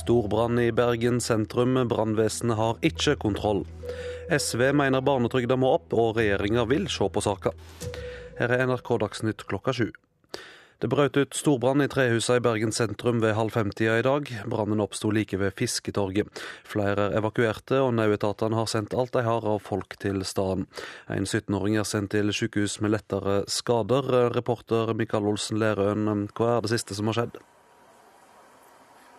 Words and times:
Storbrann 0.00 0.58
i 0.58 0.70
Bergen 0.72 1.20
sentrum. 1.20 1.74
Brannvesenet 1.88 2.56
har 2.56 2.78
ikke 2.86 3.18
kontroll. 3.20 3.66
SV 4.32 4.70
mener 4.72 5.04
barnetrygda 5.04 5.58
må 5.60 5.74
opp, 5.76 5.92
og 5.92 6.16
regjeringa 6.16 6.64
vil 6.70 6.86
se 6.88 7.08
på 7.12 7.20
saka. 7.24 7.52
Her 8.38 8.54
er 8.56 8.64
NRK 8.70 8.94
Dagsnytt 9.02 9.44
klokka 9.50 9.74
sju. 9.76 9.90
Det 10.80 10.88
brøt 10.88 11.18
ut 11.20 11.36
storbrann 11.36 11.84
i 11.84 11.90
trehusa 11.92 12.38
i 12.38 12.40
Bergen 12.40 12.72
sentrum 12.72 13.20
ved 13.20 13.36
halv 13.36 13.52
femtida 13.52 13.98
i 14.00 14.06
dag. 14.06 14.32
Brannen 14.48 14.80
oppsto 14.80 15.12
like 15.12 15.36
ved 15.36 15.52
Fisketorget. 15.60 16.32
Flere 16.64 17.10
er 17.10 17.18
evakuerte, 17.20 17.82
og 17.84 17.92
nødetatene 17.98 18.56
har 18.56 18.72
sendt 18.72 18.96
alt 18.96 19.12
de 19.12 19.26
har 19.26 19.44
av 19.44 19.60
folk 19.66 19.98
til 20.00 20.24
staden. 20.24 20.64
En 21.12 21.28
17-åring 21.28 21.76
er 21.76 21.84
sendt 21.84 22.14
til 22.16 22.32
sykehus 22.32 22.80
med 22.80 22.96
lettere 22.96 23.42
skader. 23.52 24.32
Reporter 24.32 24.96
Mikael 24.96 25.28
Olsen 25.28 25.60
Lerøen, 25.60 26.30
hva 26.32 26.54
er 26.56 26.64
det 26.64 26.72
siste 26.78 26.96
som 26.96 27.12
har 27.12 27.20
skjedd? 27.20 27.42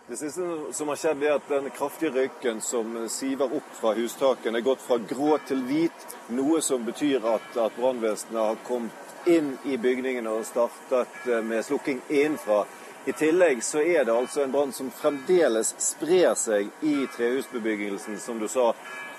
Det 0.06 0.16
siste 0.16 0.42
som 0.72 0.88
har 0.90 0.98
skjedd 0.98 1.22
er 1.22 1.36
at 1.36 1.48
Den 1.48 1.70
kraftige 1.70 2.10
røyken 2.10 2.60
som 2.60 2.96
siver 3.08 3.52
opp 3.54 3.68
fra 3.78 3.92
hustakene, 3.94 4.58
er 4.58 4.66
gått 4.66 4.82
fra 4.82 4.98
grå 4.98 5.36
til 5.46 5.62
hvit. 5.68 6.06
Noe 6.34 6.58
som 6.64 6.82
betyr 6.84 7.22
at, 7.22 7.46
at 7.54 7.76
brannvesenet 7.78 8.40
har 8.40 8.58
kommet 8.66 9.28
inn 9.30 9.52
i 9.70 9.78
bygningene 9.78 10.32
og 10.32 10.46
startet 10.48 11.28
eh, 11.30 11.44
med 11.46 11.62
slukking 11.62 12.02
innenfra. 12.10 12.64
I 13.04 13.12
tillegg 13.12 13.64
så 13.64 13.80
er 13.82 14.04
det 14.04 14.14
altså 14.14 14.44
en 14.44 14.52
brann 14.52 14.72
som 14.72 14.90
fremdeles 14.94 15.72
sprer 15.82 16.36
seg 16.38 16.68
i 16.86 17.06
trehusbebyggelsen, 17.16 18.18
som 18.22 18.38
du 18.38 18.46
sa, 18.48 18.68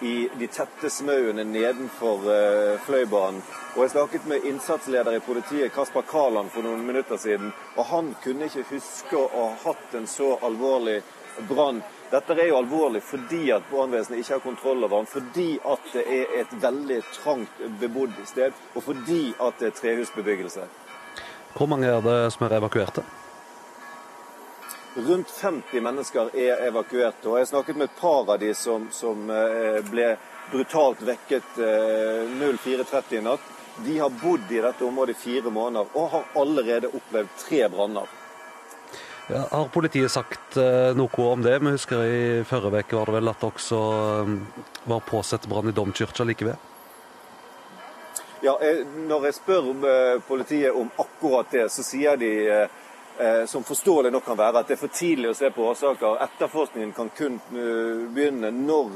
i 0.02 0.30
de 0.40 0.48
tette 0.48 0.90
smauene 0.90 1.44
nedenfor 1.44 2.24
uh, 2.28 2.80
Fløibanen. 2.86 3.42
Og 3.76 3.84
Jeg 3.84 3.92
snakket 3.96 4.30
med 4.32 4.46
innsatsleder 4.48 5.18
i 5.18 5.24
politiet, 5.26 5.74
Kasper 5.76 6.08
Kaland, 6.08 6.52
for 6.52 6.64
noen 6.64 6.86
minutter 6.88 7.20
siden. 7.20 7.52
og 7.76 7.86
Han 7.92 8.14
kunne 8.24 8.48
ikke 8.48 8.70
huske 8.70 9.20
å 9.20 9.28
ha 9.34 9.50
hatt 9.66 10.00
en 10.00 10.08
så 10.08 10.38
alvorlig 10.42 11.02
brann 11.50 11.84
dette 12.14 12.36
er 12.38 12.52
jo 12.52 12.60
alvorlig 12.60 13.00
fordi 13.02 13.48
at 13.56 13.64
brannvesenet 13.72 14.20
ikke 14.22 14.36
har 14.36 14.42
kontroll 14.44 14.84
over 14.86 15.00
den, 15.00 15.08
fordi 15.10 15.48
at 15.66 15.88
det 15.96 16.04
er 16.06 16.36
et 16.44 16.52
veldig 16.62 17.00
trangt 17.16 17.64
bebodd 17.82 18.14
sted, 18.30 18.54
og 18.76 18.86
fordi 18.86 19.34
at 19.42 19.58
det 19.58 19.72
er 19.72 19.76
trehusbebyggelse. 19.80 20.68
Hvor 21.58 21.70
mange 21.74 21.90
er 21.90 22.06
det 22.06 22.20
som 22.36 22.46
er 22.46 22.60
evakuerte? 22.60 23.02
Rundt 24.96 25.30
50 25.30 25.82
mennesker 25.82 26.30
er 26.38 26.68
evakuert. 26.68 27.26
og 27.26 27.40
Jeg 27.40 27.48
snakket 27.50 27.78
med 27.78 27.90
et 27.90 28.00
par 28.00 28.30
av 28.30 28.40
de 28.40 28.52
som, 28.54 28.86
som 28.94 29.30
eh, 29.30 29.80
ble 29.90 30.12
brutalt 30.52 31.02
vekket 31.02 31.56
04.30 31.58 33.00
eh, 33.00 33.18
i 33.18 33.22
natt. 33.26 33.48
De 33.86 33.96
har 33.98 34.14
bodd 34.22 34.52
i 34.54 34.62
dette 34.62 34.86
området 34.86 35.16
i 35.16 35.22
fire 35.24 35.50
måneder 35.50 35.98
og 35.98 36.12
har 36.12 36.28
allerede 36.38 36.92
opplevd 36.94 37.32
tre 37.42 37.64
branner. 37.74 38.12
Ja, 39.32 39.48
har 39.50 39.72
politiet 39.74 40.12
sagt 40.12 40.60
uh, 40.60 40.92
noe 40.94 41.26
om 41.26 41.42
det? 41.42 41.56
Vi 41.64 41.72
husker 41.74 42.04
i 42.06 42.22
forrige 42.46 42.84
uke 42.84 42.98
var 43.00 43.10
det 43.10 43.16
vel 43.16 43.32
at 43.32 43.40
det 43.40 43.50
også 43.50 43.80
var 44.92 45.06
påsett 45.08 45.48
brann 45.50 45.72
i 45.72 45.74
domkirka 45.74 46.28
like 46.28 46.46
ved? 46.46 46.70
Ja, 48.44 48.58
Når 49.08 49.30
jeg 49.30 49.38
spør 49.40 49.72
politiet 50.28 50.76
om 50.76 50.92
akkurat 51.00 51.50
det, 51.56 51.70
så 51.72 51.86
sier 51.88 52.20
de 52.20 52.34
som 53.48 53.64
forståelig 53.64 54.12
nok 54.12 54.26
kan 54.26 54.38
være, 54.38 54.60
at 54.60 54.68
det 54.68 54.78
er 54.78 54.82
for 54.82 54.94
tidlig 54.94 55.30
å 55.30 55.38
se 55.38 55.50
på 55.54 55.66
årsaker. 55.70 56.20
Etterforskningen 56.26 56.94
kan 56.98 57.12
kun 57.14 57.40
begynne 58.14 58.50
når 58.56 58.96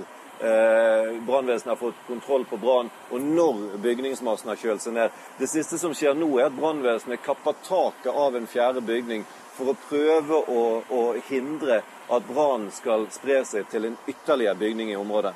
brannvesenet 1.26 1.72
har 1.72 1.80
fått 1.82 2.02
kontroll 2.08 2.46
på 2.46 2.58
brann, 2.62 2.90
og 3.10 3.22
når 3.22 3.78
bygningsmassen 3.82 4.52
har 4.52 4.60
kjølt 4.62 4.84
seg 4.84 4.94
ned. 4.98 5.16
Det 5.40 5.50
siste 5.50 5.80
som 5.82 5.96
skjer 5.98 6.18
nå, 6.18 6.30
er 6.38 6.50
at 6.50 6.58
brannvesenet 6.58 7.24
kapper 7.26 7.58
taket 7.66 8.14
av 8.14 8.38
en 8.38 8.50
fjerde 8.50 8.84
bygning 8.86 9.26
for 9.58 9.74
å 9.74 9.78
prøve 9.88 10.44
å, 10.54 10.62
å 10.90 11.02
hindre 11.30 11.82
at 12.14 12.30
brannen 12.30 12.70
skal 12.76 13.08
spre 13.14 13.42
seg 13.46 13.70
til 13.72 13.90
en 13.90 13.98
ytterligere 14.08 14.58
bygning 14.60 14.94
i 14.94 15.00
området. 15.00 15.34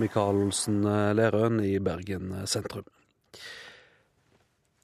Mikael 0.00 0.40
Olsen 0.46 0.80
Lerøen 1.16 1.60
i 1.64 1.76
Bergen 1.84 2.32
sentrum. 2.48 2.88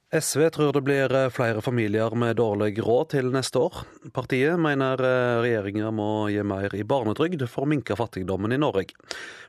SV 0.08 0.50
tror 0.50 0.72
det 0.72 0.80
blir 0.80 1.12
flere 1.28 1.60
familier 1.60 2.14
med 2.16 2.38
dårlig 2.40 2.78
råd 2.80 3.10
til 3.12 3.26
neste 3.28 3.60
år. 3.60 3.74
Partiet 4.16 4.56
mener 4.56 4.96
regjeringa 4.96 5.90
må 5.92 6.30
gi 6.32 6.40
mer 6.48 6.72
i 6.72 6.80
barnetrygd 6.80 7.44
for 7.44 7.66
å 7.66 7.68
minke 7.68 7.92
fattigdommen 7.92 8.54
i 8.56 8.60
Norge. 8.62 8.96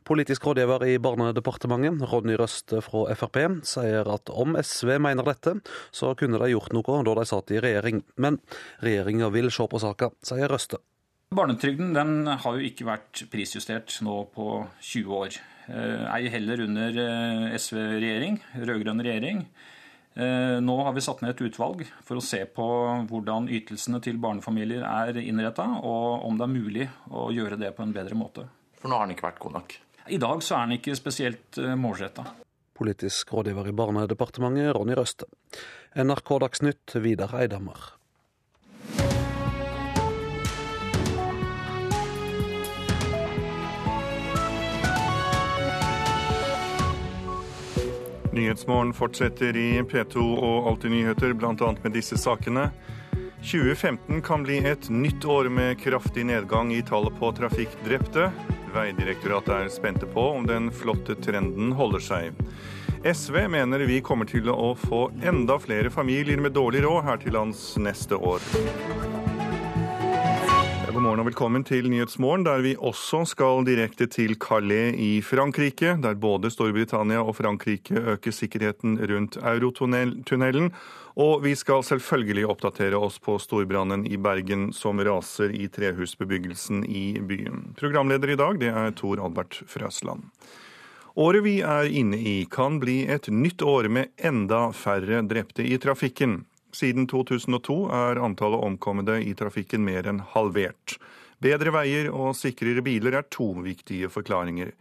Politisk 0.04 0.50
rådgiver 0.50 0.84
i 0.84 0.98
Barnedepartementet, 1.00 2.04
Ronny 2.12 2.36
Røste 2.36 2.82
fra 2.84 3.06
Frp, 3.16 3.40
sier 3.72 4.12
at 4.12 4.34
om 4.36 4.60
SV 4.60 4.98
mener 5.00 5.32
dette, 5.32 5.56
så 5.96 6.12
kunne 6.20 6.44
de 6.44 6.52
gjort 6.52 6.76
noe 6.76 7.00
da 7.08 7.16
de 7.22 7.26
satt 7.32 7.56
i 7.56 7.64
regjering. 7.64 8.04
Men 8.20 8.42
regjeringa 8.84 9.32
vil 9.32 9.48
se 9.56 9.64
på 9.64 9.80
saka, 9.80 10.12
sier 10.20 10.52
Røste. 10.52 10.84
Barnetrygden 11.40 11.96
den 11.96 12.16
har 12.28 12.60
jo 12.60 12.68
ikke 12.68 12.92
vært 12.92 13.24
prisjustert 13.32 13.96
nå 14.04 14.26
på 14.36 14.52
20 14.84 15.20
år. 15.24 15.42
Ei 15.72 16.24
heller 16.36 16.68
under 16.68 17.04
SV-regjering, 17.56 18.42
rød-grønn 18.60 19.08
regjering. 19.08 19.46
Eh, 20.16 20.58
nå 20.62 20.76
har 20.84 20.96
vi 20.96 21.04
satt 21.06 21.22
ned 21.22 21.36
et 21.36 21.44
utvalg 21.46 21.84
for 22.06 22.20
å 22.20 22.24
se 22.24 22.42
på 22.50 22.66
hvordan 23.10 23.50
ytelsene 23.60 24.02
til 24.04 24.18
barnefamilier 24.22 24.84
er 24.84 25.20
innretta, 25.22 25.68
og 25.86 26.26
om 26.28 26.40
det 26.40 26.48
er 26.48 26.54
mulig 26.56 26.88
å 27.14 27.30
gjøre 27.36 27.60
det 27.62 27.72
på 27.78 27.86
en 27.86 27.94
bedre 27.96 28.18
måte. 28.18 28.48
For 28.82 28.90
nå 28.90 28.98
har 28.98 29.08
den 29.08 29.16
ikke 29.16 29.30
vært 29.30 29.44
god 29.44 29.58
nok? 29.60 29.78
I 30.10 30.18
dag 30.18 30.42
så 30.42 30.58
er 30.58 30.68
den 30.68 30.80
ikke 30.80 30.98
spesielt 30.98 31.62
eh, 31.62 31.76
målretta. 31.78 32.26
Politisk 32.80 33.36
rådgiver 33.36 33.70
i 33.70 33.76
Barnedepartementet, 33.76 34.74
Ronny 34.76 34.96
Røste. 34.98 35.28
NRK 36.00 36.36
Dagsnytt, 36.46 36.96
Vidar 37.04 37.36
Eidhammer. 37.42 37.99
Nyhetsmorgen 48.34 48.94
fortsetter 48.94 49.58
i 49.58 49.82
P2 49.82 50.22
og 50.38 50.68
Alltid 50.70 50.92
nyheter, 50.92 51.34
bl.a. 51.34 51.74
med 51.84 51.96
disse 51.96 52.18
sakene. 52.18 52.70
2015 53.42 54.22
kan 54.22 54.44
bli 54.44 54.60
et 54.68 54.90
nytt 54.90 55.26
år 55.26 55.50
med 55.50 55.80
kraftig 55.82 56.26
nedgang 56.30 56.74
i 56.76 56.82
tallet 56.86 57.16
på 57.20 57.32
trafikkdrepte. 57.40 58.30
Veidirektoratet 58.76 59.56
er 59.56 59.72
spente 59.74 60.10
på 60.14 60.28
om 60.36 60.46
den 60.46 60.70
flotte 60.76 61.16
trenden 61.18 61.72
holder 61.80 62.04
seg. 62.06 62.44
SV 63.08 63.48
mener 63.50 63.88
vi 63.90 64.02
kommer 64.06 64.28
til 64.30 64.52
å 64.52 64.74
få 64.78 65.08
enda 65.26 65.58
flere 65.64 65.90
familier 65.90 66.38
med 66.44 66.54
dårlig 66.54 66.84
råd 66.86 67.06
her 67.08 67.24
til 67.24 67.40
lands 67.40 67.72
neste 67.82 68.20
år. 68.20 68.44
God 71.00 71.06
morgen 71.06 71.22
og 71.24 71.30
velkommen 71.30 71.64
til 71.64 71.86
Nyhetsmorgen, 71.88 72.42
der 72.44 72.60
vi 72.60 72.74
også 72.76 73.22
skal 73.32 73.62
direkte 73.64 74.04
til 74.12 74.34
Calais 74.36 74.98
i 75.00 75.22
Frankrike, 75.24 75.94
der 76.04 76.18
både 76.20 76.52
Storbritannia 76.52 77.22
og 77.24 77.38
Frankrike 77.38 78.02
øker 78.18 78.36
sikkerheten 78.36 78.98
rundt 79.08 79.38
Eurotunnelen. 79.40 80.68
Og 81.16 81.46
vi 81.46 81.54
skal 81.56 81.86
selvfølgelig 81.88 82.50
oppdatere 82.52 83.00
oss 83.00 83.16
på 83.24 83.38
storbrannen 83.40 84.04
i 84.12 84.20
Bergen 84.20 84.74
som 84.76 85.00
raser 85.00 85.56
i 85.56 85.70
trehusbebyggelsen 85.72 86.84
i 86.84 87.16
byen. 87.24 87.70
Programleder 87.80 88.36
i 88.36 88.40
dag 88.44 88.60
det 88.60 88.76
er 88.76 88.92
Tor 88.92 89.24
Albert 89.24 89.62
Frøsland. 89.72 90.28
Året 91.16 91.48
vi 91.48 91.62
er 91.64 91.88
inne 91.88 92.20
i 92.20 92.38
kan 92.52 92.76
bli 92.84 93.06
et 93.08 93.32
nytt 93.32 93.64
år 93.64 93.88
med 93.88 94.12
enda 94.20 94.66
færre 94.76 95.24
drepte 95.24 95.64
i 95.64 95.80
trafikken. 95.80 96.42
Siden 96.76 97.08
2002 97.10 97.78
er 97.96 98.22
antallet 98.22 98.62
omkomne 98.62 99.18
i 99.26 99.34
trafikken 99.38 99.82
mer 99.86 100.08
enn 100.10 100.22
halvert. 100.36 101.00
Bedre 101.42 101.72
veier 101.74 102.10
og 102.12 102.36
sikrere 102.38 102.84
biler 102.86 103.16
er 103.22 103.30
to 103.32 103.54
viktige 103.64 104.10
forklaringer. 104.12 104.74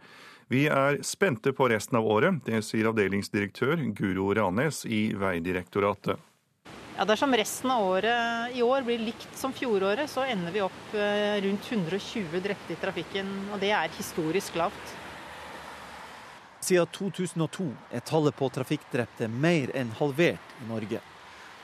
Vi 0.49 0.65
er 0.69 0.97
spente 1.05 1.53
på 1.53 1.67
resten 1.69 1.99
av 1.99 2.07
året, 2.09 2.41
det 2.45 2.63
sier 2.65 2.89
avdelingsdirektør 2.89 3.83
Guro 3.97 4.31
Ranes 4.33 4.81
i 4.85 5.11
Veidirektoratet. 5.17 6.17
Ja, 6.97 7.05
Dersom 7.07 7.31
resten 7.37 7.71
av 7.71 7.85
året 7.85 8.57
i 8.57 8.63
år 8.65 8.81
blir 8.83 8.99
likt 8.99 9.37
som 9.37 9.53
fjoråret, 9.55 10.09
så 10.11 10.25
ender 10.27 10.51
vi 10.51 10.63
opp 10.65 10.95
eh, 10.97 11.37
rundt 11.45 11.69
120 11.71 12.41
drepte 12.43 12.75
i 12.75 12.79
trafikken. 12.81 13.29
Og 13.53 13.61
det 13.61 13.69
er 13.71 13.93
historisk 13.95 14.57
lavt. 14.59 14.95
Siden 16.59 16.89
2002 16.91 17.69
er 17.95 18.03
tallet 18.03 18.35
på 18.35 18.49
trafikkdrepte 18.51 19.29
mer 19.31 19.71
enn 19.79 19.93
halvert 20.01 20.57
i 20.59 20.67
Norge. 20.67 20.99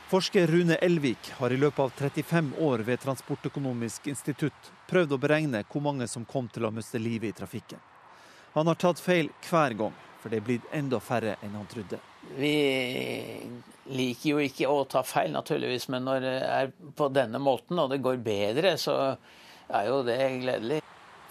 Forsker 0.07 0.47
Rune 0.47 0.75
Elvik 0.75 1.31
har 1.31 1.53
i 1.53 1.57
løpet 1.57 1.79
av 1.79 1.89
35 1.89 2.51
år 2.59 2.79
ved 2.79 2.99
Transportøkonomisk 3.01 4.07
institutt 4.07 4.67
prøvd 4.85 5.15
å 5.15 5.17
beregne 5.17 5.63
hvor 5.65 5.81
mange 5.81 6.05
som 6.07 6.27
kom 6.29 6.45
til 6.53 6.67
å 6.67 6.69
miste 6.71 6.99
livet 7.01 7.31
i 7.31 7.37
trafikken. 7.39 7.79
Han 8.53 8.69
har 8.69 8.77
tatt 8.77 9.01
feil 9.01 9.31
hver 9.47 9.73
gang, 9.73 9.95
for 10.21 10.29
det 10.29 10.37
er 10.37 10.45
blitt 10.45 10.67
enda 10.77 10.99
færre 11.01 11.33
enn 11.41 11.55
han 11.57 11.65
trodde. 11.71 11.97
Vi 12.37 12.51
liker 13.97 14.29
jo 14.29 14.43
ikke 14.45 14.69
å 14.69 14.83
ta 14.85 15.01
feil, 15.01 15.31
naturligvis, 15.33 15.87
men 15.89 16.05
når 16.05 16.21
det 16.21 16.35
er 16.53 16.69
på 17.01 17.07
denne 17.09 17.41
måten 17.41 17.81
og 17.81 17.89
det 17.89 17.97
går 18.05 18.21
bedre, 18.21 18.75
så 18.77 18.99
er 19.73 19.87
jo 19.89 20.03
det 20.05 20.19
gledelig. 20.43 20.83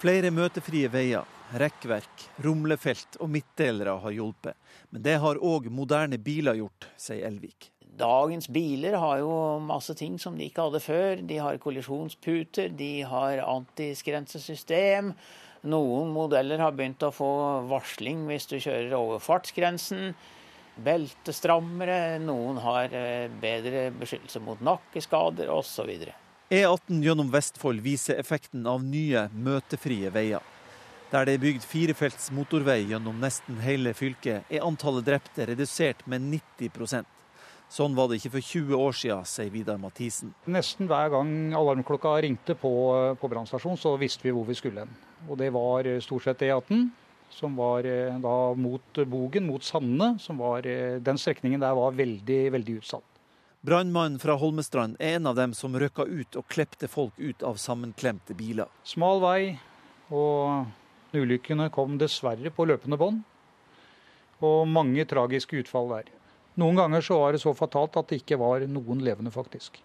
Flere 0.03 0.35
møtefrie 0.35 0.91
veier, 0.91 1.23
rekkverk, 1.63 2.27
rumlefelt 2.43 3.21
og 3.23 3.31
midtdelere 3.39 3.95
har 4.03 4.19
hjulpet. 4.19 4.59
Men 4.91 5.07
det 5.07 5.15
har 5.23 5.39
òg 5.39 5.71
moderne 5.71 6.19
biler 6.19 6.59
gjort, 6.59 6.91
sier 6.99 7.23
Elvik 7.31 7.71
dagens 7.99 8.49
biler 8.49 8.97
har 8.99 9.21
jo 9.23 9.33
masse 9.65 9.95
ting 9.99 10.19
som 10.21 10.37
de 10.39 10.49
ikke 10.49 10.67
hadde 10.67 10.83
før. 10.83 11.23
De 11.23 11.39
har 11.41 11.61
kollisjonsputer, 11.63 12.73
de 12.75 12.93
har 13.09 13.43
antiskrensesystem. 13.45 15.13
Noen 15.65 16.11
modeller 16.13 16.61
har 16.61 16.75
begynt 16.77 17.05
å 17.07 17.13
få 17.15 17.31
varsling 17.71 18.27
hvis 18.29 18.49
du 18.51 18.59
kjører 18.59 18.97
over 18.99 19.23
fartsgrensen. 19.25 20.13
Beltestrammere, 20.85 22.19
noen 22.21 22.59
har 22.61 22.93
eh, 22.93 23.31
bedre 23.41 23.87
beskyttelse 23.95 24.43
mot 24.43 24.61
nakkeskader 24.65 25.53
osv. 25.55 25.93
E18 26.51 27.01
gjennom 27.07 27.31
Vestfold 27.33 27.81
viser 27.85 28.19
effekten 28.21 28.67
av 28.69 28.83
nye, 28.85 29.29
møtefrie 29.33 30.11
veier. 30.13 30.43
Der 31.15 31.29
det 31.29 31.37
er 31.37 31.45
bygd 31.45 31.65
firefelts 31.69 32.33
motorvei 32.35 32.81
gjennom 32.91 33.21
nesten 33.23 33.61
hele 33.63 33.95
fylket, 33.95 34.51
er 34.51 34.67
antallet 34.67 35.07
drepte 35.07 35.47
redusert 35.47 36.03
med 36.11 36.27
90 36.27 36.75
Sånn 37.75 37.97
var 37.99 38.07
det 38.07 38.21
ikke 38.21 38.37
for 38.37 38.47
20 38.47 38.77
år 38.79 38.93
siden, 38.95 39.25
sier 39.27 39.51
Vidar 39.51 39.79
Mathisen. 39.83 40.31
Nesten 40.47 40.87
hver 40.87 41.09
gang 41.11 41.31
alarmklokka 41.59 42.13
ringte 42.23 42.55
på, 42.55 42.71
på 43.19 43.31
brannstasjonen, 43.33 43.81
så 43.81 43.97
visste 43.99 44.29
vi 44.29 44.35
hvor 44.37 44.47
vi 44.47 44.55
skulle 44.55 44.85
hen. 44.85 44.93
Og 45.27 45.41
det 45.41 45.49
var 45.57 45.89
stort 46.05 46.29
sett 46.29 46.45
E18, 46.47 46.85
som 47.35 47.59
var 47.59 47.89
eh, 47.89 48.15
da 48.23 48.37
mot 48.55 49.03
Bogen, 49.11 49.49
mot 49.51 49.67
Sandene. 49.67 50.21
Som 50.23 50.39
var, 50.39 50.63
eh, 50.71 51.01
den 51.03 51.19
strekningen 51.19 51.65
der 51.65 51.75
var 51.75 51.99
veldig, 51.99 52.41
veldig 52.55 52.79
utsatt. 52.79 53.11
Brannmannen 53.65 54.21
fra 54.23 54.37
Holmestrand 54.39 55.01
er 55.03 55.19
en 55.19 55.27
av 55.33 55.39
dem 55.41 55.55
som 55.57 55.75
røkka 55.75 56.07
ut 56.07 56.37
og 56.39 56.47
klepte 56.53 56.87
folk 56.87 57.19
ut 57.19 57.43
av 57.43 57.59
sammenklemte 57.59 58.37
biler. 58.39 58.71
Smal 58.87 59.23
vei, 59.25 59.39
og 60.15 60.69
Ulykkene 61.17 61.73
kom 61.75 61.99
dessverre 61.99 62.55
på 62.55 62.67
løpende 62.71 62.99
bånd, 63.01 63.25
og 64.45 64.69
mange 64.69 65.07
tragiske 65.09 65.65
utfall 65.65 65.91
der. 65.97 66.13
Noen 66.61 66.79
ganger 66.79 67.03
så 67.03 67.19
var 67.19 67.35
det 67.35 67.43
så 67.43 67.55
fatalt 67.55 67.97
at 67.99 68.13
det 68.13 68.23
ikke 68.23 68.39
var 68.39 68.63
noen 68.71 69.03
levende, 69.03 69.33
faktisk. 69.35 69.81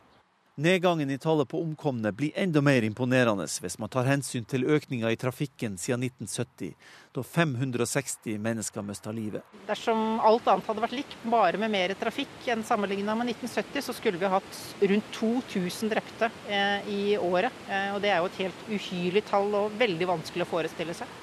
Nedgangen 0.60 1.10
i 1.10 1.18
tallet 1.18 1.48
på 1.48 1.62
omkomne 1.62 2.12
blir 2.12 2.36
enda 2.36 2.60
mer 2.62 2.84
imponerende 2.84 3.46
hvis 3.64 3.78
man 3.80 3.88
tar 3.90 4.10
hensyn 4.10 4.44
til 4.44 4.66
økninga 4.68 5.08
i 5.08 5.16
trafikken 5.16 5.78
siden 5.80 6.04
1970, 6.04 6.74
da 7.16 7.24
560 7.24 8.36
mennesker 8.44 8.84
mista 8.84 9.14
livet. 9.16 9.56
Dersom 9.70 10.20
alt 10.20 10.50
annet 10.52 10.68
hadde 10.68 10.84
vært 10.84 10.98
likt, 10.98 11.16
bare 11.32 11.62
med 11.64 11.72
mer 11.72 11.96
trafikk 12.02 12.52
enn 12.52 12.66
sammenligna 12.68 13.16
med 13.16 13.32
1970, 13.38 13.86
så 13.88 13.96
skulle 13.96 14.20
vi 14.20 14.34
hatt 14.36 14.62
rundt 14.92 15.10
2000 15.16 15.94
drepte 15.96 16.30
eh, 16.52 16.92
i 16.92 17.02
året. 17.16 17.64
Eh, 17.72 17.96
og 17.96 18.04
det 18.04 18.12
er 18.12 18.20
jo 18.20 18.28
et 18.28 18.44
helt 18.44 18.68
uhyrlig 18.68 19.24
tall 19.32 19.56
og 19.64 19.80
veldig 19.80 20.12
vanskelig 20.12 20.44
å 20.44 20.52
forestille 20.58 20.98
seg. 21.00 21.18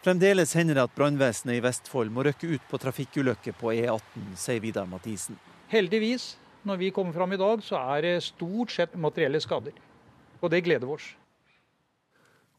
Fremdeles 0.00 0.54
hender 0.56 0.78
det 0.78 0.86
at 0.88 0.94
brannvesenet 0.96 1.58
i 1.58 1.64
Vestfold 1.64 2.08
må 2.12 2.24
røkke 2.24 2.54
ut 2.54 2.68
på 2.70 2.78
trafikkulykker 2.80 3.52
på 3.60 3.74
E18, 3.74 4.30
sier 4.40 4.62
Vidar 4.64 4.88
Mathisen. 4.88 5.36
Heldigvis 5.68 6.32
når 6.62 6.76
vi 6.76 6.90
kommer 6.90 7.12
fram 7.12 7.32
i 7.32 7.40
dag, 7.40 7.62
så 7.64 7.80
er 7.96 8.04
det 8.04 8.16
stort 8.24 8.72
sett 8.72 8.96
materielle 8.96 9.40
skader. 9.40 9.76
Og 10.40 10.50
det 10.52 10.64
gleder 10.64 10.88
oss. 10.92 11.14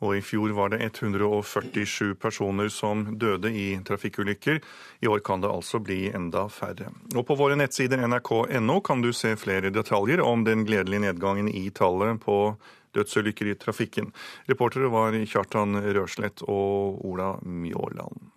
Og 0.01 0.15
I 0.17 0.21
fjor 0.25 0.49
var 0.57 0.71
det 0.73 0.79
147 0.81 2.15
personer 2.17 2.71
som 2.73 3.03
døde 3.21 3.51
i 3.53 3.75
trafikkulykker. 3.85 4.57
I 5.05 5.09
år 5.09 5.21
kan 5.25 5.43
det 5.43 5.51
altså 5.51 5.77
bli 5.77 6.09
enda 6.09 6.47
færre. 6.49 6.89
Og 7.13 7.25
På 7.27 7.37
våre 7.37 7.57
nettsider 7.57 8.01
nrk.no 8.01 8.79
kan 8.81 9.01
du 9.01 9.11
se 9.13 9.35
flere 9.37 9.69
detaljer 9.69 10.21
om 10.25 10.43
den 10.43 10.65
gledelige 10.65 11.05
nedgangen 11.05 11.49
i 11.49 11.69
tallet 11.69 12.17
på 12.25 12.37
dødsulykker 12.95 13.51
i 13.51 13.57
trafikken. 13.59 14.11
Reportere 14.49 14.91
var 14.91 15.15
Kjartan 15.25 15.79
Røslett 15.95 16.43
og 16.47 17.01
Ola 17.07 17.33
Mjåland. 17.43 18.29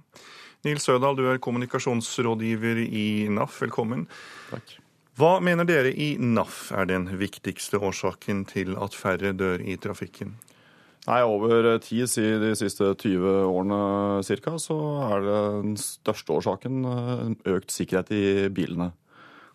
Nils 0.64 0.86
Sødal, 0.86 1.18
du 1.18 1.26
er 1.28 1.42
kommunikasjonsrådgiver 1.44 2.80
i 2.86 3.28
NAF. 3.28 3.60
Velkommen. 3.66 4.06
Takk. 4.48 4.78
Hva 5.14 5.36
mener 5.44 5.68
dere 5.68 5.92
i 5.92 6.14
NAF 6.18 6.72
er 6.74 6.88
den 6.90 7.04
viktigste 7.20 7.78
årsaken 7.78 8.46
til 8.50 8.72
at 8.80 8.96
færre 8.96 9.30
dør 9.36 9.60
i 9.62 9.76
trafikken? 9.78 10.32
Nei, 11.04 11.20
Over 11.20 11.76
tid, 11.84 12.08
de 12.40 12.54
siste 12.56 12.88
20 12.96 13.44
årene 13.44 13.78
ca., 14.24 14.54
så 14.58 14.78
er 15.04 15.26
det 15.26 15.40
den 15.66 15.76
største 15.76 16.32
årsaken 16.32 17.36
økt 17.44 17.74
sikkerhet 17.74 18.10
i 18.16 18.24
bilene. 18.48 18.94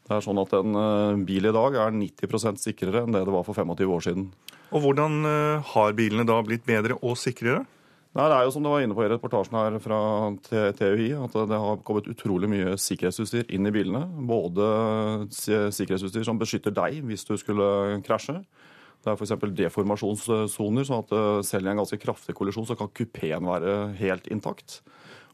Det 0.09 0.15
er 0.17 0.25
sånn 0.25 0.41
at 0.41 0.53
En 0.57 0.77
eh, 0.81 1.25
bil 1.27 1.45
i 1.45 1.53
dag 1.53 1.75
er 1.77 1.94
90% 1.94 2.57
sikrere 2.57 3.03
enn 3.06 3.13
det 3.13 3.27
det 3.27 3.33
var 3.35 3.45
for 3.45 3.53
25 3.53 3.91
år 3.94 4.06
siden. 4.07 4.31
Og 4.73 4.81
Hvordan 4.81 5.19
eh, 5.29 5.67
har 5.73 5.94
bilene 5.97 6.25
da 6.25 6.39
blitt 6.45 6.65
bedre 6.65 6.97
og 7.06 7.13
sikrere? 7.21 7.61
Nei, 8.17 8.25
Det 8.25 8.39
er 8.39 8.47
jo 8.47 8.53
som 8.56 8.65
du 8.65 8.71
var 8.71 8.81
inne 8.81 8.95
på 8.97 9.03
i 9.06 9.11
reportasjen 9.11 9.53
her 9.53 9.75
fra 9.83 10.00
TUI, 10.41 11.11
at 11.13 11.35
det 11.51 11.59
har 11.61 11.83
kommet 11.85 12.09
utrolig 12.09 12.50
mye 12.50 12.73
sikkerhetsutstyr 12.81 13.53
inn 13.53 13.69
i 13.69 13.73
bilene. 13.75 14.01
Både 14.25 14.65
sikkerhetsutstyr 15.29 16.25
som 16.25 16.41
beskytter 16.41 16.73
deg 16.73 17.03
hvis 17.06 17.27
du 17.29 17.35
skulle 17.38 18.01
krasje. 18.01 18.39
Det 19.06 19.13
er 19.13 19.15
f.eks. 19.15 19.38
deformasjonssoner, 19.61 20.89
sånn 20.89 21.06
at 21.06 21.13
eh, 21.13 21.29
selv 21.45 21.69
i 21.69 21.73
en 21.75 21.83
ganske 21.83 22.01
kraftig 22.01 22.33
kollisjon 22.33 22.65
så 22.67 22.79
kan 22.79 22.89
kupeen 22.89 23.45
være 23.45 23.79
helt 24.01 24.25
intakt. 24.33 24.81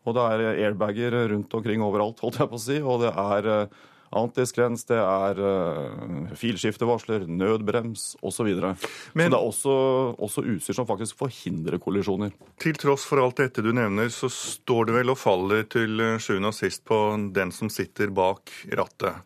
Og 0.04 0.20
det 0.20 0.28
er 0.36 0.48
airbager 0.68 1.16
rundt 1.32 1.56
omkring 1.56 1.82
overalt, 1.82 2.20
holdt 2.22 2.44
jeg 2.44 2.52
på 2.52 2.60
å 2.60 2.66
si. 2.68 2.84
Og 2.84 3.08
det 3.08 3.16
er 3.16 3.70
Antiskrens, 4.16 4.86
det 4.88 4.98
er 5.02 5.42
uh, 5.44 6.32
filskiftevarsler, 6.40 7.26
nødbrems 7.28 8.14
osv. 8.22 8.36
Så, 8.36 8.44
videre. 8.48 8.74
så 8.78 9.16
det 9.16 9.28
er 9.28 9.38
også, 9.40 9.76
også, 10.22 10.44
utstyr 10.56 10.78
som 10.78 10.88
faktisk 10.88 11.18
forhindrer 11.20 11.80
kollisjoner. 11.82 12.34
Til 12.62 12.78
tross 12.80 13.06
for 13.08 13.24
alt 13.24 13.40
dette 13.42 13.64
du 13.66 13.72
nevner, 13.76 14.12
så 14.14 14.30
står 14.32 14.90
det 14.90 14.98
vel 15.00 15.14
og 15.14 15.20
faller 15.20 15.64
til 15.72 16.02
eh, 16.04 16.18
sjuende 16.22 16.52
og 16.52 16.58
sist 16.58 16.84
på 16.88 17.00
den 17.36 17.54
som 17.56 17.72
sitter 17.74 18.14
bak 18.14 18.52
rattet. 18.76 19.24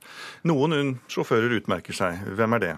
Noen 0.47 0.99
sjåfører 1.11 1.59
utmerker 1.59 1.95
seg. 1.95 2.21
Hvem 2.37 2.57
er 2.57 2.65
det? 2.65 2.75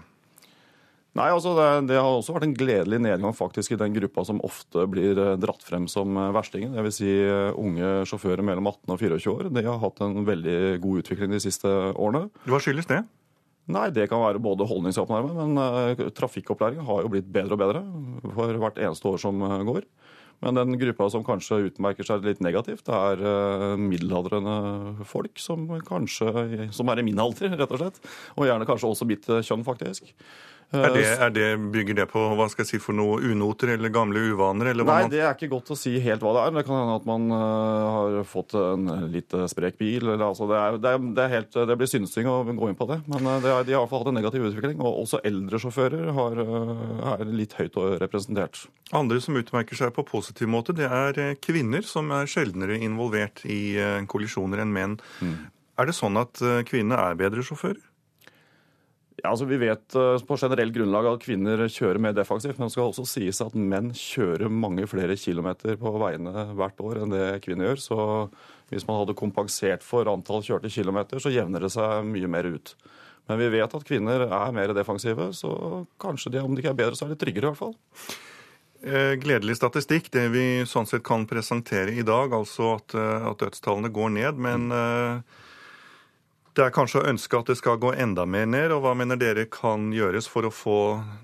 Nei, 1.12 1.28
altså 1.28 1.52
det, 1.58 1.68
det, 1.90 1.98
har 2.00 2.08
også 2.08 2.38
vært 2.38 2.46
en 2.48 2.56
gledelig 2.56 3.02
nedgang 3.04 3.34
faktisk 3.36 3.74
i 3.75 3.80
den 3.80 3.96
gruppa 3.98 4.24
som 4.28 4.40
ofte 4.48 4.86
blir 4.88 5.18
eh, 5.19 5.34
dratt 5.44 5.63
frem 5.68 5.90
som 5.92 6.16
eh, 6.16 6.30
verstingen. 6.31 6.72
Dvs. 6.78 7.00
Si 7.02 7.10
eh, 7.12 7.50
unge 7.60 8.06
sjåfører 8.08 8.46
mellom 8.48 8.69
18 8.72 8.94
og 8.96 9.02
24 9.02 9.34
år. 9.34 9.50
De 9.52 9.63
har 9.66 9.81
hatt 9.81 10.00
en 10.06 10.22
veldig 10.28 10.60
god 10.84 11.02
utvikling 11.02 11.34
de 11.36 11.42
siste 11.44 11.68
årene. 11.68 12.30
Hva 12.48 12.62
skyldes 12.63 12.88
det? 12.88 13.02
Nei, 13.72 13.90
Det 13.92 14.08
kan 14.12 14.24
være 14.24 14.40
både 14.42 14.66
holdningsoppnærming, 14.68 15.36
men 15.38 16.13
trafikkopplæringen 16.18 16.88
har 16.88 17.04
jo 17.04 17.12
blitt 17.12 17.28
bedre 17.31 17.56
og 17.56 17.62
bedre 17.62 17.84
for 18.34 18.57
hvert 18.64 18.80
eneste 18.81 19.07
år 19.07 19.19
som 19.22 19.44
går. 19.68 19.86
Men 20.42 20.57
den 20.57 20.80
gruppa 20.81 21.07
som 21.14 21.24
kanskje 21.24 21.60
utmerker 21.68 22.07
seg 22.07 22.25
litt 22.25 22.42
negativt, 22.44 22.88
det 22.88 22.98
er 22.98 23.78
middelaldrende 23.80 25.06
folk 25.07 25.40
som 25.40 25.69
kanskje 25.88 26.72
som 26.74 26.90
er 26.92 27.04
i 27.04 27.06
min 27.06 27.22
alder, 27.22 27.54
rett 27.54 27.75
og 27.78 27.84
slett. 27.84 28.02
Og 28.34 28.50
gjerne 28.50 28.68
kanskje 28.68 28.90
også 28.90 29.07
mitt 29.07 29.30
kjønn, 29.30 29.68
faktisk. 29.68 30.10
Er 30.71 30.94
det, 30.95 31.03
er 31.19 31.31
det, 31.35 31.47
bygger 31.73 31.97
det 32.00 32.06
på 32.13 32.21
hva 32.39 32.45
skal 32.51 32.63
jeg 32.63 32.69
si 32.69 32.77
for 32.79 32.95
noe 32.95 33.18
unoter 33.19 33.73
eller 33.73 33.92
gamle 33.92 34.21
uvaner? 34.31 34.69
Eller 34.71 34.87
Nei, 34.87 35.09
det 35.11 35.19
er 35.19 35.35
ikke 35.35 35.49
godt 35.51 35.73
å 35.73 35.75
si 35.75 35.97
helt 35.99 36.23
hva 36.23 36.31
det 36.37 36.45
er. 36.45 36.54
Det 36.56 36.63
kan 36.68 36.78
hende 36.80 36.95
at 37.01 37.09
man 37.09 37.25
uh, 37.33 37.87
har 37.92 38.16
fått 38.30 38.56
en 38.56 38.87
litt 39.11 39.35
sprek 39.51 39.75
bil. 39.81 40.06
Eller, 40.06 40.23
altså, 40.30 40.47
det, 40.47 40.61
er, 40.61 40.80
det, 40.80 41.25
er, 41.25 41.33
helt, 41.33 41.59
det, 41.68 41.78
blir 41.81 41.92
synsing 41.92 42.31
å 42.31 42.37
gå 42.47 42.71
inn 42.71 42.80
på 42.80 42.87
det. 42.87 43.01
Men 43.11 43.28
de 43.44 43.51
har 43.51 43.68
i 43.68 43.75
hvert 43.75 43.92
fall 43.92 44.06
hatt 44.06 44.13
en 44.13 44.19
negativ 44.21 44.47
utvikling. 44.47 44.80
Og 44.80 45.04
også 45.04 45.19
eldre 45.28 45.59
sjåfører 45.59 46.16
har, 46.16 46.42
er 47.18 47.28
litt 47.28 47.57
høyt 47.59 47.75
representert. 48.06 48.63
Andre 48.95 49.19
som 49.23 49.35
utmerker 49.40 49.75
seg 49.75 49.92
på 49.97 50.07
positiv 50.07 50.47
måte, 50.51 50.75
det 50.78 50.87
er 50.87 51.35
kvinner 51.44 51.83
som 51.83 52.16
er 52.16 52.31
sjeldnere 52.31 52.80
involvert 52.80 53.44
i 53.44 53.75
kollisjoner 54.07 54.63
enn 54.63 54.71
menn. 54.71 54.99
Mm. 55.19 55.40
Er 55.81 55.87
det 55.90 55.99
sånn 55.99 56.19
at 56.21 56.40
kvinnene 56.69 57.11
er 57.11 57.19
bedre 57.19 57.44
sjåfører? 57.44 57.91
Ja, 59.21 59.30
altså 59.30 59.45
Vi 59.45 59.59
vet 59.61 59.95
eh, 59.95 60.23
på 60.25 60.37
generell 60.40 60.71
grunnlag 60.73 61.06
at 61.11 61.21
kvinner 61.21 61.61
kjører 61.69 62.01
mer 62.01 62.16
defensivt, 62.18 62.57
men 62.57 62.69
det 62.69 62.73
skal 62.73 62.90
også 62.90 63.06
sies 63.06 63.42
at 63.44 63.54
menn 63.54 63.92
kjører 63.94 64.49
mange 64.49 64.87
flere 64.90 65.18
kilometer 65.19 65.78
på 65.81 65.92
veiene 66.01 66.47
hvert 66.57 66.81
år 66.81 67.04
enn 67.04 67.13
det 67.13 67.28
kvinner 67.45 67.69
gjør. 67.69 67.83
Så 67.83 67.99
hvis 68.71 68.87
man 68.87 68.97
hadde 69.01 69.18
kompensert 69.19 69.85
for 69.85 70.09
antall 70.09 70.42
kjørte 70.45 70.71
kilometer, 70.73 71.21
så 71.21 71.33
jevner 71.33 71.61
det 71.61 71.69
seg 71.75 72.07
mye 72.07 72.31
mer 72.33 72.49
ut. 72.49 72.73
Men 73.30 73.37
vi 73.37 73.51
vet 73.54 73.78
at 73.78 73.85
kvinner 73.85 74.25
er 74.25 74.57
mer 74.57 74.73
defensive, 74.73 75.30
så 75.37 75.54
kanskje 76.01 76.33
de, 76.33 76.42
om 76.42 76.56
de 76.56 76.63
ikke 76.63 76.73
er 76.73 76.81
bedre, 76.81 76.97
så 76.97 77.06
er 77.06 77.13
de 77.13 77.21
tryggere 77.21 77.45
i 77.45 77.51
hvert 77.51 77.61
fall. 77.61 77.78
Eh, 78.81 79.13
gledelig 79.21 79.59
statistikk, 79.59 80.09
det 80.16 80.25
vi 80.33 80.45
sånn 80.66 80.90
sett 80.90 81.06
kan 81.06 81.28
presentere 81.30 81.94
i 81.94 82.07
dag, 82.07 82.33
altså 82.33 82.73
at, 82.80 82.97
eh, 82.97 83.30
at 83.30 83.45
dødstallene 83.45 83.94
går 83.94 84.16
ned. 84.18 84.42
Men 84.42 84.66
mm. 84.73 85.21
Det 86.52 86.66
er 86.66 86.74
kanskje 86.76 87.00
å 87.00 87.08
ønske 87.08 87.38
at 87.40 87.48
det 87.48 87.56
skal 87.56 87.78
gå 87.80 87.94
enda 87.96 88.26
mer 88.28 88.48
ned, 88.50 88.74
og 88.76 88.81
hva 88.84 88.92
mener 88.98 89.16
dere 89.20 89.46
kan 89.48 89.88
gjøres 89.96 90.26
for 90.28 90.44
å 90.44 90.52
få 90.52 90.80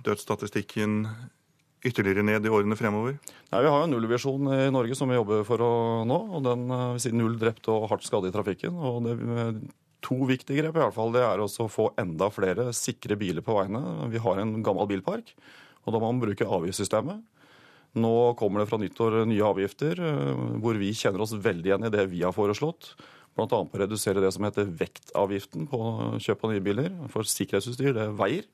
dødsstatistikken 0.05 1.01
ytterligere 1.83 2.23
ned 2.23 2.47
i 2.47 2.53
årene 2.53 2.77
fremover? 2.79 3.17
Nei, 3.51 3.59
vi 3.59 3.67
har 3.67 3.81
jo 3.81 3.87
en 3.89 3.91
nullvisjon 3.91 4.47
i 4.55 4.61
Norge 4.71 4.95
som 4.95 5.11
vi 5.11 5.17
jobber 5.17 5.43
for 5.47 5.63
å 5.63 5.73
nå. 6.07 6.19
og 6.37 6.45
Den 6.47 6.63
vil 6.71 6.85
eh, 6.95 7.01
si 7.03 7.11
null 7.11 7.35
drepte 7.41 7.73
og 7.73 7.89
hardt 7.91 8.07
skadde 8.07 8.31
i 8.31 8.35
trafikken. 8.35 8.79
og 8.79 9.03
det, 9.07 9.17
eh, 9.17 9.51
To 10.07 10.15
viktige 10.29 10.61
grep 10.61 10.75
i 10.77 10.79
alle 10.85 10.93
fall, 10.93 11.11
det 11.11 11.23
er 11.25 11.41
å 11.41 11.67
få 11.67 11.89
enda 11.99 12.29
flere 12.31 12.69
sikre 12.77 13.17
biler 13.19 13.43
på 13.43 13.55
veiene. 13.57 13.81
Vi 14.13 14.21
har 14.21 14.39
en 14.39 14.61
gammel 14.63 14.87
bilpark, 14.87 15.33
og 15.83 15.91
da 15.91 15.99
må 15.99 16.11
man 16.11 16.21
bruke 16.21 16.47
avgiftssystemet. 16.47 17.19
Nå 17.97 18.13
kommer 18.37 18.61
det 18.61 18.69
fra 18.69 18.79
nyttår 18.79 19.25
nye 19.27 19.43
avgifter, 19.43 19.99
eh, 19.99 20.41
hvor 20.63 20.79
vi 20.79 20.95
kjenner 20.95 21.25
oss 21.25 21.35
veldig 21.35 21.73
igjen 21.73 21.89
i 21.89 21.91
det 21.91 22.07
vi 22.13 22.23
har 22.23 22.31
foreslått 22.31 22.93
Bl.a. 23.37 23.47
på 23.47 23.77
å 23.77 23.81
redusere 23.83 24.21
det 24.23 24.31
som 24.33 24.45
heter 24.47 24.65
vektavgiften 24.79 25.67
på 25.69 25.79
kjøp 26.23 26.45
av 26.45 26.53
nye 26.53 26.63
biler. 26.65 26.89
For 27.13 27.27
sikkerhetsutstyr 27.27 27.93
det 27.93 28.07
veier. 28.17 28.47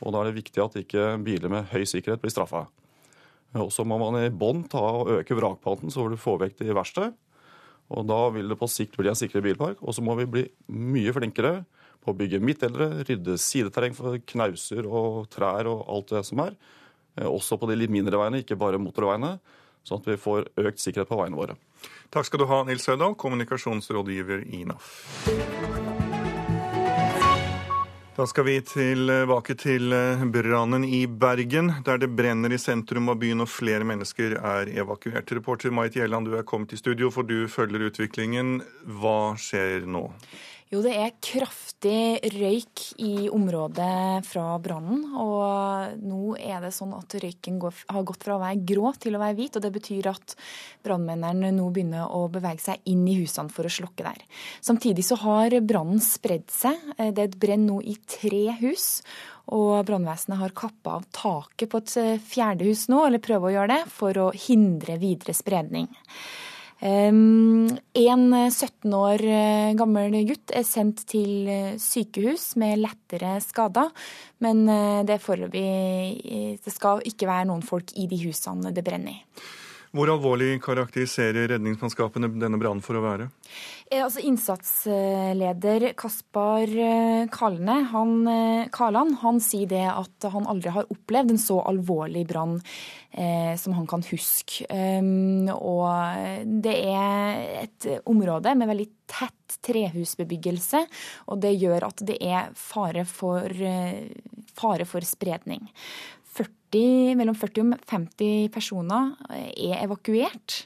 Og 0.00 0.12
da 0.12 0.20
er 0.20 0.30
det 0.30 0.40
viktig 0.42 0.62
at 0.62 0.76
ikke 0.80 1.14
biler 1.24 1.52
med 1.52 1.72
høy 1.72 1.82
sikkerhet 1.88 2.20
blir 2.20 2.32
straffa. 2.32 2.66
Og 3.58 3.72
så 3.74 3.84
må 3.88 3.98
man 3.98 4.20
i 4.20 4.28
bånn 4.30 4.62
ta 4.70 4.82
og 5.00 5.10
øke 5.16 5.36
vrakpanten 5.36 5.90
så 5.90 6.06
du 6.08 6.18
får 6.20 6.44
vekk 6.44 6.60
det 6.60 6.68
i 6.70 6.76
verste. 6.76 7.10
Og 7.90 8.06
da 8.06 8.20
vil 8.30 8.52
det 8.52 8.58
på 8.60 8.68
sikt 8.70 8.94
bli 8.98 9.10
en 9.10 9.18
sikrere 9.18 9.48
bilpark. 9.48 9.80
Og 9.82 9.96
så 9.96 10.04
må 10.04 10.14
vi 10.20 10.28
bli 10.30 10.44
mye 10.70 11.14
flinkere 11.16 11.64
på 12.00 12.12
å 12.12 12.16
bygge 12.16 12.40
midtdelere, 12.44 13.02
rydde 13.08 13.36
sideterreng 13.40 13.96
for 13.96 14.20
knauser 14.32 14.86
og 14.86 15.26
trær 15.32 15.68
og 15.68 15.82
alt 15.90 16.14
det 16.14 16.22
som 16.28 16.44
er. 16.46 16.54
Eh, 17.18 17.26
også 17.26 17.58
på 17.60 17.68
de 17.68 17.76
litt 17.80 17.92
mindre 17.92 18.20
veiene, 18.20 18.44
ikke 18.44 18.58
bare 18.60 18.80
motorveiene. 18.80 19.34
Sånn 19.86 20.02
at 20.02 20.08
vi 20.10 20.20
får 20.20 20.50
økt 20.60 20.82
sikkerhet 20.82 21.10
på 21.10 21.18
veiene 21.20 21.38
våre. 21.38 21.56
Takk 22.10 22.26
skal 22.28 22.42
du 22.42 22.48
ha, 22.50 22.62
Nils 22.66 22.84
Sødal, 22.84 23.14
kommunikasjonsrådgiver 23.18 24.44
i 24.50 24.64
NAF. 24.68 24.90
Da 28.20 28.26
skal 28.26 28.44
vi 28.44 28.58
tilbake 28.66 29.54
til 29.56 29.94
eh, 29.96 30.22
brannen 30.28 30.82
i 30.84 31.06
Bergen, 31.06 31.70
der 31.86 32.02
det 32.02 32.10
brenner 32.12 32.52
i 32.52 32.58
sentrum 32.60 33.08
av 33.08 33.16
byen 33.22 33.40
og 33.40 33.48
flere 33.48 33.86
mennesker 33.88 34.34
er 34.36 34.68
evakuert. 34.82 35.30
Reporter 35.38 35.72
Marit 35.72 35.96
Gjelland, 35.96 36.28
du 36.28 36.34
er 36.36 36.44
kommet 36.44 36.74
i 36.74 36.80
studio, 36.80 37.08
for 37.14 37.24
du 37.24 37.46
følger 37.48 37.86
utviklingen. 37.86 38.58
Hva 39.00 39.38
skjer 39.40 39.86
nå? 39.88 40.02
Jo, 40.70 40.84
det 40.84 40.92
er 40.94 41.16
kraftig 41.18 42.20
røyk 42.30 42.82
i 43.02 43.24
området 43.34 44.22
fra 44.22 44.52
brannen. 44.62 45.00
Og 45.18 45.96
nå 45.98 46.36
er 46.38 46.60
det 46.62 46.70
sånn 46.76 46.92
at 46.94 47.16
røyken 47.18 47.56
går, 47.58 47.80
har 47.90 48.04
gått 48.06 48.22
fra 48.22 48.36
å 48.36 48.42
være 48.44 48.62
grå 48.68 48.92
til 49.02 49.18
å 49.18 49.20
være 49.22 49.34
hvit. 49.40 49.58
Og 49.58 49.64
det 49.64 49.72
betyr 49.74 50.06
at 50.12 50.36
brannmennene 50.86 51.50
nå 51.56 51.64
begynner 51.74 52.14
å 52.14 52.20
bevege 52.30 52.62
seg 52.62 52.86
inn 52.92 53.02
i 53.10 53.16
husene 53.18 53.50
for 53.50 53.66
å 53.66 53.72
slokke 53.80 54.06
der. 54.06 54.22
Samtidig 54.62 55.08
så 55.08 55.18
har 55.24 55.56
brannen 55.58 55.98
spredd 56.06 56.46
seg. 56.54 56.78
Det 57.00 57.18
er 57.18 57.26
et 57.26 57.40
brenn 57.42 57.66
nå 57.66 57.80
i 57.82 57.96
tre 58.06 58.44
hus. 58.60 59.00
Og 59.50 59.74
brannvesenet 59.88 60.38
har 60.38 60.54
kappa 60.54 61.00
av 61.00 61.08
taket 61.10 61.72
på 61.72 61.82
et 61.82 61.96
fjerde 62.30 62.70
hus 62.70 62.86
nå, 62.92 63.02
eller 63.08 63.18
prøver 63.18 63.50
å 63.50 63.56
gjøre 63.56 63.74
det, 63.74 63.80
for 63.90 64.22
å 64.22 64.30
hindre 64.46 65.00
videre 65.02 65.34
spredning. 65.34 65.90
En 66.80 68.32
17 68.32 68.94
år 68.96 69.20
eh, 69.28 69.72
gammel 69.76 70.14
gutt 70.30 70.54
er 70.56 70.64
sendt 70.64 71.02
til 71.10 71.48
eh, 71.52 71.74
sykehus 71.76 72.54
med 72.60 72.80
lettere 72.80 73.34
skader. 73.44 73.90
Men 74.40 74.64
det, 75.04 75.18
det, 75.52 75.66
det 76.64 76.72
skal 76.72 77.02
ikke 77.04 77.28
være 77.28 77.50
noen 77.50 77.60
folk 77.60 77.92
i 78.00 78.06
de 78.08 78.22
husene 78.24 78.72
det 78.72 78.86
brenner 78.86 79.18
i. 79.18 79.42
Hvor 79.90 80.06
alvorlig 80.12 80.60
karakteriserer 80.62 81.48
redningsmannskapene 81.50 82.28
denne 82.38 82.58
brannen 82.60 82.82
for 82.84 82.94
å 82.94 83.02
være? 83.02 83.24
Eh, 83.90 84.04
altså 84.04 84.22
Innsatsleder 84.22 85.88
Kaspar 85.98 86.70
eh, 86.70 87.24
Kalne, 87.34 87.80
han, 87.90 88.12
Kaland 88.70 89.16
han 89.24 89.40
sier 89.42 89.66
det 89.72 89.88
at 89.90 90.28
han 90.30 90.46
aldri 90.46 90.70
har 90.76 90.86
opplevd 90.94 91.34
en 91.34 91.42
så 91.42 91.58
alvorlig 91.72 92.22
brann 92.30 92.60
eh, 93.10 93.56
som 93.58 93.74
han 93.74 93.88
kan 93.90 94.06
huske. 94.12 94.68
Um, 94.70 95.50
og 95.56 96.46
det 96.62 96.76
er 96.94 97.42
et 97.64 97.90
område 98.06 98.54
med 98.54 98.70
veldig 98.70 98.88
tett 99.10 99.58
trehusbebyggelse, 99.66 100.84
og 101.34 101.42
det 101.42 101.56
gjør 101.58 101.90
at 101.90 102.06
det 102.06 102.20
er 102.22 102.54
fare 102.54 103.02
for, 103.10 103.50
fare 104.54 104.86
for 104.86 105.02
spredning. 105.02 105.66
40, 106.30 107.16
mellom 107.18 107.34
40 107.34 107.74
og 107.74 107.84
50 107.90 108.48
personer 108.54 109.12
er 109.34 109.80
evakuert. 109.82 110.62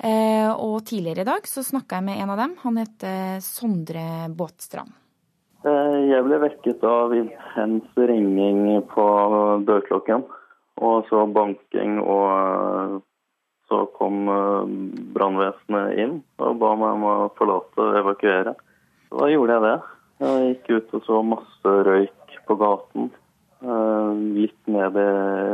Eh, 0.00 0.48
og 0.50 0.82
tidligere 0.88 1.22
i 1.22 1.28
dag 1.28 1.46
så 1.48 1.64
snakka 1.64 2.00
jeg 2.00 2.06
med 2.08 2.22
en 2.22 2.32
av 2.32 2.40
dem. 2.40 2.56
Han 2.64 2.80
heter 2.80 3.38
Sondre 3.44 4.06
Båtstrand. 4.32 4.94
Eh, 5.62 5.98
jeg 6.08 6.24
ble 6.26 6.40
vekket 6.42 6.82
av 6.88 7.14
intens 7.14 8.00
ringing 8.10 8.80
på 8.90 9.06
dørklokken. 9.68 10.24
Og 10.82 11.06
så 11.10 11.26
banking, 11.30 12.00
og 12.00 12.26
eh, 12.32 12.98
så 13.68 13.84
kom 13.96 14.26
brannvesenet 15.14 15.96
inn 16.02 16.18
og 16.42 16.58
ba 16.60 16.74
meg 16.76 16.96
om 16.98 17.04
å 17.08 17.14
forlate 17.38 17.80
og 17.80 18.00
evakuere. 18.02 18.52
Da 19.12 19.28
gjorde 19.30 19.56
jeg 19.56 19.64
det. 19.64 19.76
Jeg 20.22 20.48
gikk 20.48 20.68
ut 20.72 20.96
og 20.98 21.06
så 21.06 21.20
masse 21.24 21.72
røyk 21.88 22.36
på 22.48 22.56
gaten. 22.60 23.08
Eh, 23.62 24.14
litt 24.42 24.66
nede, 24.66 25.04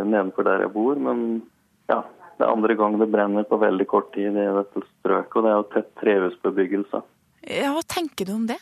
nedenfor 0.08 0.46
der 0.48 0.64
jeg 0.64 0.72
bor. 0.72 0.96
Men 0.96 1.42
ja, 1.90 2.00
det 2.38 2.46
er 2.46 2.54
andre 2.54 2.76
gang 2.78 2.96
det 3.00 3.10
brenner 3.12 3.44
på 3.48 3.60
veldig 3.60 3.86
kort 3.90 4.10
tid 4.16 4.32
i 4.32 4.48
dette 4.58 4.84
strøket. 4.86 5.36
Og 5.36 5.44
det 5.44 5.52
er 5.52 5.58
jo 5.58 5.68
tett 5.74 5.94
trehusbebyggelse. 6.00 7.02
Ja, 7.48 7.72
Hva 7.76 7.84
tenker 7.86 8.28
du 8.28 8.34
om 8.38 8.48
det? 8.48 8.58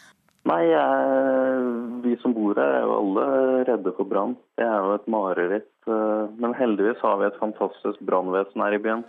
Nei, 0.46 0.62
jeg, 0.70 1.62
Vi 2.04 2.14
som 2.22 2.34
bor 2.34 2.58
her 2.58 2.76
er 2.76 2.84
jo 2.86 2.98
alle 3.00 3.26
redde 3.66 3.92
for 3.96 4.06
brann. 4.06 4.36
Det 4.58 4.66
er 4.66 4.82
jo 4.82 4.96
et 4.98 5.08
mareritt. 5.10 5.72
Eh, 5.86 6.24
men 6.42 6.58
heldigvis 6.58 7.02
har 7.06 7.20
vi 7.22 7.30
et 7.30 7.38
fantastisk 7.42 8.02
brannvesen 8.06 8.62
her 8.62 8.74
i 8.74 8.82
byen. 8.82 9.06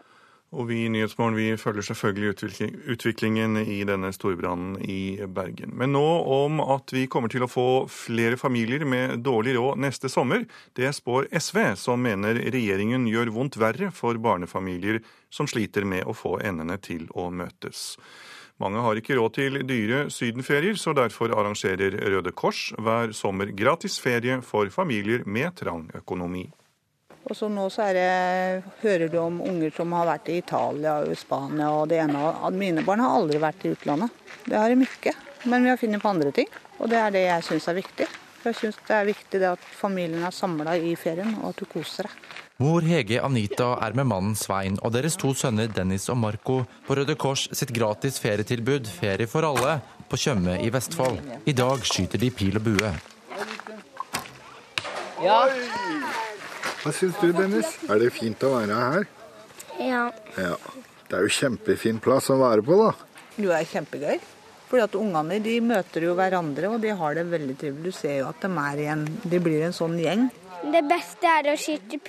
Og 0.56 0.70
vi 0.70 0.78
i 0.86 0.90
Nyhetsmorgen 0.92 1.58
følger 1.60 1.84
selvfølgelig 1.90 2.70
utviklingen 2.94 3.58
i 3.60 3.82
denne 3.88 4.14
storbrannen 4.16 4.78
i 4.80 5.20
Bergen. 5.28 5.74
Men 5.76 5.92
nå 5.92 6.06
om 6.24 6.62
at 6.64 6.94
vi 6.96 7.04
kommer 7.12 7.28
til 7.32 7.44
å 7.44 7.50
få 7.52 7.68
flere 7.92 8.40
familier 8.40 8.86
med 8.88 9.20
dårlig 9.26 9.58
råd 9.58 9.82
neste 9.84 10.08
sommer. 10.08 10.46
Det 10.72 10.94
spår 10.96 11.28
SV, 11.36 11.60
som 11.76 12.00
mener 12.00 12.40
regjeringen 12.40 13.10
gjør 13.12 13.34
vondt 13.36 13.60
verre 13.60 13.92
for 13.92 14.16
barnefamilier 14.24 15.02
som 15.30 15.52
sliter 15.52 15.84
med 15.84 16.08
å 16.08 16.16
få 16.16 16.38
endene 16.40 16.80
til 16.80 17.10
å 17.12 17.28
møtes. 17.28 17.98
Mange 18.58 18.82
har 18.82 18.98
ikke 18.98 19.18
råd 19.20 19.36
til 19.36 19.60
dyre 19.70 20.08
sydenferier, 20.10 20.80
så 20.80 20.96
derfor 20.98 21.36
arrangerer 21.36 22.00
Røde 22.08 22.32
Kors 22.32 22.72
hver 22.80 23.12
sommer 23.14 23.52
gratis 23.52 24.00
ferie 24.02 24.40
for 24.42 24.72
familier 24.74 25.28
med 25.28 25.60
trang 25.60 25.86
økonomi. 26.00 26.48
Og 27.28 27.36
så 27.36 27.50
nå 27.52 27.66
så 27.74 27.90
det, 27.96 28.64
hører 28.80 29.10
du 29.12 29.18
om 29.20 29.42
unger 29.44 29.74
som 29.76 29.92
har 29.98 30.08
vært 30.08 30.30
i 30.32 30.38
Italia 30.40 31.02
og 31.04 31.12
Spania 31.20 31.74
og 31.76 31.90
det 31.92 32.00
ene. 32.06 32.30
Mine 32.56 32.86
barn 32.88 33.04
har 33.04 33.18
aldri 33.18 33.42
vært 33.44 33.66
i 33.68 33.74
utlandet. 33.76 34.24
Det 34.46 34.56
har 34.56 34.72
de 34.72 34.88
ikke. 34.88 35.12
Men 35.44 35.68
vi 35.68 35.74
har 35.74 35.82
funnet 35.82 36.04
på 36.04 36.14
andre 36.14 36.32
ting. 36.36 36.48
Og 36.80 36.88
det 36.92 37.02
er 37.02 37.12
det 37.12 37.26
jeg 37.26 37.48
syns 37.50 37.68
er 37.68 37.78
viktig. 37.82 38.08
Jeg 38.48 38.56
syns 38.56 38.78
det 38.88 38.96
er 38.96 39.08
viktig 39.10 39.42
det 39.42 39.50
at 39.50 39.64
familien 39.76 40.24
er 40.24 40.32
samla 40.32 40.78
i 40.80 40.94
ferien, 40.96 41.34
og 41.42 41.52
at 41.52 41.60
du 41.60 41.68
koser 41.68 42.08
deg. 42.08 42.36
Mor 42.64 42.82
Hege 42.82 43.20
Anita 43.22 43.74
er 43.86 43.94
med 43.98 44.08
mannen 44.10 44.38
Svein 44.40 44.80
og 44.82 44.96
deres 44.96 45.18
to 45.20 45.34
sønner 45.38 45.68
Dennis 45.70 46.08
og 46.10 46.18
Marco 46.18 46.56
på 46.88 46.96
Røde 46.98 47.14
Kors 47.20 47.44
sitt 47.54 47.70
gratis 47.76 48.18
ferietilbud 48.24 48.90
Ferie 48.90 49.30
for 49.30 49.46
alle 49.46 49.76
på 50.10 50.18
Tjøme 50.18 50.58
i 50.64 50.72
Vestfold. 50.74 51.20
I 51.46 51.54
dag 51.54 51.86
skyter 51.86 52.24
de 52.24 52.32
pil 52.34 52.58
og 52.58 52.66
bue. 52.72 52.94
Ja. 55.22 55.44
Hva 56.84 56.94
syns 56.94 57.18
du, 57.22 57.32
Dennis? 57.36 57.74
Er 57.90 58.02
det 58.02 58.12
fint 58.16 58.44
å 58.46 58.54
være 58.54 58.80
her? 58.94 59.08
Ja. 59.82 60.08
ja. 60.38 60.56
Det 61.08 61.18
er 61.18 61.24
jo 61.26 61.32
kjempefin 61.32 62.02
plass 62.04 62.30
å 62.34 62.40
være 62.42 62.66
på, 62.66 62.78
da. 62.82 62.92
Det 63.38 63.54
er 63.54 63.70
kjempegøy. 63.72 64.18
Fordi 64.68 64.84
at 64.84 64.96
Ungene 65.00 65.40
de 65.40 65.56
møter 65.64 66.04
jo 66.04 66.14
hverandre, 66.18 66.74
og 66.74 66.82
de 66.84 66.92
har 67.00 67.16
det 67.16 67.24
veldig 67.32 67.56
trivelig. 67.60 67.94
Du 67.94 67.96
ser 67.96 68.20
jo 68.20 68.30
at 68.30 68.44
de, 68.44 68.52
er 68.52 68.84
igjen, 68.84 69.06
de 69.24 69.40
blir 69.44 69.64
en 69.64 69.76
sånn 69.76 69.96
gjeng. 70.02 70.28
Det 70.68 70.84
beste 70.90 71.32
er 71.32 71.52
å 71.54 71.58
skyte 71.60 72.00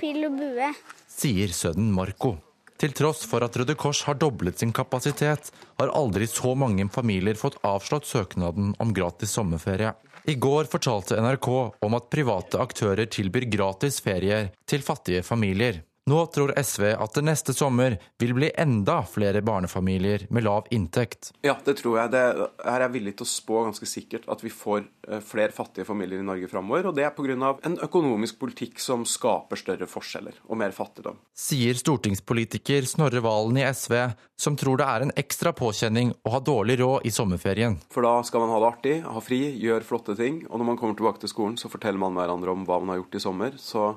pil 0.00 0.24
og 0.26 0.38
bue. 0.40 0.70
Sier 1.10 1.52
sønnen 1.54 1.92
Marco. 1.94 2.34
Til 2.80 2.94
tross 2.96 3.26
for 3.28 3.44
at 3.44 3.54
Røde 3.60 3.76
Kors 3.76 4.00
har 4.08 4.16
doblet 4.16 4.58
sin 4.58 4.72
kapasitet, 4.72 5.50
har 5.78 5.92
aldri 5.92 6.24
så 6.30 6.54
mange 6.56 6.86
familier 6.90 7.36
fått 7.36 7.58
avslått 7.66 8.08
søknaden 8.08 8.72
om 8.80 8.94
gratis 8.96 9.34
sommerferie. 9.36 9.92
I 10.30 10.34
går 10.38 10.68
fortalte 10.70 11.16
NRK 11.18 11.48
om 11.82 11.94
at 11.98 12.10
private 12.12 12.58
aktører 12.62 13.08
tilbyr 13.10 13.48
gratis 13.50 13.96
ferier 14.04 14.52
til 14.68 14.84
fattige 14.86 15.24
familier. 15.26 15.80
Nå 16.08 16.20
tror 16.32 16.52
SV 16.56 16.94
at 16.96 17.14
det 17.14 17.22
neste 17.26 17.52
sommer 17.54 17.98
vil 18.18 18.32
bli 18.34 18.48
enda 18.58 19.02
flere 19.06 19.42
barnefamilier 19.44 20.24
med 20.32 20.46
lav 20.46 20.70
inntekt. 20.72 21.30
Ja, 21.44 21.58
det 21.64 21.76
tror 21.82 21.98
jeg. 22.00 22.12
Det 22.14 22.22
her 22.24 22.78
er 22.78 22.86
jeg 22.86 22.94
villig 22.94 23.14
til 23.18 23.26
å 23.26 23.30
spå 23.30 23.64
ganske 23.66 23.88
sikkert 23.88 24.24
at 24.32 24.40
vi 24.42 24.52
får 24.54 24.80
eh, 24.80 25.20
flere 25.24 25.52
fattige 25.54 25.84
familier 25.88 26.22
i 26.22 26.26
Norge 26.26 26.48
framover. 26.50 26.88
Og 26.88 26.96
det 26.96 27.04
er 27.04 27.12
pga. 27.14 27.52
en 27.68 27.76
økonomisk 27.84 28.40
politikk 28.40 28.80
som 28.80 29.04
skaper 29.04 29.60
større 29.60 29.86
forskjeller 29.90 30.40
og 30.48 30.58
mer 30.62 30.72
fattigdom. 30.74 31.20
Sier 31.36 31.76
stortingspolitiker 31.78 32.88
Snorre 32.88 33.20
Valen 33.24 33.60
i 33.60 33.68
SV, 33.68 33.96
som 34.40 34.56
tror 34.56 34.80
det 34.80 34.88
er 34.88 35.04
en 35.04 35.14
ekstra 35.20 35.52
påkjenning 35.52 36.14
å 36.24 36.34
ha 36.34 36.40
dårlig 36.40 36.80
råd 36.80 37.06
i 37.06 37.14
sommerferien. 37.14 37.76
For 37.92 38.08
da 38.08 38.16
skal 38.26 38.46
man 38.46 38.54
ha 38.56 38.64
det 38.64 38.72
artig, 38.72 38.96
ha 39.04 39.22
fri, 39.24 39.42
gjøre 39.60 39.86
flotte 39.86 40.16
ting. 40.18 40.42
Og 40.48 40.58
når 40.58 40.72
man 40.72 40.80
kommer 40.80 40.96
tilbake 40.96 41.20
til 41.22 41.32
skolen, 41.32 41.60
så 41.60 41.68
forteller 41.68 42.00
man 42.00 42.16
hverandre 42.16 42.56
om 42.56 42.64
hva 42.64 42.80
man 42.80 42.94
har 42.94 43.02
gjort 43.04 43.20
i 43.20 43.26
sommer. 43.28 43.58
Så 43.60 43.90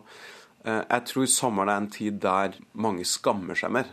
jeg 0.64 1.06
tror 1.10 1.30
sommeren 1.30 1.72
er 1.72 1.82
en 1.82 1.92
tid 1.92 2.20
der 2.24 2.58
mange 2.74 3.06
skammer 3.08 3.58
seg 3.60 3.74
mer. 3.76 3.90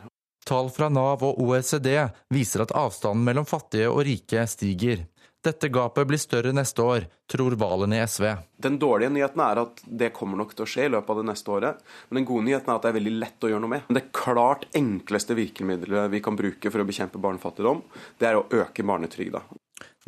Tall 0.47 0.71
fra 0.73 0.89
Nav 0.91 1.23
og 1.27 1.39
OECD 1.43 1.93
viser 2.33 2.65
at 2.65 2.75
avstanden 2.75 3.27
mellom 3.27 3.47
fattige 3.47 3.91
og 3.91 4.05
rike 4.07 4.47
stiger. 4.51 5.05
Dette 5.41 5.71
gapet 5.73 6.05
blir 6.05 6.21
større 6.21 6.53
neste 6.53 6.85
år, 6.85 7.07
tror 7.31 7.55
Valen 7.57 7.95
i 7.97 8.01
SV. 8.05 8.27
Den 8.61 8.77
dårlige 8.81 9.13
nyheten 9.15 9.41
er 9.41 9.63
at 9.63 9.79
det 9.85 10.11
kommer 10.13 10.37
nok 10.37 10.53
til 10.53 10.67
å 10.67 10.69
skje 10.69 10.85
i 10.85 10.91
løpet 10.93 11.15
av 11.15 11.21
det 11.23 11.29
neste 11.31 11.55
året. 11.55 11.79
Men 12.11 12.21
den 12.21 12.27
gode 12.29 12.45
nyheten 12.45 12.69
er 12.69 12.77
at 12.77 12.85
det 12.85 12.91
er 12.91 12.99
veldig 12.99 13.15
lett 13.23 13.47
å 13.47 13.53
gjøre 13.53 13.65
noe 13.65 13.73
med. 13.73 13.89
Det 13.89 14.03
klart 14.17 14.67
enkleste 14.77 15.37
virkemidlet 15.39 16.13
vi 16.13 16.21
kan 16.25 16.37
bruke 16.37 16.73
for 16.73 16.85
å 16.85 16.89
bekjempe 16.89 17.23
barnefattigdom, 17.25 17.81
det 18.21 18.29
er 18.29 18.37
å 18.37 18.45
øke 18.53 18.85
barnetrygda. 18.85 19.41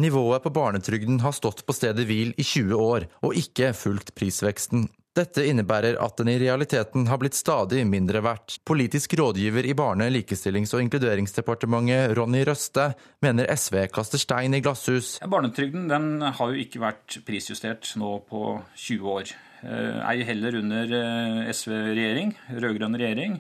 Nivået 0.05 0.45
på 0.45 0.53
barnetrygden 0.53 1.23
har 1.25 1.33
stått 1.37 1.65
på 1.65 1.77
stedet 1.77 2.05
hvil 2.09 2.35
i 2.37 2.45
20 2.45 2.77
år, 2.77 3.09
og 3.25 3.39
ikke 3.39 3.73
fulgt 3.77 4.13
prisveksten. 4.19 4.85
Dette 5.13 5.43
innebærer 5.45 5.99
at 6.01 6.17
den 6.17 6.31
i 6.33 6.39
realiteten 6.41 7.05
har 7.11 7.19
blitt 7.21 7.37
stadig 7.37 7.83
mindre 7.85 8.23
verdt. 8.25 8.55
Politisk 8.65 9.13
rådgiver 9.21 9.67
i 9.69 9.75
Barne-, 9.77 10.09
likestillings- 10.09 10.73
og 10.73 10.81
inkluderingsdepartementet, 10.87 12.15
Ronny 12.17 12.41
Røste, 12.49 12.87
mener 13.21 13.51
SV 13.53 13.91
kaster 13.93 14.23
stein 14.23 14.57
i 14.57 14.63
glasshus. 14.65 15.19
Barnetrygden 15.21 15.85
den 15.91 16.07
har 16.25 16.55
jo 16.55 16.63
ikke 16.65 16.81
vært 16.81 17.19
prisjustert 17.29 17.91
nå 18.01 18.15
på 18.25 18.55
20 18.73 19.11
år. 19.19 19.35
Eh, 19.61 19.99
ei 20.15 20.25
heller 20.31 20.57
under 20.63 20.97
eh, 20.97 21.53
SV-regjering, 21.53 22.33
rød-grønn 22.57 22.97
regjering. 22.97 23.37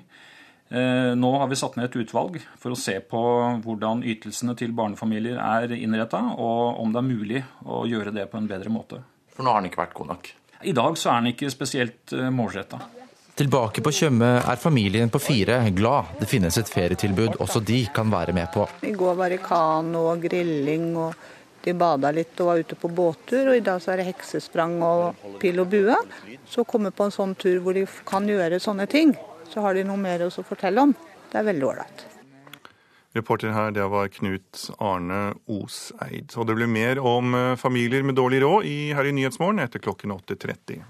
Eh, 0.68 1.14
nå 1.16 1.32
har 1.38 1.48
vi 1.48 1.60
satt 1.62 1.80
ned 1.80 1.88
et 1.88 1.98
utvalg 2.04 2.36
for 2.60 2.76
å 2.76 2.80
se 2.82 2.98
på 3.00 3.24
hvordan 3.64 4.04
ytelsene 4.12 4.58
til 4.60 4.76
barnefamilier 4.76 5.40
er 5.40 5.72
innretta, 5.80 6.20
og 6.36 6.84
om 6.84 6.92
det 6.92 7.00
er 7.00 7.08
mulig 7.08 7.42
å 7.64 7.86
gjøre 7.88 8.12
det 8.12 8.28
på 8.28 8.36
en 8.36 8.52
bedre 8.52 8.76
måte. 8.76 9.00
For 9.32 9.40
nå 9.40 9.56
har 9.56 9.64
den 9.64 9.72
ikke 9.72 9.86
vært 9.86 9.96
god 9.96 10.12
nok? 10.12 10.34
I 10.62 10.72
dag 10.72 10.98
så 10.98 11.10
er 11.10 11.22
den 11.22 11.32
ikke 11.32 11.50
spesielt 11.50 12.12
eh, 12.14 12.30
målretta. 12.30 12.80
Tilbake 13.34 13.80
på 13.80 13.90
Tjøme 13.96 14.28
er 14.44 14.60
familien 14.60 15.10
på 15.10 15.18
fire 15.22 15.62
glad 15.72 16.18
det 16.20 16.28
finnes 16.28 16.58
et 16.60 16.68
ferietilbud 16.68 17.38
også 17.40 17.62
de 17.64 17.78
kan 17.94 18.10
være 18.12 18.34
med 18.36 18.50
på. 18.52 18.66
I 18.84 18.92
går 18.92 19.16
var 19.16 19.32
det 19.32 19.40
kano 19.42 20.04
og 20.10 20.20
grilling, 20.26 20.90
og 21.00 21.64
de 21.64 21.74
bada 21.78 22.12
litt 22.12 22.38
og 22.42 22.50
var 22.50 22.60
ute 22.60 22.76
på 22.76 22.90
båttur. 22.92 23.48
Og 23.48 23.56
i 23.56 23.64
dag 23.64 23.80
så 23.80 23.94
er 23.94 24.02
det 24.02 24.10
heksesprang 24.10 24.76
og 24.84 25.26
pil 25.40 25.64
og 25.64 25.72
bue. 25.72 25.96
Så 26.44 26.62
å 26.62 26.68
komme 26.68 26.92
på 26.92 27.08
en 27.08 27.14
sånn 27.14 27.34
tur 27.40 27.62
hvor 27.64 27.78
de 27.78 27.86
kan 28.08 28.28
gjøre 28.28 28.60
sånne 28.60 28.86
ting, 28.90 29.16
så 29.48 29.64
har 29.64 29.78
de 29.78 29.88
noe 29.88 30.00
mer 30.00 30.28
å 30.28 30.32
fortelle 30.36 30.84
om. 30.84 30.94
Det 31.32 31.40
er 31.40 31.48
veldig 31.48 31.70
ålreit. 31.72 32.11
Reporter 33.12 33.52
her, 33.52 33.70
det 33.70 33.84
var 33.92 34.08
Knut 34.08 34.70
Arne 34.80 35.34
Oseid. 35.44 36.32
Og 36.36 36.46
det 36.48 36.56
blir 36.56 36.70
mer 36.70 36.98
om 36.98 37.34
eh, 37.36 37.56
familier 37.60 38.02
med 38.02 38.16
dårlig 38.16 38.40
råd 38.40 38.64
i 38.64 38.76
her 38.96 39.04
i 39.04 39.12
Nyhetsmorgen 39.12 39.60
etter 39.60 39.82
klokken 39.84 40.14
8.30. 40.16 40.80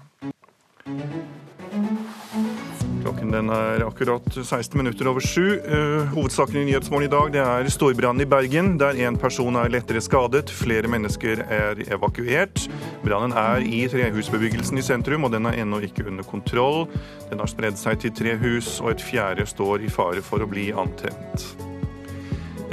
Klokken 3.03 3.33
den 3.35 3.49
er 3.51 3.83
akkurat 3.83 4.29
16 4.31 4.77
minutter 4.79 5.09
over 5.11 5.19
sju. 5.19 5.59
Uh, 5.67 6.07
hovedsaken 6.13 6.61
i 6.61 6.63
Nyhetsmorgen 6.69 7.09
i 7.09 7.11
dag 7.11 7.33
det 7.35 7.41
er 7.43 7.67
storbrannen 7.75 8.23
i 8.23 8.29
Bergen, 8.31 8.77
der 8.79 8.95
én 8.95 9.19
person 9.19 9.59
er 9.59 9.73
lettere 9.73 9.99
skadet. 9.99 10.47
Flere 10.47 10.87
mennesker 10.87 11.43
er 11.43 11.83
evakuert. 11.91 12.69
Brannen 13.03 13.35
er 13.35 13.67
i 13.67 13.83
trehusbebyggelsen 13.91 14.79
i 14.79 14.85
sentrum, 14.87 15.27
og 15.27 15.35
den 15.35 15.51
er 15.51 15.59
ennå 15.65 15.83
ikke 15.83 16.07
under 16.07 16.23
kontroll. 16.23 16.87
Den 17.27 17.43
har 17.43 17.51
spredd 17.51 17.75
seg 17.83 17.99
til 17.99 18.15
tre 18.15 18.39
hus, 18.39 18.77
og 18.79 18.95
et 18.95 19.03
fjerde 19.03 19.49
står 19.51 19.83
i 19.83 19.91
fare 19.91 20.23
for 20.23 20.39
å 20.39 20.47
bli 20.47 20.71
antent. 20.71 21.51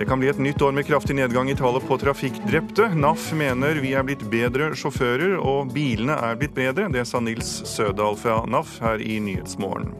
Det 0.01 0.07
kan 0.07 0.21
bli 0.21 0.31
et 0.33 0.39
nytt 0.41 0.63
år 0.65 0.73
med 0.73 0.87
kraftig 0.89 1.13
nedgang 1.13 1.51
i 1.53 1.55
tallet 1.55 1.85
på 1.85 1.97
trafikkdrepte. 2.01 2.87
NAF 2.97 3.35
mener 3.37 3.83
vi 3.85 3.91
er 3.93 4.07
blitt 4.09 4.23
bedre 4.33 4.71
sjåfører, 4.73 5.35
og 5.37 5.75
bilene 5.75 6.15
er 6.25 6.39
blitt 6.41 6.55
bedre. 6.57 6.87
Det 6.89 7.03
sa 7.05 7.21
Nils 7.21 7.51
Sødal 7.69 8.17
fra 8.17 8.39
NAF 8.49 8.79
her 8.81 9.05
i 9.05 9.19
Nyhetsmorgen. 9.21 9.93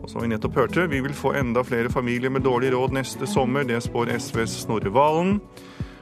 Og 0.00 0.10
som 0.10 0.24
vi 0.24 0.32
nettopp 0.32 0.58
hørte, 0.58 0.88
vi 0.90 0.98
vil 1.04 1.14
få 1.14 1.30
enda 1.38 1.62
flere 1.62 1.94
familier 1.94 2.34
med 2.34 2.42
dårlig 2.42 2.72
råd 2.74 2.98
neste 2.98 3.30
sommer. 3.30 3.62
Det 3.62 3.84
spår 3.86 4.10
SVs 4.16 4.58
Snorre 4.64 4.90
Valen. 4.90 5.38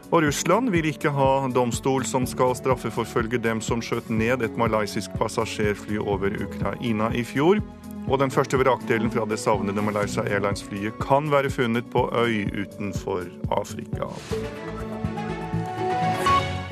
Og 0.09 0.25
Russland 0.25 0.73
vil 0.73 0.89
ikke 0.89 1.13
ha 1.13 1.31
domstol 1.53 2.09
som 2.09 2.25
skal 2.25 2.57
straffeforfølge 2.57 3.45
dem 3.45 3.61
som 3.61 3.85
skjøt 3.85 4.09
ned 4.09 4.41
et 4.41 4.57
malaysisk 4.57 5.13
passasjerfly 5.21 6.01
over 6.01 6.33
Ukraina 6.49 7.13
i 7.13 7.29
fjor. 7.29 7.61
Og 8.09 8.19
den 8.19 8.31
første 8.31 8.59
vrakdelen 8.61 9.11
fra 9.13 9.27
det 9.29 9.39
savnede 9.41 9.83
Malaysia 9.85 10.25
Airlines-flyet 10.27 10.99
kan 11.03 11.31
være 11.33 11.51
funnet 11.51 11.87
på 11.93 12.09
øy 12.13 12.45
utenfor 12.65 13.25
Afrika. 13.51 14.11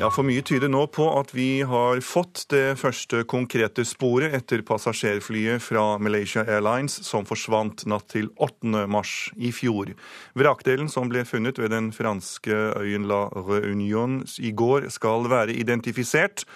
Ja, 0.00 0.08
For 0.08 0.25
mye 0.25 0.40
tyder 0.40 0.70
nå 0.72 0.87
på 0.88 1.04
at 1.18 1.34
vi 1.37 1.60
har 1.68 1.99
fått 2.00 2.46
det 2.49 2.78
første 2.80 3.20
konkrete 3.28 3.84
sporet 3.84 4.32
etter 4.38 4.62
passasjerflyet 4.64 5.60
fra 5.60 5.99
Malaysia 6.00 6.40
Airlines 6.49 6.94
som 7.04 7.28
forsvant 7.28 7.84
natt 7.84 8.08
til 8.08 8.30
8. 8.40 8.87
mars 8.88 9.28
i 9.36 9.52
fjor. 9.52 9.93
Vrakdelen 10.40 10.88
som 10.88 11.12
ble 11.12 11.26
funnet 11.28 11.60
ved 11.60 11.75
den 11.76 11.93
franske 11.93 12.62
øyen 12.80 13.04
La 13.12 13.26
Réunion 13.36 14.23
i 14.40 14.54
går, 14.56 14.88
skal 14.88 15.28
være 15.28 15.52
identifisert 15.52 16.47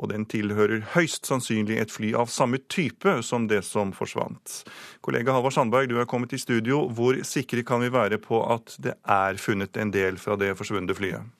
og 0.00 0.10
den 0.10 0.26
tilhører 0.30 0.82
høyst 0.94 1.28
sannsynlig 1.28 1.78
et 1.82 1.92
fly 1.94 2.12
av 2.18 2.32
samme 2.32 2.58
type 2.72 3.20
som 3.22 3.46
det 3.50 3.62
som 3.66 3.92
forsvant. 3.94 4.62
Kollega 5.04 5.34
Halvard 5.36 5.54
Sandberg, 5.54 5.88
du 5.90 6.00
er 6.00 6.08
kommet 6.10 6.34
i 6.34 6.40
studio. 6.40 6.84
Hvor 6.90 7.20
sikre 7.26 7.62
kan 7.66 7.84
vi 7.84 7.92
være 7.94 8.18
på 8.22 8.42
at 8.54 8.76
det 8.82 8.96
er 9.02 9.40
funnet 9.40 9.78
en 9.78 9.94
del 9.94 10.18
fra 10.20 10.38
det 10.40 10.54
forsvunne 10.58 10.96
flyet? 10.96 11.32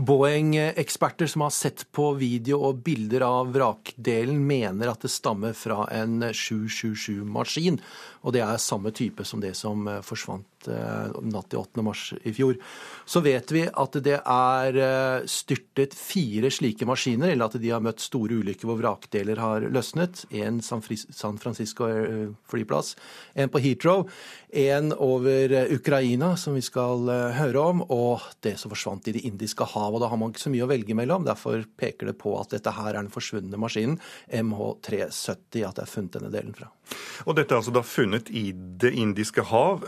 Boeing-eksperter 0.00 1.28
som 1.28 1.44
har 1.44 1.52
sett 1.54 1.84
på 1.94 2.08
video 2.18 2.62
og 2.70 2.80
bilder 2.86 3.22
av 3.26 3.50
vrakdelen, 3.54 4.40
mener 4.48 4.90
at 4.90 5.04
det 5.04 5.12
stammer 5.12 5.52
fra 5.54 5.84
en 5.94 6.24
777-maskin. 6.24 7.78
Og 8.24 8.34
det 8.34 8.42
er 8.46 8.62
samme 8.62 8.94
type 8.96 9.26
som 9.28 9.44
det 9.44 9.52
som 9.58 9.86
forsvant 10.06 10.48
Eh, 10.48 10.49
natt 10.68 11.50
til 11.52 11.60
8. 11.60 11.84
mars 11.84 12.02
i 12.24 12.32
fjor. 12.34 12.58
Så 13.08 13.22
vet 13.24 13.52
vi 13.54 13.64
at 13.68 13.98
det 14.04 14.18
er 14.18 14.78
eh, 14.80 15.28
styrtet 15.30 15.94
fire 15.96 16.50
slike 16.52 16.86
maskiner, 16.88 17.32
eller 17.32 17.48
at 17.48 17.58
de 17.62 17.72
har 17.72 17.82
møtt 17.84 18.02
store 18.02 18.40
ulykker 18.40 18.68
hvor 18.68 18.80
vrakdeler 18.80 19.40
har 19.40 19.66
løsnet. 19.72 20.24
En 20.30 20.60
San 20.62 20.82
Francisco 21.40 21.88
eh, 21.88 22.28
en 23.34 23.52
på 23.52 23.62
Heathrow, 23.62 24.08
en 24.50 24.92
over 24.92 25.54
Ukraina, 25.72 26.34
som 26.36 26.56
vi 26.58 26.62
skal 26.64 27.08
høre 27.36 27.60
om, 27.60 27.84
og 27.86 28.26
det 28.44 28.56
som 28.60 28.72
forsvant 28.72 29.08
i 29.08 29.14
Det 29.16 29.24
indiske 29.28 29.64
hav. 29.64 29.94
Og 29.94 30.02
da 30.02 30.10
har 30.10 30.18
man 30.20 30.34
ikke 30.34 30.44
så 30.46 30.52
mye 30.52 30.66
å 30.66 30.70
velge 30.70 30.96
mellom. 30.98 31.24
Derfor 31.26 31.64
peker 31.78 32.10
det 32.10 32.18
på 32.20 32.34
at 32.40 32.50
dette 32.54 32.74
her 32.74 32.92
er 32.92 33.00
den 33.00 33.12
forsvunne 33.14 33.60
maskinen, 33.60 34.00
MH370, 34.28 35.64
at 35.68 35.78
det 35.78 35.86
er 35.86 35.90
funnet 35.90 36.18
denne 36.18 36.34
delen 36.34 36.56
fra. 36.56 36.70
Og 37.26 37.36
dette 37.36 37.54
er 37.54 37.60
altså 37.60 37.74
da 37.74 37.84
funnet 37.86 38.30
i 38.32 38.50
Det 38.52 38.92
indiske 38.96 39.44
hav 39.50 39.84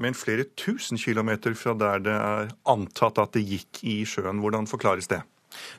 men 0.00 0.16
flere 0.16 0.46
tusen 0.58 0.98
kilometer 1.00 1.54
fra 1.58 1.74
der 1.78 2.04
det 2.04 2.14
er 2.14 2.54
antatt 2.70 3.18
at 3.18 3.34
det 3.34 3.42
gikk 3.46 3.82
i 3.82 4.00
sjøen. 4.08 4.40
Hvordan 4.42 4.68
forklares 4.70 5.10
det? 5.10 5.22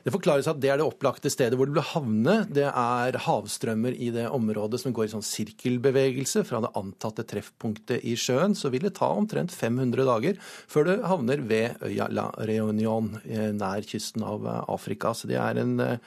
Det 0.04 0.12
forklares 0.12 0.48
at 0.50 0.60
det 0.62 0.70
er 0.72 0.80
det 0.80 0.86
opplagte 0.86 1.30
stedet 1.32 1.56
hvor 1.58 1.68
det 1.68 1.76
ble 1.76 1.84
havne. 1.92 2.36
Det 2.50 2.66
er 2.68 3.18
havstrømmer 3.26 3.96
i 3.96 4.10
det 4.14 4.28
området 4.34 4.80
som 4.82 4.94
går 4.94 5.08
i 5.08 5.12
sånn 5.14 5.26
sirkelbevegelse 5.26 6.44
fra 6.48 6.62
det 6.64 6.72
antatte 6.78 7.24
treffpunktet 7.28 8.04
i 8.08 8.16
sjøen. 8.18 8.56
Så 8.58 8.72
vil 8.74 8.86
det 8.86 8.94
ta 8.98 9.12
omtrent 9.16 9.54
500 9.54 10.06
dager 10.08 10.40
før 10.42 10.88
det 10.88 10.98
havner 11.08 11.44
ved 11.48 11.82
øya 11.88 12.10
La 12.12 12.28
Réunion 12.48 13.12
eh, 13.24 13.50
nær 13.56 13.86
kysten 13.88 14.26
av 14.26 14.46
eh, 14.46 14.62
Afrika. 14.72 15.14
Så 15.16 15.30
det 15.30 15.40
er 15.40 15.62
en 15.62 15.78
eh, 15.82 15.98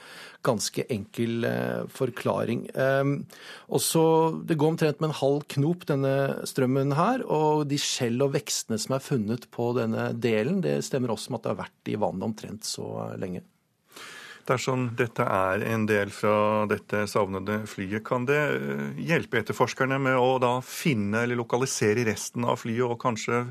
ganske 0.46 0.86
enkel 0.92 1.46
forklaring. 1.92 2.68
Ehm, 2.78 3.16
Også, 3.66 4.04
det 4.46 4.56
går 4.58 4.74
omtrent 4.74 5.02
med 5.02 5.10
en 5.10 5.18
halv 5.20 5.42
knop, 5.56 5.86
denne 5.90 6.14
strømmen 6.46 6.94
her. 6.96 7.24
Og 7.26 7.66
de 7.70 7.78
skjell 7.80 8.22
og 8.22 8.36
vekstene 8.36 8.78
som 8.78 8.96
er 8.96 9.04
funnet 9.04 9.50
på 9.50 9.72
denne 9.76 10.12
delen, 10.14 10.62
det 10.62 10.78
stemmer 10.86 11.14
også 11.14 11.32
med 11.32 11.40
at 11.40 11.46
det 11.48 11.54
har 11.54 11.62
vært 11.64 11.92
i 11.92 12.00
vannet 12.00 12.28
omtrent 12.30 12.68
så 12.68 12.88
lenge. 13.18 13.42
Dersom 14.46 14.90
dette 14.94 15.24
er 15.26 15.64
en 15.66 15.88
del 15.88 16.12
fra 16.14 16.66
dette 16.70 17.02
savnede 17.10 17.64
flyet, 17.66 18.04
kan 18.06 18.28
det 18.28 18.38
eh, 18.54 19.00
hjelpe 19.08 19.40
etterforskerne 19.40 19.98
med 20.02 20.18
å 20.20 20.36
da 20.42 20.52
finne 20.62 21.24
eller 21.24 21.40
lokalisere 21.40 22.06
resten 22.06 22.46
av 22.46 22.60
flyet, 22.62 22.84
og 22.86 23.00
kanskje 23.02 23.42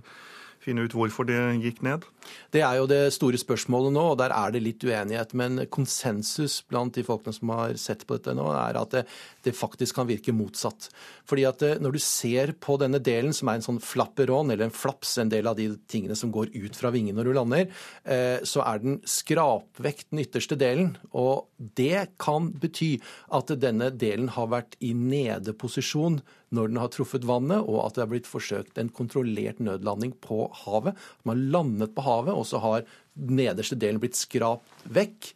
finne 0.66 0.86
ut 0.86 0.96
hvorfor 0.98 1.28
det 1.30 1.38
gikk 1.64 1.84
ned? 1.86 2.06
Det 2.54 2.64
er 2.66 2.80
jo 2.80 2.88
det 2.90 3.14
store 3.14 3.38
spørsmålet 3.40 3.94
nå, 3.94 4.04
og 4.14 4.20
der 4.22 4.34
er 4.34 4.54
det 4.54 4.64
litt 4.66 4.84
uenighet. 4.86 5.36
Men 5.38 5.62
konsensus 5.74 6.62
blant 6.70 6.96
de 6.98 7.06
folkene 7.06 7.36
som 7.36 7.52
har 7.54 7.76
sett 7.82 8.06
på 8.08 8.18
dette 8.18 8.36
nå, 8.38 8.48
er 8.58 8.80
at 8.80 8.96
det, 8.96 9.04
det 9.46 9.56
faktisk 9.58 10.00
kan 10.00 10.10
virke 10.10 10.34
motsatt. 10.36 10.90
Fordi 11.30 11.46
at 11.50 11.66
eh, 11.66 11.78
når 11.82 11.98
du 11.98 12.02
ser 12.04 12.54
på 12.62 12.78
denne 12.82 13.02
delen, 13.04 13.34
som 13.36 13.50
er 13.50 13.60
en 13.60 13.68
sånn 13.68 13.82
flapperon, 13.84 14.52
eller 14.54 14.68
en 14.68 14.76
flaps, 14.76 15.18
en 15.22 15.32
del 15.32 15.50
av 15.50 15.60
de 15.60 15.72
tingene 15.92 16.18
som 16.18 16.34
går 16.34 16.54
ut 16.56 16.78
fra 16.78 16.92
vingen 16.96 17.18
når 17.18 17.30
du 17.30 17.36
lander, 17.38 17.68
eh, 18.04 18.40
så 18.46 18.64
er 18.66 18.82
den 18.84 19.00
skrapvekt 19.10 20.12
den 20.12 20.24
ytterste 20.26 20.58
delen. 20.60 20.96
Og 21.14 21.46
det 21.78 22.18
kan 22.22 22.52
bety 22.62 22.96
at 23.36 23.54
denne 23.62 23.92
delen 23.94 24.32
har 24.36 24.52
vært 24.54 24.80
i 24.84 24.94
nedeposisjon 24.98 26.22
når 26.56 26.72
den 26.72 26.80
har 26.82 26.92
truffet 26.94 27.28
vannet, 27.28 27.66
og 27.66 27.82
at 27.84 27.98
det 27.98 28.06
har 28.06 28.12
blitt 28.14 28.30
forsøkt 28.30 28.80
en 28.82 28.92
kontrollert 28.96 29.60
nødlanding 29.64 30.16
på 30.24 30.46
havet. 30.64 30.96
Man 31.24 31.36
har 31.36 31.52
landet 31.60 31.96
på 31.96 32.06
havet, 32.06 32.34
og 32.36 32.48
så 32.50 32.64
har 32.64 32.88
den 33.16 33.38
nederste 33.42 33.78
delen 33.80 34.02
blitt 34.04 34.18
skrapt 34.20 34.88
vekk. 34.96 35.34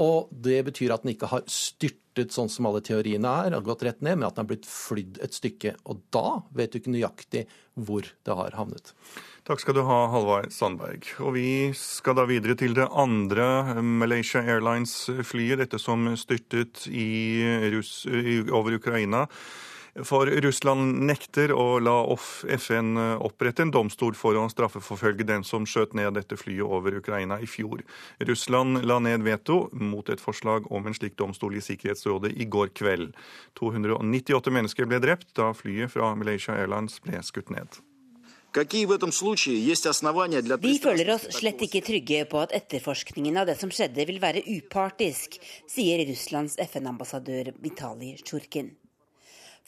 Og 0.00 0.30
det 0.30 0.60
betyr 0.68 0.94
at 0.94 1.02
den 1.04 1.14
ikke 1.14 1.30
har 1.32 1.42
styrtet 1.50 2.34
sånn 2.34 2.50
som 2.52 2.68
alle 2.68 2.82
teoriene 2.84 3.30
er, 3.46 3.56
har 3.56 3.66
gått 3.66 3.82
rett 3.86 4.04
ned, 4.04 4.20
men 4.20 4.28
at 4.28 4.36
den 4.36 4.44
har 4.44 4.52
blitt 4.52 4.68
flydd 4.68 5.18
et 5.24 5.34
stykke. 5.34 5.74
Og 5.90 6.04
da 6.14 6.40
vet 6.56 6.72
du 6.72 6.80
ikke 6.80 6.94
nøyaktig 6.94 7.44
hvor 7.74 8.06
det 8.06 8.36
har 8.38 8.54
havnet. 8.58 8.94
Takk 9.48 9.62
skal 9.62 9.74
du 9.74 9.82
ha, 9.88 10.04
Halvard 10.12 10.52
Sandberg. 10.54 11.06
Og 11.24 11.34
vi 11.34 11.48
skal 11.76 12.18
da 12.18 12.26
videre 12.28 12.54
til 12.60 12.76
det 12.76 12.86
andre 12.86 13.80
Malaysia 13.82 14.42
Airlines-flyet, 14.44 15.62
dette 15.64 15.80
som 15.80 16.06
styrtet 16.20 16.84
i 16.86 17.40
Russ, 17.72 18.04
over 18.52 18.76
Ukraina. 18.76 19.24
For 20.06 20.30
Russland 20.44 21.00
nekter 21.08 21.50
å 21.50 21.80
la 21.82 21.96
FN 22.60 22.94
opprette 23.18 23.64
en 23.64 23.72
domstol 23.74 24.14
for 24.14 24.38
å 24.38 24.44
straffeforfølge 24.52 25.26
den 25.26 25.42
som 25.46 25.66
skjøt 25.66 25.96
ned 25.98 26.14
dette 26.14 26.38
flyet 26.38 26.62
over 26.62 26.94
Ukraina 27.00 27.40
i 27.42 27.48
fjor. 27.50 27.82
Russland 28.22 28.84
la 28.86 29.00
ned 29.02 29.26
veto 29.26 29.64
mot 29.72 30.08
et 30.08 30.22
forslag 30.22 30.70
om 30.70 30.86
en 30.86 30.96
slik 30.96 31.18
domstol 31.18 31.58
i 31.58 31.64
Sikkerhetsrådet 31.64 32.36
i 32.38 32.46
går 32.46 32.70
kveld. 32.76 33.16
298 33.58 34.54
mennesker 34.54 34.90
ble 34.90 35.02
drept 35.02 35.34
da 35.38 35.50
flyet 35.56 35.92
fra 35.92 36.14
Malaysia 36.14 36.54
Airlines 36.54 37.00
ble 37.02 37.22
skutt 37.26 37.50
ned. 37.50 37.80
Vi 38.50 38.64
føler 40.82 41.10
oss 41.14 41.26
slett 41.36 41.60
ikke 41.62 41.82
trygge 41.86 42.24
på 42.26 42.40
at 42.42 42.54
etterforskningen 42.58 43.38
av 43.38 43.46
det 43.46 43.54
som 43.60 43.70
skjedde 43.70 44.06
vil 44.08 44.18
være 44.22 44.42
upartisk, 44.42 45.38
sier 45.70 46.02
Russlands 46.08 46.58
FN-ambassadør 46.66 47.52
Vitalij 47.62 48.18
Tsjurkin. 48.24 48.79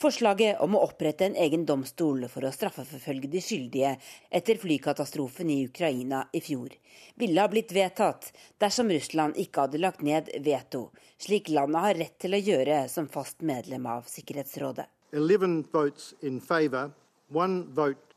Forslaget 0.01 0.59
om 0.61 0.75
å 0.75 0.81
opprette 0.83 1.25
en 1.25 1.35
egen 1.39 1.65
domstol 1.65 2.25
for 2.31 2.45
å 2.45 2.51
straffeforfølge 2.51 3.29
de 3.31 3.41
skyldige 3.43 3.93
etter 4.29 4.59
flykatastrofen 4.59 5.51
i 5.53 5.61
Ukraina 5.67 6.25
i 6.33 6.41
fjor, 6.43 6.73
ville 7.15 7.41
ha 7.41 7.51
blitt 7.51 7.71
vedtatt 7.75 8.31
dersom 8.61 8.91
Russland 8.91 9.37
ikke 9.39 9.67
hadde 9.67 9.81
lagt 9.83 10.01
ned 10.03 10.31
veto, 10.43 10.89
slik 11.17 11.51
landet 11.53 11.85
har 11.87 11.99
rett 12.01 12.17
til 12.19 12.35
å 12.35 12.41
gjøre 12.41 12.81
som 12.91 13.07
fast 13.07 13.45
medlem 13.45 13.85
av 13.87 14.09
Sikkerhetsrådet. 14.11 14.89
11 15.13 15.69
votes 15.71 16.13
in 16.25 16.41
favor, 16.41 16.91
one 17.29 17.63
vote 17.73 18.13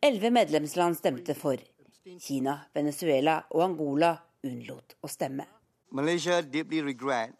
Elleve 0.00 0.30
medlemsland 0.30 0.96
stemte 0.96 1.34
for. 1.34 1.58
Kina, 2.22 2.60
Venezuela 2.72 3.40
og 3.50 3.64
Angola 3.64 4.12
unnlot 4.46 4.94
å 5.02 5.08
stemme. 5.10 5.44
Malaysia 5.90 6.40
deeply 6.42 6.80
regret 6.80 7.34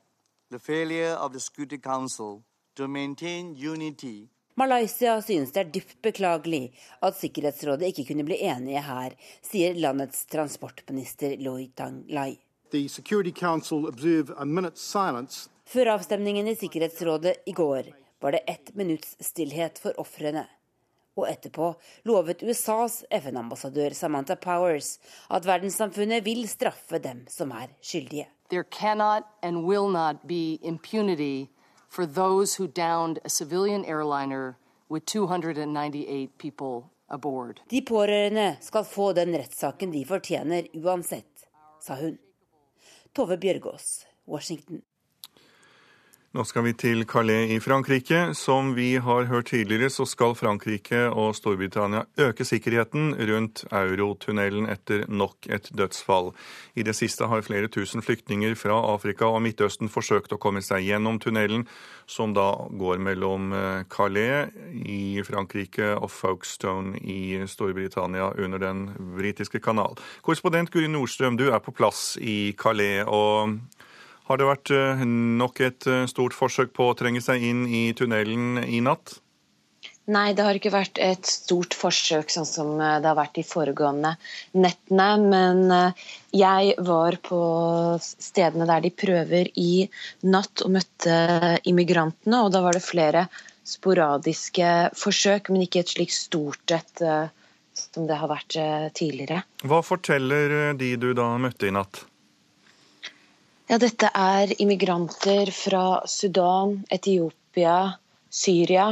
the 0.51 0.59
failure 0.59 1.15
of 1.15 1.33
the 1.33 1.41
Security 1.41 1.79
Council 1.79 2.43
to 2.75 2.89
maintain 2.89 3.55
unity 3.57 4.29
Malaysia 4.61 5.15
synes 5.23 5.53
det 5.55 5.61
er 5.61 5.71
dypt 5.73 6.01
beklagelig 6.05 6.67
at 7.01 7.17
Sikkerhetsrådet 7.17 7.87
ikke 7.89 8.05
kunne 8.11 8.27
bli 8.29 8.37
enige 8.45 8.83
her, 8.85 9.15
sier 9.47 9.79
landets 9.79 10.27
transportminister 10.29 11.39
Loi 11.41 11.71
Tang 11.77 12.03
Lai. 12.13 12.35
Før 15.71 15.93
avstemningen 15.95 16.51
i 16.51 16.57
Sikkerhetsrådet 16.61 17.47
i 17.47 17.55
går 17.57 17.89
var 18.21 18.37
det 18.37 18.43
ett 18.53 18.75
minutts 18.77 19.15
stillhet 19.31 19.81
for 19.81 19.97
ofrene 20.03 20.45
og 21.17 21.25
etterpå 21.31 21.71
lovet 22.09 22.45
USAs 22.45 23.01
FN-ambassadør 23.11 23.97
Samantha 23.97 24.37
Powers 24.41 24.99
at 25.33 25.49
verdenssamfunnet 25.49 26.25
vil 26.27 26.45
straffe 26.49 27.01
dem 27.01 27.25
som 27.33 27.53
er 27.57 27.73
skyldige. 27.81 28.29
There 28.51 28.65
cannot 28.65 29.25
and 29.43 29.65
will 29.65 29.89
not 29.89 30.27
be 30.29 30.59
impunity 30.63 31.49
for 31.91 32.07
those 32.07 32.55
who 32.55 32.67
downed 32.69 33.19
a 33.25 33.29
civilian 33.29 33.85
airliner 33.85 34.57
with 34.89 35.05
298 35.07 36.39
people 36.39 36.91
aboard. 37.09 37.61
De 37.69 37.83
pårørende 37.83 38.57
skal 38.61 38.85
få 38.85 39.13
den 39.13 39.35
rettssaken 39.35 39.93
de 39.93 40.05
fortjener 40.05 40.67
uansett, 40.75 41.47
sa 41.81 41.95
hun. 41.95 42.19
Tove 43.15 43.37
Bjørgaas, 43.37 44.07
Washington. 44.27 44.83
Nå 46.31 46.45
skal 46.47 46.63
vi 46.63 46.71
til 46.79 47.01
Calais 47.11 47.51
i 47.51 47.57
Frankrike. 47.59 48.37
Som 48.39 48.69
vi 48.77 48.93
har 49.03 49.25
hørt 49.27 49.49
tidligere, 49.51 49.89
så 49.91 50.05
skal 50.07 50.37
Frankrike 50.39 51.09
og 51.11 51.33
Storbritannia 51.35 52.05
øke 52.23 52.47
sikkerheten 52.47 53.17
rundt 53.19 53.65
eurotunnelen 53.67 54.69
etter 54.71 55.03
nok 55.11 55.49
et 55.51 55.67
dødsfall. 55.75 56.31
I 56.79 56.85
det 56.87 56.95
siste 56.95 57.27
har 57.27 57.43
flere 57.43 57.67
tusen 57.67 57.99
flyktninger 57.99 58.55
fra 58.55 58.79
Afrika 58.93 59.27
og 59.27 59.43
Midtøsten 59.43 59.91
forsøkt 59.91 60.31
å 60.31 60.39
komme 60.39 60.63
seg 60.63 60.87
gjennom 60.87 61.19
tunnelen, 61.19 61.67
som 62.07 62.31
da 62.31 62.47
går 62.79 63.03
mellom 63.03 63.51
eh, 63.51 63.83
Calais 63.91 64.55
i 64.87 65.19
Frankrike 65.27 65.97
og 65.97 66.13
Folkestone 66.15 67.03
i 67.03 67.43
Storbritannia 67.43 68.31
under 68.39 68.63
den 68.63 68.87
britiske 69.19 69.59
kanal. 69.59 69.99
Korrespondent 70.23 70.71
Guri 70.71 70.87
Nordstrøm, 70.95 71.35
du 71.35 71.49
er 71.51 71.59
på 71.59 71.75
plass 71.75 72.15
i 72.23 72.55
Calais. 72.55 73.03
og 73.03 73.59
har 74.31 74.39
det 74.39 74.47
vært 74.47 74.71
eh, 74.75 75.03
nok 75.41 75.65
et 75.67 75.89
eh, 75.91 76.07
stort 76.11 76.37
forsøk 76.37 76.71
på 76.77 76.87
å 76.91 76.95
trenge 76.99 77.23
seg 77.25 77.43
inn 77.43 77.67
i 77.67 77.91
tunnelen 77.99 78.63
i 78.63 78.79
natt? 78.85 79.19
Nei, 80.11 80.33
det 80.35 80.43
har 80.43 80.57
ikke 80.59 80.73
vært 80.75 80.99
et 81.03 81.27
stort 81.29 81.75
forsøk 81.79 82.31
sånn 82.33 82.47
som 82.47 82.71
eh, 82.79 82.99
det 83.03 83.11
har 83.11 83.19
vært 83.19 83.41
de 83.41 83.45
foregående 83.47 84.15
nettene. 84.55 85.09
Men 85.25 85.95
jeg 86.35 86.77
var 86.87 87.19
på 87.27 87.41
stedene 88.01 88.69
der 88.71 88.87
de 88.87 88.93
prøver 88.95 89.51
i 89.59 89.89
natt 90.23 90.63
og 90.67 90.77
møtte 90.79 91.59
immigrantene. 91.67 92.45
Og 92.45 92.55
da 92.55 92.63
var 92.63 92.79
det 92.79 92.87
flere 92.87 93.27
sporadiske 93.67 94.95
forsøk, 94.99 95.51
men 95.51 95.67
ikke 95.67 95.83
et 95.83 95.95
slikt 95.97 96.15
stort 96.17 96.75
et 96.75 97.03
som 97.81 98.07
det 98.07 98.17
har 98.19 98.29
vært 98.29 98.57
tidligere. 98.99 99.45
Hva 99.63 99.79
forteller 99.87 100.75
de 100.77 100.95
du 101.01 101.13
da 101.17 101.31
møtte 101.41 101.71
i 101.71 101.75
natt? 101.75 102.03
Ja, 103.71 103.77
dette 103.79 104.09
er 104.19 104.51
immigranter 104.59 105.47
fra 105.55 106.03
Sudan, 106.11 106.73
Etiopia, 106.91 107.93
Syria. 108.27 108.87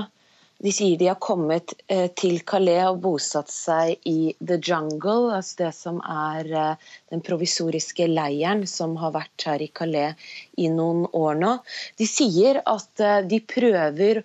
De 0.63 0.71
sier 0.71 0.95
de 1.01 1.09
har 1.11 1.19
kommet 1.19 1.75
eh, 1.91 2.05
til 2.15 2.37
Calais 2.47 2.85
og 2.87 3.01
bosatt 3.03 3.51
seg 3.51 4.07
i 4.07 4.37
The 4.39 4.61
Jungle, 4.63 5.33
altså 5.35 5.65
det 5.65 5.73
som 5.75 5.99
er 5.99 6.53
eh, 6.63 6.87
den 7.11 7.25
provisoriske 7.27 8.07
leiren 8.13 8.63
som 8.71 8.95
har 9.03 9.17
vært 9.19 9.49
her 9.51 9.67
i 9.67 9.71
Calais 9.81 10.31
i 10.55 10.71
noen 10.71 11.09
år 11.11 11.43
nå. 11.43 11.53
De 11.99 12.07
sier 12.07 12.63
at 12.63 13.03
eh, 13.03 13.19
de 13.27 13.43
prøver, 13.55 14.23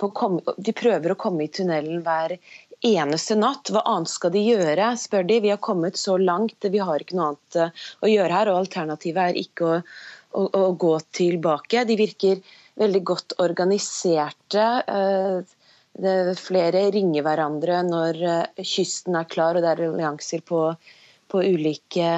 på, 0.00 0.12
de 0.56 0.78
prøver 0.80 1.12
å 1.12 1.20
komme 1.26 1.44
i 1.44 1.52
tunnelen 1.52 2.00
hver 2.06 2.38
eneste 2.86 3.36
natt. 3.38 3.70
Hva 3.72 3.82
annet 3.88 4.10
skal 4.12 4.32
de 4.34 4.42
gjøre, 4.44 4.92
spør 4.98 5.26
de. 5.28 5.38
Vi 5.44 5.52
har 5.52 5.62
kommet 5.62 6.00
så 6.00 6.16
langt, 6.20 6.58
vi 6.64 6.82
har 6.82 7.02
ikke 7.02 7.18
noe 7.18 7.32
annet 7.32 7.58
eh, 7.60 7.86
å 8.02 8.10
gjøre 8.10 8.38
her. 8.38 8.52
Og 8.52 8.62
alternativet 8.64 9.22
er 9.32 9.40
ikke 9.42 9.68
å, 9.68 9.80
å, 10.38 10.46
å 10.46 10.64
gå 10.78 10.94
tilbake. 11.14 11.86
De 11.88 11.98
virker 12.00 12.42
veldig 12.80 13.02
godt 13.12 13.36
organiserte. 13.42 14.68
Eh, 14.86 15.58
flere 16.40 16.86
ringer 16.94 17.26
hverandre 17.26 17.82
når 17.84 18.22
eh, 18.24 18.64
kysten 18.64 19.18
er 19.18 19.28
klar 19.28 19.58
og 19.58 19.64
det 19.64 19.74
er 19.74 19.84
allianser 19.90 20.40
på, 20.46 20.70
på 21.28 21.42
ulike 21.44 22.08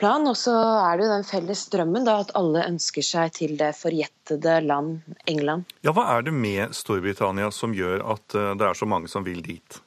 plan. 0.00 0.26
Og 0.30 0.36
så 0.38 0.54
er 0.54 0.98
det 0.98 1.06
jo 1.06 1.12
den 1.14 1.26
felles 1.28 1.64
drømmen 1.72 2.06
da, 2.08 2.18
at 2.24 2.34
alle 2.38 2.66
ønsker 2.68 3.06
seg 3.06 3.34
til 3.38 3.56
det 3.60 3.72
forjettede 3.78 4.60
land 4.66 5.16
England. 5.30 5.70
Ja, 5.86 5.94
Hva 5.96 6.06
er 6.16 6.26
det 6.26 6.34
med 6.36 6.76
Storbritannia 6.76 7.50
som 7.54 7.74
gjør 7.76 8.04
at 8.16 8.38
eh, 8.38 8.52
det 8.58 8.70
er 8.70 8.78
så 8.78 8.88
mange 8.90 9.10
som 9.12 9.26
vil 9.26 9.42
dit? 9.44 9.80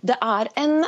Det 0.00 0.14
er 0.22 0.50
en 0.60 0.84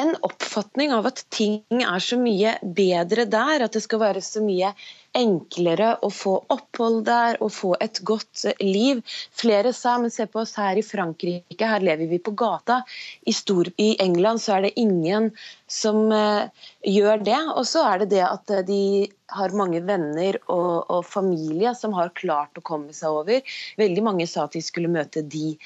en 0.00 0.14
oppfatning 0.26 0.92
av 0.96 1.08
at 1.10 1.22
ting 1.34 1.60
er 1.76 2.02
så 2.02 2.16
mye 2.20 2.56
bedre 2.62 3.26
der, 3.28 3.64
at 3.66 3.76
det 3.76 3.82
skal 3.84 4.00
være 4.02 4.22
så 4.24 4.42
mye 4.44 4.72
enklere 5.16 5.96
å 6.06 6.10
få 6.14 6.36
opphold 6.54 7.02
der 7.08 7.38
og 7.42 7.50
få 7.52 7.72
et 7.82 7.98
godt 8.06 8.44
liv. 8.62 9.02
Flere 9.36 9.72
sa 9.76 9.96
men 9.98 10.12
se 10.14 10.26
på 10.30 10.42
oss 10.44 10.54
her 10.60 10.78
i 10.78 10.84
Frankrike, 10.86 11.66
her 11.66 11.84
lever 11.84 12.10
vi 12.12 12.20
på 12.22 12.34
gata. 12.38 12.80
I, 13.26 13.34
Stor 13.34 13.72
I 13.76 13.92
England 14.02 14.42
så 14.44 14.56
er 14.56 14.68
det 14.68 14.74
ingen 14.80 15.30
som 15.70 16.06
uh, 16.14 16.46
gjør 16.86 17.24
det. 17.26 17.40
Og 17.56 17.66
så 17.68 17.84
er 17.90 18.04
det 18.04 18.12
det 18.14 18.24
at 18.26 18.54
uh, 18.54 18.62
de 18.66 19.08
har 19.34 19.56
mange 19.58 19.82
venner 19.86 20.38
og, 20.46 20.90
og 20.90 21.06
familie 21.06 21.74
som 21.78 21.94
har 21.98 22.14
klart 22.18 22.58
å 22.58 22.64
komme 22.66 22.94
seg 22.96 23.20
over. 23.22 23.56
Veldig 23.80 24.06
mange 24.06 24.30
sa 24.30 24.46
at 24.46 24.56
de 24.56 24.62
skulle 24.64 24.90
møte 24.90 25.22
de 25.22 25.56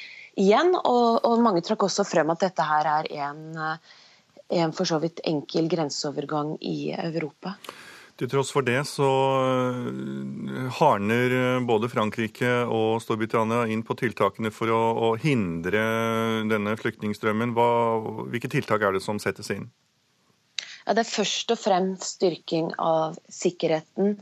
igjen, 0.40 0.72
og, 0.74 1.20
og 1.22 1.44
mange 1.44 1.62
trakk 1.62 1.86
også 1.86 2.06
frem 2.08 2.32
at 2.32 2.42
dette 2.42 2.64
her 2.66 2.88
er 2.90 3.12
en 3.28 3.44
uh, 3.54 4.00
en 4.52 4.72
for 4.76 4.88
så 4.88 5.00
vidt 5.02 5.22
enkel 5.24 5.68
grenseovergang 5.72 6.56
i 6.60 6.92
Europa. 6.92 7.54
Til 8.14 8.30
tross 8.30 8.52
for 8.54 8.62
det 8.62 8.78
så 8.86 9.08
eh, 9.42 10.66
hardner 10.76 11.32
eh, 11.34 11.62
både 11.66 11.90
Frankrike 11.90 12.50
og 12.70 13.00
Storbritannia 13.02 13.64
inn 13.74 13.82
på 13.86 13.96
tiltakene 13.98 14.52
for 14.54 14.70
å, 14.70 14.82
å 14.94 15.08
hindre 15.18 15.82
denne 16.46 16.76
flyktningstrømmen. 16.78 17.56
Hva, 17.56 17.66
hvilke 18.30 18.52
tiltak 18.52 18.86
er 18.86 18.94
det 18.94 19.02
som 19.02 19.18
settes 19.22 19.50
inn? 19.50 19.66
Ja, 20.84 20.94
det 20.94 21.02
er 21.02 21.10
først 21.10 21.50
og 21.50 21.58
fremst 21.58 22.20
styrking 22.20 22.70
av 22.78 23.18
sikkerheten. 23.32 24.20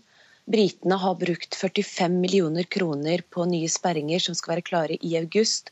Britene 0.49 0.97
har 0.99 1.19
brukt 1.21 1.55
45 1.55 2.17
millioner 2.23 2.65
kroner 2.65 3.23
på 3.31 3.45
nye 3.51 3.69
sperringer 3.71 4.23
som 4.25 4.35
skal 4.39 4.57
være 4.57 4.67
klare 4.67 4.97
i 5.05 5.13
august. 5.21 5.69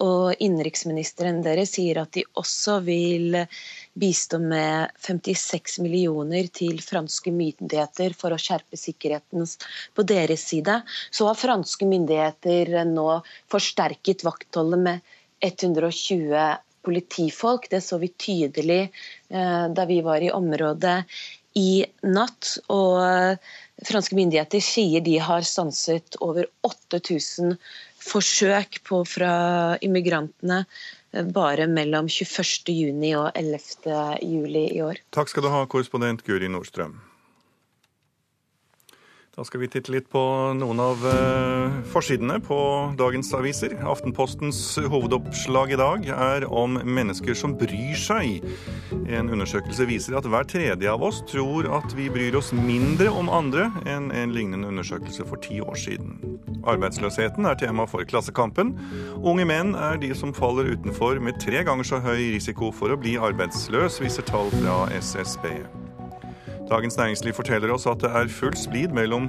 Og 0.00 0.32
innenriksministeren 0.40 1.42
deres 1.44 1.74
sier 1.76 2.00
at 2.00 2.14
de 2.16 2.24
også 2.40 2.78
vil 2.86 3.36
bistå 4.00 4.38
med 4.40 4.94
56 5.04 5.80
millioner 5.84 6.48
til 6.56 6.80
franske 6.84 7.32
myndigheter 7.34 8.14
for 8.16 8.32
å 8.32 8.40
skjerpe 8.40 8.80
sikkerheten 8.80 9.44
på 9.94 10.06
deres 10.08 10.46
side. 10.52 10.78
Så 11.12 11.28
har 11.28 11.36
franske 11.38 11.88
myndigheter 11.90 12.80
nå 12.88 13.08
forsterket 13.52 14.24
vaktholdet 14.24 14.84
med 14.86 15.12
120 15.44 16.48
politifolk. 16.86 17.68
Det 17.68 17.82
så 17.84 18.00
vi 18.00 18.08
tydelig 18.16 18.82
eh, 18.86 19.66
da 19.68 19.84
vi 19.88 20.00
var 20.06 20.24
i 20.24 20.32
området 20.32 21.02
i 21.60 21.84
natt. 22.06 22.56
Og 22.72 23.36
franske 23.86 24.16
myndigheter 24.16 24.64
sier 24.64 25.04
de 25.04 25.18
har 25.20 25.44
stanset 25.46 26.16
over 26.24 26.48
8000 26.66 27.56
forsøk 28.00 28.80
på 28.86 29.02
fra 29.08 29.34
immigrantene 29.84 30.64
eh, 30.64 31.26
bare 31.26 31.68
mellom 31.70 32.08
21.6 32.08 32.72
og 33.20 33.30
11.7 33.34 34.58
i 34.64 34.82
år. 34.84 35.04
Takk 35.14 35.32
skal 35.32 35.46
du 35.46 35.52
ha, 35.52 35.64
korrespondent 35.70 36.24
Guri 36.26 36.50
Nordstrøm. 36.50 36.98
Da 39.36 39.44
skal 39.46 39.60
vi 39.62 39.68
titte 39.70 39.92
litt 39.94 40.08
på 40.10 40.20
noen 40.58 40.80
av 40.82 41.04
eh, 41.06 41.74
forsidene 41.92 42.40
på 42.42 42.56
dagens 42.98 43.28
aviser. 43.38 43.76
Aftenpostens 43.86 44.58
hovedoppslag 44.90 45.70
i 45.70 45.78
dag 45.78 46.08
er 46.10 46.46
om 46.50 46.74
mennesker 46.82 47.38
som 47.38 47.54
bryr 47.58 47.94
seg. 47.94 48.42
En 49.06 49.30
undersøkelse 49.30 49.86
viser 49.86 50.16
at 50.18 50.26
hver 50.26 50.48
tredje 50.50 50.90
av 50.90 51.04
oss 51.06 51.20
tror 51.30 51.68
at 51.78 51.94
vi 51.94 52.08
bryr 52.10 52.40
oss 52.40 52.50
mindre 52.56 53.12
om 53.14 53.30
andre 53.30 53.68
enn 53.86 54.10
en 54.10 54.34
lignende 54.34 54.72
undersøkelse 54.72 55.28
for 55.30 55.38
ti 55.46 55.60
år 55.62 55.78
siden. 55.78 56.18
Arbeidsløsheten 56.66 57.46
er 57.46 57.60
tema 57.60 57.86
for 57.88 58.02
Klassekampen. 58.10 58.74
Unge 59.22 59.46
menn 59.46 59.76
er 59.78 60.00
de 60.02 60.10
som 60.18 60.34
faller 60.34 60.72
utenfor 60.74 61.22
med 61.22 61.38
tre 61.38 61.62
ganger 61.70 61.86
så 61.86 62.02
høy 62.02 62.32
risiko 62.34 62.74
for 62.74 62.90
å 62.90 62.98
bli 62.98 63.14
arbeidsløs, 63.30 64.02
viser 64.02 64.26
tall 64.26 64.50
fra 64.58 64.82
SSB. 64.98 65.54
Dagens 66.70 66.96
Næringsliv 66.98 67.34
forteller 67.34 67.72
oss 67.74 67.88
at 67.90 68.02
det 68.04 68.10
er 68.14 68.30
full 68.30 68.54
splid, 68.58 68.92
mellom, 68.94 69.26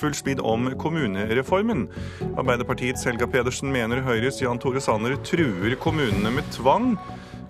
full 0.00 0.14
splid 0.16 0.40
om 0.42 0.66
kommunereformen. 0.80 1.86
Arbeiderpartiets 2.34 3.06
Helga 3.06 3.28
Pedersen 3.30 3.70
mener 3.74 4.02
Høyres 4.02 4.42
Jan 4.42 4.58
Tore 4.58 4.82
Sanner 4.82 5.14
truer 5.22 5.76
kommunene 5.78 6.34
med 6.34 6.50
tvang. 6.56 6.96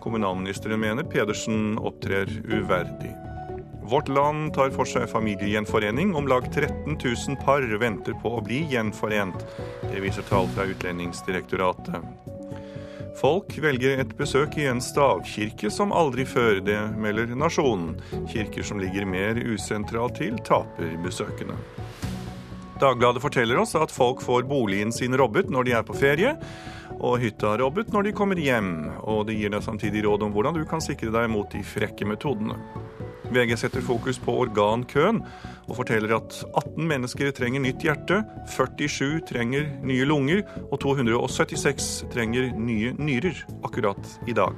Kommunalministeren 0.05 0.81
mener 0.81 1.09
Pedersen 1.09 1.79
opptrer 1.81 2.29
uverdig. 2.53 3.15
Vårt 3.89 4.09
Land 4.13 4.53
tar 4.53 4.69
for 4.77 4.85
seg 4.85 5.09
familiegjenforening. 5.09 6.13
Om 6.17 6.29
lag 6.29 6.45
13 6.53 6.99
000 7.01 7.39
par 7.41 7.65
venter 7.81 8.13
på 8.21 8.35
å 8.37 8.45
bli 8.45 8.67
gjenforent. 8.69 9.47
Det 9.89 10.05
viser 10.05 10.27
tall 10.29 10.51
fra 10.53 10.69
Utlendingsdirektoratet. 10.69 12.05
Folk 13.19 13.57
velger 13.59 13.99
et 13.99 14.13
besøk 14.15 14.55
i 14.61 14.69
en 14.71 14.79
stavkirke 14.83 15.73
som 15.75 15.91
aldri 15.91 16.23
før, 16.29 16.61
det 16.63 16.79
melder 17.03 17.33
Nasjonen. 17.35 17.97
Kirker 18.31 18.63
som 18.63 18.79
ligger 18.79 19.09
mer 19.11 19.41
usentralt 19.43 20.21
til, 20.21 20.37
taper 20.47 20.93
besøkende. 21.03 21.57
Dagbladet 22.79 23.23
forteller 23.25 23.59
oss 23.59 23.75
at 23.75 23.91
folk 23.91 24.23
får 24.23 24.47
boligen 24.47 24.95
sin 24.95 25.19
robbet 25.19 25.51
når 25.51 25.67
de 25.67 25.75
er 25.75 25.87
på 25.89 25.99
ferie, 25.99 26.37
og 26.99 27.19
hytta 27.19 27.57
robbet 27.59 27.91
når 27.91 28.07
de 28.07 28.15
kommer 28.15 28.39
hjem. 28.39 28.71
Og 29.03 29.27
det 29.27 29.35
gir 29.41 29.51
deg 29.51 29.67
samtidig 29.67 30.07
råd 30.07 30.29
om 30.29 30.37
hvordan 30.37 30.55
du 30.55 30.63
kan 30.71 30.83
sikre 30.85 31.11
deg 31.11 31.27
mot 31.35 31.51
de 31.51 31.65
frekke 31.67 32.07
metodene. 32.07 32.55
VG 33.35 33.57
setter 33.61 33.85
fokus 33.85 34.19
på 34.23 34.35
organkøen 34.45 35.21
og 35.69 35.75
forteller 35.77 36.15
at 36.17 36.39
18 36.57 36.87
mennesker 36.89 37.33
trenger 37.37 37.61
nytt 37.65 37.85
hjerte, 37.85 38.23
47 38.49 39.21
trenger 39.29 39.69
nye 39.85 40.07
lunger 40.09 40.45
og 40.69 40.79
276 40.85 41.91
trenger 42.13 42.55
nye 42.57 42.95
nyrer 42.97 43.45
akkurat 43.67 44.17
i 44.27 44.37
dag. 44.37 44.57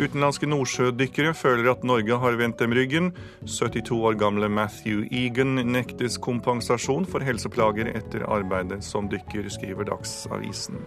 Utenlandske 0.00 0.48
nordsjødykkere 0.48 1.34
føler 1.36 1.68
at 1.74 1.84
Norge 1.84 2.16
har 2.22 2.38
vendt 2.40 2.62
dem 2.62 2.72
ryggen. 2.72 3.10
72 3.44 3.92
år 3.92 4.16
gamle 4.20 4.48
Matthew 4.48 5.04
Egan 5.12 5.60
nektes 5.68 6.16
kompensasjon 6.24 7.04
for 7.04 7.24
helseplager 7.24 7.90
etter 7.92 8.24
arbeidet 8.24 8.80
som 8.86 9.10
dykker, 9.12 9.50
skriver 9.52 9.88
Dagsavisen. 9.90 10.80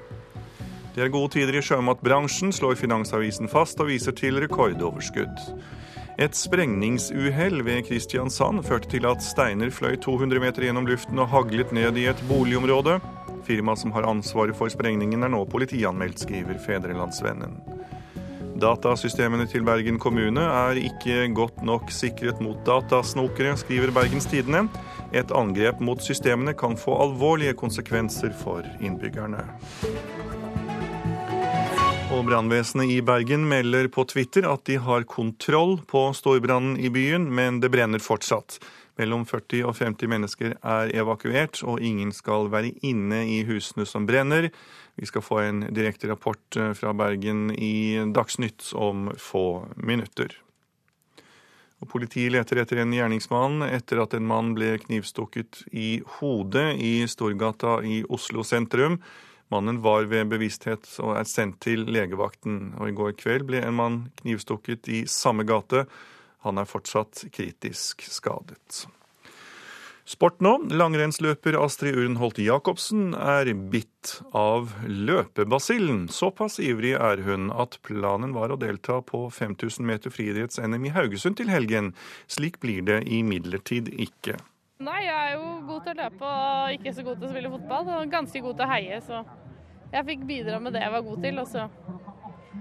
Det 0.94 1.06
er 1.06 1.14
gode 1.14 1.32
tider 1.34 1.58
i 1.58 1.62
sjømatbransjen, 1.66 2.52
slår 2.54 2.78
Finansavisen 2.78 3.50
fast 3.50 3.80
og 3.82 3.90
viser 3.90 4.14
til 4.18 4.42
rekordoverskudd. 4.42 5.40
Et 6.22 6.36
sprengningsuhell 6.38 7.64
ved 7.66 7.88
Kristiansand 7.88 8.62
førte 8.68 8.92
til 8.92 9.08
at 9.10 9.24
steiner 9.26 9.72
fløy 9.74 9.96
200 9.98 10.42
meter 10.44 10.68
gjennom 10.68 10.86
luften 10.86 11.22
og 11.24 11.32
haglet 11.32 11.74
ned 11.74 11.98
i 11.98 12.06
et 12.12 12.22
boligområde. 12.30 13.00
Firmaet 13.48 13.82
som 13.82 13.92
har 13.96 14.06
ansvaret 14.08 14.56
for 14.56 14.70
sprengningen 14.70 15.26
er 15.26 15.34
nå 15.34 15.42
politianmeldt, 15.50 16.22
skriver 16.22 16.62
Fedrelandsvennen. 16.62 17.58
Datasystemene 18.62 19.48
til 19.50 19.66
Bergen 19.66 19.98
kommune 20.00 20.44
er 20.46 20.78
ikke 20.80 21.26
godt 21.36 21.64
nok 21.66 21.90
sikret 21.92 22.40
mot 22.46 22.62
datasnokere, 22.68 23.58
skriver 23.58 23.92
Bergens 23.92 24.30
Tidende. 24.30 24.68
Et 25.14 25.34
angrep 25.34 25.82
mot 25.82 26.02
systemene 26.02 26.54
kan 26.54 26.78
få 26.78 26.94
alvorlige 27.08 27.58
konsekvenser 27.58 28.32
for 28.38 28.62
innbyggerne. 28.82 29.42
Og 32.14 32.28
brannvesenet 32.28 32.92
i 32.94 33.00
Bergen 33.02 33.48
melder 33.50 33.88
på 33.90 34.04
Twitter 34.06 34.46
at 34.46 34.68
de 34.70 34.76
har 34.78 35.06
kontroll 35.10 35.80
på 35.90 36.06
storbrannen 36.14 36.76
i 36.78 36.92
byen, 36.94 37.26
men 37.34 37.58
det 37.64 37.72
brenner 37.74 38.04
fortsatt. 38.04 38.60
Mellom 39.02 39.24
40 39.26 39.64
og 39.66 39.74
50 39.80 40.12
mennesker 40.12 40.54
er 40.62 40.94
evakuert, 40.94 41.64
og 41.66 41.82
ingen 41.82 42.12
skal 42.14 42.52
være 42.54 42.76
inne 42.86 43.24
i 43.26 43.40
husene 43.48 43.88
som 43.90 44.06
brenner. 44.06 44.52
Vi 45.02 45.10
skal 45.10 45.26
få 45.26 45.42
en 45.42 45.66
direkte 45.74 46.12
rapport 46.12 46.60
eh, 46.60 46.76
fra 46.78 46.94
Bergen 46.94 47.48
i 47.58 47.98
Dagsnytt 48.14 48.70
om 48.78 49.10
få 49.18 49.66
minutter. 49.82 50.38
Og 51.82 51.90
politiet 51.92 52.38
leter 52.38 52.62
etter 52.62 52.84
en 52.84 52.94
gjerningsmann 52.94 53.66
etter 53.66 54.06
at 54.06 54.14
en 54.14 54.30
mann 54.30 54.54
ble 54.54 54.78
knivstukket 54.86 55.66
i 55.74 55.98
hodet 56.20 56.76
i 56.78 56.96
Storgata 57.10 57.80
i 57.82 58.04
Oslo 58.06 58.46
sentrum. 58.46 59.02
Mannen 59.54 59.84
var 59.86 60.08
ved 60.10 60.32
bevissthet 60.32 60.88
og 61.04 61.14
er 61.20 61.30
sendt 61.30 61.60
til 61.62 61.86
legevakten. 61.86 62.74
Og 62.80 62.90
I 62.90 62.98
går 62.98 63.14
kveld 63.20 63.46
ble 63.52 63.62
en 63.62 63.78
mann 63.78 64.02
knivstukket 64.24 64.90
i 64.90 65.04
samme 65.10 65.46
gate. 65.46 65.86
Han 66.48 66.58
er 66.58 66.70
fortsatt 66.70 67.28
kritisk 67.36 68.02
skadet. 68.10 68.86
Sport 70.10 70.42
nå. 70.44 70.58
Langrennsløper 70.74 71.56
Astrid 71.62 71.96
Urnholt 71.96 72.42
Jacobsen 72.42 73.14
er 73.16 73.48
bitt 73.72 74.18
av 74.36 74.74
løpebasillen. 74.90 76.10
Såpass 76.12 76.58
ivrig 76.60 76.98
er 76.98 77.22
hun 77.24 77.48
at 77.54 77.78
planen 77.88 78.34
var 78.36 78.52
å 78.52 78.58
delta 78.60 79.00
på 79.06 79.30
5000 79.32 79.88
meter 79.88 80.12
friidretts-NM 80.12 80.90
i 80.90 80.92
Haugesund 80.98 81.40
til 81.40 81.54
helgen. 81.54 81.94
Slik 82.28 82.60
blir 82.64 82.84
det 82.90 83.04
imidlertid 83.06 83.94
ikke. 83.96 84.36
Nei, 84.84 85.06
jeg 85.06 85.16
er 85.16 85.38
jo 85.38 85.48
god 85.70 85.86
til 85.86 85.94
å 85.94 86.02
løpe 86.02 86.34
og 86.34 86.76
ikke 86.76 86.92
så 86.98 87.08
god 87.08 87.22
til 87.22 87.30
å 87.30 87.32
spille 87.32 87.54
fotball. 87.56 87.92
Og 87.96 88.12
ganske 88.12 88.44
god 88.44 88.60
til 88.60 88.68
å 88.68 88.72
heie, 88.74 89.00
så 89.06 89.24
jeg 89.94 90.08
fikk 90.10 90.26
bidra 90.30 90.60
med 90.60 90.74
det 90.76 90.82
jeg 90.84 90.94
var 90.94 91.06
god 91.06 91.24
til. 91.24 91.40
Og 91.44 91.48
så 91.52 91.68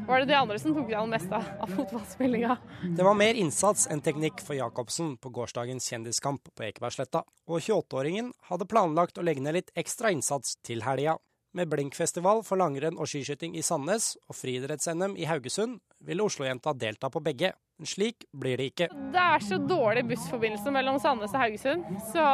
var 0.07 0.21
det 0.21 0.31
de 0.31 0.37
andre 0.37 0.59
som 0.59 0.75
tok 0.77 0.91
det 0.91 1.03
meste 1.11 1.41
av 1.41 1.75
fotballspillinga. 1.77 2.57
Det 2.97 3.07
var 3.07 3.19
mer 3.19 3.39
innsats 3.39 3.89
enn 3.93 4.03
teknikk 4.05 4.43
for 4.45 4.59
Jacobsen 4.59 5.17
på 5.23 5.33
gårsdagens 5.35 5.89
kjendiskamp 5.93 6.49
på 6.53 6.67
Ekebergsletta. 6.69 7.25
Og 7.49 7.61
28-åringen 7.61 8.33
hadde 8.51 8.69
planlagt 8.71 9.19
å 9.19 9.27
legge 9.27 9.45
ned 9.45 9.59
litt 9.61 9.75
ekstra 9.79 10.13
innsats 10.15 10.57
til 10.67 10.85
helga. 10.87 11.19
Med 11.53 11.69
Blinkfestival 11.69 12.41
for 12.47 12.57
langrenn 12.57 12.97
og 12.97 13.11
skiskyting 13.11 13.53
i 13.61 13.65
Sandnes 13.65 14.15
og 14.25 14.39
friidretts-NM 14.39 15.19
i 15.21 15.27
Haugesund 15.29 15.83
ville 16.01 16.25
Oslo-jenta 16.25 16.73
delta 16.73 17.11
på 17.13 17.21
begge. 17.21 17.53
Slik 17.89 18.27
blir 18.31 18.61
det 18.61 18.69
ikke. 18.71 18.89
Det 19.13 19.23
er 19.23 19.45
så 19.45 19.59
dårlig 19.59 20.05
bussforbindelse 20.11 20.73
mellom 20.75 20.99
Sandnes 21.03 21.35
og 21.35 21.43
Haugesund, 21.43 21.85
så 22.13 22.27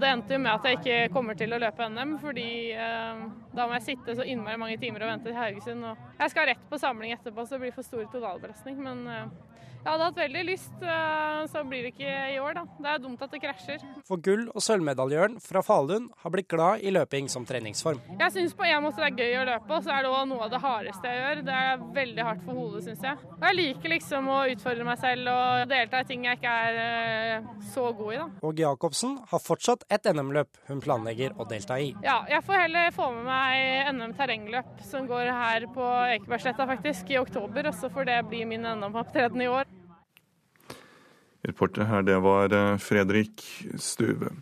det 0.00 0.08
endte 0.08 0.36
jo 0.36 0.40
med 0.42 0.52
at 0.54 0.68
jeg 0.68 0.78
ikke 0.80 1.14
kommer 1.14 1.38
til 1.38 1.52
å 1.52 1.60
løpe 1.60 1.88
NM, 1.92 2.16
fordi 2.22 2.48
eh, 2.72 3.22
da 3.56 3.66
må 3.66 3.76
jeg 3.78 3.88
sitte 3.90 4.16
så 4.16 4.26
innmari 4.26 4.60
mange 4.60 4.80
timer 4.80 5.04
og 5.04 5.12
vente 5.12 5.30
til 5.30 5.38
Haugesund. 5.38 5.84
Og 5.90 6.22
jeg 6.22 6.34
skal 6.34 6.50
rett 6.52 6.66
på 6.70 6.80
samling 6.80 7.14
etterpå, 7.16 7.44
så 7.44 7.56
det 7.56 7.66
blir 7.66 7.76
for 7.76 7.86
stor 7.86 8.06
totalbelastning. 8.14 8.80
Men 8.84 9.04
eh, 9.10 9.69
jeg 9.80 9.88
hadde 9.88 10.06
hatt 10.08 10.18
veldig 10.20 10.44
lyst, 10.44 10.72
eh, 10.82 11.46
så 11.48 11.62
blir 11.64 11.86
det 11.86 11.92
ikke 11.94 12.16
i 12.34 12.38
år, 12.40 12.54
da. 12.58 12.64
Det 12.80 12.90
er 12.92 12.98
dumt 13.00 13.22
at 13.24 13.30
det 13.32 13.40
krasjer. 13.42 13.84
For 14.06 14.20
gull- 14.20 14.50
og 14.52 14.60
sølvmedaljøren 14.64 15.38
fra 15.40 15.62
Falun 15.64 16.10
har 16.22 16.30
blitt 16.34 16.48
glad 16.48 16.84
i 16.84 16.92
løping 16.92 17.30
som 17.32 17.46
treningsform. 17.48 18.00
Jeg 18.20 18.34
syns 18.34 18.54
på 18.54 18.66
en 18.68 18.84
måte 18.84 19.00
det 19.00 19.08
er 19.08 19.16
gøy 19.24 19.38
å 19.40 19.46
løpe, 19.48 19.70
og 19.72 19.84
så 19.84 19.94
er 19.96 20.04
det 20.04 20.12
òg 20.12 20.28
noe 20.28 20.44
av 20.44 20.50
det 20.52 20.60
hardeste 20.60 21.08
jeg 21.08 21.22
gjør. 21.22 21.42
Det 21.48 21.56
er 21.56 21.84
veldig 21.96 22.26
hardt 22.28 22.44
for 22.44 22.60
hodet, 22.60 22.84
syns 22.84 23.06
jeg. 23.08 23.16
Og 23.38 23.46
jeg 23.48 23.58
liker 23.60 23.94
liksom 23.94 24.28
å 24.28 24.38
utfordre 24.52 24.88
meg 24.90 25.00
selv 25.00 25.32
og 25.32 25.72
delta 25.72 26.02
i 26.04 26.08
ting 26.10 26.28
jeg 26.28 26.40
ikke 26.40 26.54
er 26.66 26.80
eh, 26.84 27.50
så 27.72 27.86
god 27.96 28.12
i, 28.12 28.20
da. 28.20 28.28
Og 28.50 28.62
Jacobsen 28.64 29.16
har 29.32 29.44
fortsatt 29.44 29.86
et 29.88 30.10
NM-løp 30.12 30.60
hun 30.68 30.84
planlegger 30.84 31.36
å 31.40 31.48
delta 31.48 31.80
i. 31.80 31.94
Ja, 32.04 32.20
jeg 32.28 32.44
får 32.44 32.64
heller 32.66 32.92
få 32.94 33.10
med 33.16 33.28
meg 33.30 33.94
NM 33.96 34.14
terrengløp 34.18 34.84
som 34.90 35.08
går 35.08 35.32
her 35.32 35.66
på 35.72 35.88
Ekebergsletta 36.18 36.68
faktisk, 36.68 37.10
i 37.14 37.20
oktober. 37.20 37.70
Og 37.70 37.80
så 37.80 37.90
får 37.92 38.10
det 38.10 38.20
bli 38.30 38.44
min 38.48 38.66
NM-opptreden 38.66 39.40
i 39.44 39.48
år. 39.50 39.69
Reporter 41.46 41.88
her, 41.88 42.02
det 42.04 42.18
var 42.24 42.52
eh, 42.52 42.74
Fredrik 42.82 43.44
Stuve. 43.80 44.34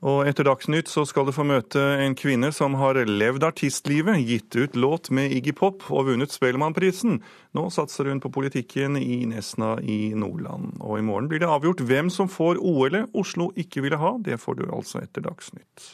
Og 0.00 0.24
etter 0.24 0.46
Dagsnytt 0.48 0.88
så 0.88 1.02
skal 1.04 1.26
du 1.28 1.32
få 1.36 1.44
møte 1.44 1.80
en 2.00 2.14
kvinne 2.16 2.48
som 2.56 2.78
har 2.80 2.96
levd 3.04 3.44
artistlivet, 3.44 4.22
gitt 4.24 4.56
ut 4.56 4.78
låt 4.80 5.10
med 5.12 5.34
Iggy 5.36 5.52
Pop 5.56 5.84
og 5.92 6.06
vunnet 6.08 6.32
Spellemannprisen. 6.32 7.18
Nå 7.56 7.66
satser 7.74 8.08
hun 8.08 8.22
på 8.24 8.32
politikken 8.32 8.96
i 8.96 9.26
Nesna 9.28 9.74
i 9.84 10.14
Nordland. 10.16 10.78
Og 10.80 11.02
i 11.02 11.04
morgen 11.04 11.28
blir 11.28 11.44
det 11.44 11.52
avgjort 11.52 11.84
hvem 11.84 12.08
som 12.12 12.32
får 12.32 12.62
OL-et 12.64 13.12
Oslo 13.12 13.50
ikke 13.60 13.84
ville 13.84 14.00
ha. 14.00 14.14
Det 14.24 14.40
får 14.40 14.62
du 14.62 14.70
altså 14.70 15.02
etter 15.04 15.26
Dagsnytt. 15.28 15.90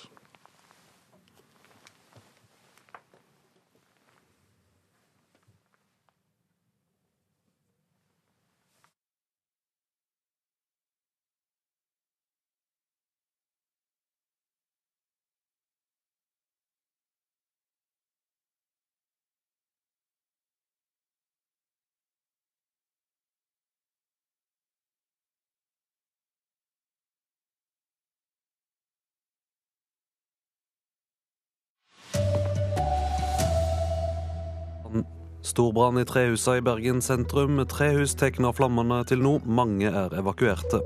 Stor 35.46 35.70
brann 35.72 36.00
i 36.00 36.04
trehusa 36.04 36.56
i 36.58 36.62
Bergen 36.64 36.98
sentrum. 37.04 37.60
Tre 37.70 37.92
hus 37.94 38.16
tatt 38.18 38.40
flammene 38.58 39.04
til 39.06 39.22
nå. 39.22 39.36
Mange 39.46 39.86
er 39.86 40.16
evakuerte. 40.18 40.80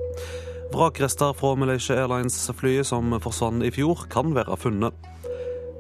Vrakrester 0.75 1.33
fra 1.35 1.55
Malaysia 1.57 1.97
Airlines-flyet 1.97 2.91
som 2.91 3.17
forsvant 3.25 3.65
i 3.65 3.73
fjor, 3.73 4.05
kan 4.13 4.37
være 4.37 4.61
funnet. 4.61 5.09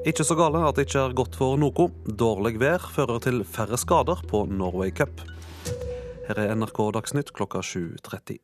Ikke 0.08 0.24
så 0.24 0.34
gale 0.38 0.64
at 0.64 0.80
det 0.80 0.88
ikke 0.88 1.04
er 1.04 1.16
godt 1.20 1.36
for 1.36 1.60
noe. 1.60 1.90
Dårlig 2.08 2.56
vær 2.62 2.80
fører 2.96 3.20
til 3.20 3.44
færre 3.44 3.76
skader 3.78 4.24
på 4.30 4.46
Norway 4.48 4.96
Cup. 4.96 5.26
Her 6.30 6.40
er 6.40 6.54
NRK 6.56 6.86
Dagsnytt 6.96 7.34
klokka 7.36 7.60
7.30. 7.60 8.40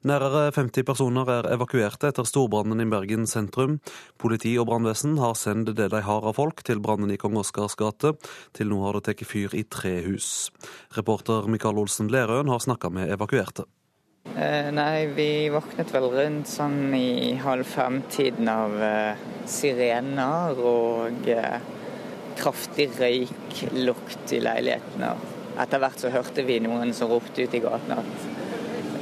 Nærmere 0.00 0.46
50 0.56 0.86
personer 0.88 1.28
er 1.28 1.46
evakuerte 1.52 2.08
etter 2.08 2.24
storbrannen 2.24 2.80
i 2.80 2.86
Bergen 2.88 3.26
sentrum. 3.28 3.74
Politi 4.16 4.54
og 4.56 4.70
brannvesen 4.70 5.18
har 5.20 5.34
sendt 5.36 5.74
det 5.76 5.90
de 5.92 6.00
har 6.06 6.24
av 6.24 6.38
folk 6.38 6.62
til 6.64 6.80
brannen 6.80 7.12
i 7.12 7.18
Kong 7.20 7.36
Oscars 7.36 7.76
gate. 7.76 8.14
Til 8.56 8.72
nå 8.72 8.78
har 8.86 8.96
det 8.96 9.10
tatt 9.10 9.26
fyr 9.28 9.52
i 9.52 9.66
tre 9.68 9.98
hus. 10.06 10.48
Reporter 10.96 11.50
Mikael 11.52 11.82
Olsen 11.84 12.08
Lerøen 12.08 12.48
har 12.48 12.64
snakka 12.64 12.88
med 12.96 13.12
evakuerte. 13.12 13.68
Eh, 14.32 14.72
nei, 14.72 15.04
vi 15.12 15.28
våknet 15.52 15.92
vel 15.92 16.08
rundt 16.16 16.48
sånn 16.48 16.96
i 16.96 17.36
halv 17.44 17.68
fem-tiden 17.68 18.48
av 18.48 18.80
eh, 18.80 19.22
sirener 19.44 20.56
og 20.64 21.28
eh, 21.28 21.60
kraftig 22.40 22.88
røyklukt 22.96 24.32
i 24.32 24.40
leilighetene. 24.48 25.12
Etter 25.60 25.84
hvert 25.84 26.00
så 26.00 26.16
hørte 26.16 26.48
vi 26.48 26.62
noen 26.64 26.96
som 26.96 27.12
ropte 27.12 27.44
ut 27.44 27.52
i 27.52 27.66
gaten 27.68 27.98
at 28.00 28.30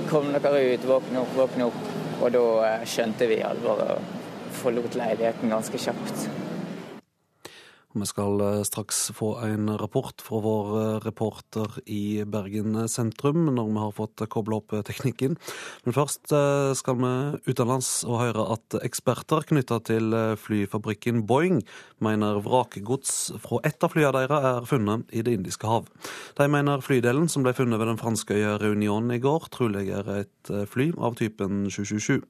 kom 0.08 0.32
dere 0.32 0.64
ut, 0.74 0.84
våkne 0.88 1.22
opp, 1.22 1.36
våkne 1.36 1.68
opp. 1.68 1.80
Og 2.18 2.32
da 2.34 2.44
eh, 2.66 2.84
skjønte 2.88 3.28
vi 3.30 3.42
alvoret 3.46 3.94
og 3.98 4.52
forlot 4.58 4.96
leiligheten 4.98 5.52
ganske 5.52 5.80
kjapt. 5.80 6.47
Vi 7.96 8.04
skal 8.04 8.40
eh, 8.40 8.62
straks 8.68 9.10
få 9.16 9.30
en 9.40 9.70
rapport 9.80 10.20
fra 10.20 10.38
vår 10.44 10.66
eh, 10.76 10.96
reporter 11.06 11.78
i 11.88 12.20
Bergen 12.28 12.76
sentrum 12.84 13.46
når 13.48 13.70
vi 13.70 13.80
har 13.80 13.94
fått 13.96 14.24
kobla 14.28 14.58
opp 14.60 14.74
teknikken. 14.84 15.38
Men 15.86 15.96
først 15.96 16.34
eh, 16.36 16.74
skal 16.76 16.98
vi 17.00 17.12
utenlands 17.48 17.88
og 18.04 18.20
høre 18.20 18.44
at 18.52 18.76
eksperter 18.84 19.46
knytta 19.48 19.80
til 19.88 20.12
flyfabrikken 20.36 21.22
Boeing 21.28 21.62
mener 22.04 22.42
vrakgods 22.44 23.32
fra 23.40 23.62
ett 23.64 23.80
av 23.80 23.94
flyene 23.94 24.12
deres 24.20 24.48
er 24.50 24.68
funnet 24.68 25.08
i 25.16 25.24
Det 25.24 25.38
indiske 25.38 25.66
hav. 25.66 25.88
De 26.36 26.44
mener 26.44 26.84
flydelen 26.84 27.28
som 27.32 27.46
ble 27.46 27.54
funnet 27.56 27.80
ved 27.80 27.88
den 27.88 28.00
franske 28.00 28.36
øya 28.36 28.58
Reunion 28.60 29.08
i 29.16 29.20
går, 29.22 29.48
trolig 29.54 29.88
er 29.96 30.12
et 30.12 30.52
fly 30.68 30.90
av 31.00 31.16
typen 31.18 31.66
727. 31.72 32.20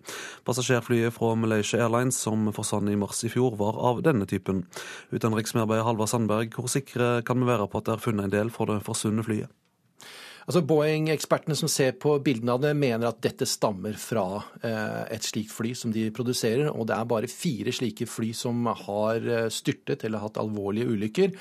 Passasjerflyet 0.46 1.14
fra 1.18 1.34
Malaysia 1.38 1.82
Airlines 1.82 2.18
som 2.22 2.46
forsvant 2.54 2.90
i 2.90 2.98
mars 2.98 3.24
i 3.26 3.32
fjor, 3.32 3.58
var 3.58 3.78
av 3.90 4.02
denne 4.06 4.26
typen. 4.30 4.64
Utenriksminister 5.10 5.47
medarbeider 5.56 5.86
Halvard 5.86 6.10
Sandberg, 6.10 6.52
hvor 6.56 6.70
sikre 6.72 7.18
kan 7.26 7.40
vi 7.40 7.48
være 7.48 7.68
på 7.70 7.80
at 7.80 7.88
det 7.88 7.96
er 7.96 8.04
funnet 8.04 8.28
en 8.28 8.34
del 8.34 8.52
fra 8.54 8.68
det 8.70 8.82
forsvunne 8.86 9.24
flyet? 9.26 9.52
Altså 10.48 10.62
Boeing-ekspertene 10.64 11.52
som 11.60 11.68
ser 11.68 11.98
på 12.00 12.14
bildene 12.24 12.54
av 12.54 12.62
det, 12.62 12.70
mener 12.72 13.10
at 13.10 13.18
dette 13.20 13.44
stammer 13.44 13.98
fra 14.00 14.40
eh, 14.64 15.02
et 15.12 15.26
slikt 15.26 15.52
fly 15.52 15.74
som 15.76 15.92
de 15.92 16.06
produserer. 16.16 16.70
Og 16.72 16.86
det 16.88 16.96
er 16.96 17.10
bare 17.10 17.28
fire 17.28 17.74
slike 17.76 18.08
fly 18.08 18.30
som 18.32 18.64
har 18.86 19.28
eh, 19.28 19.50
styrtet 19.52 20.06
eller 20.08 20.24
hatt 20.24 20.40
alvorlige 20.40 20.88
ulykker. 20.88 21.34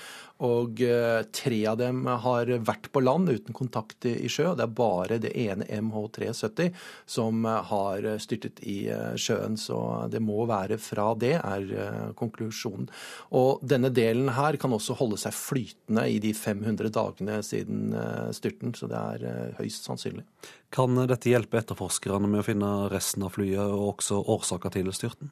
Og 0.45 0.81
eh, 0.85 1.23
tre 1.33 1.59
av 1.69 1.79
dem 1.79 2.03
har 2.05 2.51
vært 2.65 2.91
på 2.93 3.01
land 3.01 3.29
uten 3.31 3.55
kontakt 3.57 4.05
i 4.05 4.29
sjø. 4.29 4.51
Det 4.57 4.67
er 4.67 4.75
bare 4.77 5.17
det 5.21 5.31
ene 5.33 5.65
MH370 5.65 6.75
som 7.09 7.45
eh, 7.45 7.71
har 7.71 8.05
styrtet 8.21 8.61
i 8.61 8.77
eh, 8.93 9.15
sjøen. 9.17 9.57
Så 9.57 9.79
det 10.13 10.21
må 10.21 10.45
være 10.49 10.77
fra 10.81 11.09
det, 11.17 11.35
er 11.41 12.13
konklusjonen. 12.17 12.89
Og 13.37 13.63
denne 13.65 13.89
delen 13.93 14.29
her 14.37 14.59
kan 14.61 14.73
også 14.75 14.97
holde 14.99 15.17
seg 15.21 15.35
flytende 15.35 16.05
i 16.11 16.21
de 16.21 16.33
500 16.37 16.93
dagene 16.93 17.41
siden 17.45 17.95
styrten, 18.35 18.75
så 18.77 18.89
det 18.91 18.99
er 18.99 19.53
høyst 19.57 19.87
sannsynlig. 19.87 20.25
Kan 20.73 20.99
dette 21.07 21.29
hjelpe 21.31 21.61
etterforskerne 21.61 22.27
med 22.27 22.41
å 22.41 22.45
finne 22.45 22.69
resten 22.91 23.23
av 23.23 23.37
flyet, 23.37 23.61
og 23.61 23.93
også 23.93 24.19
årsaker 24.35 24.73
til 24.75 24.89
styrten? 24.95 25.29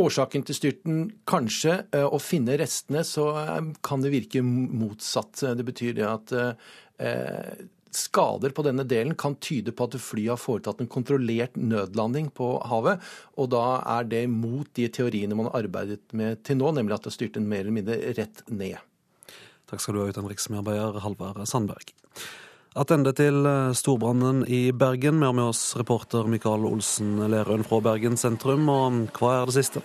Årsaken 0.00 0.46
til 0.48 0.56
styrten 0.56 1.02
kanskje. 1.28 1.82
Eh, 1.92 2.06
å 2.06 2.20
finne 2.22 2.56
restene 2.60 3.04
så 3.04 3.26
eh, 3.42 3.58
kan 3.84 4.00
det 4.00 4.14
virke 4.14 4.40
motsatt. 4.44 5.44
Det 5.58 5.68
betyr 5.68 5.98
det 6.00 6.08
at 6.08 6.34
eh, 6.40 7.68
skader 7.92 8.54
på 8.56 8.64
denne 8.64 8.86
delen 8.88 9.16
kan 9.20 9.36
tyde 9.42 9.74
på 9.76 9.84
at 9.84 10.00
flyet 10.00 10.32
har 10.32 10.40
foretatt 10.40 10.80
en 10.80 10.90
kontrollert 10.90 11.60
nødlanding 11.60 12.30
på 12.32 12.52
havet. 12.70 13.04
Og 13.36 13.50
da 13.52 13.64
er 13.98 14.08
det 14.08 14.26
mot 14.32 14.68
de 14.78 14.88
teoriene 14.88 15.36
man 15.36 15.50
har 15.50 15.64
arbeidet 15.64 16.14
med 16.16 16.40
til 16.46 16.60
nå, 16.60 16.72
nemlig 16.76 16.96
at 16.96 17.04
det 17.04 17.12
har 17.12 17.18
styrt 17.20 17.40
en 17.40 17.50
mer 17.50 17.66
eller 17.66 17.76
mindre 17.82 18.14
rett 18.16 18.46
ned. 18.48 18.78
Takk 19.70 19.82
skal 19.82 19.94
du 19.94 20.02
ha, 20.02 20.10
utenriksmedarbeider 20.10 21.02
Halvard 21.04 21.44
Sandberg. 21.46 21.92
Attende 22.78 23.10
til 23.10 23.42
eh, 23.50 23.72
storbrannen 23.74 24.44
i 24.46 24.70
Bergen. 24.70 25.16
Vi 25.18 25.26
har 25.26 25.34
med 25.34 25.48
oss 25.50 25.72
reporter 25.74 26.28
Mikael 26.30 26.62
Olsen 26.68 27.16
Lerøen 27.32 27.64
fra 27.66 27.80
Bergen 27.82 28.14
sentrum. 28.14 28.68
Og 28.70 29.08
hva 29.18 29.32
er 29.40 29.50
det 29.50 29.56
siste? 29.56 29.82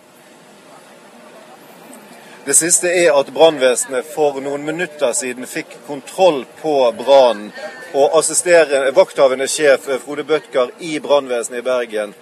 Det 2.45 2.54
siste 2.54 2.91
er 2.93 3.17
at 3.17 3.32
brannvesenet 3.34 4.06
for 4.06 4.38
noen 4.38 4.62
minutter 4.67 5.17
siden 5.17 5.50
fikk 5.50 5.74
kontroll 5.88 6.43
på 6.62 6.76
brannen. 7.02 7.50
Og 7.98 8.19
assisterende 8.19 8.93
vakthavende 8.93 9.50
sjef 9.50 9.89
Frode 10.06 10.28
Bødkar 10.30 10.78
i 10.78 11.00
brannvesenet 11.02 11.63
i 11.63 11.65
Bergen. 11.65 12.13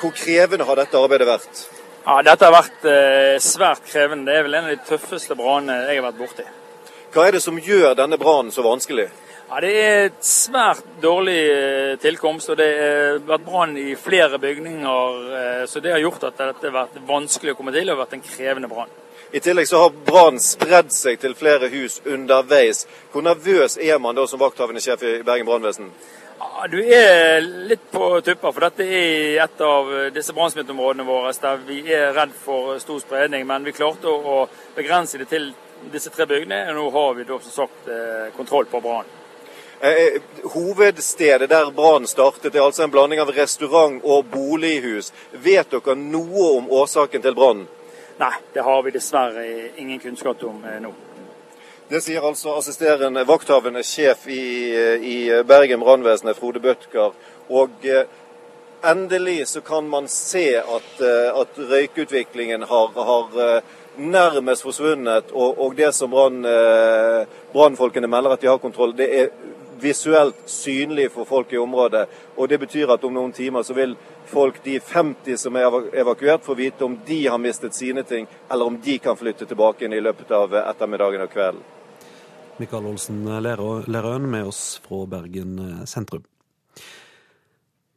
Hvor 0.00 0.10
krevende 0.18 0.66
har 0.66 0.82
dette 0.82 0.98
arbeidet 0.98 1.30
vært? 1.30 1.66
Ja, 2.02 2.18
Dette 2.26 2.50
har 2.50 2.56
vært 2.58 2.88
eh, 2.90 3.38
svært 3.38 3.86
krevende. 3.86 4.26
Det 4.26 4.40
er 4.40 4.48
vel 4.48 4.58
en 4.58 4.72
av 4.72 4.74
de 4.74 4.88
tøffeste 4.90 5.38
brannene 5.38 5.84
jeg 5.86 6.02
har 6.02 6.10
vært 6.10 6.24
borti. 6.24 6.52
Hva 7.14 7.28
er 7.28 7.38
det 7.38 7.46
som 7.46 7.62
gjør 7.62 7.94
denne 7.94 8.18
brannen 8.18 8.50
så 8.50 8.66
vanskelig? 8.66 9.12
Ja, 9.48 9.60
Det 9.60 9.70
er 9.76 10.06
et 10.06 10.24
svært 10.24 10.84
dårlig 11.02 11.40
eh, 11.52 11.96
tilkomst, 12.00 12.48
og 12.48 12.56
det 12.56 12.68
har 12.78 13.18
vært 13.28 13.44
brann 13.44 13.76
i 13.76 13.92
flere 13.94 14.38
bygninger. 14.40 15.18
Eh, 15.38 15.64
så 15.68 15.82
det 15.84 15.92
har 15.92 16.00
gjort 16.00 16.24
at 16.30 16.38
dette 16.40 16.70
har 16.70 16.76
vært 16.78 16.96
vanskelig 17.06 17.52
å 17.52 17.58
komme 17.58 17.74
til 17.74 17.92
og 17.92 17.98
vært 18.00 18.14
en 18.16 18.24
krevende 18.24 18.70
brann. 18.72 18.92
I 19.36 19.42
tillegg 19.44 19.68
så 19.68 19.82
har 19.82 19.98
brannen 20.06 20.40
spredd 20.40 20.92
seg 20.94 21.20
til 21.20 21.34
flere 21.36 21.68
hus 21.68 21.98
underveis. 22.06 22.86
Hvor 23.12 23.24
nervøs 23.26 23.76
er 23.76 24.00
man 24.00 24.16
da 24.16 24.24
som 24.30 24.40
vakthavende 24.40 24.80
sjef 24.80 25.02
i 25.04 25.18
Bergen 25.26 25.48
brannvesen? 25.48 25.90
Ja, 26.40 26.68
du 26.70 26.78
er 26.80 27.44
litt 27.44 27.84
på 27.92 28.08
tupper, 28.24 28.52
for 28.52 28.64
dette 28.64 28.86
er 28.86 29.42
et 29.44 29.60
av 29.64 29.90
disse 30.14 30.32
brannsmitteområdene 30.36 31.06
våre 31.08 31.34
der 31.42 31.60
vi 31.66 31.82
er 31.92 32.14
redd 32.16 32.32
for 32.38 32.78
stor 32.80 33.02
spredning. 33.02 33.44
Men 33.50 33.66
vi 33.66 33.76
klarte 33.76 34.08
å 34.08 34.46
begrense 34.76 35.20
det 35.20 35.28
til 35.34 35.50
disse 35.92 36.14
tre 36.14 36.24
bygningene, 36.30 36.72
og 36.72 36.80
nå 36.80 36.88
har 36.96 37.12
vi 37.18 37.28
da 37.28 37.38
som 37.44 37.58
sagt 37.58 37.92
eh, 37.92 38.32
kontroll 38.38 38.70
på 38.70 38.80
brannen. 38.80 39.20
Eh, 39.80 39.90
eh, 39.90 40.20
hovedstedet 40.42 41.50
der 41.50 41.70
brannen 41.70 42.06
startet, 42.06 42.54
er 42.54 42.62
altså 42.62 42.82
en 42.82 42.90
blanding 42.90 43.20
av 43.20 43.30
restaurant 43.34 44.00
og 44.04 44.24
bolighus. 44.32 45.12
Vet 45.32 45.70
dere 45.74 45.96
noe 45.98 46.50
om 46.58 46.70
årsaken 46.70 47.22
til 47.22 47.34
brannen? 47.34 47.66
Nei, 48.20 48.32
det 48.54 48.62
har 48.62 48.82
vi 48.86 48.94
dessverre 48.94 49.44
ingen 49.76 49.98
kunnskap 50.00 50.42
om 50.46 50.62
eh, 50.64 50.80
nå. 50.80 50.94
Det 51.88 52.00
sier 52.00 52.24
altså 52.24 52.54
assisterende 52.56 53.26
vakthavende 53.28 53.82
sjef 53.84 54.28
i, 54.32 54.72
i 55.04 55.16
Bergen 55.44 55.82
brannvesenet, 55.84 56.38
Frode 56.38 56.62
Bødkar. 56.64 57.12
Og 57.52 57.84
endelig 58.80 59.48
så 59.50 59.60
kan 59.60 59.88
man 59.88 60.08
se 60.08 60.46
at, 60.56 61.02
at 61.02 61.58
røykutviklingen 61.58 62.64
har, 62.70 62.88
har 62.96 63.60
nærmest 64.00 64.64
forsvunnet. 64.64 65.28
Og, 65.32 65.60
og 65.60 65.76
det 65.76 65.92
som 65.94 66.16
brannfolkene 67.52 68.08
melder 68.08 68.32
at 68.32 68.40
de 68.40 68.48
har 68.48 68.64
kontroll, 68.64 68.96
det 68.96 69.10
er 69.20 69.28
visuelt 69.84 70.42
synlig 70.50 71.10
for 71.12 71.28
folk 71.28 71.52
i 71.52 71.60
området. 71.60 72.06
Og 72.36 72.48
Det 72.48 72.58
betyr 72.64 72.94
at 72.94 73.04
om 73.04 73.14
noen 73.14 73.32
timer 73.32 73.62
så 73.62 73.76
vil 73.76 73.94
folk, 74.26 74.62
de 74.64 74.80
50 74.80 75.36
som 75.36 75.56
er 75.56 75.78
evakuert, 76.00 76.44
få 76.44 76.56
vite 76.58 76.84
om 76.84 76.98
de 77.06 77.26
har 77.26 77.38
mistet 77.38 77.74
sine 77.74 78.02
ting, 78.02 78.26
eller 78.50 78.66
om 78.66 78.80
de 78.80 78.98
kan 78.98 79.16
flytte 79.16 79.46
tilbake 79.46 79.84
inn 79.84 79.92
i 79.92 80.02
løpet 80.02 80.30
av 80.32 80.54
ettermiddagen 80.64 81.26
og 81.26 81.32
kvelden. 81.32 81.64
Mikael 82.58 82.86
Olsen 82.86 83.24
Lerøen 83.42 84.30
med 84.30 84.46
oss 84.46 84.80
fra 84.84 85.04
Bergen 85.10 85.58
sentrum. 85.90 86.24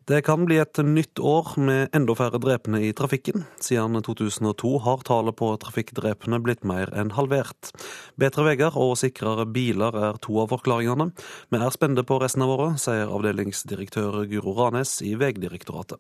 Det 0.08 0.22
kan 0.24 0.46
bli 0.48 0.56
et 0.56 0.80
nytt 0.80 1.20
år 1.20 1.50
med 1.60 1.96
enda 1.98 2.14
færre 2.16 2.40
drepne 2.40 2.80
i 2.88 2.94
trafikken. 2.96 3.42
Siden 3.60 4.00
2002 4.06 4.70
har 4.86 5.04
tallet 5.04 5.36
på 5.36 5.50
trafikkdrepne 5.60 6.40
blitt 6.46 6.64
mer 6.64 6.94
enn 6.96 7.12
halvert. 7.18 7.74
Bedre 8.16 8.46
veier 8.48 8.78
og 8.80 8.94
sikrere 9.02 9.44
biler 9.52 9.98
er 10.00 10.22
to 10.24 10.40
av 10.40 10.54
forklaringene. 10.56 11.10
Vi 11.52 11.60
er 11.60 11.76
spente 11.76 12.08
på 12.08 12.22
resten 12.24 12.46
av 12.46 12.56
året, 12.56 12.80
sier 12.80 13.12
avdelingsdirektør 13.12 14.22
Guro 14.32 14.56
Ranes 14.56 15.02
i 15.04 15.18
Vegdirektoratet. 15.20 16.00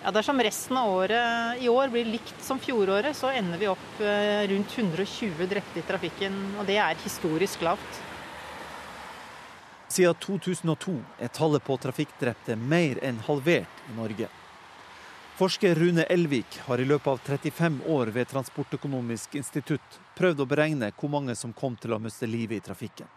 Ja, 0.00 0.08
Dersom 0.16 0.40
resten 0.40 0.80
av 0.80 0.88
året 0.88 1.60
i 1.60 1.68
år 1.68 1.92
blir 1.92 2.08
likt 2.08 2.40
som 2.40 2.56
fjoråret, 2.56 3.12
så 3.12 3.34
ender 3.36 3.60
vi 3.60 3.68
opp 3.68 4.00
eh, 4.00 4.46
rundt 4.48 4.72
120 4.80 5.44
drepte 5.50 5.82
i 5.82 5.84
trafikken. 5.84 6.40
Og 6.56 6.64
det 6.64 6.80
er 6.80 7.04
historisk 7.04 7.68
lavt. 7.68 8.06
Siden 9.90 10.14
2002 10.14 10.92
er 11.18 11.28
tallet 11.28 11.64
på 11.66 11.74
trafikkdrepte 11.76 12.54
mer 12.56 13.00
enn 13.02 13.16
halvert 13.26 13.80
i 13.90 13.96
Norge. 13.96 14.28
Forsker 15.34 15.74
Rune 15.74 16.04
Elvik 16.14 16.60
har 16.66 16.78
i 16.78 16.84
løpet 16.84 17.08
av 17.10 17.18
35 17.26 17.80
år 17.90 18.12
ved 18.14 18.28
Transportøkonomisk 18.30 19.34
institutt 19.40 19.98
prøvd 20.14 20.44
å 20.44 20.46
beregne 20.46 20.92
hvor 20.94 21.10
mange 21.10 21.34
som 21.34 21.50
kom 21.52 21.74
til 21.74 21.96
å 21.96 21.98
miste 21.98 22.28
livet 22.30 22.60
i 22.60 22.66
trafikken. 22.68 23.10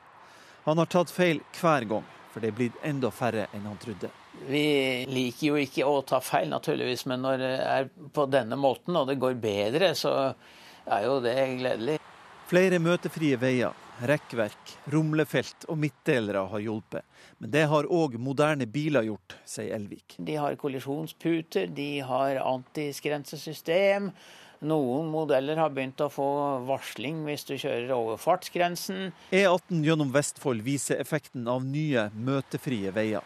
Han 0.64 0.82
har 0.82 0.90
tatt 0.90 1.14
feil 1.14 1.44
hver 1.60 1.86
gang, 1.94 2.10
for 2.34 2.42
det 2.42 2.50
er 2.50 2.58
blitt 2.58 2.82
enda 2.82 3.14
færre 3.14 3.46
enn 3.54 3.70
han 3.70 3.78
trodde. 3.78 4.10
Vi 4.50 4.66
liker 5.14 5.52
jo 5.52 5.62
ikke 5.62 5.86
å 5.86 6.02
ta 6.02 6.24
feil, 6.26 6.50
naturligvis, 6.50 7.06
men 7.06 7.22
når 7.22 7.38
det 7.44 7.54
er 7.68 7.90
på 8.18 8.26
denne 8.34 8.58
måten 8.58 8.98
og 8.98 9.12
det 9.12 9.20
går 9.22 9.38
bedre, 9.38 9.94
så 9.94 10.34
er 10.90 11.06
jo 11.06 11.22
det 11.22 11.38
gledelig. 11.62 12.02
Flere 12.50 12.82
møtefrie 12.82 13.38
veier, 13.38 13.78
rekkverk, 14.10 14.76
rumlefelt 14.94 15.66
og 15.72 15.80
midtdelere 15.80 16.46
har 16.52 16.64
hjulpet. 16.64 17.06
Men 17.40 17.52
det 17.54 17.66
har 17.72 17.90
òg 17.90 18.18
moderne 18.22 18.68
biler 18.70 19.08
gjort, 19.08 19.36
sier 19.48 19.76
Elvik. 19.76 20.18
De 20.18 20.38
har 20.40 20.56
kollisjonsputer, 20.60 21.68
de 21.72 21.90
har 22.06 22.40
antiskrensesystem. 22.44 24.12
Noen 24.64 25.10
modeller 25.12 25.60
har 25.60 25.74
begynt 25.76 26.00
å 26.04 26.10
få 26.12 26.28
varsling 26.68 27.26
hvis 27.28 27.44
du 27.50 27.56
kjører 27.58 27.92
over 27.96 28.20
fartsgrensen. 28.22 29.12
E18 29.36 29.84
gjennom 29.84 30.14
Vestfold 30.14 30.64
viser 30.64 31.02
effekten 31.04 31.50
av 31.52 31.66
nye, 31.68 32.08
møtefrie 32.16 32.94
veier. 32.96 33.26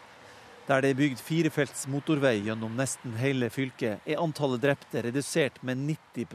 Der 0.68 0.82
det 0.84 0.90
er 0.92 0.98
bygd 0.98 1.20
firefelts 1.24 1.86
motorvei 1.88 2.34
gjennom 2.44 2.74
nesten 2.76 3.14
hele 3.16 3.48
fylket, 3.54 4.02
er 4.04 4.20
antallet 4.20 4.60
drepte 4.60 5.06
redusert 5.06 5.62
med 5.64 5.80
90 5.80 6.26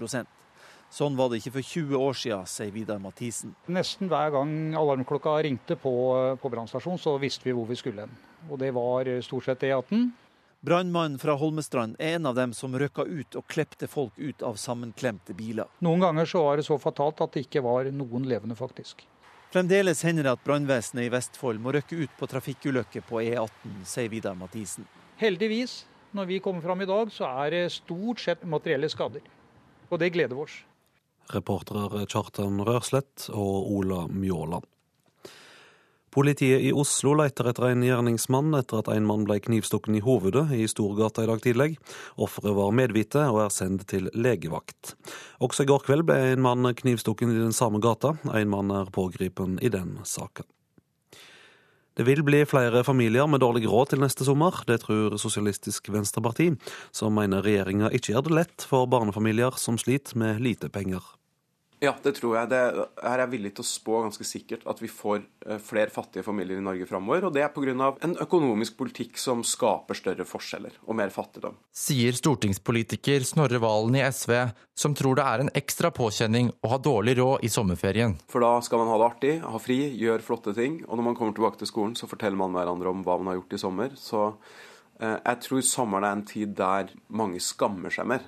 Sånn 0.93 1.15
var 1.17 1.31
det 1.31 1.39
ikke 1.39 1.55
for 1.55 1.65
20 1.65 2.01
år 2.05 2.17
siden, 2.21 2.49
sier 2.49 2.73
Vidar 2.73 2.99
Mathisen. 3.01 3.55
Nesten 3.65 4.11
hver 4.11 4.29
gang 4.35 4.51
alarmklokka 4.77 5.39
ringte 5.41 5.73
på, 5.81 5.93
på 6.37 6.51
brannstasjonen, 6.53 7.01
så 7.01 7.15
visste 7.17 7.47
vi 7.47 7.55
hvor 7.57 7.65
vi 7.65 7.77
skulle 7.79 8.03
hen. 8.05 8.11
Og 8.51 8.59
det 8.61 8.69
var 8.75 9.07
stort 9.25 9.47
sett 9.47 9.63
E18. 9.65 10.11
Brannmannen 10.63 11.17
fra 11.19 11.33
Holmestrand 11.35 11.97
er 11.97 12.19
en 12.19 12.29
av 12.29 12.35
dem 12.37 12.53
som 12.53 12.75
røkka 12.77 13.07
ut 13.07 13.35
og 13.39 13.47
klepte 13.49 13.89
folk 13.89 14.13
ut 14.21 14.45
av 14.45 14.59
sammenklemte 14.61 15.33
biler. 15.35 15.71
Noen 15.83 16.05
ganger 16.05 16.29
så 16.29 16.43
var 16.45 16.61
det 16.61 16.67
så 16.67 16.77
fatalt 16.79 17.23
at 17.25 17.33
det 17.33 17.47
ikke 17.47 17.63
var 17.65 17.89
noen 17.91 18.27
levende, 18.29 18.55
faktisk. 18.55 19.01
Fremdeles 19.51 20.03
hender 20.05 20.27
det 20.27 20.35
at 20.37 20.43
brannvesenet 20.45 21.07
i 21.07 21.11
Vestfold 21.13 21.59
må 21.61 21.73
røkke 21.73 21.97
ut 22.05 22.13
på 22.19 22.29
trafikkulykker 22.29 23.03
på 23.09 23.19
E18, 23.23 23.79
sier 23.89 24.13
Vidar 24.13 24.37
Mathisen. 24.37 24.85
Heldigvis, 25.17 25.81
når 26.13 26.29
vi 26.29 26.39
kommer 26.45 26.61
fram 26.61 26.85
i 26.85 26.87
dag, 26.89 27.09
så 27.11 27.33
er 27.43 27.57
det 27.57 27.63
stort 27.79 28.21
sett 28.21 28.45
materielle 28.45 28.91
skader. 28.93 29.25
Og 29.89 29.99
det 29.99 30.13
gleder 30.13 30.37
oss. 30.45 30.61
Reportere 31.32 32.03
Kjartan 32.09 32.59
Rørslett 32.67 33.30
og 33.32 33.71
Ola 33.71 34.07
Mjåland. 34.11 34.67
Politiet 36.13 36.61
i 36.61 36.69
Oslo 36.78 37.15
leter 37.17 37.47
etter 37.49 37.71
en 37.71 37.82
gjerningsmann 37.82 38.53
etter 38.53 38.84
at 38.84 38.89
en 38.93 39.07
mann 39.09 39.24
ble 39.26 39.39
knivstukken 39.41 39.95
i 39.97 40.03
hovedet 40.05 40.45
i 40.53 40.67
Storgata 40.69 41.24
i 41.26 41.30
dag 41.32 41.41
tidlig. 41.41 41.69
Offeret 42.21 42.53
var 42.53 42.76
medvite 42.78 43.24
og 43.32 43.39
er 43.47 43.55
sendt 43.55 43.88
til 43.89 44.11
legevakt. 44.13 44.93
Også 45.41 45.65
i 45.65 45.71
går 45.71 45.88
kveld 45.88 46.05
ble 46.05 46.19
en 46.36 46.43
mann 46.45 46.69
knivstukken 46.69 47.34
i 47.34 47.39
den 47.39 47.55
samme 47.57 47.82
gata. 47.82 48.13
En 48.30 48.53
mann 48.53 48.69
er 48.69 48.93
pågripen 48.93 49.57
i 49.65 49.74
den 49.74 49.97
saken. 50.05 50.45
Det 51.93 52.07
vil 52.07 52.23
bli 52.25 52.39
flere 52.49 52.81
familier 52.83 53.27
med 53.29 53.43
dårlig 53.43 53.67
råd 53.69 53.91
til 53.91 54.01
neste 54.01 54.25
sommer. 54.25 54.63
Det 54.65 54.79
tror 54.81 55.13
Sosialistisk 55.21 55.91
Venstreparti, 55.93 56.49
som 56.89 57.13
mener 57.13 57.45
regjeringa 57.45 57.91
ikke 57.93 58.15
gjør 58.15 58.25
det 58.25 58.37
lett 58.39 58.65
for 58.65 58.89
barnefamilier 58.89 59.59
som 59.61 59.77
sliter 59.77 60.17
med 60.17 60.41
lite 60.41 60.71
penger. 60.73 61.05
Ja, 61.84 61.91
det 61.99 62.13
tror 62.15 62.38
jeg. 62.38 62.47
Det, 62.53 62.59
her 63.03 63.17
er 63.17 63.21
jeg 63.25 63.31
villig 63.34 63.49
til 63.57 63.65
å 63.65 63.67
spå 63.67 63.97
ganske 64.05 64.23
sikkert 64.23 64.61
at 64.71 64.79
vi 64.79 64.88
får 64.88 65.17
eh, 65.19 65.59
flere 65.59 65.91
fattige 65.91 66.23
familier 66.23 66.61
i 66.61 66.63
Norge 66.63 66.86
framover. 66.88 67.25
Og 67.27 67.34
det 67.36 67.43
er 67.43 67.51
pga. 67.51 67.89
en 68.05 68.15
økonomisk 68.23 68.77
politikk 68.79 69.19
som 69.19 69.41
skaper 69.43 69.97
større 69.99 70.23
forskjeller 70.27 70.77
og 70.88 70.95
mer 70.95 71.11
fattigdom. 71.11 71.57
Sier 71.75 72.15
stortingspolitiker 72.15 73.25
Snorre 73.27 73.59
Valen 73.59 73.97
i 73.99 74.03
SV, 74.07 74.31
som 74.79 74.95
tror 74.95 75.19
det 75.19 75.25
er 75.27 75.43
en 75.43 75.51
ekstra 75.59 75.91
påkjenning 75.91 76.53
å 76.63 76.71
ha 76.71 76.79
dårlig 76.79 77.17
råd 77.19 77.43
i 77.43 77.51
sommerferien. 77.51 78.15
For 78.31 78.45
da 78.45 78.53
skal 78.63 78.79
man 78.79 78.93
ha 78.93 79.01
det 79.01 79.09
artig, 79.09 79.34
ha 79.43 79.59
fri, 79.59 79.81
gjøre 79.99 80.23
flotte 80.23 80.55
ting. 80.55 80.79
Og 80.88 80.95
når 80.95 81.09
man 81.09 81.17
kommer 81.19 81.36
tilbake 81.36 81.59
til 81.59 81.71
skolen, 81.71 81.97
så 81.99 82.07
forteller 82.07 82.39
man 82.39 82.55
hverandre 82.55 82.95
om 82.95 83.03
hva 83.03 83.19
man 83.19 83.34
har 83.34 83.41
gjort 83.41 83.57
i 83.57 83.61
sommer. 83.65 83.99
Så 83.99 84.29
eh, 85.01 85.17
jeg 85.17 85.43
tror 85.49 85.67
sommeren 85.67 86.07
er 86.07 86.15
en 86.15 86.25
tid 86.31 86.55
der 86.55 86.95
mange 87.11 87.43
skammer 87.43 87.91
seg 87.91 88.07
mer. 88.13 88.23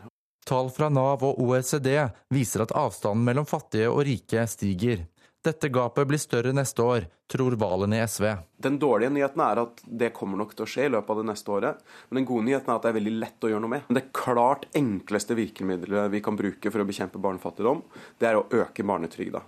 Tall 0.46 0.70
fra 0.70 0.92
Nav 0.94 1.24
og 1.26 1.40
OECD 1.42 1.90
viser 2.34 2.66
at 2.66 2.74
avstanden 2.78 3.26
mellom 3.26 3.48
fattige 3.50 3.90
og 3.90 4.04
rike 4.06 4.46
stiger. 4.50 5.08
Dette 5.46 5.70
gapet 5.70 6.08
blir 6.10 6.22
større 6.22 6.54
neste 6.58 6.82
år, 6.82 7.06
tror 7.30 7.54
Valen 7.62 7.94
i 7.94 8.00
SV. 8.02 8.32
Den 8.62 8.80
dårlige 8.82 9.12
nyheten 9.14 9.42
er 9.46 9.62
at 9.62 9.82
det 9.86 10.12
kommer 10.18 10.42
nok 10.42 10.56
til 10.56 10.66
å 10.66 10.70
skje 10.70 10.88
i 10.88 10.92
løpet 10.94 11.12
av 11.14 11.20
det 11.22 11.28
neste 11.30 11.54
året. 11.54 11.84
Men 12.10 12.22
den 12.22 12.28
gode 12.30 12.48
nyheten 12.48 12.72
er 12.72 12.80
at 12.80 12.86
det 12.86 12.92
er 12.92 12.98
veldig 12.98 13.14
lett 13.22 13.46
å 13.46 13.52
gjøre 13.52 13.66
noe 13.66 13.74
med. 13.76 13.92
Det 13.98 14.08
klart 14.18 14.66
enkleste 14.78 15.38
virkemidlet 15.38 16.10
vi 16.14 16.22
kan 16.26 16.38
bruke 16.40 16.74
for 16.74 16.82
å 16.82 16.88
bekjempe 16.90 17.22
barnefattigdom, 17.22 17.84
det 18.22 18.30
er 18.32 18.40
å 18.40 18.48
øke 18.50 18.86
barnetrygda. 18.86 19.44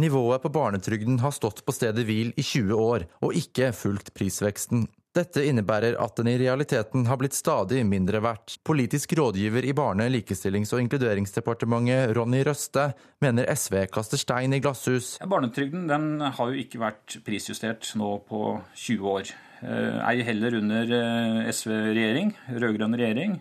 Nivået 0.00 0.44
på 0.44 0.52
barnetrygden 0.52 1.20
har 1.20 1.32
stått 1.32 1.62
på 1.64 1.72
stedet 1.72 2.04
hvil 2.04 2.32
i 2.36 2.44
20 2.44 2.72
år, 2.76 3.08
og 3.24 3.36
ikke 3.36 3.72
fulgt 3.76 4.12
prisveksten. 4.16 4.84
Dette 5.16 5.46
innebærer 5.48 5.94
at 6.02 6.18
den 6.18 6.28
i 6.28 6.36
realiteten 6.36 7.06
har 7.08 7.16
blitt 7.16 7.36
stadig 7.36 7.80
mindre 7.88 8.20
verdt. 8.20 8.58
Politisk 8.66 9.14
rådgiver 9.16 9.64
i 9.64 9.72
Barne-, 9.76 10.10
likestillings- 10.12 10.74
og 10.76 10.82
inkluderingsdepartementet, 10.82 12.12
Ronny 12.18 12.42
Røste, 12.44 12.90
mener 13.24 13.48
SV 13.48 13.86
kaster 13.94 14.20
stein 14.20 14.52
i 14.52 14.60
glasshus. 14.60 15.14
Barnetrygden 15.24 15.86
den 15.88 16.20
har 16.20 16.52
jo 16.52 16.60
ikke 16.60 16.82
vært 16.82 17.16
prisjustert 17.24 17.88
nå 17.96 18.10
på 18.28 18.42
20 18.74 19.08
år. 19.14 19.32
Eh, 19.64 20.02
ei 20.10 20.20
heller 20.26 20.58
under 20.58 20.92
eh, 20.98 21.48
SV-regjering, 21.48 22.34
rød-grønn 22.60 22.98
regjering. 23.00 23.38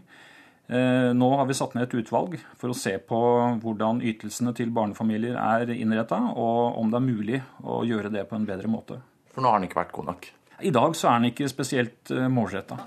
Eh, 0.72 1.12
nå 1.12 1.30
har 1.36 1.50
vi 1.50 1.60
satt 1.60 1.76
ned 1.76 1.90
et 1.90 1.98
utvalg 2.00 2.40
for 2.56 2.72
å 2.72 2.78
se 2.78 2.96
på 3.04 3.20
hvordan 3.66 4.00
ytelsene 4.00 4.56
til 4.56 4.72
barnefamilier 4.74 5.36
er 5.36 5.76
innretta, 5.76 6.22
og 6.40 6.80
om 6.80 6.88
det 6.94 7.02
er 7.02 7.08
mulig 7.12 7.44
å 7.68 7.84
gjøre 7.84 8.16
det 8.16 8.24
på 8.32 8.40
en 8.40 8.48
bedre 8.48 8.72
måte. 8.72 9.02
For 9.36 9.44
nå 9.44 9.52
har 9.52 9.60
den 9.60 9.68
ikke 9.68 9.84
vært 9.84 9.96
god 10.00 10.14
nok? 10.14 10.32
I 10.62 10.72
dag 10.72 10.96
så 10.96 11.10
er 11.12 11.20
den 11.20 11.32
ikke 11.34 11.52
spesielt 11.52 12.12
eh, 12.14 12.28
målretta. 12.32 12.80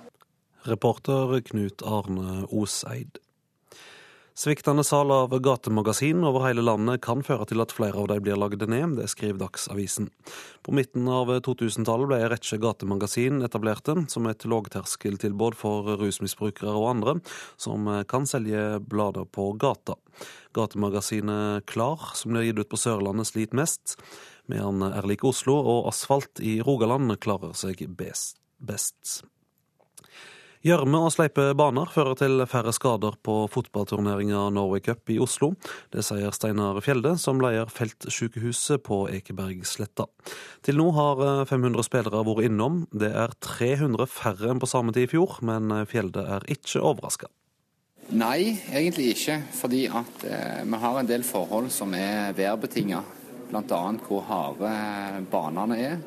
Reporter 0.69 1.41
Knut 1.49 1.83
Arne 1.87 2.45
Oseid. 2.49 3.21
Sviktende 4.39 4.85
salg 4.87 5.11
av 5.11 5.33
gatemagasin 5.43 6.23
over 6.23 6.45
hele 6.47 6.63
landet 6.63 7.01
kan 7.03 7.25
føre 7.27 7.49
til 7.51 7.59
at 7.59 7.73
flere 7.75 7.99
av 7.99 8.07
dem 8.13 8.23
blir 8.23 8.39
lagd 8.39 8.63
ned, 8.71 8.95
det 8.95 9.09
skriver 9.11 9.41
Dagsavisen. 9.41 10.07
På 10.63 10.71
midten 10.79 11.09
av 11.11 11.33
2000-tallet 11.43 12.07
ble 12.07 12.21
en 12.23 12.31
rekke 12.31 12.61
gatemagasin 12.63 13.43
etablerte, 13.43 13.97
som 14.07 14.31
et 14.31 14.47
lågterskeltilbud 14.47 15.59
for 15.59 15.91
rusmisbrukere 15.99 16.71
og 16.71 16.87
andre, 16.93 17.17
som 17.59 17.91
kan 18.07 18.31
selge 18.31 18.79
blader 18.79 19.27
på 19.27 19.51
gata. 19.59 19.99
Gatemagasinet 20.55 21.67
Klar, 21.67 22.13
som 22.15 22.31
blir 22.31 22.47
gitt 22.47 22.63
ut 22.63 22.71
på 22.71 22.79
Sørlandet, 22.79 23.33
sliter 23.33 23.59
mest 23.59 23.99
medan 24.51 24.83
Erlik 24.91 25.25
Oslo 25.29 25.57
og 25.61 25.89
Asfalt 25.93 26.43
i 26.45 26.59
Rogaland 26.65 27.15
klarer 27.23 27.55
seg 27.57 27.85
best. 27.89 29.21
Gjørme 30.67 30.99
og 31.07 31.13
sleipe 31.15 31.45
baner 31.55 31.87
fører 31.95 32.17
til 32.19 32.43
færre 32.51 32.73
skader 32.75 33.15
på 33.23 33.35
fotballturneringa 33.55 34.49
Norway 34.51 34.83
Cup 34.83 35.13
i 35.15 35.21
Oslo. 35.23 35.53
Det 35.95 36.03
sier 36.03 36.35
Steinar 36.35 36.81
Fjelde, 36.83 37.13
som 37.23 37.39
leier 37.39 37.71
feltsykehuset 37.71 38.83
på 38.83 39.05
Ekebergsletta. 39.21 40.09
Til 40.67 40.81
nå 40.81 40.89
har 40.99 41.23
500 41.47 41.87
spillere 41.87 42.25
vært 42.27 42.49
innom. 42.51 42.83
Det 42.91 43.13
er 43.15 43.37
300 43.45 44.11
færre 44.11 44.51
enn 44.51 44.63
på 44.63 44.71
samme 44.71 44.97
tid 44.97 45.07
i 45.07 45.13
fjor, 45.15 45.39
men 45.47 45.71
Fjelde 45.87 46.27
er 46.27 46.49
ikke 46.51 46.83
overraska. 46.83 47.31
Nei, 48.19 48.57
egentlig 48.73 49.13
ikke. 49.13 49.39
Fordi 49.55 49.85
at 49.93 50.27
eh, 50.27 50.61
vi 50.67 50.83
har 50.83 50.99
en 50.99 51.09
del 51.09 51.23
forhold 51.29 51.71
som 51.71 51.95
er 51.95 52.33
værbetinga 52.35 53.05
bl.a. 53.49 53.83
hvor 54.07 54.25
harde 54.29 54.73
banene 55.31 55.81
er. 55.81 55.99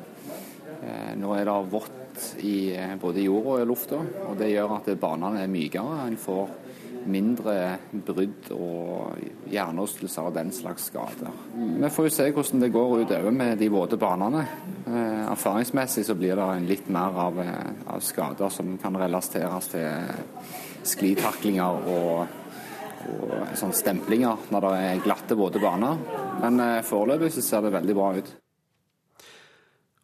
Eh, 0.82 1.12
nå 1.18 1.34
er 1.36 1.46
det 1.46 1.58
vått 1.70 2.24
i, 2.42 2.74
eh, 2.74 2.96
både 3.00 3.22
jorda 3.22 3.62
og 3.62 3.70
lufta, 3.70 4.00
og 4.28 4.36
det 4.38 4.52
gjør 4.52 4.76
at 4.78 4.90
banene 5.00 5.44
er 5.44 5.52
mykere. 5.52 6.06
En 6.06 6.18
får 6.18 6.58
mindre 7.02 7.54
brudd 8.06 8.50
og 8.54 9.22
hjernerystelser 9.50 10.28
og 10.28 10.34
den 10.36 10.52
slags 10.54 10.86
skader. 10.90 11.32
Vi 11.54 11.90
får 11.90 12.06
jo 12.06 12.14
se 12.14 12.28
hvordan 12.30 12.62
det 12.62 12.72
går 12.74 12.94
utover 13.02 13.34
med 13.34 13.58
de 13.58 13.70
våte 13.72 13.98
banene. 13.98 14.44
Eh, 14.86 15.24
erfaringsmessig 15.32 16.04
så 16.06 16.14
blir 16.18 16.38
det 16.38 16.68
litt 16.68 16.90
mer 16.90 17.18
av, 17.26 17.40
av 17.86 18.00
skader 18.00 18.54
som 18.54 18.76
kan 18.82 18.98
relateres 18.98 19.72
til 19.74 20.14
sklitaklinger 20.82 21.90
og, 21.90 22.26
og 23.22 23.74
stemplinger 23.74 24.50
når 24.50 24.66
det 24.66 24.76
er 24.82 25.02
glatte, 25.06 25.38
våte 25.38 25.62
baner. 25.62 26.21
Men 26.42 26.58
foreløpig 26.84 27.32
så 27.36 27.44
ser 27.44 27.66
det 27.66 27.76
veldig 27.76 27.94
bra 27.96 28.14
ut. 28.18 28.32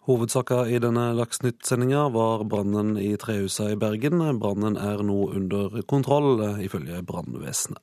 Hovedsaka 0.08 0.62
i 0.72 0.78
denne 0.80 1.10
Dagsnytt-sendinga 1.18 2.06
var 2.14 2.46
brannen 2.48 2.94
i 2.96 3.10
trehusa 3.20 3.66
i 3.74 3.76
Bergen. 3.76 4.22
Brannen 4.40 4.78
er 4.80 5.02
nå 5.04 5.16
under 5.36 5.82
kontroll, 5.90 6.40
ifølge 6.64 7.02
brannvesenet. 7.04 7.82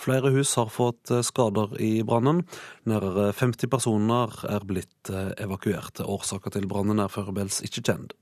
Flere 0.00 0.30
hus 0.32 0.54
har 0.56 0.72
fått 0.72 1.12
skader 1.28 1.76
i 1.84 2.00
brannen. 2.00 2.46
Nærmere 2.88 3.28
50 3.36 3.68
personer 3.68 4.32
er 4.48 4.64
blitt 4.64 5.12
evakuerte. 5.12 6.08
Årsaka 6.08 6.54
til 6.56 6.64
brannen 6.70 7.02
er 7.04 7.12
foreløpig 7.12 7.60
ikke 7.68 7.84
kjent. 7.84 8.16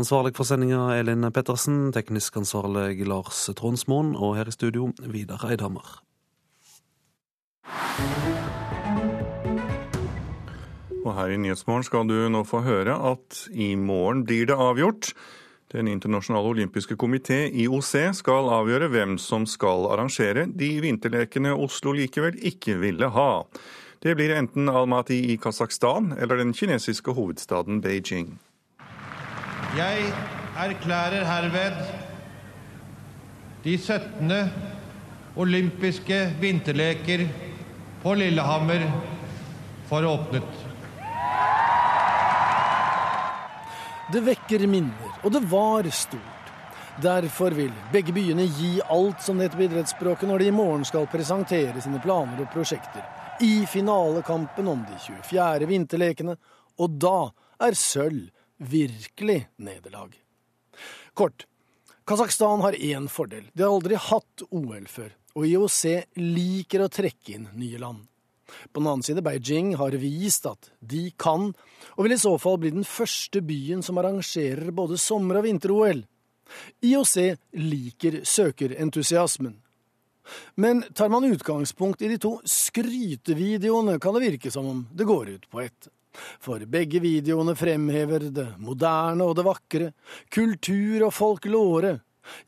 Ansvarlig 0.00 0.32
for 0.38 0.48
sendinga 0.48 0.94
Elin 0.96 1.28
Pettersen, 1.36 1.90
teknisk 1.92 2.40
ansvarlig 2.40 3.04
Lars 3.04 3.44
Tronsmoen, 3.60 4.14
og 4.16 4.38
her 4.38 4.48
i 4.48 4.56
studio 4.56 4.88
Vidar 5.04 5.44
Eidhammer. 5.50 6.00
Her 11.16 11.34
i 11.34 11.38
Nyhetsmorgen 11.40 11.84
skal 11.86 12.08
du 12.08 12.16
nå 12.32 12.44
få 12.48 12.62
høre 12.66 12.94
at 13.12 13.44
i 13.52 13.74
morgen 13.78 14.24
blir 14.28 14.48
det 14.50 14.56
avgjort. 14.58 15.12
Den 15.70 15.86
internasjonale 15.86 16.50
olympiske 16.50 16.96
komité, 16.98 17.44
IOC, 17.46 17.92
skal 18.18 18.50
avgjøre 18.50 18.88
hvem 18.90 19.18
som 19.22 19.44
skal 19.46 19.86
arrangere 19.94 20.48
de 20.50 20.70
vinterlekene 20.82 21.52
Oslo 21.54 21.92
likevel 21.94 22.40
ikke 22.50 22.74
ville 22.82 23.10
ha. 23.14 23.44
Det 24.02 24.16
blir 24.18 24.32
enten 24.34 24.66
Almaty 24.72 25.18
i 25.30 25.36
Kasakhstan 25.38 26.14
eller 26.18 26.40
den 26.40 26.54
kinesiske 26.56 27.14
hovedstaden 27.14 27.82
Beijing. 27.84 28.32
Jeg 29.76 30.08
erklærer 30.58 31.26
herved 31.28 31.78
de 33.64 33.76
17. 33.78 34.32
olympiske 35.36 36.18
vinterleker 36.40 37.28
på 38.02 38.14
Lillehammer 38.18 38.88
for 39.86 40.06
åpnet. 40.08 40.59
Det 44.12 44.20
vekker 44.26 44.66
minner, 44.66 45.10
og 45.22 45.32
det 45.32 45.40
var 45.46 45.86
stort. 45.94 46.48
Derfor 47.00 47.54
vil 47.54 47.70
begge 47.92 48.12
byene 48.12 48.44
gi 48.44 48.80
alt 48.90 49.22
som 49.22 49.38
det 49.38 49.46
heter 49.46 49.60
på 49.60 49.66
idrettsspråket, 49.68 50.26
når 50.28 50.42
de 50.42 50.48
i 50.50 50.54
morgen 50.54 50.82
skal 50.84 51.06
presentere 51.08 51.80
sine 51.80 52.00
planer 52.02 52.42
og 52.42 52.50
prosjekter 52.50 53.06
i 53.46 53.62
finalekampen 53.70 54.68
om 54.68 54.82
de 54.88 54.98
24. 54.98 55.68
vinterlekene, 55.70 56.34
og 56.82 56.98
da 57.00 57.30
er 57.62 57.78
sølv 57.78 58.28
virkelig 58.58 59.44
nederlag. 59.62 60.12
Kort. 61.14 61.46
Kasakhstan 62.04 62.60
har 62.66 62.74
én 62.74 63.06
fordel. 63.08 63.46
De 63.54 63.62
har 63.62 63.70
aldri 63.70 63.94
hatt 63.94 64.44
OL 64.50 64.86
før, 64.90 65.14
og 65.38 65.46
IOC 65.46 65.82
liker 66.18 66.82
å 66.82 66.90
trekke 66.90 67.36
inn 67.38 67.48
nye 67.54 67.78
land. 67.78 68.09
På 68.72 68.80
den 68.80 68.88
annen 68.90 69.06
side, 69.06 69.22
Beijing 69.22 69.74
har 69.80 69.96
vist 70.00 70.46
at 70.50 70.70
de 70.80 71.08
kan, 71.18 71.50
og 71.96 72.04
vil 72.06 72.16
i 72.16 72.20
så 72.20 72.36
fall 72.40 72.58
bli 72.62 72.72
den 72.74 72.86
første 72.86 73.42
byen 73.44 73.84
som 73.86 73.98
arrangerer 74.00 74.72
både 74.74 74.98
sommer- 75.00 75.40
og 75.40 75.46
vinter-OL. 75.48 76.04
IOC 76.82 77.16
liker 77.52 78.20
søkerentusiasmen. 78.26 79.56
Men 80.54 80.82
tar 80.94 81.08
man 81.08 81.24
utgangspunkt 81.24 82.02
i 82.02 82.08
de 82.08 82.18
to 82.18 82.36
skrytevideoene, 82.44 83.98
kan 83.98 84.14
det 84.14 84.26
virke 84.26 84.50
som 84.50 84.66
om 84.66 84.84
det 84.92 85.08
går 85.08 85.34
ut 85.36 85.50
på 85.50 85.62
ett. 85.64 85.88
For 86.42 86.62
begge 86.66 87.00
videoene 87.02 87.54
fremhever 87.58 88.30
det 88.34 88.46
moderne 88.58 89.26
og 89.26 89.36
det 89.38 89.46
vakre, 89.46 89.90
kultur 90.30 91.06
og 91.06 91.14
folklore, 91.14 91.98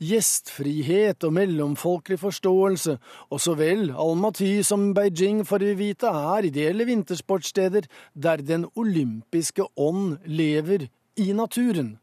Gjestfrihet 0.00 1.24
og 1.24 1.32
mellomfolkelig 1.36 2.18
forståelse, 2.22 2.98
og 3.30 3.40
så 3.40 3.54
vel 3.58 3.90
Almaty 3.90 4.60
som 4.66 4.92
Beijing 4.94 5.42
får 5.48 5.64
vi 5.68 5.74
vite 5.78 6.06
er 6.06 6.48
ideelle 6.48 6.86
vintersportssteder 6.88 7.88
der 8.14 8.36
den 8.36 8.66
olympiske 8.76 9.66
ånd 9.76 10.18
lever 10.26 10.88
i 11.16 11.32
naturen. 11.32 11.98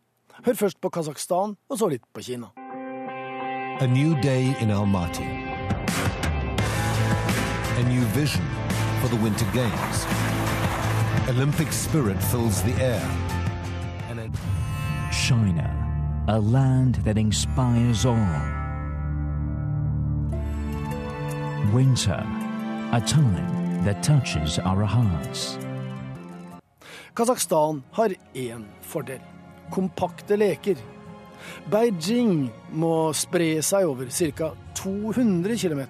Hør 0.45 0.53
først 0.53 0.81
på 0.81 0.89
Kasakhstan, 0.89 1.57
og 1.69 1.77
så 1.77 1.89
litt 1.91 2.05
på 2.13 2.21
Kina. 2.21 2.53
A 3.79 3.87
new 3.87 4.15
day 4.23 4.53
in 4.61 4.71
Almaty. 4.71 5.27
A 7.79 7.83
new 7.87 8.03
vision 8.15 8.45
for 9.01 9.07
the 9.07 9.19
Winter 9.23 9.47
Games. 9.53 10.05
Olympic 11.29 11.71
spirit 11.71 12.17
fills 12.31 12.61
the 12.61 12.73
air. 12.81 13.29
China 15.11 15.78
a 16.29 16.37
land 16.37 16.95
that 17.05 17.17
inspires 17.17 18.05
awe. 18.05 18.41
Winter, 21.73 22.23
a 22.91 23.01
time 23.01 23.83
that 23.83 24.03
touches 24.03 24.59
our 24.59 24.83
hearts. 24.85 25.57
Kasakhstan 27.15 27.81
har 27.91 28.13
én 28.33 28.65
fordel 28.81 29.21
kompakte 29.71 30.37
leker. 30.37 30.77
Beijing 31.71 32.51
må 32.71 33.09
spre 33.13 33.63
seg 33.65 33.87
over 33.89 34.11
ca. 34.13 34.51
200 34.75 35.57
km. 35.57 35.81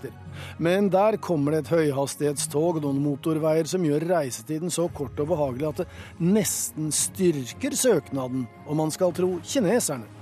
Men 0.58 0.88
der 0.90 1.18
kommer 1.18 1.52
det 1.52 1.66
et 1.66 1.74
høyhastighetstog 1.74 2.80
og 2.80 2.86
noen 2.86 3.02
motorveier 3.04 3.68
som 3.68 3.84
gjør 3.84 4.08
reisetiden 4.14 4.72
så 4.72 4.88
kort 4.88 5.20
og 5.20 5.34
behagelig 5.34 5.68
at 5.68 5.84
det 5.84 5.90
nesten 6.24 6.94
styrker 6.96 7.76
søknaden, 7.76 8.48
om 8.66 8.82
man 8.86 8.96
skal 8.96 9.12
tro 9.14 9.34
kineserne. 9.44 10.19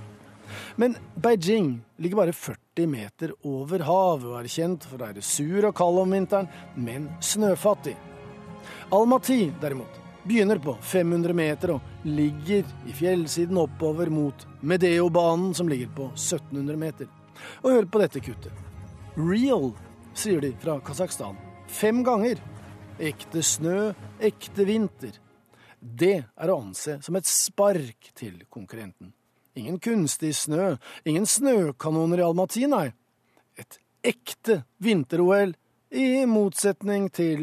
Men 0.76 0.96
Beijing 1.14 1.80
ligger 1.96 2.22
bare 2.22 2.32
40 2.32 2.86
meter 2.86 3.32
over 3.46 3.82
havet 3.86 4.28
og 4.30 4.36
er 4.40 4.50
kjent 4.52 4.86
for 4.86 4.98
å 4.98 5.06
være 5.08 5.24
sur 5.24 5.68
og 5.68 5.74
kald 5.78 6.02
om 6.02 6.14
vinteren, 6.14 6.50
men 6.76 7.08
snøfattig. 7.24 7.96
Almaty, 8.94 9.50
derimot, 9.60 10.00
begynner 10.24 10.60
på 10.62 10.76
500 10.82 11.34
meter 11.36 11.74
og 11.74 12.06
ligger 12.08 12.64
i 12.88 12.94
fjellsiden 12.96 13.58
oppover 13.60 14.10
mot 14.12 14.46
Medeo-banen, 14.60 15.54
som 15.54 15.68
ligger 15.68 15.90
på 15.96 16.10
1700 16.14 16.76
meter. 16.80 17.10
Og 17.62 17.70
hør 17.72 17.88
på 17.88 18.02
dette 18.02 18.22
kuttet. 18.24 18.64
Real, 19.16 19.70
sier 20.14 20.40
de 20.42 20.52
fra 20.60 20.78
Kasakhstan. 20.84 21.36
Fem 21.68 22.02
ganger. 22.04 22.40
Ekte 22.98 23.42
snø, 23.46 23.92
ekte 24.18 24.66
vinter. 24.66 25.14
Det 25.78 26.16
er 26.18 26.50
å 26.50 26.58
anse 26.58 26.98
som 27.04 27.16
et 27.18 27.28
spark 27.28 28.10
til 28.18 28.40
konkurrenten. 28.50 29.12
Ingen 29.58 29.78
kunstig 29.82 30.36
snø, 30.36 30.76
ingen 31.04 31.26
snøkanoner 31.26 32.20
i 32.20 32.26
Almaty, 32.28 32.60
nei. 32.70 32.92
Et 33.58 33.78
ekte 34.06 34.62
vinter-OL, 34.78 35.56
i 35.90 36.24
motsetning 36.30 37.08
til 37.10 37.42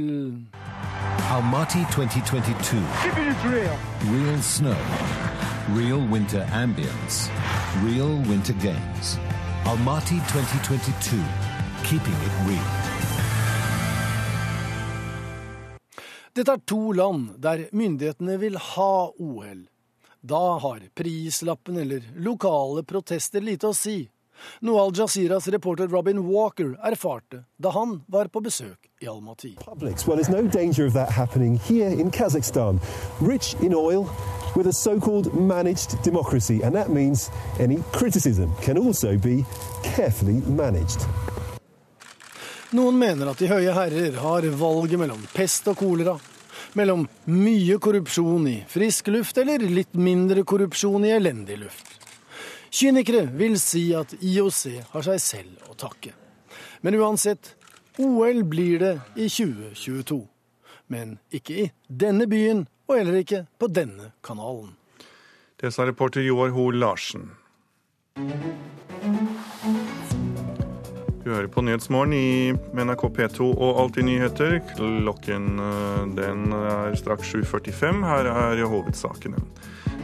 Almaty 1.28 1.84
2022. 1.91 2.80
Real. 3.51 3.76
real 4.13 4.41
snow. 4.41 4.80
Real 5.76 6.07
winter 6.13 6.47
ambience. 6.53 7.32
Real 7.84 8.16
winter 8.30 8.55
games. 8.63 9.18
Almaty 9.66 10.22
2022. 10.32 11.20
Keeping 11.84 12.18
it 12.28 12.36
real. 12.47 12.72
Dette 16.36 16.51
er 16.51 16.61
to 16.68 16.91
land 16.91 17.41
der 17.43 17.68
myndighetene 17.72 18.39
vil 18.39 18.57
ha 18.57 18.93
OL. 19.20 19.74
Da 20.28 20.57
har 20.57 20.80
prislappen 20.93 21.78
eller 21.78 22.01
lokale 22.15 22.84
protester 22.84 23.41
lite 23.41 23.67
å 23.69 23.76
si. 23.78 24.07
Noe 24.65 24.82
Al 24.82 24.93
Jazeeras 24.97 25.45
reporter 25.53 25.86
Robin 25.88 26.23
Walker 26.26 26.71
erfarte 26.82 27.43
da 27.61 27.69
han 27.76 27.99
var 28.09 28.32
på 28.34 28.41
besøk 28.41 28.89
i 29.05 29.05
Almaty. 29.05 29.53
Well, 30.07 30.23
no 30.30 30.41
danger 30.49 30.88
of 30.88 30.93
that 30.93 31.11
happening 31.11 31.59
here 31.67 31.89
in 31.89 32.09
Kazakhstan. 32.09 32.82
Rich 33.21 33.53
in 33.61 33.76
oil, 33.76 34.09
with 34.55 34.65
a 34.65 34.73
so-called 34.73 35.32
managed 35.36 36.01
democracy, 36.01 36.63
and 36.63 36.73
that 36.73 36.89
means 36.89 37.30
any 37.59 37.84
criticism 37.91 38.49
can 38.63 38.80
also 38.80 39.17
be 39.17 39.45
carefully 39.84 40.41
managed. 40.49 41.05
Noen 42.73 42.97
mener 42.97 43.30
at 43.30 43.38
de 43.38 43.47
høye 43.47 43.78
herrer 43.78 44.17
har 44.26 44.49
valget 44.57 44.99
mellom 44.99 45.21
pest 45.38 45.69
og 45.69 45.78
kolera, 45.78 46.17
mellom 46.76 47.05
mye 47.32 47.78
korrupsjon 47.82 48.47
i 48.51 48.55
frisk 48.69 49.07
luft 49.13 49.38
eller 49.41 49.63
litt 49.63 49.95
mindre 49.95 50.43
korrupsjon 50.47 51.07
i 51.07 51.13
elendig 51.15 51.59
luft. 51.63 51.95
Kynikere 52.76 53.26
vil 53.32 53.55
si 53.59 53.88
at 53.95 54.13
IOC 54.19 54.61
har 54.91 55.05
seg 55.07 55.21
selv 55.23 55.69
å 55.71 55.78
takke. 55.80 56.11
Men 56.84 56.97
uansett, 56.99 57.53
OL 57.97 58.43
blir 58.43 58.80
det 58.82 58.93
i 59.15 59.30
2022. 59.32 60.19
Men 60.91 61.15
ikke 61.32 61.55
i 61.63 61.69
denne 61.88 62.28
byen, 62.28 62.65
og 62.86 62.99
heller 62.99 63.21
ikke 63.23 63.45
på 63.57 63.71
denne 63.71 64.11
kanalen. 64.26 64.76
Det 65.55 65.71
sa 65.73 65.88
reporter 65.88 66.21
Joar 66.21 66.51
Hoel 66.53 66.78
Larsen. 66.84 67.32
Du 71.26 71.32
hører 71.34 71.47
på 71.49 71.63
Nyhetsmorgen 71.65 72.11
i 72.13 72.53
NRK 72.78 73.03
P2 73.15 73.45
og 73.49 73.80
Alltid 73.82 74.05
nyheter. 74.05 74.59
Klokken 74.76 75.47
eh, 75.57 76.03
den 76.19 76.53
er 76.53 76.93
straks 76.99 77.32
7.45. 77.34 78.03
Her 78.05 78.30
er 78.30 78.61
hovedsakene. 78.69 79.41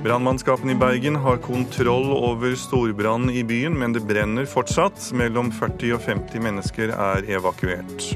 Brannmannskapene 0.01 0.73
i 0.73 0.79
Bergen 0.81 1.19
har 1.21 1.37
kontroll 1.45 2.09
over 2.15 2.57
storbrannen 2.57 3.29
i 3.37 3.45
byen, 3.45 3.77
men 3.77 3.93
det 3.93 4.01
brenner 4.09 4.49
fortsatt. 4.49 5.11
Mellom 5.13 5.53
40 5.53 5.93
og 5.99 6.01
50 6.09 6.41
mennesker 6.41 6.95
er 6.97 7.29
evakuert. 7.37 8.09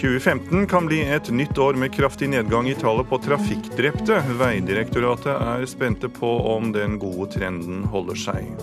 2015 0.00 0.64
kan 0.72 0.88
bli 0.88 1.04
et 1.04 1.28
nytt 1.28 1.60
år 1.60 1.76
med 1.76 1.92
kraftig 1.92 2.32
nedgang 2.32 2.72
i 2.72 2.78
tallet 2.80 3.12
på 3.12 3.20
trafikkdrepte. 3.28 4.22
Veidirektoratet 4.40 5.34
er 5.36 5.68
spente 5.68 6.08
på 6.08 6.32
om 6.56 6.72
den 6.72 6.96
gode 6.96 7.34
trenden 7.36 7.84
holder 7.92 8.24
seg. 8.24 8.54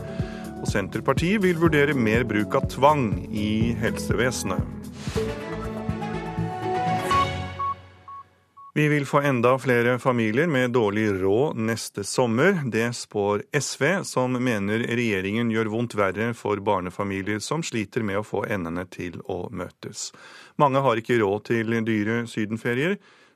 Og 0.64 0.70
Senterpartiet 0.72 1.42
vil 1.44 1.58
vurdere 1.60 1.92
mer 1.92 2.24
bruk 2.24 2.56
av 2.56 2.70
tvang 2.72 3.10
i 3.36 3.74
helsevesenet. 3.82 4.64
Vi 8.74 8.86
vil 8.88 9.04
få 9.06 9.20
enda 9.22 9.52
flere 9.60 9.98
familier 10.00 10.48
med 10.48 10.72
dårlig 10.72 11.10
råd 11.20 11.60
neste 11.68 12.06
sommer. 12.08 12.56
Det 12.66 12.88
spår 12.96 13.44
SV, 13.60 13.84
som 14.08 14.40
mener 14.40 14.86
regjeringen 14.88 15.52
gjør 15.52 15.70
vondt 15.76 15.98
verre 16.00 16.32
for 16.34 16.64
barnefamilier 16.64 17.44
som 17.44 17.62
sliter 17.62 18.02
med 18.08 18.22
å 18.22 18.24
få 18.26 18.46
endene 18.48 18.88
til 18.88 19.20
å 19.28 19.52
møtes. 19.52 20.14
Mange 20.56 20.82
har 20.82 20.98
ikke 20.98 21.20
råd 21.22 21.44
til 21.52 21.76
dyre 21.84 22.24
sydenferier, 22.24 22.96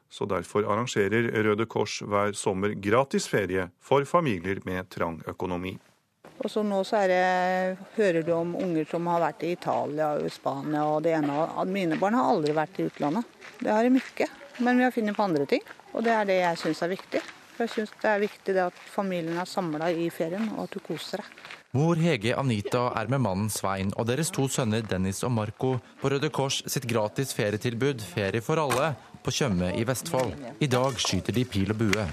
så 0.09 0.25
derfor 0.25 0.63
arrangerer 0.63 1.27
Røde 1.43 1.67
Kors 1.67 1.99
hver 2.07 2.31
sommer 2.33 2.71
gratis 2.73 3.27
ferie 3.27 3.67
for 3.83 4.07
familier 4.07 4.63
med 4.65 4.87
trang 4.95 5.19
økonomi. 5.27 5.75
Og 6.37 6.51
så 6.53 6.61
nå 6.63 6.83
så 6.85 7.01
det, 7.09 7.77
hører 7.95 8.21
du 8.25 8.33
om 8.35 8.53
unger 8.59 8.85
som 8.89 9.07
har 9.09 9.23
vært 9.23 9.45
i 9.47 9.55
Italia 9.55 10.11
og 10.19 10.29
Spania 10.31 10.83
og 10.85 11.01
det 11.05 11.15
ene. 11.17 11.47
Mine 11.65 11.97
barn 11.97 12.17
har 12.17 12.29
aldri 12.33 12.53
vært 12.57 12.77
i 12.77 12.85
utlandet. 12.91 13.25
Det 13.59 13.73
har 13.73 13.87
de 13.87 13.97
ikke. 13.97 14.29
Men 14.61 14.77
vi 14.77 14.85
har 14.85 14.93
funnet 14.93 15.17
på 15.17 15.25
andre 15.25 15.45
ting, 15.49 15.65
og 15.93 16.05
det 16.05 16.13
er 16.13 16.29
det 16.29 16.37
jeg 16.39 16.61
syns 16.63 16.81
er 16.85 16.93
viktig. 16.93 17.21
For 17.57 17.65
jeg 17.65 17.73
syns 17.73 17.93
det 18.01 18.09
er 18.09 18.21
viktig 18.21 18.53
det 18.53 18.65
at 18.69 18.81
familien 18.93 19.37
er 19.41 19.49
samla 19.49 19.89
i 19.89 20.09
ferien, 20.13 20.49
og 20.55 20.67
at 20.67 20.77
du 20.77 20.81
koser 20.85 21.23
deg. 21.23 21.45
Mor 21.77 21.99
Hege 21.99 22.33
Anita 22.37 22.87
er 22.97 23.09
med 23.11 23.21
mannen 23.21 23.49
Svein 23.53 23.89
og 23.99 24.07
deres 24.09 24.31
to 24.33 24.47
sønner 24.49 24.85
Dennis 24.87 25.19
og 25.27 25.33
Marco 25.35 25.73
på 26.01 26.09
Røde 26.13 26.29
Kors 26.33 26.61
sitt 26.65 26.87
gratis 26.89 27.33
ferietilbud 27.37 28.01
Ferie 28.01 28.41
for 28.41 28.61
alle 28.61 28.93
på 29.25 29.33
Tjøme 29.35 29.73
i 29.77 29.83
Vestfold. 29.85 30.33
I 30.63 30.69
dag 30.71 31.01
skyter 31.03 31.35
de 31.35 31.43
pil 31.45 31.73
og 31.75 31.81
bue. 31.81 32.07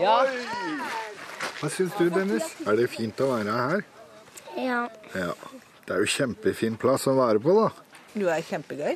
Ja. 0.00 0.18
Hva 1.60 1.68
syns 1.68 1.92
du, 1.98 2.06
Dennis? 2.08 2.54
Er 2.64 2.78
det 2.80 2.88
fint 2.88 3.18
å 3.20 3.30
være 3.34 3.52
her? 3.52 3.86
Ja. 4.56 4.82
ja. 5.12 5.32
Det 5.84 5.92
er 5.92 6.04
jo 6.04 6.08
kjempefin 6.08 6.78
plass 6.80 7.04
å 7.10 7.16
være 7.18 7.42
på, 7.44 7.52
da. 7.58 7.68
Du 8.14 8.24
er 8.32 8.44
kjempegøy. 8.46 8.94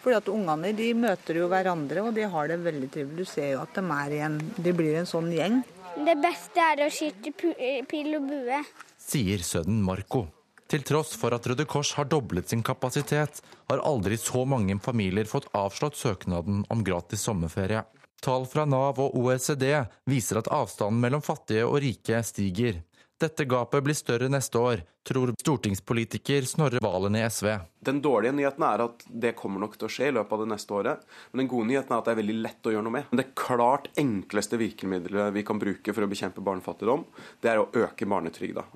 Fordi 0.00 0.16
at 0.20 0.28
Ungene 0.30 0.70
de 0.78 0.92
møter 0.96 1.40
jo 1.40 1.48
hverandre, 1.50 2.04
og 2.06 2.14
de 2.16 2.24
har 2.30 2.48
det 2.48 2.60
veldig 2.62 2.88
trivelig. 2.94 3.26
Du 3.26 3.28
ser 3.28 3.50
jo 3.56 3.62
at 3.64 3.74
de, 3.74 3.82
er 3.90 4.14
igjen, 4.14 4.38
de 4.54 4.74
blir 4.78 4.96
en 5.00 5.08
sånn 5.10 5.28
gjeng. 5.34 5.58
Det 6.06 6.14
beste 6.22 6.62
er 6.62 6.84
å 6.84 6.88
skyte 6.92 7.52
eh, 7.56 7.80
pil 7.90 8.14
og 8.16 8.28
bue. 8.30 8.62
Sier 9.02 9.42
sønnen 9.44 9.82
Marco. 9.84 10.26
Til 10.70 10.82
tross 10.86 11.12
for 11.18 11.34
at 11.36 11.44
Røde 11.46 11.66
Kors 11.68 11.92
har 11.98 12.08
doblet 12.10 12.50
sin 12.50 12.62
kapasitet, 12.66 13.42
har 13.70 13.82
aldri 13.86 14.16
så 14.18 14.46
mange 14.48 14.78
familier 14.82 15.28
fått 15.30 15.50
avslått 15.54 15.98
søknaden 15.98 16.64
om 16.72 16.86
gratis 16.86 17.22
sommerferie. 17.28 17.84
Tall 18.22 18.46
fra 18.50 18.64
Nav 18.68 19.00
og 19.02 19.16
OECD 19.18 19.68
viser 20.08 20.40
at 20.40 20.50
avstanden 20.52 21.00
mellom 21.02 21.24
fattige 21.24 21.66
og 21.68 21.80
rike 21.84 22.22
stiger. 22.26 22.82
Dette 23.16 23.46
gapet 23.48 23.80
blir 23.80 23.96
større 23.96 24.28
neste 24.28 24.60
år, 24.60 24.82
tror 25.06 25.30
stortingspolitiker 25.40 26.44
Snorre 26.44 26.82
Valen 26.84 27.16
i 27.16 27.22
SV. 27.24 27.48
Den 27.88 28.02
dårlige 28.04 28.34
nyheten 28.36 28.66
er 28.68 28.82
at 28.84 29.06
det 29.08 29.32
kommer 29.38 29.62
nok 29.62 29.78
til 29.78 29.88
å 29.88 29.92
skje 29.94 30.10
i 30.10 30.12
løpet 30.12 30.36
av 30.36 30.42
det 30.42 30.48
neste 30.50 30.76
året. 30.76 31.06
Men 31.30 31.42
den 31.42 31.48
gode 31.48 31.70
nyheten 31.70 31.94
er 31.94 32.02
at 32.02 32.10
det 32.10 32.12
er 32.12 32.20
veldig 32.20 32.36
lett 32.44 32.68
å 32.68 32.74
gjøre 32.74 32.84
noe 32.84 32.96
med. 32.98 33.08
Men 33.08 33.22
det 33.22 33.30
klart 33.40 33.88
enkleste 33.96 34.60
virkemidlet 34.60 35.32
vi 35.32 35.46
kan 35.48 35.62
bruke 35.62 35.96
for 35.96 36.04
å 36.04 36.10
bekjempe 36.12 36.44
barnefattigdom, 36.44 37.06
det 37.40 37.54
er 37.54 37.62
å 37.62 37.70
øke 37.72 38.10
barnetrygda. 38.10 38.66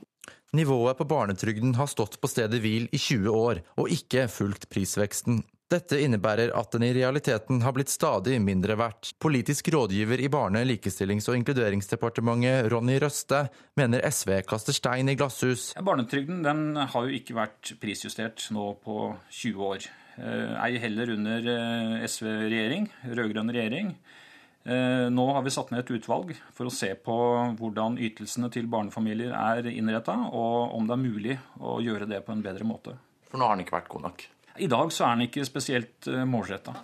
Nivået 0.56 0.96
på 0.98 1.10
barnetrygden 1.10 1.76
har 1.76 1.92
stått 1.92 2.16
på 2.22 2.32
stedet 2.32 2.64
hvil 2.64 2.88
i 2.88 2.98
20 2.98 3.36
år, 3.36 3.60
og 3.76 3.92
ikke 3.92 4.24
fulgt 4.32 4.70
prisveksten. 4.72 5.44
Dette 5.70 6.00
innebærer 6.02 6.50
at 6.58 6.72
den 6.74 6.82
i 6.82 6.90
realiteten 6.96 7.60
har 7.62 7.74
blitt 7.76 7.92
stadig 7.92 8.40
mindre 8.42 8.74
verdt. 8.74 9.12
Politisk 9.22 9.68
rådgiver 9.70 10.18
i 10.18 10.26
Barne-, 10.32 10.64
likestillings- 10.66 11.28
og 11.30 11.36
inkluderingsdepartementet, 11.38 12.66
Ronny 12.72 12.96
Røste, 12.98 13.44
mener 13.78 14.02
SV 14.02 14.40
kaster 14.50 14.74
stein 14.74 15.12
i 15.12 15.14
glasshus. 15.14 15.68
Barnetrygden 15.78 16.40
den 16.42 16.64
har 16.74 17.06
jo 17.06 17.14
ikke 17.14 17.36
vært 17.38 17.70
prisjustert 17.78 18.48
nå 18.50 18.72
på 18.82 18.96
20 19.30 19.68
år. 19.68 19.86
Eh, 20.18 20.56
ei 20.64 20.80
heller 20.82 21.14
under 21.14 21.46
eh, 21.54 21.94
SV-regjering, 22.08 22.90
rød-grønn 23.14 23.54
regjering. 23.54 23.94
Eh, 24.66 25.06
nå 25.14 25.28
har 25.36 25.46
vi 25.46 25.54
satt 25.54 25.70
ned 25.70 25.84
et 25.84 25.94
utvalg 26.00 26.34
for 26.56 26.66
å 26.66 26.74
se 26.74 26.90
på 26.98 27.20
hvordan 27.62 27.94
ytelsene 28.10 28.50
til 28.50 28.66
barnefamilier 28.74 29.38
er 29.38 29.70
innretta, 29.70 30.18
og 30.34 30.74
om 30.74 30.90
det 30.90 30.98
er 30.98 31.04
mulig 31.06 31.38
å 31.62 31.78
gjøre 31.78 32.10
det 32.10 32.24
på 32.26 32.34
en 32.34 32.42
bedre 32.42 32.66
måte. 32.66 32.98
For 33.30 33.38
nå 33.38 33.46
har 33.46 33.54
den 33.54 33.62
ikke 33.68 33.78
vært 33.78 33.94
god 33.94 34.08
nok? 34.10 34.28
I 34.60 34.68
dag 34.68 34.92
så 34.92 35.06
er 35.06 35.16
den 35.16 35.28
ikke 35.28 35.44
spesielt 35.48 36.08
eh, 36.10 36.24
målretta. 36.28 36.74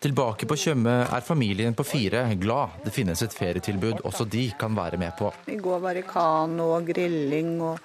Tilbake 0.00 0.46
på 0.48 0.56
Tjøme 0.56 0.94
er 1.04 1.20
familien 1.20 1.74
på 1.76 1.84
fire 1.84 2.22
glad 2.40 2.78
det 2.86 2.92
finnes 2.94 3.20
et 3.20 3.34
ferietilbud 3.36 3.98
også 4.08 4.24
de 4.32 4.46
kan 4.58 4.72
være 4.72 4.96
med 4.98 5.12
på. 5.18 5.28
I 5.52 5.58
går 5.60 5.82
var 5.82 5.98
det 5.98 6.06
kano 6.08 6.70
og 6.78 6.88
grilling, 6.88 7.58
og 7.60 7.78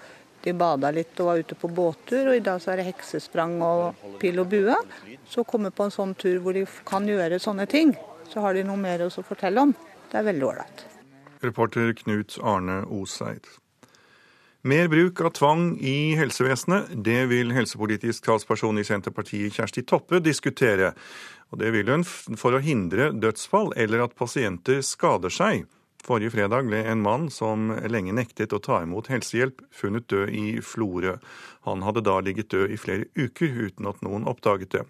de 0.46 0.54
bada 0.56 0.94
litt 0.96 1.20
og 1.20 1.28
var 1.28 1.44
ute 1.44 1.58
på 1.60 1.68
båttur. 1.76 2.30
Og 2.32 2.38
i 2.38 2.44
dag 2.46 2.62
så 2.64 2.72
er 2.72 2.80
det 2.80 2.88
heksesprang 2.88 3.58
og 3.66 4.00
pil 4.22 4.40
og 4.40 4.48
bue. 4.54 4.80
Så 5.28 5.44
å 5.44 5.50
komme 5.50 5.74
på 5.76 5.86
en 5.90 5.94
sånn 5.94 6.16
tur 6.16 6.40
hvor 6.40 6.56
de 6.56 6.64
kan 6.88 7.04
gjøre 7.10 7.42
sånne 7.44 7.68
ting, 7.68 7.92
så 8.32 8.46
har 8.46 8.56
de 8.56 8.64
noe 8.64 8.80
mer 8.80 9.04
å 9.04 9.12
fortelle 9.20 9.68
om. 9.68 9.76
Det 10.08 10.22
er 10.22 10.30
veldig 10.30 10.50
ålreit. 10.54 10.88
Reporter 11.44 11.92
Knut 12.00 12.40
Arne 12.42 12.86
Oseid. 12.88 13.44
Mer 14.66 14.88
bruk 14.88 15.22
av 15.22 15.30
tvang 15.30 15.76
i 15.78 16.16
helsevesenet, 16.18 16.88
det 17.06 17.28
vil 17.30 17.52
helsepolitisk 17.54 18.26
talsperson 18.26 18.80
i 18.82 18.84
Senterpartiet 18.88 19.54
Kjersti 19.54 19.84
Toppe 19.86 20.18
diskutere. 20.26 20.88
Og 21.54 21.60
Det 21.62 21.70
vil 21.76 21.92
hun 21.94 22.02
for 22.02 22.58
å 22.58 22.62
hindre 22.66 23.12
dødsfall 23.14 23.76
eller 23.78 24.08
at 24.08 24.16
pasienter 24.18 24.82
skader 24.82 25.30
seg. 25.30 25.68
Forrige 26.02 26.34
fredag 26.34 26.66
ble 26.66 26.82
en 26.82 27.06
mann 27.06 27.30
som 27.30 27.70
lenge 27.94 28.18
nektet 28.18 28.58
å 28.58 28.60
ta 28.60 28.82
imot 28.82 29.12
helsehjelp, 29.14 29.62
funnet 29.70 30.10
død 30.10 30.34
i 30.34 30.58
Florø. 30.66 31.20
Han 31.70 31.86
hadde 31.86 32.02
da 32.02 32.18
ligget 32.26 32.50
død 32.50 32.74
i 32.74 32.82
flere 32.82 33.06
uker 33.14 33.70
uten 33.70 33.86
at 33.86 34.02
noen 34.02 34.26
oppdaget 34.26 34.74
det. 34.74 34.86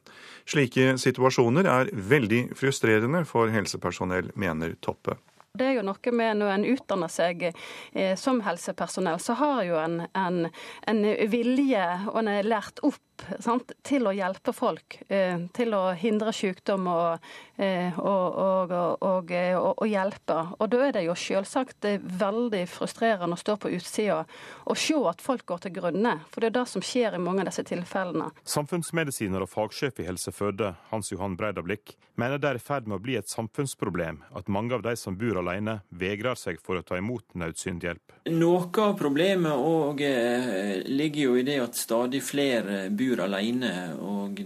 Slike 0.47 0.95
situasjoner 1.03 1.67
er 1.67 1.91
veldig 1.91 2.45
frustrerende 2.55 3.25
for 3.27 3.51
helsepersonell, 3.51 4.31
mener 4.39 4.79
Toppe. 4.79 5.19
Det 5.55 5.69
er 5.69 5.77
jo 5.79 5.85
noe 5.87 6.15
med 6.15 6.41
når 6.41 6.53
en 6.53 6.67
utdanner 6.75 7.11
seg 7.11 7.47
eh, 7.49 8.15
som 8.19 8.41
helsepersonell, 8.45 9.19
så 9.23 9.37
har 9.39 9.63
jo 9.67 9.79
en, 9.79 10.01
en, 10.17 10.45
en 10.87 11.03
vilje, 11.31 11.85
og 12.11 12.21
en 12.21 12.31
er 12.35 12.47
lært 12.47 12.83
opp 12.85 13.01
sant, 13.43 13.71
til 13.85 14.07
å 14.07 14.13
hjelpe 14.15 14.53
folk. 14.55 14.99
Eh, 15.07 15.45
til 15.55 15.75
å 15.77 15.83
hindre 15.97 16.33
sykdom 16.35 16.87
og, 16.91 17.27
eh, 17.57 17.97
og, 17.99 18.71
og, 18.71 19.31
og, 19.31 19.85
hjelpe. 19.89 20.39
Og 20.59 20.71
da 20.71 20.81
er 20.87 20.95
det 20.97 21.05
jo 21.07 21.17
selvsagt 21.19 21.87
veldig 22.21 22.63
frustrerende 22.71 23.37
å 23.37 23.41
stå 23.41 23.57
på 23.61 23.73
utsida 23.75 24.23
og 24.65 24.79
se 24.79 24.97
at 25.09 25.21
folk 25.21 25.45
går 25.45 25.65
til 25.65 25.75
grunne. 25.79 26.17
For 26.31 26.41
det 26.41 26.51
er 26.51 26.57
det 26.59 26.65
som 26.71 26.83
skjer 26.85 27.15
i 27.15 27.21
mange 27.21 27.43
av 27.43 27.51
disse 27.51 27.65
tilfellene. 27.67 28.31
Samfunnsmedisiner 28.47 29.45
og 29.45 29.51
fagsjef 29.51 30.01
i 30.01 30.09
Helse 30.09 30.33
Førde, 30.35 30.73
Hans 30.91 31.11
Johan 31.13 31.37
Breidablikk, 31.39 31.95
mener 32.15 32.39
det 32.39 32.49
er 32.49 32.59
i 32.59 32.63
ferd 32.63 32.87
med 32.87 32.97
å 32.99 33.03
bli 33.03 33.17
et 33.19 33.29
samfunnsproblem 33.29 34.21
at 34.35 34.49
mange 34.51 34.75
av 34.75 34.83
de 34.85 34.95
som 34.99 35.17
bor 35.19 35.39
alene, 35.41 35.79
vegrer 35.89 36.37
seg 36.39 36.61
for 36.63 36.79
å 36.79 36.85
ta 36.85 36.97
imot 36.99 37.35
nødsyndhjelp. 37.37 38.15
Noe 38.31 38.69
av 38.81 38.95
problemet 38.99 39.53
òg 39.53 40.01
eh, 40.05 40.81
ligger 40.87 41.21
jo 41.21 41.35
i 41.39 41.45
det 41.47 41.59
at 41.61 41.77
stadig 41.77 42.23
flere 42.25 42.85
bor 42.89 43.04
alene, 43.25 43.71
og 44.01 44.39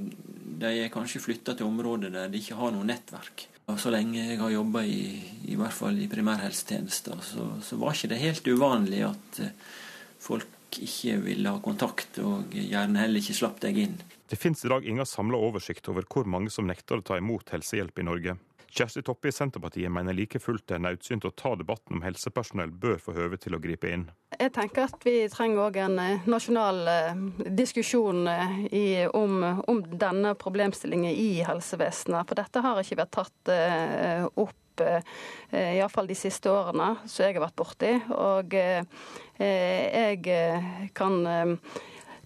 de 0.59 0.73
er 0.83 0.91
kanskje 0.93 1.21
flytta 1.23 1.55
til 1.55 1.69
områder 1.69 2.11
der 2.13 2.31
de 2.31 2.41
ikke 2.41 2.57
har 2.59 2.73
noe 2.75 2.87
nettverk. 2.87 3.47
Og 3.69 3.77
så 3.79 3.91
lenge 3.93 4.17
jeg 4.17 4.39
har 4.41 4.51
jobba 4.51 4.81
i, 4.83 5.01
i 5.51 5.57
hvert 5.57 5.75
fall 5.75 5.99
i 6.01 6.07
primærhelsetjenesten, 6.09 7.21
så, 7.21 7.45
så 7.61 7.77
var 7.79 7.93
ikke 7.93 8.09
det 8.13 8.23
helt 8.23 8.47
uvanlig 8.49 9.03
at 9.05 9.41
eh, 9.45 9.67
folk 10.19 10.79
ikke 10.81 11.17
ville 11.23 11.53
ha 11.53 11.61
kontakt, 11.63 12.19
og 12.21 12.53
gjerne 12.53 13.03
heller 13.03 13.21
ikke 13.21 13.37
slapp 13.37 13.61
deg 13.61 13.77
inn. 13.85 13.97
Det 14.29 14.37
finnes 14.37 14.61
i 14.65 14.69
dag 14.69 14.85
ingen 14.85 15.07
samla 15.09 15.37
oversikt 15.37 15.89
over 15.89 16.05
hvor 16.09 16.27
mange 16.29 16.51
som 16.53 16.67
nekter 16.69 16.99
å 16.99 17.05
ta 17.05 17.17
imot 17.17 17.49
helsehjelp 17.53 18.01
i 18.01 18.05
Norge. 18.05 18.35
Kjersti 18.69 19.01
Toppe 19.01 19.27
i 19.27 19.31
Senterpartiet 19.31 19.91
mener 19.91 20.13
like 20.13 20.39
fullt 20.39 20.67
det 20.69 20.77
er 20.77 20.83
nødsynt 20.83 21.25
å 21.25 21.33
ta 21.33 21.55
debatten 21.57 21.97
om 21.97 22.03
helsepersonell 22.05 22.71
bør 22.71 22.99
få 23.01 23.15
høve 23.17 23.39
til 23.41 23.57
å 23.57 23.61
gripe 23.63 23.89
inn. 23.89 24.09
jeg 24.39 24.53
tenker 24.55 24.85
at 24.87 25.03
vi 25.03 25.15
trenger 25.31 25.65
òg 25.65 25.79
en 25.81 25.99
eh, 25.99 26.29
nasjonal 26.29 26.79
eh, 26.87 27.21
diskusjon 27.57 28.27
eh, 28.29 28.55
i, 28.69 28.85
om, 29.07 29.41
om, 29.67 29.83
denne 29.89 30.35
problemstillingen 30.39 31.11
i 31.11 31.41
helsevesenet. 31.47 32.29
For 32.29 32.39
dette 32.39 32.63
har 32.63 32.79
ikke 32.81 33.01
vært 33.01 33.15
tatt 33.17 33.53
opp 34.39 34.55
iallfall 35.51 36.07
de 36.07 36.15
siste 36.15 36.47
årene 36.53 36.93
som 37.03 37.25
jeg 37.25 37.35
har 37.35 37.43
vært 37.43 37.57
borti. 37.59 37.89
Og 38.15 38.53
jeg 38.55 40.37
kan 40.95 41.17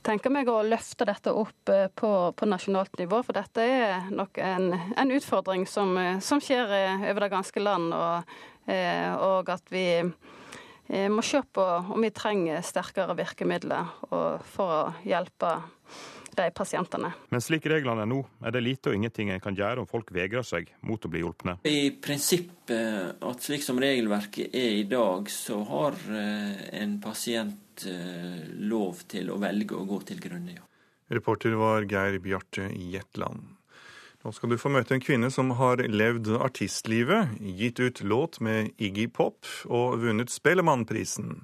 tenker 0.04 0.34
meg 0.34 0.50
å 0.52 0.62
løfte 0.66 1.08
dette 1.08 1.34
opp 1.36 1.72
eh, 1.72 1.88
på, 1.96 2.12
på 2.36 2.50
nasjonalt 2.50 2.98
nivå. 3.00 3.22
For 3.26 3.36
dette 3.38 3.64
er 3.64 4.10
nok 4.14 4.40
en, 4.44 4.72
en 5.00 5.14
utfordring 5.16 5.66
som, 5.70 5.96
eh, 5.98 6.20
som, 6.24 6.42
skjer 6.44 6.74
eh, 6.78 7.06
over 7.12 7.26
det 7.26 7.34
ganske 7.34 7.64
land. 7.64 7.94
Og, 7.96 8.40
og 8.64 9.50
at 9.52 9.66
vi 9.74 9.88
må 11.12 11.24
se 11.26 11.42
på 11.44 11.64
om 11.92 12.00
vi 12.00 12.14
trenger 12.16 12.64
sterkere 12.64 13.12
virkemidler 13.18 13.90
for 14.54 14.72
å 14.72 14.84
hjelpe 15.04 15.58
de 16.40 16.50
pasientene. 16.56 17.14
Men 17.32 17.44
slik 17.44 17.68
reglene 17.72 18.06
er 18.06 18.10
nå, 18.10 18.22
er 18.44 18.56
det 18.56 18.64
lite 18.64 18.92
og 18.92 19.00
ingenting 19.00 19.32
en 19.34 19.44
kan 19.44 19.58
gjøre 19.58 19.84
om 19.84 19.90
folk 19.90 20.12
vegrer 20.16 20.46
seg 20.48 20.72
mot 20.82 21.04
å 21.04 21.12
bli 21.12 21.24
hjulpne. 21.24 21.58
I 21.68 21.94
prinsippet, 22.04 23.20
at 23.24 23.44
slik 23.44 23.66
som 23.66 23.82
regelverket 23.82 24.56
er 24.56 24.80
i 24.80 24.88
dag, 24.90 25.28
så 25.32 25.60
har 25.68 26.00
en 26.14 26.98
pasient 27.04 27.60
Eh, 27.82 28.46
lov 28.70 29.02
til 29.10 29.32
å 29.34 29.40
velge 29.42 29.76
å 29.76 29.88
gå 29.90 30.00
til 30.06 30.22
grunne, 30.22 30.60
ja. 30.60 30.66
Reporter 31.14 31.56
var 31.58 31.88
Geir 31.90 32.20
Bjarte 32.22 32.70
Jetland. 32.70 33.48
Nå 34.24 34.32
skal 34.32 34.54
du 34.54 34.60
få 34.62 34.72
møte 34.72 34.96
en 34.96 35.04
kvinne 35.04 35.30
som 35.34 35.50
har 35.60 35.82
levd 35.84 36.30
artistlivet, 36.38 37.34
gitt 37.42 37.82
ut 37.82 38.04
låt 38.08 38.40
med 38.46 38.72
Iggy 38.80 39.10
Pop 39.12 39.50
og 39.68 39.98
vunnet 40.06 40.32
Spellemannprisen. 40.32 41.42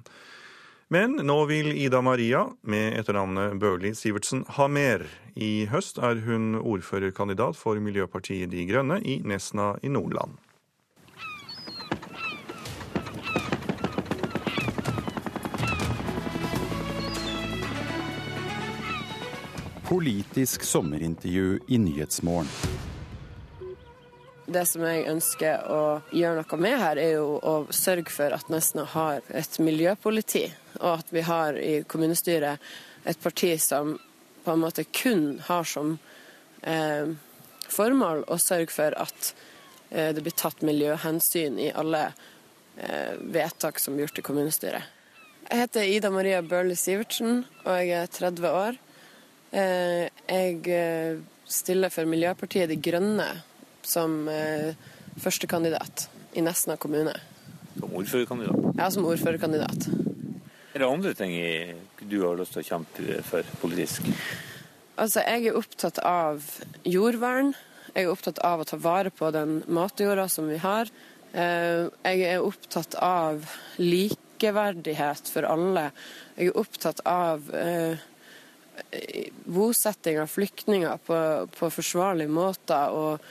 Men 0.92 1.12
nå 1.22 1.44
vil 1.46 1.68
Ida 1.78 2.00
Maria, 2.02 2.48
med 2.66 2.96
etternavnet 2.98 3.52
Børli 3.62 3.92
Sivertsen, 3.94 4.40
ha 4.56 4.64
mer. 4.66 5.04
I 5.38 5.68
høst 5.70 6.00
er 6.02 6.18
hun 6.24 6.56
ordførerkandidat 6.58 7.54
for 7.54 7.78
Miljøpartiet 7.78 8.50
De 8.50 8.64
Grønne 8.66 8.96
i 9.06 9.20
Nesna 9.22 9.76
i 9.86 9.88
Nordland. 9.94 10.34
Politisk 19.86 20.66
sommerintervju 20.66 21.60
i 21.68 21.78
Nyhetsmorgen. 21.78 22.50
Det 24.50 24.64
som 24.66 24.82
jeg 24.82 25.06
ønsker 25.06 25.68
å 25.70 25.82
gjøre 26.10 26.42
noe 26.42 26.58
med 26.58 26.74
her, 26.82 26.98
er 26.98 27.12
jo 27.20 27.38
å 27.38 27.54
sørge 27.70 28.10
for 28.10 28.34
at 28.34 28.50
Nesna 28.50 28.82
har 28.90 29.22
et 29.30 29.58
miljøpoliti, 29.62 30.48
og 30.80 31.00
at 31.00 31.12
vi 31.14 31.24
har 31.26 31.58
i 31.58 31.80
kommunestyret 31.88 32.62
et 33.08 33.20
parti 33.22 33.54
som 33.60 33.96
på 34.44 34.52
en 34.52 34.62
måte 34.62 34.84
kun 34.84 35.40
har 35.46 35.66
som 35.68 35.96
eh, 36.62 37.12
formål 37.70 38.24
å 38.28 38.38
sørge 38.40 38.72
for 38.74 38.96
at 38.98 39.32
eh, 39.90 40.12
det 40.16 40.22
blir 40.24 40.36
tatt 40.36 40.62
miljøhensyn 40.66 41.58
i 41.60 41.70
alle 41.72 42.06
eh, 42.76 43.18
vedtak 43.20 43.80
som 43.80 43.96
blir 43.96 44.08
gjort 44.08 44.22
i 44.22 44.26
kommunestyret. 44.30 44.96
Jeg 45.50 45.64
heter 45.64 45.88
Ida 45.90 46.12
Maria 46.14 46.42
Børli 46.46 46.76
Sivertsen, 46.78 47.44
og 47.64 47.72
jeg 47.74 47.90
er 47.98 48.10
30 48.14 48.52
år. 48.54 48.76
Eh, 49.50 50.06
jeg 50.30 50.60
eh, 50.70 51.18
stiller 51.50 51.90
for 51.90 52.06
Miljøpartiet 52.06 52.70
De 52.70 52.76
Grønne 52.78 53.26
som 53.82 54.28
eh, 54.30 54.76
førstekandidat 55.18 56.06
i 56.38 56.44
Nesna 56.46 56.76
kommune. 56.78 57.16
Som 57.74 57.96
ordførerkandidat? 57.98 58.70
Ja, 58.78 58.90
som 58.94 59.08
ordførerkandidat. 59.10 59.88
Er 60.70 60.82
det 60.82 60.88
andre 60.88 61.14
ting 61.18 61.34
du 62.06 62.20
har 62.22 62.38
lyst 62.38 62.54
til 62.54 62.62
å 62.62 62.68
kjempe 62.68 63.20
for 63.26 63.54
politisk? 63.62 64.06
Altså, 65.00 65.24
jeg 65.24 65.48
er 65.50 65.58
opptatt 65.58 65.98
av 66.06 66.44
jordvern. 66.86 67.54
Jeg 67.94 68.04
er 68.04 68.12
opptatt 68.12 68.38
av 68.46 68.62
å 68.62 68.68
ta 68.68 68.78
vare 68.78 69.10
på 69.10 69.32
den 69.34 69.60
matjorda 69.66 70.28
som 70.30 70.46
vi 70.50 70.60
har. 70.62 70.90
Jeg 71.32 72.22
er 72.26 72.42
opptatt 72.42 72.94
av 73.02 73.42
likeverdighet 73.78 75.30
for 75.30 75.46
alle. 75.48 75.88
Jeg 76.36 76.50
er 76.50 76.60
opptatt 76.62 77.02
av 77.08 77.50
bosetting 79.44 80.20
av 80.20 80.26
flyktninger 80.26 80.98
på, 81.06 81.18
på 81.58 81.70
forsvarlige 81.70 82.32
måter 82.32 82.94
og 82.94 83.24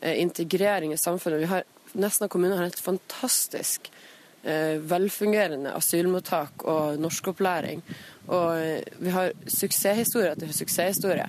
eh, 0.00 0.20
integrering 0.20 0.94
i 0.94 1.00
samfunnet. 1.00 1.42
Vi 1.44 1.50
har, 1.50 1.64
Nesna 1.94 2.28
kommune 2.28 2.56
har 2.58 2.70
et 2.70 2.80
fantastisk 2.80 3.90
eh, 3.90 3.93
velfungerende 4.90 5.72
asylmottak 5.76 6.66
og 6.68 7.00
norskopplæring. 7.00 7.82
Og 8.28 8.60
eh, 8.60 8.94
vi 9.00 9.12
har 9.14 9.34
suksesshistorie 9.48 10.32
etter 10.34 10.54
suksesshistorie. 10.54 11.28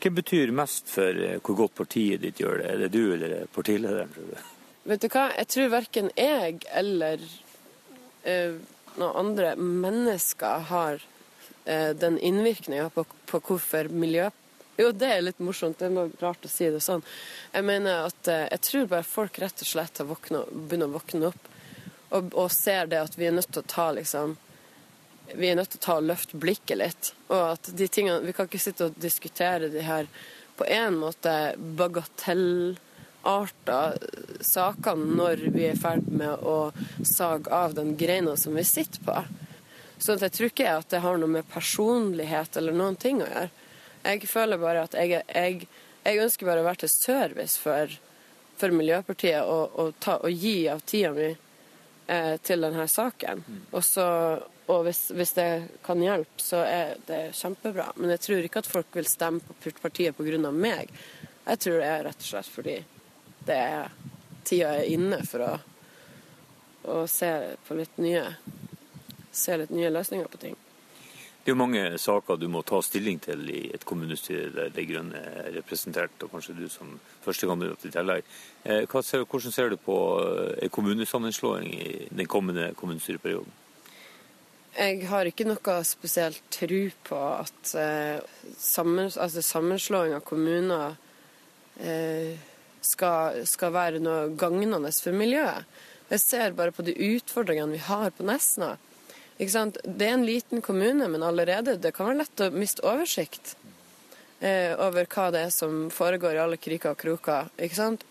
Hva 0.00 0.14
betyr 0.16 0.54
mest 0.56 0.88
for 0.90 1.14
eh, 1.14 1.38
hvor 1.44 1.62
godt 1.64 1.76
partiet 1.82 2.24
ditt 2.24 2.40
gjør 2.40 2.62
det? 2.62 2.72
Er 2.72 2.82
det 2.84 2.90
du 2.96 3.14
eller 3.14 3.46
partilederen? 3.54 4.10
tror 4.14 4.32
du? 4.32 4.50
Vet 4.90 5.04
du 5.04 5.10
hva, 5.12 5.28
jeg 5.36 5.52
tror 5.52 5.72
verken 5.76 6.10
jeg 6.16 6.60
eller 6.72 7.22
eh, 8.24 8.58
noen 8.96 9.16
andre 9.24 9.54
mennesker 9.60 10.68
har 10.72 11.02
Eh, 11.64 11.90
den 11.90 12.18
innvirkninga 12.18 12.90
på, 12.90 13.04
på, 13.26 13.40
hvorfor 13.40 13.88
miljø 13.88 14.30
Jo, 14.80 14.92
det 14.96 15.10
er 15.12 15.20
litt 15.20 15.42
morsomt, 15.44 15.76
det 15.78 15.90
er 15.92 16.12
rart 16.22 16.46
å 16.46 16.48
si 16.48 16.70
det 16.72 16.80
sånn. 16.80 17.02
Jeg 17.52 17.66
mener 17.68 18.06
at 18.08 18.30
eh, 18.32 18.46
jeg 18.48 18.62
tror 18.64 18.86
bare 18.88 19.04
folk 19.04 19.38
rett 19.42 19.60
og 19.60 19.68
slett 19.68 20.00
har 20.00 20.08
våknet, 20.08 20.48
begynner 20.54 20.88
å 20.88 20.94
våkne 20.94 21.28
opp 21.28 21.50
og, 22.10 22.34
og, 22.34 22.50
ser 22.52 22.86
det 22.90 23.00
at 23.00 23.18
vi 23.18 23.26
er 23.28 23.32
nødt 23.36 23.52
til 23.52 23.62
å 23.62 23.70
ta 23.70 23.92
liksom 23.96 24.36
Vi 25.30 25.48
er 25.48 25.56
nødt 25.56 25.70
til 25.70 25.78
å 25.78 25.84
ta 25.84 25.94
og 26.00 26.08
løfte 26.08 26.36
blikket 26.42 26.78
litt. 26.78 27.14
Og 27.30 27.52
at 27.52 27.70
de 27.78 27.88
tingene 27.88 28.26
Vi 28.26 28.32
kan 28.34 28.46
ikke 28.50 28.58
sitte 28.58 28.84
og 28.88 28.94
diskutere 28.98 29.68
de 29.70 29.80
her 29.86 30.06
på 30.60 30.66
en 30.68 30.96
måte 31.00 31.54
bagatellarta 31.56 33.92
sakene 34.44 35.14
når 35.16 35.36
vi 35.54 35.62
er 35.70 35.72
i 35.72 35.80
ferd 35.80 36.04
med 36.12 36.44
å 36.44 36.72
sage 37.06 37.48
av 37.48 37.74
den 37.78 37.96
greina 37.96 38.36
som 38.36 38.54
vi 38.58 38.64
sitter 38.68 39.00
på. 39.06 39.24
Så 40.00 40.16
jeg 40.20 40.32
tror 40.32 40.46
ikke 40.50 40.78
at 40.82 40.90
det 40.92 41.04
har 41.04 41.16
noe 41.16 41.32
med 41.32 41.48
personlighet 41.48 42.56
eller 42.60 42.72
noen 42.76 42.96
ting 43.00 43.22
å 43.24 43.30
gjøre. 43.30 43.48
Jeg 44.04 44.28
føler 44.28 44.60
bare 44.60 44.84
at 44.86 44.94
jeg, 44.96 45.20
jeg, 45.28 45.66
jeg 46.06 46.22
ønsker 46.24 46.48
bare 46.48 46.62
å 46.62 46.68
være 46.68 46.84
til 46.84 46.92
service 46.94 47.60
for, 47.60 47.92
for 48.60 48.72
Miljøpartiet 48.72 49.44
og, 49.44 49.76
og, 49.76 49.92
ta, 50.00 50.16
og, 50.24 50.32
gi 50.32 50.68
av 50.72 50.80
tida 50.88 51.12
mi 51.16 51.34
eh, 52.10 52.36
til 52.42 52.66
denne 52.66 52.86
saken. 52.90 53.42
Mm. 53.46 53.60
Og, 53.70 53.84
så, 53.86 54.06
og 54.66 54.84
hvis, 54.86 55.06
hvis, 55.14 55.34
det 55.38 55.48
kan 55.86 56.02
hjelpe, 56.02 56.42
så 56.42 56.62
er 56.66 56.94
det 57.08 57.22
kjempebra. 57.38 57.90
Men 57.96 58.14
jeg 58.16 58.24
tror 58.26 58.46
ikke 58.46 58.64
at 58.64 58.70
folk 58.70 58.98
vil 58.98 59.10
stemme 59.10 59.42
på 59.46 59.74
partiet 59.82 60.16
pga. 60.18 60.50
meg. 60.50 60.90
Jeg 61.46 61.62
tror 61.64 61.78
det 61.80 61.90
er 61.90 62.06
rett 62.06 62.24
og 62.24 62.30
slett 62.32 62.50
fordi 62.50 62.78
det 63.46 63.56
er 63.56 63.92
tida 64.44 64.74
er 64.80 64.90
inne 64.92 65.20
for 65.26 65.44
å, 65.46 65.52
å 66.90 66.96
se 67.08 67.30
på 67.66 67.76
litt 67.78 67.96
nye 68.02 68.24
se 69.32 69.56
litt 69.56 69.70
nye 69.70 69.90
løsninger 69.90 70.26
på 70.30 70.40
ting. 70.42 70.56
Det 71.40 71.48
er 71.48 71.54
jo 71.54 71.60
mange 71.62 71.82
saker 71.96 72.36
du 72.36 72.50
må 72.52 72.60
ta 72.68 72.82
stilling 72.84 73.16
til 73.24 73.46
i 73.48 73.60
et 73.72 73.84
kommunestyre 73.88 74.50
der 74.52 74.72
De 74.76 74.82
Grønne 74.84 75.22
er 75.24 75.54
representert, 75.54 76.12
og 76.20 76.34
kanskje 76.34 76.52
du 76.58 76.66
som 76.68 76.98
førstekandidat 77.24 77.86
i 77.88 77.92
tillegg. 77.94 78.26
Eh, 78.68 78.84
hvordan 78.84 79.54
ser 79.54 79.72
du 79.72 79.78
på 79.80 79.96
en 80.20 80.58
eh, 80.60 80.68
kommunesammenslåing 80.68 81.70
i 81.72 82.08
den 82.10 82.28
kommende 82.28 82.74
kommunestyreperioden? 82.76 83.56
Jeg 84.76 85.08
har 85.08 85.26
ikke 85.26 85.48
noe 85.48 85.78
spesielt 85.88 86.42
tro 86.52 86.82
på 87.08 87.22
at 87.30 87.72
eh, 87.72 88.20
sammen, 88.60 89.08
altså 89.08 89.40
sammenslåing 89.40 90.14
av 90.18 90.26
kommuner 90.28 90.98
skal, 92.84 93.38
skal, 93.48 93.72
være 93.72 94.00
noe 94.04 94.28
gagnende 94.36 94.92
for 94.92 95.16
miljøet. 95.16 95.64
Jeg 96.10 96.20
ser 96.20 96.52
bare 96.58 96.74
på 96.76 96.84
de 96.84 96.92
utfordringene 96.92 97.78
vi 97.78 97.84
har 97.86 98.10
på 98.12 98.26
Nesna. 98.28 98.74
Det 99.40 100.04
er 100.04 100.12
en 100.12 100.26
liten 100.26 100.60
kommune, 100.60 101.08
men 101.08 101.22
allerede 101.24 101.78
det 101.80 101.94
kan 101.96 102.10
være 102.10 102.20
lett 102.22 102.42
å 102.44 102.50
miste 102.52 102.84
oversikt 102.84 103.54
eh, 104.40 104.76
over 104.76 105.08
hva 105.08 105.30
det 105.32 105.46
er 105.46 105.54
som 105.54 105.86
foregår 105.94 106.36
i 106.36 106.42
alle 106.42 106.60
kriker 106.60 106.92
og 106.92 107.00
kroker. 107.00 107.48
ikke 107.56 107.78
sant? 107.78 108.04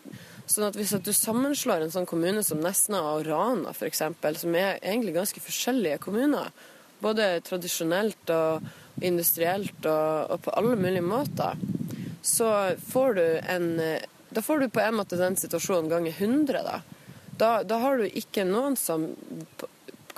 Sånn 0.50 0.66
at 0.66 0.78
Hvis 0.80 0.96
at 0.98 1.06
du 1.06 1.14
sammenslår 1.14 1.86
en 1.86 1.94
sånn 1.94 2.10
kommune 2.10 2.42
som 2.44 2.62
Nesna 2.64 3.04
og 3.12 3.28
Rana 3.28 3.70
f.eks., 3.76 4.02
som 4.42 4.56
er 4.58 4.80
egentlig 4.82 5.14
ganske 5.20 5.44
forskjellige 5.46 6.02
kommuner, 6.02 6.50
både 7.00 7.36
tradisjonelt 7.46 8.34
og 8.34 8.66
industrielt 9.06 9.86
og, 9.86 10.34
og 10.34 10.42
på 10.48 10.56
alle 10.58 10.80
mulige 10.82 11.06
måter, 11.06 11.62
så 12.26 12.74
får 12.90 13.14
du 13.20 13.28
en 13.46 13.70
da 14.30 14.42
får 14.42 14.60
du 14.60 14.70
på 14.70 14.82
en 14.82 14.98
måte 14.98 15.18
den 15.18 15.38
situasjonen 15.38 15.90
ganger 15.90 16.14
100. 16.18 16.62
Da. 16.66 16.82
Da, 17.38 17.50
da 17.64 17.80
har 17.82 17.98
du 17.98 18.06
ikke 18.06 18.46
noen 18.46 18.76
som 18.78 19.08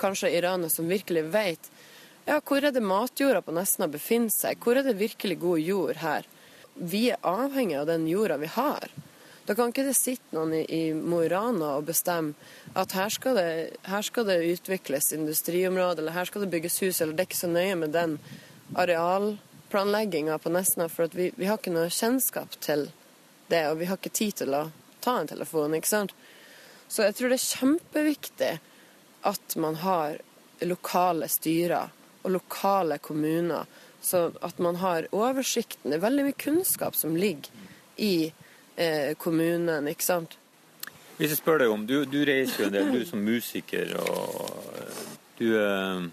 kanskje 0.02 0.34
Iraner 0.34 0.72
som 0.72 0.90
virkelig 0.90 1.24
vet 1.32 1.70
ja, 2.24 2.38
hvor 2.38 2.62
er 2.62 2.70
det 2.70 2.84
matjorda 2.86 3.40
på 3.42 3.54
Nesna 3.54 3.88
befinner 3.90 4.30
seg? 4.30 4.60
Hvor 4.62 4.78
er 4.78 4.86
det 4.86 5.00
virkelig 5.00 5.40
god 5.42 5.62
jord 5.62 5.98
her? 6.02 6.28
Vi 6.74 7.08
er 7.10 7.24
avhengig 7.26 7.80
av 7.80 7.88
den 7.90 8.06
jorda 8.06 8.36
vi 8.38 8.50
har. 8.54 8.92
Da 9.42 9.56
kan 9.58 9.72
ikke 9.72 9.88
det 9.88 9.96
sitte 9.98 10.36
noen 10.36 10.54
i, 10.54 10.62
i 10.70 10.82
Mo 10.94 11.18
i 11.24 11.30
Rana 11.32 11.72
og 11.80 11.88
bestemme 11.88 12.36
at 12.78 12.94
her 12.94 13.10
skal, 13.10 13.40
det, 13.40 13.80
her 13.90 14.06
skal 14.06 14.28
det 14.28 14.38
utvikles 14.52 15.10
industriområde, 15.16 15.98
eller 15.98 16.14
her 16.14 16.30
skal 16.30 16.44
det 16.44 16.52
bygges 16.54 16.78
hus, 16.84 17.00
eller 17.00 17.16
det 17.18 17.24
er 17.24 17.30
ikke 17.32 17.42
så 17.42 17.50
nøye 17.50 17.74
med 17.80 17.96
den 17.96 18.16
arealplanlegginga 18.78 20.38
på 20.38 20.52
Nesna, 20.54 20.86
for 20.88 21.10
vi, 21.10 21.32
vi, 21.34 21.50
har 21.50 21.58
ikke 21.58 21.74
noe 21.74 21.90
kjennskap 21.90 22.54
til 22.62 22.86
det, 23.50 23.66
og 23.66 23.80
vi 23.82 23.90
har 23.90 23.98
ikke 23.98 24.14
tid 24.14 24.44
til 24.44 24.54
å 24.54 24.68
ta 25.02 25.18
en 25.18 25.32
telefon, 25.34 25.74
ikke 25.74 25.90
sant. 25.90 26.14
Så 26.86 27.02
jeg 27.08 27.18
tror 27.18 27.32
det 27.32 27.40
er 27.40 27.50
kjempeviktig 27.50 28.52
at 29.22 29.56
man 29.56 29.78
har 29.82 30.18
lokale 30.62 31.28
styrer 31.30 31.90
og 32.22 32.30
lokale 32.36 32.98
kommuner, 33.02 33.66
så 34.02 34.30
at 34.42 34.58
man 34.58 34.78
har 34.82 35.08
oversikten. 35.14 35.90
Det 35.90 35.98
er 35.98 36.06
veldig 36.06 36.26
mye 36.28 36.38
kunnskap 36.38 36.98
som 36.98 37.16
ligger 37.18 37.50
i 37.96 38.32
eh, 38.76 39.14
kommunen, 39.18 39.88
ikke 39.90 40.06
sant. 40.06 40.38
Hvis 41.18 41.34
jeg 41.34 41.42
spør 41.42 41.62
deg 41.62 41.70
om, 41.70 41.86
Du, 41.86 42.04
du 42.08 42.22
reiser 42.26 42.64
jo 42.64 42.68
en 42.70 42.74
del, 42.74 42.92
du 42.94 43.06
som 43.06 43.22
musiker, 43.22 43.94
og 44.00 44.54
du 45.38 45.48
eh, 45.58 46.06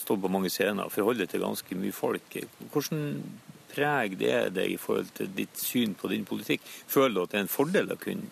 står 0.00 0.20
på 0.20 0.30
mange 0.32 0.52
scener 0.52 0.86
og 0.86 0.92
forholder 0.94 1.24
deg 1.24 1.32
til 1.34 1.44
ganske 1.44 1.80
mye 1.80 1.96
folk. 1.96 2.38
Hvordan 2.72 3.02
preg 3.72 4.18
det 4.20 4.36
deg 4.56 4.74
i 4.74 4.78
forhold 4.80 5.12
til 5.16 5.32
ditt 5.36 5.58
syn 5.60 5.96
på 5.98 6.12
din 6.12 6.24
politikk? 6.28 6.64
Føler 6.64 7.14
du 7.14 7.22
at 7.24 7.34
det 7.34 7.40
er 7.40 7.46
en 7.46 7.52
fordel 7.52 7.92
å 7.92 8.00
kunne 8.00 8.28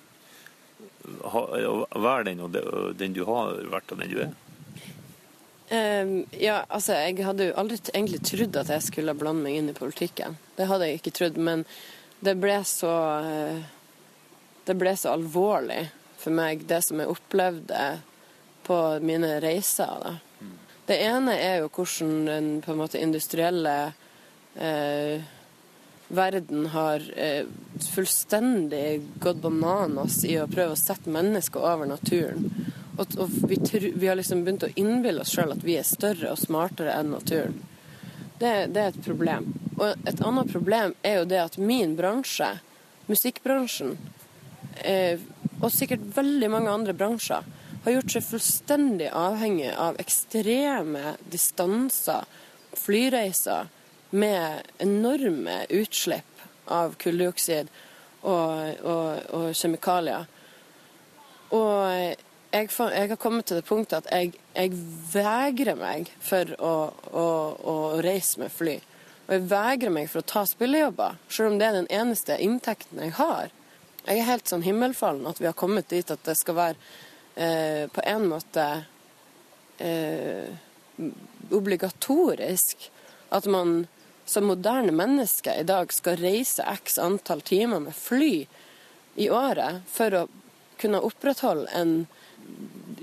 være 1.01 2.25
den, 2.31 2.43
den 2.99 3.17
du 3.17 3.25
har 3.29 3.59
vært, 3.73 3.93
og 3.93 4.03
den 4.03 4.13
du 4.13 4.23
er? 4.27 4.33
Um, 5.71 6.25
ja, 6.35 6.65
altså, 6.69 6.97
jeg 6.99 7.23
hadde 7.23 7.51
jo 7.51 7.59
aldri 7.61 7.79
egentlig 7.93 8.25
trodd 8.27 8.57
at 8.59 8.73
jeg 8.75 8.83
skulle 8.89 9.15
blande 9.15 9.45
meg 9.45 9.61
inn 9.61 9.71
i 9.71 9.77
politikken. 9.77 10.35
Det 10.57 10.67
hadde 10.67 10.89
jeg 10.89 10.99
ikke 10.99 11.13
trodd, 11.15 11.39
men 11.39 11.63
det 12.21 12.35
ble 12.43 12.57
så 12.69 12.95
uh, 13.25 13.61
Det 14.67 14.75
ble 14.77 14.93
så 14.99 15.15
alvorlig 15.15 15.85
for 16.21 16.35
meg, 16.37 16.67
det 16.69 16.83
som 16.85 17.01
jeg 17.01 17.11
opplevde 17.11 17.85
på 18.67 18.77
mine 19.03 19.39
reiser. 19.43 20.03
Da. 20.05 20.51
Det 20.91 20.99
ene 21.01 21.37
er 21.39 21.63
jo 21.63 21.71
hvordan 21.73 22.13
den 22.27 22.51
på 22.65 22.75
en 22.75 22.83
måte 22.83 23.01
industrielle 23.01 23.77
uh, 24.59 25.31
verden 26.11 26.67
har 26.75 27.01
uh, 27.01 27.47
fullstendig 27.95 29.03
gått 29.23 29.43
bananas 29.43 30.21
i 30.27 30.37
å 30.41 30.49
prøve 30.51 30.75
å 30.75 30.79
sette 30.79 31.11
mennesker 31.13 31.63
over 31.63 31.89
naturen. 31.91 32.51
Og, 33.01 33.17
og 33.17 33.33
vi, 33.49 33.57
vi, 33.95 34.07
har 34.07 34.19
liksom 34.19 34.45
begynt 34.45 34.67
å 34.67 34.73
innbille 34.75 35.23
oss 35.25 35.33
sjøl 35.33 35.55
at 35.55 35.65
vi 35.65 35.79
er 35.81 35.87
større 35.89 36.35
og 36.35 36.41
smartere 36.41 36.97
enn 36.99 37.15
naturen. 37.15 37.61
Det, 38.41 38.53
det, 38.73 38.83
er 38.83 38.93
et 38.93 39.05
problem. 39.05 39.51
Og 39.79 40.09
et 40.09 40.21
annet 40.25 40.53
problem 40.53 40.95
er 41.07 41.21
jo 41.21 41.29
det 41.31 41.41
at 41.41 41.57
min 41.61 41.95
bransje, 41.97 42.51
musikkbransjen, 43.09 43.97
eh, 44.85 45.23
og 45.61 45.73
sikkert 45.73 46.05
veldig 46.17 46.51
mange 46.53 46.73
andre 46.73 46.95
bransjer, 46.97 47.49
har 47.85 47.97
gjort 47.97 48.13
seg 48.13 48.27
fullstendig 48.27 49.09
avhengig 49.17 49.71
av 49.73 49.97
ekstreme 50.01 51.15
distanser, 51.33 52.29
flyreiser, 52.77 53.69
med 54.11 54.67
enorme 54.79 55.65
utslipp 55.71 56.45
av 56.71 56.95
kulldioksid 57.01 57.71
og, 58.23 58.85
og, 58.85 59.23
og 59.37 59.47
kjemikalier. 59.57 60.27
Og 61.51 62.17
jeg, 62.51 62.71
jeg, 62.71 63.09
har 63.11 63.19
kommet 63.19 63.49
til 63.49 63.61
det 63.61 63.67
punktet 63.67 64.05
at 64.05 64.11
jeg, 64.13 64.35
jeg 64.55 64.75
vegrer 65.13 65.79
meg 65.79 66.11
for 66.23 66.55
å, 66.59 66.75
å, 67.11 67.27
å, 67.73 67.77
reise 68.05 68.43
med 68.43 68.55
fly. 68.55 68.79
Og 69.29 69.37
jeg 69.37 69.47
vegrer 69.51 69.95
meg 69.95 70.11
for 70.11 70.23
å 70.23 70.31
ta 70.31 70.45
spillejobber, 70.47 71.19
selv 71.31 71.53
om 71.53 71.59
det 71.61 71.69
er 71.69 71.79
den 71.79 71.91
eneste 71.95 72.39
inntekten 72.43 73.03
jeg 73.07 73.17
har. 73.19 73.55
Jeg 74.07 74.19
er 74.19 74.31
helt 74.31 74.51
sånn 74.51 74.65
himmelfallen 74.67 75.29
at 75.31 75.43
vi 75.43 75.49
har 75.49 75.59
kommet 75.59 75.91
dit 75.93 76.11
at 76.11 76.23
det 76.27 76.37
skal 76.39 76.57
være 76.57 76.79
eh, 77.37 77.85
på 77.93 78.03
en 78.11 78.27
måte 78.31 78.67
eh, 79.79 80.51
obligatorisk 81.55 82.89
at 83.31 83.47
man 83.51 83.85
som 84.31 84.47
moderne 84.47 84.93
mennesker 84.95 85.59
i 85.59 85.67
dag 85.67 85.91
skal 85.93 86.21
reise 86.23 86.63
x 86.63 86.99
antall 87.03 87.41
timer 87.43 87.81
med 87.83 87.97
fly 87.99 88.47
i 89.19 89.27
året 89.31 89.83
for 89.91 90.15
å 90.15 90.21
kunne 90.79 91.01
opprettholde 91.03 91.67
en 91.75 91.95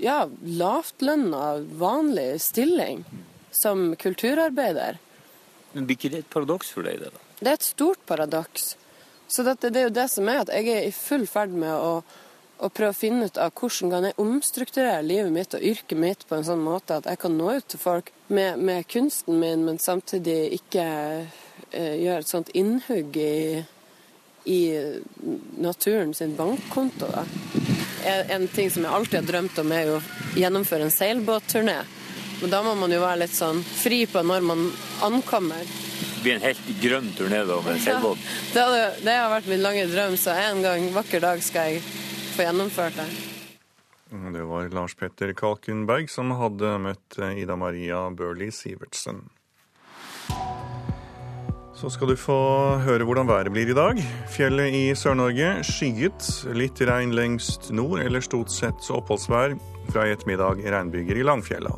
ja, 0.00 0.22
lavtlønna, 0.40 1.58
vanlig 1.76 2.40
stilling 2.40 3.04
som 3.52 3.92
kulturarbeider. 4.00 4.96
Men 5.74 5.84
Blir 5.86 5.98
ikke 5.98 6.12
det 6.14 6.22
et 6.24 6.30
paradoks 6.32 6.72
for 6.72 6.88
deg? 6.88 7.02
Det 7.02 7.12
da? 7.12 7.24
Det 7.40 7.50
er 7.50 7.58
et 7.58 7.68
stort 7.68 8.00
paradoks. 8.08 8.70
Så 9.28 9.44
dette, 9.44 9.68
det 9.68 9.82
er 9.82 9.88
jo 9.90 9.96
det 10.00 10.08
som 10.08 10.32
er 10.32 10.40
at 10.46 10.54
jeg 10.54 10.72
er 10.72 10.88
i 10.88 10.94
full 10.96 11.28
ferd 11.28 11.52
med 11.52 11.74
å, 11.76 12.00
å 12.58 12.70
prøve 12.74 12.94
å 12.94 12.98
finne 12.98 13.28
ut 13.28 13.38
av 13.38 13.52
hvordan 13.54 13.92
kan 13.92 14.06
jeg 14.08 14.18
omstrukturere 14.22 15.06
livet 15.06 15.32
mitt 15.34 15.54
og 15.54 15.64
yrket 15.70 15.98
mitt 15.98 16.26
på 16.28 16.38
en 16.38 16.46
sånn 16.46 16.62
måte 16.62 16.98
at 16.98 17.08
jeg 17.10 17.20
kan 17.22 17.36
nå 17.38 17.52
ut 17.58 17.68
til 17.70 17.82
folk 17.82 18.12
med, 18.28 18.58
med 18.58 18.88
kunsten 18.90 19.38
min, 19.40 19.64
men 19.66 19.78
samtidig 19.82 20.40
ikke 20.58 20.86
eh, 21.70 21.94
gjøre 22.02 22.22
et 22.24 22.32
sånt 22.32 22.52
innhugg 22.58 23.16
i, 23.22 23.62
i 24.50 24.60
naturen 25.62 26.14
sin 26.18 26.34
bankkonto. 26.38 27.10
Da 27.14 27.26
en 28.04 28.48
ting 28.48 28.70
som 28.70 28.84
jeg 28.84 28.92
alltid 28.92 29.20
har 29.20 29.26
drømt 29.26 29.58
om, 29.58 29.72
er 29.72 29.88
jo 29.88 29.98
å 29.98 30.38
gjennomføre 30.38 30.86
en 30.86 30.94
seilbåtturné. 30.94 31.78
Men 32.40 32.52
da 32.52 32.62
må 32.62 32.74
man 32.78 32.92
jo 32.94 33.00
være 33.02 33.24
litt 33.24 33.34
sånn 33.34 33.60
fri 33.66 34.04
på 34.06 34.22
når 34.22 34.44
man 34.46 34.68
ankommer. 35.04 35.62
Det 35.66 36.24
blir 36.24 36.36
en 36.36 36.44
helt 36.46 36.68
grønn 36.82 37.08
turné 37.18 37.42
da, 37.46 37.58
med 37.64 37.80
seilbåt? 37.82 38.20
Ja, 38.22 38.52
det, 38.54 38.60
hadde, 38.62 38.84
det, 39.06 39.16
har 39.18 39.32
vært 39.32 39.50
min 39.50 39.64
lange 39.64 39.86
drøm, 39.90 40.18
så 40.18 40.36
en 40.38 40.62
gang, 40.64 40.88
vakker 40.94 41.22
dag 41.24 41.42
skal 41.44 41.74
jeg 41.74 41.82
få 42.38 42.46
gjennomført 42.46 42.98
det. 42.98 43.08
Det 44.32 44.44
var 44.48 44.70
Lars 44.72 44.94
Petter 44.96 45.34
Kalkenberg 45.36 46.08
som 46.08 46.30
hadde 46.38 46.76
møtt 46.80 47.18
Ida 47.36 47.56
Maria 47.58 48.06
Børli 48.14 48.48
Sivertsen. 48.54 49.26
Så 51.78 51.90
skal 51.94 52.10
du 52.10 52.16
få 52.18 52.38
høre 52.82 53.04
hvordan 53.06 53.28
været 53.28 53.52
blir 53.54 53.68
i 53.70 53.76
dag. 53.76 54.00
Fjellet 54.34 54.74
i 54.74 54.80
Sør-Norge 54.98 55.60
skyet. 55.66 56.24
Litt 56.56 56.80
regn 56.82 57.14
lengst 57.14 57.70
nord, 57.70 58.00
eller 58.02 58.24
stort 58.24 58.50
sett 58.50 58.88
oppholdsvær. 58.90 59.54
Fra 59.92 60.08
i 60.08 60.16
ettermiddag 60.16 60.64
regnbyger 60.66 61.20
i 61.20 61.28
Langfjella. 61.28 61.76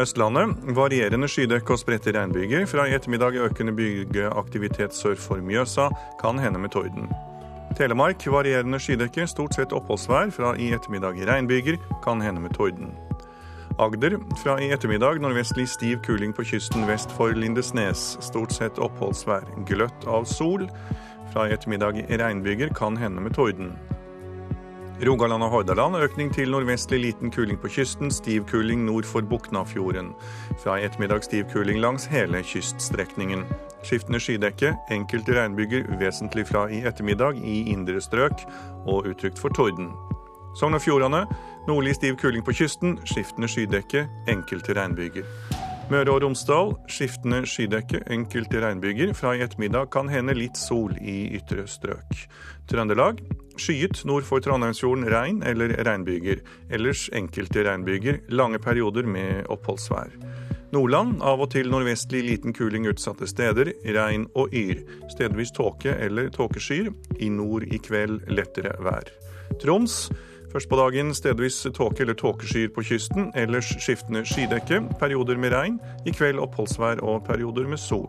Østlandet 0.00 0.68
varierende 0.76 1.28
skydekke 1.30 1.72
og 1.72 1.80
spredte 1.80 2.12
regnbyger. 2.18 2.68
Fra 2.68 2.84
i 2.88 2.94
ettermiddag 2.98 3.40
økende 3.46 3.72
bygeaktivitet 3.78 4.96
sør 4.96 5.16
for 5.16 5.40
Mjøsa. 5.40 5.88
Kan 6.20 6.40
hende 6.42 6.60
med 6.60 6.76
torden. 6.76 7.08
Telemark 7.78 8.26
varierende 8.26 8.80
skydekke, 8.82 9.26
stort 9.30 9.54
sett 9.54 9.72
oppholdsvær. 9.72 10.32
Fra 10.34 10.56
i 10.58 10.72
ettermiddag 10.74 11.20
regnbyger. 11.26 11.78
Kan 12.04 12.20
hende 12.20 12.40
med 12.40 12.54
torden. 12.56 12.90
Agder. 13.78 14.18
Fra 14.42 14.58
i 14.60 14.72
ettermiddag 14.74 15.20
nordvestlig 15.22 15.68
stiv 15.68 16.00
kuling 16.04 16.34
på 16.36 16.44
kysten 16.44 16.86
vest 16.88 17.12
for 17.14 17.32
Lindesnes. 17.32 18.18
Stort 18.20 18.52
sett 18.52 18.78
oppholdsvær. 18.82 19.46
Gløtt 19.70 20.08
av 20.10 20.26
sol. 20.28 20.66
Fra 21.32 21.46
i 21.46 21.54
ettermiddag 21.54 22.02
regnbyger, 22.10 22.74
kan 22.74 22.98
hende 22.98 23.22
med 23.22 23.38
torden. 23.38 23.72
Rogaland 25.00 25.46
og 25.46 25.50
Hordaland 25.54 25.96
økning 25.96 26.28
til 26.34 26.50
nordvestlig 26.52 26.98
liten 27.00 27.30
kuling 27.32 27.56
på 27.62 27.70
kysten. 27.72 28.10
Stiv 28.12 28.44
kuling 28.50 28.82
nord 28.84 29.06
for 29.08 29.24
Buknafjorden. 29.24 30.12
Fra 30.60 30.76
i 30.76 30.84
ettermiddag 30.84 31.24
stiv 31.24 31.46
kuling 31.54 31.80
langs 31.80 32.10
hele 32.10 32.42
kyststrekningen. 32.42 33.46
Skiftende 33.82 34.20
skydekke, 34.20 34.74
enkelte 34.92 35.34
regnbyger 35.36 35.86
vesentlig 36.00 36.46
fra 36.50 36.66
i 36.68 36.82
ettermiddag 36.84 37.40
i 37.40 37.62
indre 37.72 38.00
strøk, 38.00 38.44
og 38.86 39.08
utrygt 39.08 39.40
for 39.40 39.52
torden. 39.56 39.90
Sogn 40.58 40.74
og 40.74 40.82
Fjordane 40.82 41.24
nordlig 41.68 41.94
stiv 41.96 42.16
kuling 42.20 42.44
på 42.44 42.54
kysten, 42.60 42.98
skiftende 43.08 43.48
skydekke, 43.48 44.06
enkelte 44.28 44.74
regnbyger. 44.76 45.26
Møre 45.90 46.12
og 46.12 46.22
Romsdal 46.22 46.74
skiftende 46.90 47.40
skydekke, 47.50 48.04
enkelte 48.14 48.60
regnbyger. 48.62 49.10
Fra 49.18 49.32
i 49.34 49.42
ettermiddag 49.42 49.88
kan 49.90 50.10
hende 50.12 50.36
litt 50.38 50.58
sol 50.58 50.94
i 51.02 51.32
ytre 51.38 51.64
strøk. 51.66 52.26
Trøndelag 52.70 53.18
skyet 53.58 54.04
nord 54.06 54.26
for 54.28 54.42
Trondheimsfjorden 54.44 55.08
regn 55.10 55.42
eller 55.46 55.74
regnbyger. 55.86 56.44
Ellers 56.70 57.08
enkelte 57.16 57.66
regnbyger, 57.66 58.22
lange 58.30 58.62
perioder 58.62 59.08
med 59.08 59.50
oppholdsvær. 59.50 60.14
Nordland 60.70 61.18
av 61.26 61.40
og 61.42 61.50
til 61.50 61.66
nordvestlig 61.70 62.20
liten 62.22 62.54
kuling 62.54 62.84
utsatte 62.86 63.26
steder, 63.26 63.72
regn 63.96 64.28
og 64.38 64.54
yr. 64.54 64.84
Stedvis 65.10 65.50
tåke 65.56 65.96
eller 65.98 66.30
tåkeskyer. 66.30 66.92
I 67.18 67.30
nord 67.34 67.66
i 67.66 67.80
kveld 67.82 68.28
lettere 68.30 68.76
vær. 68.82 69.10
Troms 69.62 70.06
Først 70.50 70.66
på 70.66 70.78
dagen 70.80 71.12
stedvis 71.14 71.60
tåke 71.76 72.02
eller 72.02 72.16
tåkeskyer 72.18 72.72
på 72.74 72.82
kysten, 72.82 73.28
ellers 73.38 73.68
skiftende 73.78 74.24
skydekke, 74.26 74.80
perioder 74.98 75.38
med 75.38 75.54
regn, 75.54 75.76
i 76.02 76.10
kveld 76.10 76.42
oppholdsvær 76.42 77.04
og 77.06 77.22
perioder 77.28 77.68
med 77.70 77.78
sol. 77.78 78.08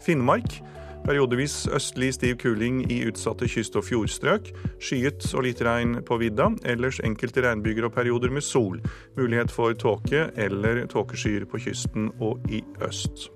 Finnmark 0.00 0.62
periodevis 1.04 1.66
østlig 1.76 2.14
stiv 2.16 2.38
kuling 2.40 2.82
i 2.92 3.02
utsatte 3.08 3.48
kyst- 3.50 3.76
og 3.78 3.84
fjordstrøk, 3.86 4.50
skyet 4.82 5.26
og 5.34 5.44
litt 5.46 5.62
regn 5.64 5.98
på 6.06 6.18
vidda, 6.20 6.50
ellers 6.64 7.00
enkelte 7.04 7.44
regnbyger 7.44 7.88
og 7.88 7.94
perioder 7.96 8.32
med 8.32 8.44
sol. 8.44 8.80
Mulighet 9.18 9.52
for 9.52 9.76
tåke 9.78 10.30
eller 10.36 10.84
tåkeskyer 10.90 11.46
på 11.50 11.60
kysten 11.66 12.10
og 12.20 12.44
i 12.50 12.62
øst. 12.84 13.28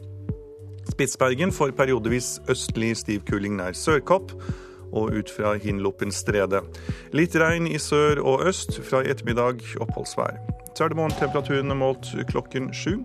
Spitsbergen 0.89 1.53
får 1.53 1.77
periodevis 1.77 2.39
østlig 2.49 2.95
stiv 2.97 3.27
kuling 3.29 3.59
nær 3.61 3.77
Sørkopp 3.77 4.33
og 4.93 5.13
ut 5.13 5.31
fra 5.31 5.53
Hinlopenstredet. 5.61 6.63
Litt 7.13 7.37
regn 7.37 7.69
i 7.69 7.79
sør 7.83 8.23
og 8.25 8.47
øst, 8.49 8.81
fra 8.89 9.03
i 9.05 9.13
ettermiddag 9.13 9.61
oppholdsvær. 9.85 10.39
Så 10.73 10.87
er 10.87 10.93
det 10.93 10.99
morgentemperaturene 11.01 11.77
målt 11.77 12.13
klokken 12.31 12.71
sju. 12.73 13.03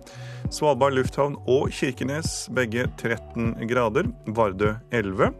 Svalbard 0.52 0.94
lufthavn 0.96 1.36
og 1.48 1.70
Kirkenes 1.72 2.48
begge 2.54 2.84
13 3.00 3.54
grader. 3.70 4.10
Vardø 4.36 4.74
11. 4.92 5.30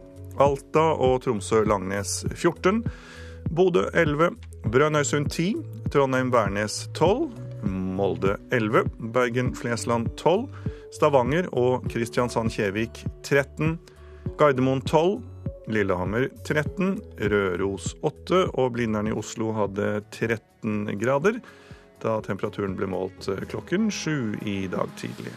Alta 0.41 0.85
og 1.05 1.21
Tromsø-Langnes 1.23 2.23
14. 2.33 2.81
Bodø 3.55 3.85
11. 3.93 4.31
Brønnøysund 4.71 5.29
10. 5.29 5.53
Trondheim-Værnes 5.93 6.87
12. 6.97 7.29
Molde 7.69 8.37
11. 8.51 8.85
Bergen-Flesland 9.13 10.09
12. 10.17 10.49
Stavanger 10.97 11.47
og 11.53 11.85
Kristiansand-Kjevik 11.91 13.05
13. 13.23 13.77
Gardermoen 14.39 14.81
12. 14.81 15.21
Lillehammer 15.71 16.27
13, 16.45 16.99
Røros 17.31 17.95
8 18.05 18.41
og 18.53 18.73
Blindern 18.75 19.09
i 19.09 19.13
Oslo 19.17 19.49
hadde 19.55 20.03
13 20.13 20.91
grader 21.01 21.39
da 22.03 22.19
temperaturen 22.25 22.75
ble 22.77 22.87
målt 22.91 23.27
klokken 23.51 23.91
sju 23.91 24.35
i 24.45 24.65
dag 24.71 24.89
tidlig. 24.99 25.33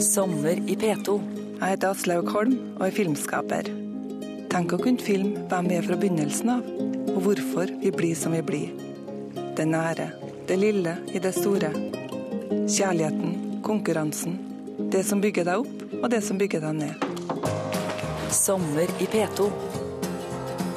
Sommer 0.00 0.60
i 0.70 0.76
P2. 0.76 1.14
Jeg 1.58 1.72
heter 1.72 1.90
Aslaug 1.90 2.28
Holm 2.30 2.58
og 2.76 2.84
er 2.86 2.92
filmskaper. 2.94 3.70
Tenk 4.52 4.74
å 4.76 4.78
kunne 4.78 5.02
filme 5.02 5.42
hvem 5.50 5.66
vi 5.70 5.78
er 5.78 5.86
fra 5.86 5.96
begynnelsen 5.98 6.52
av, 6.52 6.68
og 7.14 7.18
hvorfor 7.24 7.72
vi 7.82 7.90
blir 7.96 8.14
som 8.14 8.36
vi 8.36 8.44
blir. 8.44 8.70
Det 9.58 9.66
nære, 9.66 10.10
det 10.46 10.60
lille 10.60 10.94
i 11.10 11.22
det 11.24 11.32
store. 11.34 11.72
Kjærligheten, 12.68 13.47
konkurransen. 13.68 14.38
Det 14.92 15.04
som 15.04 15.20
bygger 15.20 15.44
deg 15.44 15.66
opp, 15.66 15.84
og 16.00 16.08
det 16.12 16.22
som 16.24 16.38
bygger 16.40 16.62
deg 16.64 16.78
ned. 16.80 17.06
Sommer 18.32 18.88
i 19.02 19.08
P2. 19.10 19.48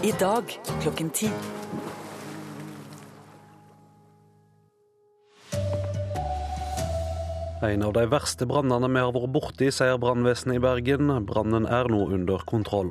I 0.04 0.12
dag 0.20 0.52
klokken 0.82 1.12
ti. 1.16 1.30
En 7.62 7.84
av 7.86 7.94
de 7.94 8.04
verste 8.10 8.48
brannene 8.50 8.90
vi 8.90 9.04
har 9.06 9.14
vært 9.14 9.32
borti, 9.36 9.70
sier 9.72 10.00
brannvesenet 10.02 10.58
i 10.58 10.64
Bergen. 10.64 11.14
Brannen 11.30 11.68
er 11.70 11.88
nå 11.94 12.08
under 12.18 12.42
kontroll. 12.50 12.90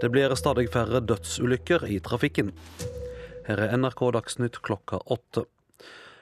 Det 0.00 0.08
blir 0.14 0.32
stadig 0.40 0.70
færre 0.72 1.04
dødsulykker 1.04 1.84
i 1.92 2.00
trafikken. 2.00 2.54
Her 3.46 3.62
er 3.68 3.76
NRK 3.76 4.02
Dagsnytt 4.16 4.58
klokka 4.64 5.02
åtte. 5.04 5.44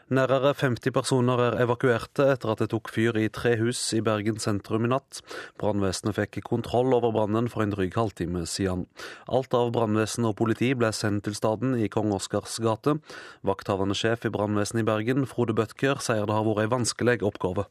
Nærmere 0.07 0.53
50 0.55 0.93
personer 0.95 1.41
er 1.43 1.57
evakuerte 1.65 2.29
etter 2.31 2.53
at 2.53 2.61
det 2.63 2.69
tok 2.71 2.93
fyr 2.95 3.17
i 3.19 3.25
tre 3.27 3.57
hus 3.59 3.81
i 3.97 3.99
Bergen 4.07 4.37
sentrum 4.39 4.85
i 4.87 4.91
natt. 4.93 5.19
Brannvesenet 5.59 6.15
fikk 6.15 6.39
kontroll 6.47 6.95
over 6.95 7.11
brannen 7.11 7.49
for 7.51 7.65
en 7.65 7.73
drøy 7.75 7.89
halvtime 7.91 8.45
siden. 8.47 8.85
Alt 9.27 9.57
av 9.59 9.73
brannvesen 9.75 10.29
og 10.31 10.37
politi 10.39 10.69
ble 10.79 10.93
sendt 10.95 11.27
til 11.27 11.35
staden 11.35 11.75
i 11.75 11.91
Kong 11.91 12.15
Oscars 12.15 12.55
gate. 12.63 12.95
Vakthavende 13.43 13.99
sjef 13.99 14.29
i 14.29 14.33
brannvesenet 14.37 14.85
i 14.85 14.89
Bergen, 14.93 15.27
Frode 15.27 15.59
Bødker, 15.59 15.99
sier 15.99 16.23
det 16.23 16.39
har 16.39 16.47
vært 16.47 16.69
en 16.69 16.75
vanskelig 16.77 17.19
oppgave. 17.27 17.67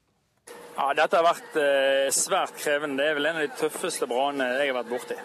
Ja, 0.75 0.91
Dette 0.91 1.21
har 1.21 1.29
vært 1.29 1.55
eh, 1.55 2.11
svært 2.11 2.59
krevende. 2.59 2.99
Det 2.99 3.13
er 3.13 3.17
vel 3.21 3.31
en 3.31 3.39
av 3.39 3.47
de 3.47 3.57
tøffeste 3.63 4.11
brannene 4.11 4.59
jeg 4.59 4.73
har 4.73 4.81
vært 4.81 4.91
borti. 4.91 5.21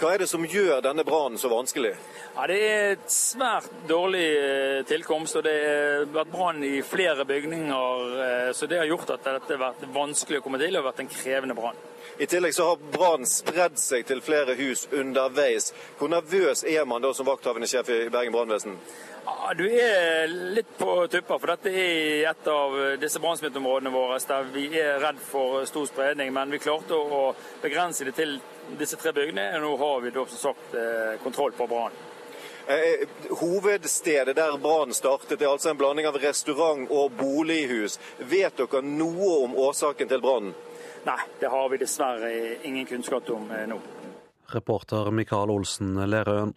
Hva 0.00 0.14
er 0.14 0.22
det 0.22 0.30
som 0.30 0.44
gjør 0.48 0.78
denne 0.80 1.04
brannen 1.04 1.36
så 1.36 1.50
vanskelig? 1.52 1.90
Ja, 2.32 2.46
Det 2.48 2.56
er 2.56 2.92
et 2.94 3.12
svært 3.12 3.68
dårlig 3.88 4.24
eh, 4.32 4.78
tilkomst, 4.88 5.36
og 5.36 5.44
det 5.44 5.52
har 5.60 6.06
vært 6.14 6.30
brann 6.32 6.62
i 6.64 6.80
flere 6.80 7.26
bygninger. 7.28 8.14
eh, 8.24 8.52
Så 8.56 8.66
det 8.66 8.78
har 8.80 8.88
gjort 8.88 9.10
at 9.12 9.26
dette 9.28 9.58
har 9.58 9.60
vært 9.60 9.84
vanskelig 9.92 10.40
å 10.40 10.42
komme 10.46 10.58
til 10.62 10.78
og 10.80 10.86
vært 10.88 11.02
en 11.04 11.12
krevende 11.12 11.56
brann. 11.58 11.76
I 12.18 12.26
tillegg 12.26 12.54
så 12.54 12.66
har 12.70 12.82
brannen 12.92 13.28
spredd 13.28 13.78
seg 13.80 14.06
til 14.08 14.20
flere 14.24 14.54
hus 14.58 14.86
underveis. 14.92 15.70
Hvor 15.98 16.12
nervøs 16.12 16.64
er 16.64 16.84
man 16.88 17.02
da 17.02 17.14
som 17.16 17.28
vakthavende 17.28 17.68
sjef 17.70 17.88
i 17.92 18.02
Bergen 18.12 18.34
brannvesen? 18.34 18.76
Ja, 19.24 19.54
Du 19.56 19.64
er 19.66 20.28
litt 20.28 20.70
på 20.78 21.06
tupper, 21.12 21.38
for 21.38 21.52
dette 21.52 21.72
er 21.72 22.30
et 22.30 22.48
av 22.50 22.76
disse 23.00 23.20
brannsmitteområdene 23.22 23.92
våre 23.94 24.18
der 24.28 24.48
vi 24.54 24.66
er 24.80 25.00
redd 25.02 25.20
for 25.22 25.64
stor 25.68 25.88
spredning. 25.90 26.32
Men 26.32 26.50
vi 26.50 26.62
klarte 26.62 26.96
å 26.96 27.34
begrense 27.62 28.04
det 28.08 28.16
til 28.18 28.38
disse 28.78 28.96
tre 29.00 29.12
bygdene, 29.16 29.50
og 29.58 29.66
nå 29.66 29.76
har 29.82 30.00
vi 30.04 30.14
da 30.14 30.24
som 30.30 30.44
sagt 30.50 30.74
eh, 30.78 31.18
kontroll 31.24 31.52
på 31.56 31.68
brannen. 31.70 32.08
Eh, 32.70 33.08
Hovedstedet 33.40 34.36
der 34.36 34.58
brannen 34.62 34.94
startet, 34.94 35.42
er 35.42 35.50
altså 35.50 35.72
en 35.72 35.78
blanding 35.80 36.06
av 36.06 36.18
restaurant 36.22 36.90
og 36.90 37.12
bolighus. 37.18 37.98
Vet 38.18 38.60
dere 38.60 38.82
noe 38.86 39.30
om 39.44 39.56
årsaken 39.58 40.10
til 40.10 40.22
brannen? 40.22 40.54
Nei, 41.06 41.20
det 41.40 41.48
har 41.48 41.68
vi 41.72 41.80
dessverre 41.80 42.32
ingen 42.68 42.86
kunnskap 42.86 43.30
om 43.32 43.50
eh, 43.54 43.66
nå. 43.70 43.78
Reporter 44.52 45.10
Mikael 45.14 45.52
Olsen 45.54 45.94
Lerøen. 46.10 46.52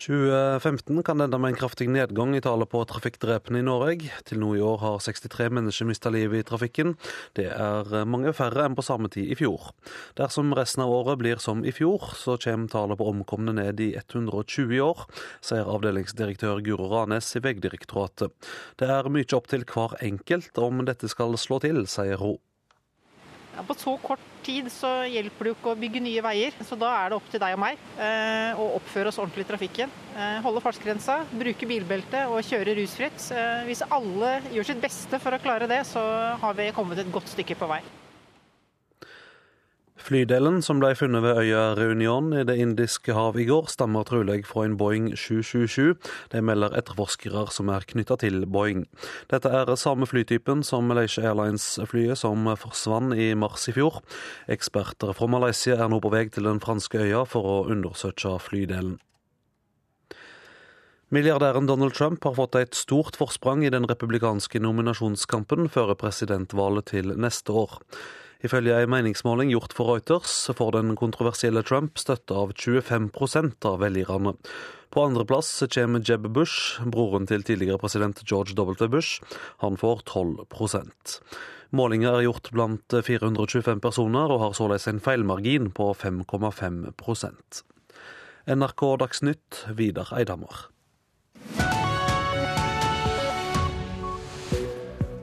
2015 0.00 1.02
kan 1.02 1.20
ende 1.20 1.38
med 1.38 1.48
en 1.52 1.58
kraftig 1.60 1.90
nedgang 1.92 2.32
i 2.36 2.40
tallet 2.40 2.70
på 2.72 2.80
trafikkdrepne 2.88 3.60
i 3.60 3.64
Norge. 3.66 4.08
Til 4.24 4.40
nå 4.40 4.54
i 4.56 4.62
år 4.64 4.78
har 4.80 5.02
63 5.04 5.50
mennesker 5.52 5.88
mista 5.90 6.12
livet 6.12 6.40
i 6.40 6.46
trafikken. 6.48 6.94
Det 7.36 7.50
er 7.52 8.06
mange 8.08 8.32
færre 8.32 8.64
enn 8.64 8.78
på 8.78 8.84
samme 8.86 9.10
tid 9.12 9.28
i 9.28 9.36
fjor. 9.36 9.74
Dersom 10.16 10.54
resten 10.56 10.86
av 10.86 10.94
året 10.94 11.20
blir 11.20 11.42
som 11.44 11.60
i 11.68 11.74
fjor, 11.76 12.14
så 12.16 12.38
kommer 12.40 12.72
tallet 12.72 12.96
på 12.96 13.10
omkomne 13.12 13.52
ned 13.60 13.84
i 13.84 13.92
120 14.00 14.76
i 14.78 14.80
år, 14.84 15.04
sier 15.44 15.68
avdelingsdirektør 15.68 16.64
Guro 16.64 16.88
Ranes 16.94 17.28
i 17.36 17.44
Vegdirektoratet. 17.44 18.32
Det 18.80 18.88
er 18.88 19.12
mye 19.12 19.36
opp 19.36 19.52
til 19.52 19.68
hver 19.68 20.00
enkelt 20.00 20.64
om 20.64 20.86
dette 20.88 21.12
skal 21.12 21.36
slå 21.36 21.60
til, 21.66 21.84
sier 21.90 22.24
hun. 22.24 22.40
Ja, 23.60 23.64
på 23.68 23.74
så 23.74 23.92
kort 24.00 24.20
tid 24.40 24.70
så 24.72 24.88
hjelper 25.04 25.44
det 25.44 25.50
jo 25.50 25.56
ikke 25.58 25.72
å 25.74 25.76
bygge 25.76 26.00
nye 26.00 26.22
veier, 26.24 26.54
så 26.64 26.78
da 26.80 26.94
er 26.96 27.10
det 27.12 27.18
opp 27.18 27.26
til 27.28 27.42
deg 27.42 27.58
og 27.58 27.60
meg 27.60 27.82
eh, 28.00 28.56
å 28.56 28.70
oppføre 28.78 29.12
oss 29.12 29.20
ordentlig 29.20 29.44
i 29.44 29.50
trafikken. 29.50 29.92
Eh, 30.14 30.38
holde 30.40 30.64
fartsgrensa, 30.64 31.18
bruke 31.28 31.68
bilbelte 31.68 32.24
og 32.32 32.40
kjøre 32.48 32.78
rusfritt. 32.80 33.20
Eh, 33.36 33.66
hvis 33.68 33.84
alle 33.84 34.38
gjør 34.48 34.70
sitt 34.70 34.80
beste 34.80 35.20
for 35.20 35.36
å 35.36 35.44
klare 35.44 35.68
det, 35.68 35.82
så 35.92 36.00
har 36.40 36.56
vi 36.56 36.72
kommet 36.72 37.04
et 37.04 37.12
godt 37.12 37.28
stykke 37.36 37.60
på 37.60 37.68
vei. 37.68 37.82
Flydelen 40.10 40.56
som 40.58 40.80
ble 40.82 40.88
funnet 40.98 41.22
ved 41.22 41.38
øya 41.38 41.76
Reunion 41.78 42.32
i 42.34 42.40
Det 42.42 42.56
indiske 42.58 43.14
hav 43.14 43.36
i 43.38 43.44
går, 43.46 43.68
stammer 43.70 44.02
trolig 44.02 44.40
fra 44.42 44.64
en 44.66 44.74
Boeing 44.74 45.12
777. 45.14 46.00
Det 46.32 46.40
melder 46.42 46.74
etterforskere 46.74 47.44
som 47.54 47.68
er 47.70 47.84
knytta 47.86 48.16
til 48.18 48.42
Boeing. 48.42 48.88
Dette 49.30 49.52
er 49.54 49.70
samme 49.78 50.08
flytypen 50.10 50.64
som 50.66 50.88
Malaysia 50.90 51.28
Airlines-flyet 51.30 52.18
som 52.18 52.48
forsvant 52.58 53.14
i 53.14 53.28
mars 53.38 53.68
i 53.70 53.74
fjor. 53.76 54.00
Eksperter 54.50 55.14
fra 55.14 55.28
Malaysia 55.30 55.76
er 55.78 55.92
nå 55.92 56.00
på 56.02 56.10
vei 56.10 56.24
til 56.26 56.48
den 56.48 56.58
franske 56.58 56.98
øya 57.04 57.22
for 57.22 57.46
å 57.46 57.56
undersøke 57.70 58.32
flydelen. 58.42 58.96
Milliardæren 61.14 61.70
Donald 61.70 61.94
Trump 61.94 62.26
har 62.26 62.34
fått 62.34 62.58
et 62.58 62.74
stort 62.74 63.14
forsprang 63.14 63.62
i 63.62 63.70
den 63.70 63.86
republikanske 63.86 64.58
nominasjonskampen 64.58 65.70
før 65.70 65.94
presidentvalget 65.94 66.90
til 66.96 67.14
neste 67.14 67.54
år. 67.54 67.78
Ifølge 68.40 68.78
en 68.80 68.90
meningsmåling 68.92 69.50
gjort 69.52 69.74
for 69.76 69.92
Reuters 69.92 70.32
får 70.56 70.72
den 70.78 70.94
kontroversielle 70.96 71.62
Trump 71.66 72.00
støtte 72.00 72.32
av 72.32 72.54
25 72.56 73.10
av 73.68 73.80
velgerne. 73.82 74.34
På 74.90 75.04
andreplass 75.04 75.52
kommer 75.70 76.02
Jeb 76.02 76.26
Bush, 76.32 76.80
broren 76.82 77.28
til 77.28 77.44
tidligere 77.44 77.78
president 77.78 78.22
George 78.24 78.56
W. 78.56 78.88
Bush. 78.88 79.20
Han 79.58 79.76
får 79.76 80.02
12% 80.08 81.20
Målinger 81.70 82.16
er 82.16 82.24
gjort 82.26 82.48
blant 82.50 82.96
425 83.06 83.78
personer 83.78 84.32
og 84.32 84.40
har 84.42 84.56
således 84.58 84.88
en 84.90 84.98
feilmargin 84.98 85.70
på 85.70 85.92
5,5% 85.94 87.62
NRK 88.50 88.82
Dagsnytt, 88.98 89.66
Vidar 89.78 90.10
Eidhammer. 90.16 90.66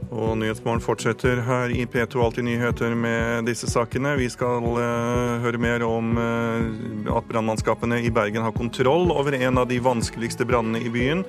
Og 0.08 0.38
Nyhetsmorgen 0.40 0.80
fortsetter 0.80 1.42
her 1.44 1.72
i 1.76 1.84
P2 1.84 2.22
Alltid 2.24 2.46
nyheter 2.48 2.94
med 2.96 3.48
disse 3.50 3.68
sakene. 3.68 4.14
Vi 4.16 4.30
skal 4.32 4.64
uh, 4.64 5.44
høre 5.44 5.60
mer 5.60 5.84
om 5.84 6.14
uh, 6.16 7.18
at 7.18 7.28
brannmannskapene 7.28 8.00
i 8.08 8.12
Bergen 8.14 8.46
har 8.46 8.56
kontroll 8.56 9.12
over 9.12 9.36
en 9.36 9.60
av 9.60 9.68
de 9.68 9.82
vanskeligste 9.84 10.48
brannene 10.48 10.80
i 10.80 10.94
byen. 10.94 11.26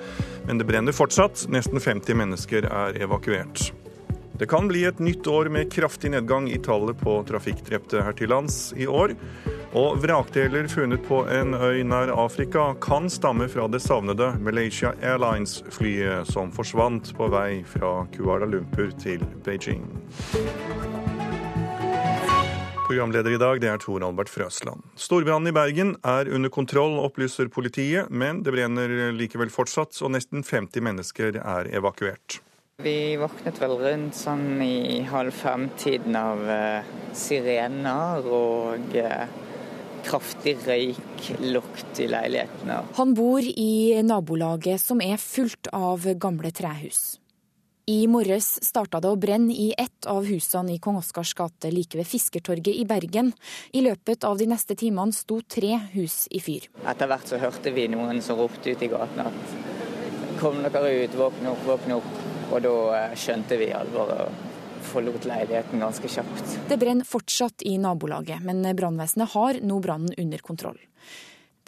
Men 0.46 0.62
det 0.62 0.68
brenner 0.70 0.94
fortsatt. 0.94 1.48
Nesten 1.50 1.82
50 1.82 2.22
mennesker 2.22 2.70
er 2.70 3.02
evakuert. 3.02 3.72
Det 4.38 4.46
kan 4.46 4.70
bli 4.70 4.84
et 4.86 5.00
nytt 5.02 5.26
år 5.26 5.50
med 5.50 5.72
kraftig 5.74 6.12
nedgang 6.14 6.46
i 6.46 6.60
tallet 6.62 7.00
på 7.02 7.18
trafikkdrepte 7.26 8.04
her 8.06 8.14
til 8.14 8.30
lands 8.30 8.68
i 8.78 8.86
år. 8.86 9.16
Og 9.76 9.98
vrakdeler 10.00 10.64
funnet 10.72 11.02
på 11.04 11.18
en 11.28 11.52
øy 11.52 11.82
nær 11.84 12.08
Afrika 12.16 12.70
kan 12.80 13.10
stamme 13.12 13.50
fra 13.52 13.66
det 13.68 13.82
savnede 13.84 14.30
Malaysia 14.40 14.94
Airlines-flyet 15.04 16.30
som 16.32 16.48
forsvant 16.56 17.10
på 17.16 17.26
vei 17.28 17.60
fra 17.68 18.06
Kuala 18.14 18.48
Lumpur 18.48 18.94
til 18.96 19.20
Beijing. 19.44 19.84
Programleder 22.86 23.34
i 23.36 23.40
dag 23.42 23.60
det 23.60 23.68
er 23.68 23.82
Tor 23.82 24.06
Albert 24.06 24.32
Frøsland. 24.32 24.80
Storbrannen 24.96 25.50
i 25.50 25.52
Bergen 25.52 25.90
er 26.00 26.30
under 26.32 26.48
kontroll, 26.48 26.96
opplyser 27.04 27.50
politiet, 27.52 28.08
men 28.08 28.40
det 28.40 28.54
brenner 28.56 29.12
likevel 29.12 29.52
fortsatt, 29.52 29.92
og 30.00 30.14
nesten 30.14 30.40
50 30.40 30.80
mennesker 30.86 31.36
er 31.42 31.68
evakuert. 31.76 32.38
Vi 32.80 33.18
våknet 33.20 33.60
vel 33.60 33.74
rundt 33.82 34.16
sånn 34.16 34.62
i 34.64 35.02
halv 35.10 35.36
fem-tiden 35.36 36.16
av 36.16 36.40
uh, 36.46 36.88
sirener 37.12 38.24
og 38.24 38.96
uh, 38.96 39.28
kraftig 40.06 40.56
røyklukt 40.66 42.02
i 42.02 42.08
leilighetene. 42.10 42.82
Han 42.98 43.14
bor 43.18 43.42
i 43.42 44.02
nabolaget 44.04 44.82
som 44.82 45.02
er 45.04 45.16
fullt 45.22 45.70
av 45.74 46.06
gamle 46.20 46.52
trehus. 46.54 47.18
I 47.88 48.02
morges 48.10 48.50
starta 48.60 48.98
det 49.00 49.08
å 49.08 49.16
brenne 49.16 49.54
i 49.56 49.70
ett 49.72 50.04
av 50.12 50.26
husene 50.28 50.74
i 50.74 50.80
Kong 50.82 50.98
Oskars 51.00 51.32
gate 51.38 51.70
like 51.72 51.96
ved 51.96 52.04
Fiskertorget 52.04 52.76
i 52.76 52.84
Bergen. 52.84 53.30
I 53.72 53.80
løpet 53.86 54.26
av 54.28 54.36
de 54.36 54.44
neste 54.50 54.76
timene 54.76 55.16
sto 55.16 55.38
tre 55.40 55.78
hus 55.94 56.26
i 56.28 56.42
fyr. 56.44 56.66
Etter 56.84 57.08
hvert 57.08 57.30
så 57.30 57.40
hørte 57.40 57.72
vi 57.72 57.86
noen 57.88 58.20
som 58.20 58.36
ropte 58.42 58.76
ut 58.76 58.84
i 58.84 58.90
gaten 58.92 59.24
at 59.24 59.56
kom 60.38 60.60
dere 60.66 60.92
ut, 61.00 61.16
våkne 61.16 61.54
opp, 61.54 61.64
våkne 61.64 61.96
opp. 62.02 62.12
Og 62.48 62.60
da 62.64 62.74
eh, 62.98 63.16
skjønte 63.16 63.56
vi 63.60 63.72
alvoret 63.76 64.47
forlot 64.88 65.28
leiligheten 65.28 65.84
ganske 65.84 66.10
kjapt. 66.18 66.58
Det 66.68 66.80
brenner 66.80 67.08
fortsatt 67.08 67.64
i 67.68 67.76
nabolaget, 67.78 68.42
men 68.44 68.64
brannvesenet 68.76 69.34
har 69.36 69.60
nå 69.62 69.80
brannen 69.84 70.14
under 70.18 70.44
kontroll. 70.44 70.80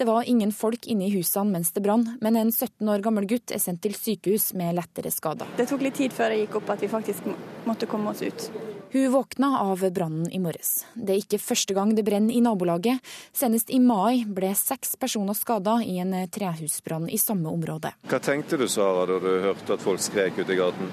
Det 0.01 0.07
var 0.09 0.23
ingen 0.23 0.53
folk 0.53 0.87
inne 0.87 1.05
i 1.07 1.11
husene 1.13 1.53
mens 1.53 1.75
det 1.77 1.83
brann, 1.85 2.07
men 2.21 2.37
en 2.37 2.53
17 2.53 2.89
år 2.89 3.03
gammel 3.05 3.27
gutt 3.29 3.53
er 3.53 3.61
sendt 3.61 3.83
til 3.85 3.93
sykehus 3.93 4.55
med 4.57 4.79
lettere 4.79 5.13
skader. 5.13 5.51
Det 5.59 5.67
tok 5.69 5.85
litt 5.85 5.99
tid 6.01 6.15
før 6.17 6.33
det 6.33 6.39
gikk 6.41 6.57
opp 6.63 6.73
at 6.73 6.81
vi 6.81 6.89
faktisk 6.89 7.29
måtte 7.69 7.85
komme 7.91 8.15
oss 8.15 8.23
ut. 8.25 8.47
Hun 8.93 9.13
våkna 9.13 9.51
av 9.61 9.85
brannen 9.93 10.33
i 10.33 10.41
morges. 10.41 10.87
Det 10.95 11.13
er 11.13 11.21
ikke 11.21 11.39
første 11.45 11.77
gang 11.77 11.93
det 11.95 12.07
brenner 12.09 12.33
i 12.33 12.41
nabolaget. 12.41 13.05
Senest 13.37 13.69
i 13.71 13.79
mai 13.79 14.25
ble 14.25 14.55
seks 14.57 14.97
personer 14.97 15.37
skada 15.37 15.77
i 15.85 16.01
en 16.01 16.17
trehusbrann 16.33 17.05
i 17.13 17.21
samme 17.21 17.53
område. 17.53 17.93
Hva 18.09 18.25
tenkte 18.25 18.57
du 18.57 18.65
Sara 18.73 19.05
da 19.05 19.21
du 19.21 19.29
hørte 19.45 19.77
at 19.77 19.85
folk 19.85 20.01
skrek 20.01 20.41
ute 20.41 20.57
i 20.57 20.59
gaten? 20.65 20.89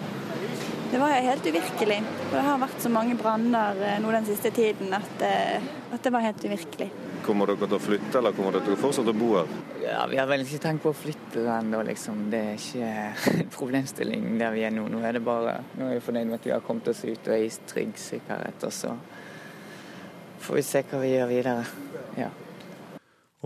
Det 0.91 0.97
var 0.97 1.09
helt 1.09 1.45
uvirkelig. 1.45 2.03
Det 2.31 2.41
har 2.41 2.59
vært 2.61 2.79
så 2.79 2.89
mange 2.89 3.15
branner 3.19 3.75
eh, 3.83 3.97
nå 3.99 4.11
den 4.13 4.27
siste 4.29 4.53
tiden 4.55 4.93
at, 4.95 5.23
eh, 5.25 5.65
at 5.91 6.03
det 6.03 6.11
var 6.15 6.23
helt 6.23 6.45
uvirkelig. 6.47 6.87
Kommer 7.25 7.49
dere 7.49 7.67
til 7.67 7.75
å 7.75 7.79
flytte, 7.81 8.13
eller 8.15 8.35
kommer 8.35 8.55
dere 8.55 8.69
til 8.69 8.75
å 8.77 8.79
fortsette 8.79 9.11
å 9.11 9.17
bo 9.17 9.33
her? 9.33 9.49
Ja, 9.83 10.05
Vi 10.07 10.15
har 10.15 10.29
vel 10.29 10.45
ikke 10.45 10.61
tenkt 10.63 10.85
på 10.85 10.93
å 10.93 10.95
flytte 10.95 11.43
ennå, 11.57 11.81
liksom. 11.89 12.21
Det 12.31 12.39
er 12.39 12.55
ikke 12.55 12.91
problemstillingen 13.51 13.51
problemstilling 13.57 14.29
der 14.39 14.55
vi 14.55 14.63
er 14.63 14.71
nå. 14.77 14.85
Nå 14.93 15.01
er 15.03 15.17
det 15.17 15.23
bare, 15.27 15.57
nå 15.75 15.89
er 15.89 15.97
vi 15.97 16.05
fornøyd 16.05 16.29
med 16.29 16.39
at 16.39 16.47
vi 16.47 16.53
har 16.55 16.63
kommet 16.63 16.87
oss 16.93 17.03
ut 17.03 17.27
og 17.27 17.33
er 17.35 17.43
i 17.43 17.49
trygg 17.73 17.99
sikkerhet. 17.99 18.63
Og 18.69 18.75
så 18.77 18.93
får 20.47 20.59
vi 20.61 20.63
se 20.69 20.83
hva 20.87 21.01
vi 21.03 21.09
gjør 21.17 21.33
videre. 21.33 21.65
Ja. 22.21 22.29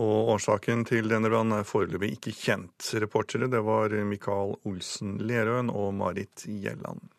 Og 0.02 0.30
Årsaken 0.36 0.86
til 0.88 1.10
denne 1.10 1.28
brannen 1.32 1.58
er 1.58 1.66
foreløpig 1.66 2.14
ikke 2.20 2.36
kjent. 2.38 2.92
Reportere 3.02 3.50
det 3.50 3.64
var 3.66 3.92
Mikael 4.06 4.54
Olsen 4.62 5.18
Lerøen 5.26 5.74
og 5.74 5.90
Marit 5.98 6.46
Gjelland. 6.46 7.11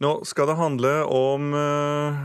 Nå 0.00 0.14
skal 0.24 0.48
det 0.48 0.56
handle 0.56 0.92
om 1.12 1.52
uh, 1.52 2.20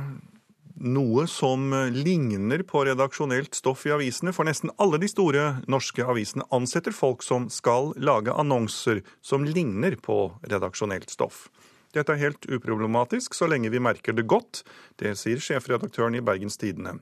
noe 0.79 1.25
som 1.27 1.73
ligner 1.91 2.63
på 2.63 2.85
redaksjonelt 2.87 3.55
stoff 3.55 3.85
i 3.87 3.91
avisene, 3.91 4.31
for 4.35 4.47
nesten 4.47 4.71
alle 4.79 4.99
de 5.01 5.09
store 5.11 5.57
norske 5.71 6.03
avisene 6.07 6.47
ansetter 6.55 6.95
folk 6.95 7.23
som 7.23 7.49
skal 7.51 7.91
lage 7.99 8.31
annonser 8.31 9.03
som 9.19 9.43
ligner 9.43 9.97
på 9.99 10.19
redaksjonelt 10.47 11.11
stoff. 11.11 11.49
Dette 11.95 12.11
er 12.11 12.23
helt 12.25 12.47
uproblematisk 12.51 13.35
så 13.35 13.47
lenge 13.47 13.71
vi 13.71 13.79
merker 13.79 14.15
det 14.15 14.27
godt, 14.27 14.65
det 14.99 15.15
sier 15.19 15.39
sjefredaktøren 15.39 16.15
i 16.15 16.23
Bergens 16.23 16.59
Tidende. 16.59 16.97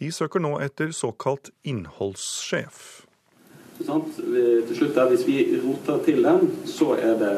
De 0.00 0.08
søker 0.12 0.40
nå 0.40 0.58
etter 0.64 0.94
såkalt 0.96 1.52
innholdssjef. 1.60 3.06
Til 3.80 4.76
slutt 4.76 4.98
Hvis 5.12 5.24
vi 5.24 5.38
roter 5.60 6.04
til 6.04 6.24
den, 6.24 6.50
så 6.68 6.92
er 7.00 7.16
det 7.20 7.34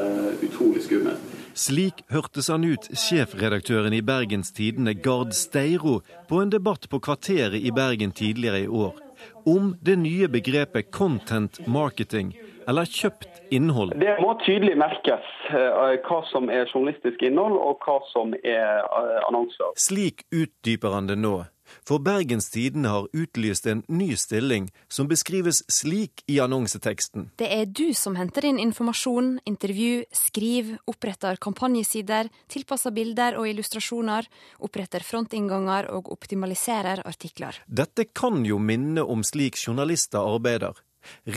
utrolig 0.49 0.83
skummelt. 0.83 1.42
Slik 1.55 2.01
hørtes 2.09 2.49
han 2.49 2.65
ut, 2.65 2.87
sjefredaktøren 2.97 3.93
i 3.93 4.01
Bergens 4.01 4.53
Tidende 4.57 4.95
Gard 4.95 5.35
Steiro, 5.37 6.01
på 6.29 6.41
en 6.41 6.53
debatt 6.53 6.89
på 6.89 7.01
Kvarteret 7.05 7.61
i 7.61 7.73
Bergen 7.75 8.15
tidligere 8.17 8.63
i 8.65 8.69
år, 8.69 8.97
om 9.45 9.75
det 9.85 9.99
nye 10.01 10.31
begrepet 10.33 10.91
content 10.91 11.61
marketing, 11.67 12.33
eller 12.69 12.89
kjøpt 12.89 13.53
innhold. 13.53 13.93
Det 14.01 14.17
må 14.23 14.33
tydelig 14.47 14.79
merkes 14.81 15.29
uh, 15.53 15.93
hva 16.07 16.21
som 16.31 16.49
er 16.49 16.65
journalistisk 16.71 17.21
innhold, 17.29 17.59
og 17.61 17.85
hva 17.85 17.99
som 18.15 18.33
er 18.41 18.87
uh, 18.89 19.19
annonser. 19.29 19.77
Slik 19.77 20.25
utdyper 20.33 20.97
han 20.97 21.11
det 21.11 21.19
nå. 21.21 21.43
For 21.83 21.99
Bergens 21.99 22.47
Tidende 22.51 22.93
har 22.93 23.09
utlyst 23.13 23.67
en 23.67 23.83
ny 23.89 24.13
stilling 24.17 24.69
som 24.89 25.09
beskrives 25.11 25.63
slik 25.73 26.23
i 26.31 26.39
annonseteksten. 26.41 27.33
Det 27.41 27.49
er 27.51 27.67
du 27.67 27.91
som 27.99 28.15
henter 28.15 28.47
inn 28.47 28.61
informasjon, 28.63 29.35
intervju, 29.51 30.05
skriv, 30.15 30.77
oppretter 30.87 31.41
kampanjesider, 31.43 32.31
tilpasser 32.53 32.95
bilder 32.95 33.39
og 33.41 33.51
illustrasjoner, 33.51 34.31
oppretter 34.63 35.03
frontinnganger 35.03 35.91
og 35.91 36.13
optimaliserer 36.15 37.03
artikler. 37.09 37.59
Dette 37.67 38.07
kan 38.15 38.47
jo 38.47 38.63
minne 38.63 39.03
om 39.03 39.27
slik 39.27 39.59
journalister 39.59 40.23
arbeider. 40.23 40.79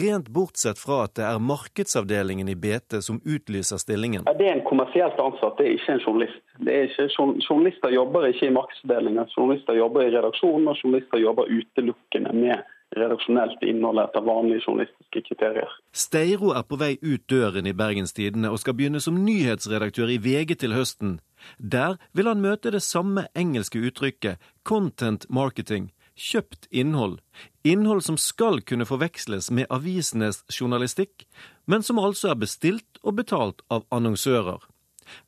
Rent 0.01 0.29
bortsett 0.29 0.79
fra 0.79 1.03
at 1.05 1.15
det 1.19 1.25
er 1.27 1.41
markedsavdelingen 1.41 2.49
i 2.51 2.55
BT 2.55 2.99
som 3.05 3.21
utlyser 3.23 3.81
stillingen. 3.81 4.25
Det 4.25 4.47
er 4.47 4.59
en 4.59 4.65
kommersielt 4.67 5.19
ansatt, 5.21 5.57
det 5.59 5.67
er 5.67 5.75
ikke 5.79 5.97
en 5.97 6.05
journalist. 6.05 6.41
Ikke, 6.61 7.09
journalister 7.49 7.95
jobber 7.95 8.29
ikke 8.29 8.49
i 8.49 8.55
markedsavdelingen, 8.55 9.33
journalister 9.37 9.81
jobber 9.81 10.05
i 10.05 10.13
redaksjonen, 10.15 10.71
og 10.71 10.79
journalister 10.83 11.21
jobber 11.23 11.51
utelukkende 11.51 12.33
med 12.37 12.63
redaksjonelt 12.95 13.63
innhold 13.65 13.99
etter 13.99 14.23
vanlige 14.23 14.63
journalistiske 14.67 15.23
kriterier. 15.27 15.71
Steiro 15.95 16.53
er 16.55 16.63
på 16.67 16.77
vei 16.79 16.93
ut 17.01 17.25
døren 17.31 17.67
i 17.67 17.73
Bergens 17.75 18.13
Tidende 18.15 18.51
og 18.53 18.61
skal 18.61 18.77
begynne 18.77 19.01
som 19.03 19.17
nyhetsredaktør 19.25 20.13
i 20.13 20.19
VG 20.21 20.55
til 20.61 20.75
høsten. 20.77 21.17
Der 21.59 21.97
vil 22.13 22.29
han 22.29 22.43
møte 22.43 22.71
det 22.73 22.83
samme 22.85 23.27
engelske 23.37 23.81
uttrykket 23.83 24.41
content 24.63 25.27
marketing 25.29 25.91
kjøpt 26.15 26.67
innhold. 26.71 27.19
Innhold 27.63 28.03
som 28.05 28.17
skal 28.17 28.61
kunne 28.61 28.87
forveksles 28.87 29.51
med 29.51 29.69
avisenes 29.69 30.43
journalistikk, 30.49 31.27
men 31.65 31.83
som 31.83 31.99
altså 31.99 32.31
er 32.33 32.41
bestilt 32.41 33.01
og 33.03 33.19
betalt 33.19 33.65
av 33.69 33.85
annonsører. 33.91 34.63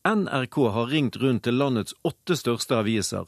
NRK 0.07 0.57
har 0.73 0.91
ringt 0.91 1.19
rundt 1.21 1.45
til 1.45 1.59
landets 1.59 1.95
åtte 2.07 2.38
største 2.39 2.79
aviser. 2.79 3.27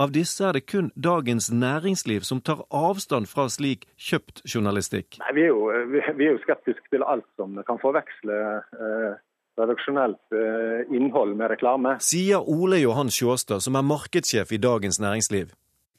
Av 0.00 0.12
disse 0.14 0.44
er 0.46 0.56
det 0.56 0.66
kun 0.70 0.90
Dagens 0.94 1.50
Næringsliv 1.52 2.24
som 2.24 2.40
tar 2.40 2.62
avstand 2.74 3.28
fra 3.28 3.48
slik 3.52 3.86
kjøpt 3.98 4.44
journalistikk. 4.46 5.18
Nei, 5.24 5.32
vi, 5.36 5.46
er 5.48 5.50
jo, 5.52 5.64
vi 5.90 6.28
er 6.28 6.36
jo 6.36 6.42
skeptiske 6.44 6.92
til 6.92 7.04
alt 7.04 7.26
som 7.40 7.58
kan 7.66 7.80
forveksle 7.82 8.38
eh, 8.78 9.16
redaksjonelt 9.58 10.38
eh, 10.38 10.94
innhold 10.94 11.34
med 11.36 11.52
reklame. 11.54 11.96
Sier 12.04 12.46
Ole 12.46 12.80
Johan 12.84 13.10
Sjåstad, 13.12 13.64
som 13.64 13.78
er 13.78 13.86
markedssjef 13.86 14.54
i 14.54 14.62
Dagens 14.62 15.00
Næringsliv. 15.02 15.50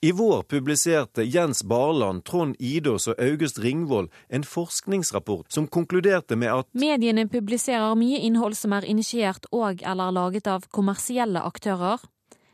I 0.01 0.11
vår 0.11 0.43
publiserte 0.43 1.23
Jens 1.23 1.63
Barland, 1.63 2.23
Trond 2.23 2.55
Idås 2.59 3.07
og 3.07 3.19
August 3.19 3.57
Ringvold 3.59 4.07
en 4.29 4.45
forskningsrapport 4.47 5.51
som 5.51 5.65
konkluderte 5.67 6.37
med 6.39 6.53
at 6.53 6.69
Mediene 6.71 7.25
publiserer 7.27 7.97
mye 7.99 8.21
innhold 8.23 8.55
som 8.55 8.77
er 8.77 8.87
initiert 8.87 9.49
og 9.51 9.83
eller 9.83 10.15
laget 10.15 10.47
av 10.47 10.69
kommersielle 10.71 11.43
aktører. 11.43 11.99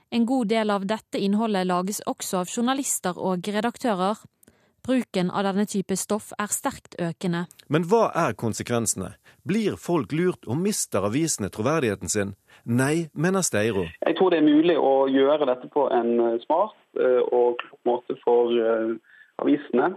En 0.10 0.26
god 0.26 0.50
del 0.50 0.74
av 0.74 0.88
dette 0.90 1.22
innholdet 1.22 1.70
lages 1.70 2.02
også 2.10 2.42
av 2.42 2.50
journalister 2.50 3.14
og 3.14 3.46
redaktører. 3.46 4.18
Bruken 4.86 5.32
av 5.32 5.48
denne 5.48 5.66
type 5.66 5.96
stoff 5.98 6.28
er 6.38 6.52
sterkt 6.54 6.94
økende. 7.02 7.48
Men 7.74 7.88
hva 7.90 8.12
er 8.14 8.36
konsekvensene? 8.38 9.16
Blir 9.42 9.80
folk 9.82 10.14
lurt 10.14 10.46
og 10.46 10.60
mister 10.62 11.08
avisene 11.08 11.50
troverdigheten 11.50 12.12
sin? 12.12 12.36
Nei, 12.70 13.08
mener 13.14 13.42
Steiro. 13.42 13.88
Jeg 14.06 14.18
tror 14.20 14.30
det 14.34 14.44
er 14.44 14.46
mulig 14.46 14.76
å 14.78 15.08
gjøre 15.10 15.48
dette 15.50 15.72
på 15.74 15.88
en 15.90 16.12
eh, 16.28 16.38
smart 16.46 16.78
eh, 17.02 17.22
og 17.26 17.58
klok 17.64 17.82
måte 17.90 18.18
for 18.22 18.54
eh, 18.54 18.94
avisene. 19.42 19.96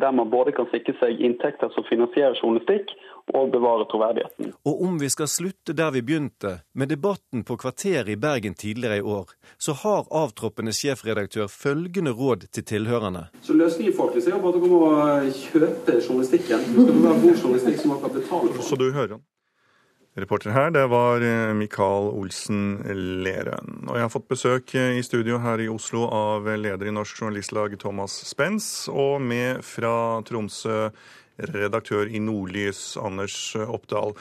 Der 0.00 0.12
man 0.12 0.30
både 0.30 0.52
kan 0.52 0.66
sikre 0.72 0.96
seg 0.98 1.20
inntekter 1.22 1.70
som 1.74 1.86
finansierer 1.86 2.34
journalistikk, 2.40 2.94
og 3.32 3.50
bevare 3.52 3.86
troverdigheten. 3.88 4.52
Og 4.68 4.82
om 4.84 4.98
vi 5.00 5.08
skal 5.12 5.28
slutte 5.30 5.72
der 5.76 5.92
vi 5.94 6.02
begynte, 6.04 6.58
med 6.74 6.90
debatten 6.92 7.44
på 7.48 7.56
Kvarteret 7.56 8.10
i 8.12 8.18
Bergen 8.20 8.54
tidligere 8.54 8.98
i 9.00 9.00
år, 9.00 9.32
så 9.58 9.72
har 9.84 10.08
avtroppende 10.10 10.74
sjefredaktør 10.76 11.48
følgende 11.48 12.12
råd 12.12 12.48
til 12.52 12.64
tilhørerne. 12.64 13.28
Så 13.42 13.56
løsningen 13.56 13.96
folkens, 13.96 14.26
er 14.26 14.36
jo 14.36 14.42
bare 14.44 14.60
å 14.60 15.30
kjøpe 15.32 16.00
journalistikken. 16.00 16.66
Det 16.68 16.88
skal 16.90 17.06
være 17.06 17.22
god 17.22 17.38
journalistikk 17.42 17.80
som 17.80 17.94
man 17.94 18.02
kan 18.04 18.18
betale 18.18 18.52
for. 18.52 18.68
Så 18.68 18.80
du 18.80 18.90
hører 18.90 19.16
han. 19.16 19.24
Reporter 20.16 20.50
her, 20.50 20.70
det 20.70 20.84
var 20.86 21.24
eh, 21.26 21.50
Mikael 21.58 22.12
Olsen 22.14 22.76
Lerøen. 23.24 23.80
Og 23.88 23.96
jeg 23.98 24.04
har 24.04 24.12
fått 24.12 24.28
besøk 24.30 24.74
eh, 24.78 24.94
i 24.94 25.02
studio 25.02 25.40
her 25.42 25.58
i 25.58 25.66
Oslo 25.66 26.04
av 26.06 26.46
leder 26.54 26.86
i 26.86 26.92
Norsk 26.94 27.18
Journalistlag 27.18 27.74
Thomas 27.82 28.14
Spens, 28.28 28.86
og 28.86 29.18
med 29.18 29.64
fra 29.66 30.22
Tromsø 30.22 30.92
redaktør 31.50 32.06
i 32.06 32.20
Nordlys 32.22 32.92
Anders 33.02 33.56
Oppdal. 33.58 34.14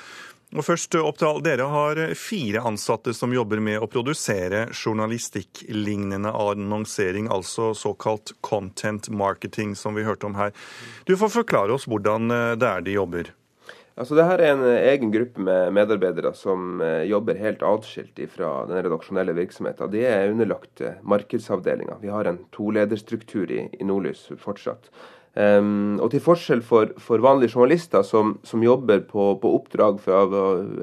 Og 0.57 0.65
først 0.65 0.97
Oppdal, 0.97 1.43
Dere 1.45 1.69
har 1.69 2.01
fire 2.17 2.65
ansatte 2.65 3.13
som 3.13 3.37
jobber 3.37 3.61
med 3.61 3.77
å 3.77 3.89
produsere 3.89 4.65
journalistikklignende 4.73 6.33
annonsering, 6.33 7.29
altså 7.29 7.69
såkalt 7.77 8.33
content 8.41 9.13
marketing, 9.13 9.77
som 9.77 9.93
vi 9.93 10.09
hørte 10.09 10.25
om 10.25 10.41
her. 10.41 10.57
Du 11.05 11.13
får 11.21 11.35
forklare 11.37 11.77
oss 11.77 11.85
hvordan 11.85 12.33
det 12.57 12.69
er 12.73 12.85
de 12.85 12.97
jobber. 12.97 13.33
Altså, 13.93 14.15
Dette 14.17 14.39
er 14.41 14.55
en 14.55 14.63
egen 14.65 15.11
gruppe 15.13 15.43
med 15.45 15.73
medarbeidere 15.77 16.31
som 16.33 16.81
jobber 17.05 17.37
helt 17.37 17.61
atskilt 17.61 18.17
fra 18.33 18.63
den 18.65 18.79
redaksjonelle 18.81 19.35
virksomheten. 19.37 19.91
De 19.93 20.01
er 20.09 20.31
underlagt 20.31 20.81
markedsavdelinga. 21.05 21.99
Vi 22.01 22.09
har 22.09 22.25
en 22.25 22.39
tolederstruktur 22.55 23.53
i, 23.53 23.67
i 23.77 23.85
Nordlys 23.85 24.25
fortsatt. 24.41 24.89
Um, 25.33 25.95
og 25.97 26.11
til 26.13 26.21
forskjell 26.21 26.59
for, 26.61 26.91
for 27.01 27.21
vanlige 27.25 27.55
journalister 27.55 28.03
som, 28.05 28.35
som 28.45 28.61
jobber 28.61 28.99
på, 29.07 29.31
på 29.41 29.53
oppdrag 29.57 29.97
for, 30.03 30.35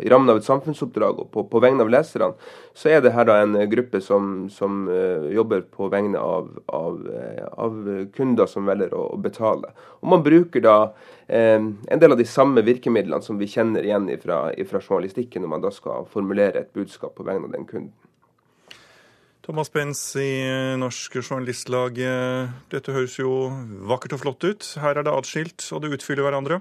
i 0.03 0.11
rammen 0.11 0.33
av 0.33 0.41
et 0.41 0.49
samfunnsoppdrag 0.49 1.21
og 1.23 1.29
på, 1.31 1.45
på 1.53 1.61
vegne 1.63 1.87
av 1.87 1.93
leserne, 1.95 2.33
så 2.75 2.91
er 2.91 3.05
det 3.05 3.13
her 3.15 3.29
da 3.29 3.37
en 3.45 3.55
gruppe 3.71 4.01
som, 4.03 4.49
som 4.51 4.89
uh, 4.91 5.31
jobber 5.31 5.63
på 5.71 5.87
vegne 5.95 6.19
av, 6.19 6.51
av, 6.67 6.99
uh, 6.99 7.47
av, 7.63 7.79
kunder 8.17 8.51
som 8.51 8.67
velger 8.67 8.91
å, 8.99 9.07
å, 9.15 9.23
betale. 9.23 9.71
Og 10.03 10.11
man 10.17 10.27
bruker 10.27 10.67
da 10.67 10.77
um, 10.91 11.73
en 11.87 12.03
del 12.03 12.17
av 12.17 12.19
de 12.19 12.27
samme 12.27 12.67
virkemidlene 12.67 13.23
som 13.23 13.39
vi 13.39 13.47
kjenner 13.55 13.87
igjen 13.87 14.11
fra 14.19 14.49
journalistikken, 14.83 15.47
når 15.47 15.55
man 15.55 15.63
da 15.63 15.71
skal 15.75 16.11
formulere 16.11 16.65
et 16.65 16.75
budskap 16.75 17.15
på 17.15 17.31
vegne 17.31 17.47
av 17.47 17.55
den 17.55 17.71
kunden. 17.71 17.95
Thomas 19.51 19.67
Benz 19.75 19.99
i 20.15 20.47
Norsk 20.79 21.17
Journalistlag. 21.19 21.97
Dette 22.71 22.93
høres 22.95 23.17
jo 23.19 23.49
vakkert 23.91 24.13
og 24.15 24.21
flott 24.23 24.45
ut. 24.47 24.69
Her 24.79 25.01
er 25.01 25.03
det 25.03 25.11
atskilt, 25.11 25.65
og 25.75 25.83
det 25.83 25.91
utfyller 25.97 26.23
hverandre. 26.23 26.61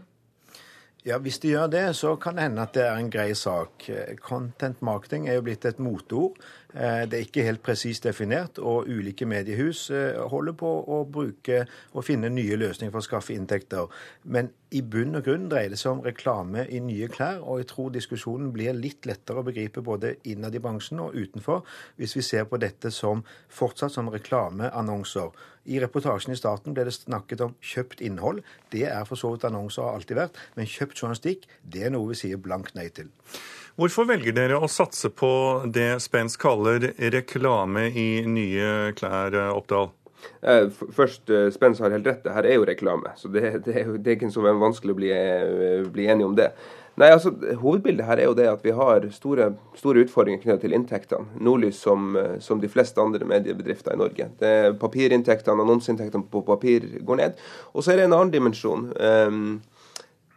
Ja, 1.09 1.17
Hvis 1.17 1.39
de 1.39 1.49
gjør 1.49 1.67
det, 1.67 1.95
så 1.95 2.15
kan 2.21 2.35
det 2.37 2.43
hende 2.43 2.61
at 2.61 2.75
det 2.77 2.83
er 2.85 2.99
en 2.99 3.07
grei 3.09 3.31
sak. 3.33 3.87
Content 4.21 4.81
marketing 4.85 5.25
er 5.25 5.39
jo 5.39 5.45
blitt 5.47 5.65
et 5.65 5.79
moteord. 5.81 6.35
Eh, 6.73 7.07
det 7.09 7.17
er 7.17 7.23
ikke 7.25 7.45
helt 7.47 7.63
presist 7.65 8.05
definert, 8.05 8.59
og 8.61 8.85
ulike 8.85 9.25
mediehus 9.25 9.87
eh, 9.89 10.19
holder 10.29 10.53
på 10.53 10.69
å 10.69 10.99
bruke 11.09 11.63
og 11.97 12.05
finne 12.05 12.29
nye 12.29 12.59
løsninger 12.61 12.93
for 12.93 13.01
å 13.01 13.07
skaffe 13.07 13.33
inntekter. 13.33 13.89
Men 14.29 14.51
i 14.69 14.83
bunn 14.85 15.17
og 15.17 15.25
grunn 15.25 15.49
dreier 15.49 15.73
det 15.73 15.79
seg 15.81 15.95
om 15.95 16.05
reklame 16.05 16.67
i 16.69 16.77
nye 16.85 17.09
klær, 17.09 17.41
og 17.41 17.63
jeg 17.63 17.71
tror 17.73 17.89
diskusjonen 17.95 18.51
blir 18.53 18.77
litt 18.77 19.09
lettere 19.09 19.41
å 19.41 19.47
begripe 19.47 19.81
både 19.81 20.19
innad 20.29 20.53
i 20.53 20.61
bransjen 20.61 21.01
og 21.01 21.17
utenfor, 21.17 21.65
hvis 21.97 22.13
vi 22.19 22.27
ser 22.27 22.45
på 22.45 22.61
dette 22.61 22.93
som 22.93 23.25
fortsatt 23.49 23.97
som 23.97 24.13
reklameannonser. 24.13 25.33
I 25.69 25.79
reportasjen 25.83 26.33
i 26.33 26.39
starten 26.39 26.73
ble 26.73 26.87
det 26.87 26.95
snakket 26.95 27.43
om 27.45 27.53
kjøpt 27.61 28.01
innhold. 28.05 28.41
Det 28.73 28.87
er 28.89 29.05
for 29.05 29.19
så 29.19 29.33
vidt 29.35 29.45
annonser 29.45 29.85
har 29.85 29.99
alltid 29.99 30.17
vært, 30.17 30.41
men 30.57 30.69
kjøpt 30.69 30.97
journalistikk, 30.97 31.45
det 31.61 31.85
er 31.85 31.93
noe 31.93 32.09
vi 32.09 32.17
sier 32.17 32.41
blankt 32.41 32.75
nei 32.77 32.87
til. 32.93 33.11
Hvorfor 33.79 34.09
velger 34.09 34.35
dere 34.35 34.57
å 34.59 34.67
satse 34.67 35.07
på 35.13 35.31
det 35.71 36.01
Spence 36.03 36.39
kaller 36.41 36.89
reklame 37.13 37.85
i 37.93 38.09
nye 38.27 38.91
klær, 38.97 39.37
Oppdal? 39.53 39.93
Eh, 40.41 40.67
først, 40.95 41.29
eh, 41.29 41.49
Spence 41.51 41.83
har 41.83 41.91
helt 41.91 42.07
rett, 42.07 42.23
det 42.23 42.33
her 42.33 42.47
er 42.47 42.59
jo 42.59 42.65
reklame. 42.67 43.13
Så 43.15 43.31
det, 43.31 43.63
det, 43.65 43.85
det 44.03 44.11
er 44.11 44.17
ikke 44.17 44.31
så 44.31 44.43
vanskelig 44.43 44.95
å 44.95 44.99
bli, 44.99 45.11
eh, 45.15 45.87
bli 45.91 46.07
enig 46.11 46.27
om 46.27 46.35
det. 46.35 46.51
Nei, 46.99 47.13
altså, 47.15 47.31
Hovedbildet 47.61 48.03
her 48.09 48.19
er 48.19 48.27
jo 48.27 48.35
det 48.35 48.49
at 48.51 48.63
vi 48.65 48.73
har 48.75 49.05
store, 49.15 49.53
store 49.79 50.03
utfordringer 50.03 50.41
knyttet 50.43 50.65
til 50.65 50.75
inntektene. 50.75 51.39
Nordlys 51.39 51.79
som, 51.79 52.11
som, 52.43 52.59
de 52.59 52.67
fleste 52.71 52.99
andre 52.99 53.27
mediebedrifter 53.29 53.95
i 53.95 54.01
Norge. 54.01 54.27
Det 54.41 54.53
Papirinntektene, 54.81 55.63
annonseinntektene 55.63 56.27
på 56.31 56.43
papir 56.47 56.89
går 57.07 57.21
ned. 57.21 57.39
Og 57.71 57.85
så 57.85 57.93
er 57.93 58.01
det 58.01 58.09
en 58.09 58.17
annen 58.17 58.33
dimensjon. 58.35 58.89
Um, 58.99 59.61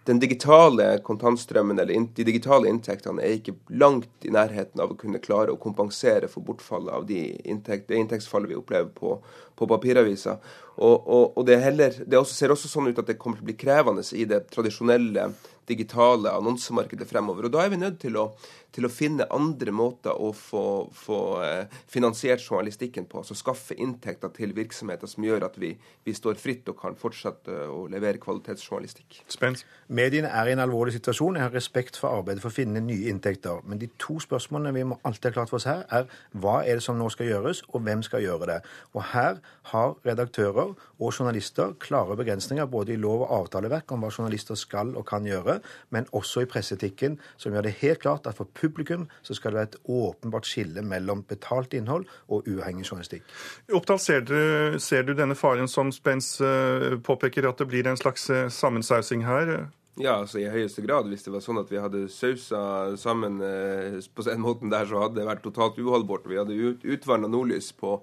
den 0.05 0.18
digitale 0.18 0.98
kontantstrømmen 1.06 1.78
eller 1.78 2.06
de 2.14 2.24
digitale 2.26 2.70
inntektene 2.70 3.22
er 3.22 3.36
ikke 3.36 3.55
langt 3.78 4.26
i 4.26 4.32
nærheten 4.34 4.82
av 4.82 4.90
å 4.90 4.98
kunne 4.98 5.20
klare 5.22 5.55
å 5.55 5.60
kompensere 5.62 6.30
for 6.30 6.43
bortfallet 6.47 6.94
av 6.94 7.06
de 7.06 7.20
inntekt, 7.47 7.86
det 7.90 8.01
inntektsfallet 8.02 8.51
vi 8.51 8.59
opplever 8.59 8.90
på, 8.97 9.14
på 9.59 9.68
papiraviser. 9.70 10.40
Og, 10.74 10.97
og, 11.06 11.36
og, 11.36 11.44
det, 11.47 11.60
heller, 11.62 11.94
det 12.02 12.18
også, 12.18 12.34
ser 12.34 12.55
også 12.55 12.70
sånn 12.70 12.90
ut 12.90 12.98
at 12.98 13.12
det 13.12 13.18
kommer 13.20 13.39
til 13.39 13.47
å 13.47 13.51
bli 13.52 13.59
krevende 13.60 14.02
i 14.18 14.26
det 14.26 14.43
tradisjonelle 14.51 15.28
digitale 15.68 16.32
annonsemarkedet 16.32 17.09
fremover. 17.09 17.47
Og 17.47 17.52
Da 17.55 17.64
er 17.64 17.72
vi 17.72 17.80
nødt 17.80 18.01
til 18.02 18.18
å, 18.18 18.32
til 18.73 18.86
å 18.86 18.90
finne 18.93 19.27
andre 19.32 19.73
måter 19.74 20.16
å 20.16 20.31
få, 20.36 20.65
få 20.97 21.20
eh, 21.44 21.81
finansiert 21.90 22.43
journalistikken 22.43 23.07
på. 23.11 23.20
Altså 23.23 23.36
skaffe 23.39 23.77
inntekter 23.77 24.32
til 24.36 24.55
virksomheter 24.57 25.11
som 25.11 25.27
gjør 25.27 25.47
at 25.49 25.59
vi, 25.61 25.74
vi 26.07 26.15
står 26.16 26.40
fritt 26.40 26.69
og 26.73 26.78
kan 26.81 26.97
fortsette 26.99 27.66
å 27.69 27.85
levere 27.93 28.20
kvalitetsjournalistikk. 28.23 29.23
Spens. 29.32 29.66
Mediene 29.93 30.31
er 30.32 30.49
i 30.49 30.57
en 30.57 30.65
alvorlig 30.65 30.97
situasjon. 30.97 31.39
Jeg 31.39 31.49
har 31.49 31.57
respekt 31.57 32.01
for 32.01 32.16
arbeidet 32.20 32.44
for 32.44 32.53
å 32.53 32.57
finne 32.57 32.82
nye 32.85 33.12
inntekter. 33.12 33.61
Men 33.69 33.81
de 33.82 33.90
to 34.01 34.19
spørsmålene 34.23 34.74
vi 34.77 34.86
må 34.93 35.01
alltid 35.05 35.31
ha 35.31 35.36
klart 35.40 35.53
for 35.53 35.61
oss 35.61 35.69
her, 35.69 35.85
er 35.93 36.09
hva 36.32 36.61
er 36.62 36.81
det 36.81 36.86
som 36.86 36.99
nå 36.99 37.11
skal 37.12 37.28
gjøres, 37.28 37.65
og 37.73 37.85
hvem 37.85 38.05
skal 38.07 38.24
gjøre 38.24 38.49
det. 38.55 38.59
Og 38.97 39.05
her 39.12 39.43
har 39.73 39.94
redaktører 40.07 40.73
og 40.73 41.12
journalister 41.12 41.74
klare 41.82 42.16
begrensninger 42.19 42.69
både 42.70 42.94
i 42.94 43.01
lov 43.01 43.27
og 43.27 43.35
avtaleverk 43.43 43.93
om 43.93 44.05
hva 44.05 44.12
journalister 44.12 44.59
skal 44.59 44.94
og 44.97 45.07
kan 45.09 45.27
gjøre, 45.27 45.59
men 45.94 46.09
også 46.16 46.44
i 46.44 46.51
presseetikken, 46.51 47.19
som 47.36 47.55
gjør 47.55 47.69
det 47.69 47.77
helt 47.82 48.03
klart 48.03 48.28
at 48.31 48.39
for 48.39 48.49
publikum 48.62 49.09
så 49.26 49.36
skal 49.36 49.52
det 49.52 49.60
være 49.60 49.70
et 49.72 49.78
åpenbart 49.98 50.48
skille 50.48 50.86
mellom 50.86 51.24
betalt 51.28 51.74
innhold 51.76 52.06
og 52.28 52.48
uavhengig 52.48 52.86
journalistikk. 52.86 53.26
Oppdal, 53.74 54.01
ser 54.02 54.24
du, 54.28 54.78
ser 54.82 55.06
du 55.06 55.14
denne 55.18 55.36
faren 55.39 55.70
som 55.70 55.93
Spence 55.94 56.47
eh, 56.47 56.98
påpeker, 57.02 57.51
at 57.51 57.60
det 57.60 57.68
blir 57.70 57.90
en 57.90 58.01
slags 58.01 58.28
eh, 58.30 58.48
sammensausing 58.52 59.26
her? 59.26 59.56
Ja, 60.01 60.16
altså 60.22 60.40
i 60.40 60.48
høyeste 60.48 60.82
grad. 60.86 61.09
Hvis 61.10 61.26
det 61.26 61.34
var 61.34 61.43
sånn 61.44 61.60
at 61.60 61.70
vi 61.72 61.80
hadde 61.80 62.06
sausa 62.12 62.62
sammen 63.01 63.40
eh, 63.44 63.98
på 64.14 64.24
den 64.24 64.40
måten 64.40 64.72
der, 64.72 64.89
så 64.89 65.02
hadde 65.05 65.20
det 65.20 65.28
vært 65.28 65.44
totalt 65.44 65.80
uholdbart. 65.80 66.28
Vi 66.30 66.40
hadde 66.40 66.56
ut, 66.56 66.86
utvanna 66.86 67.28
nordlys 67.28 67.74
på 67.76 67.98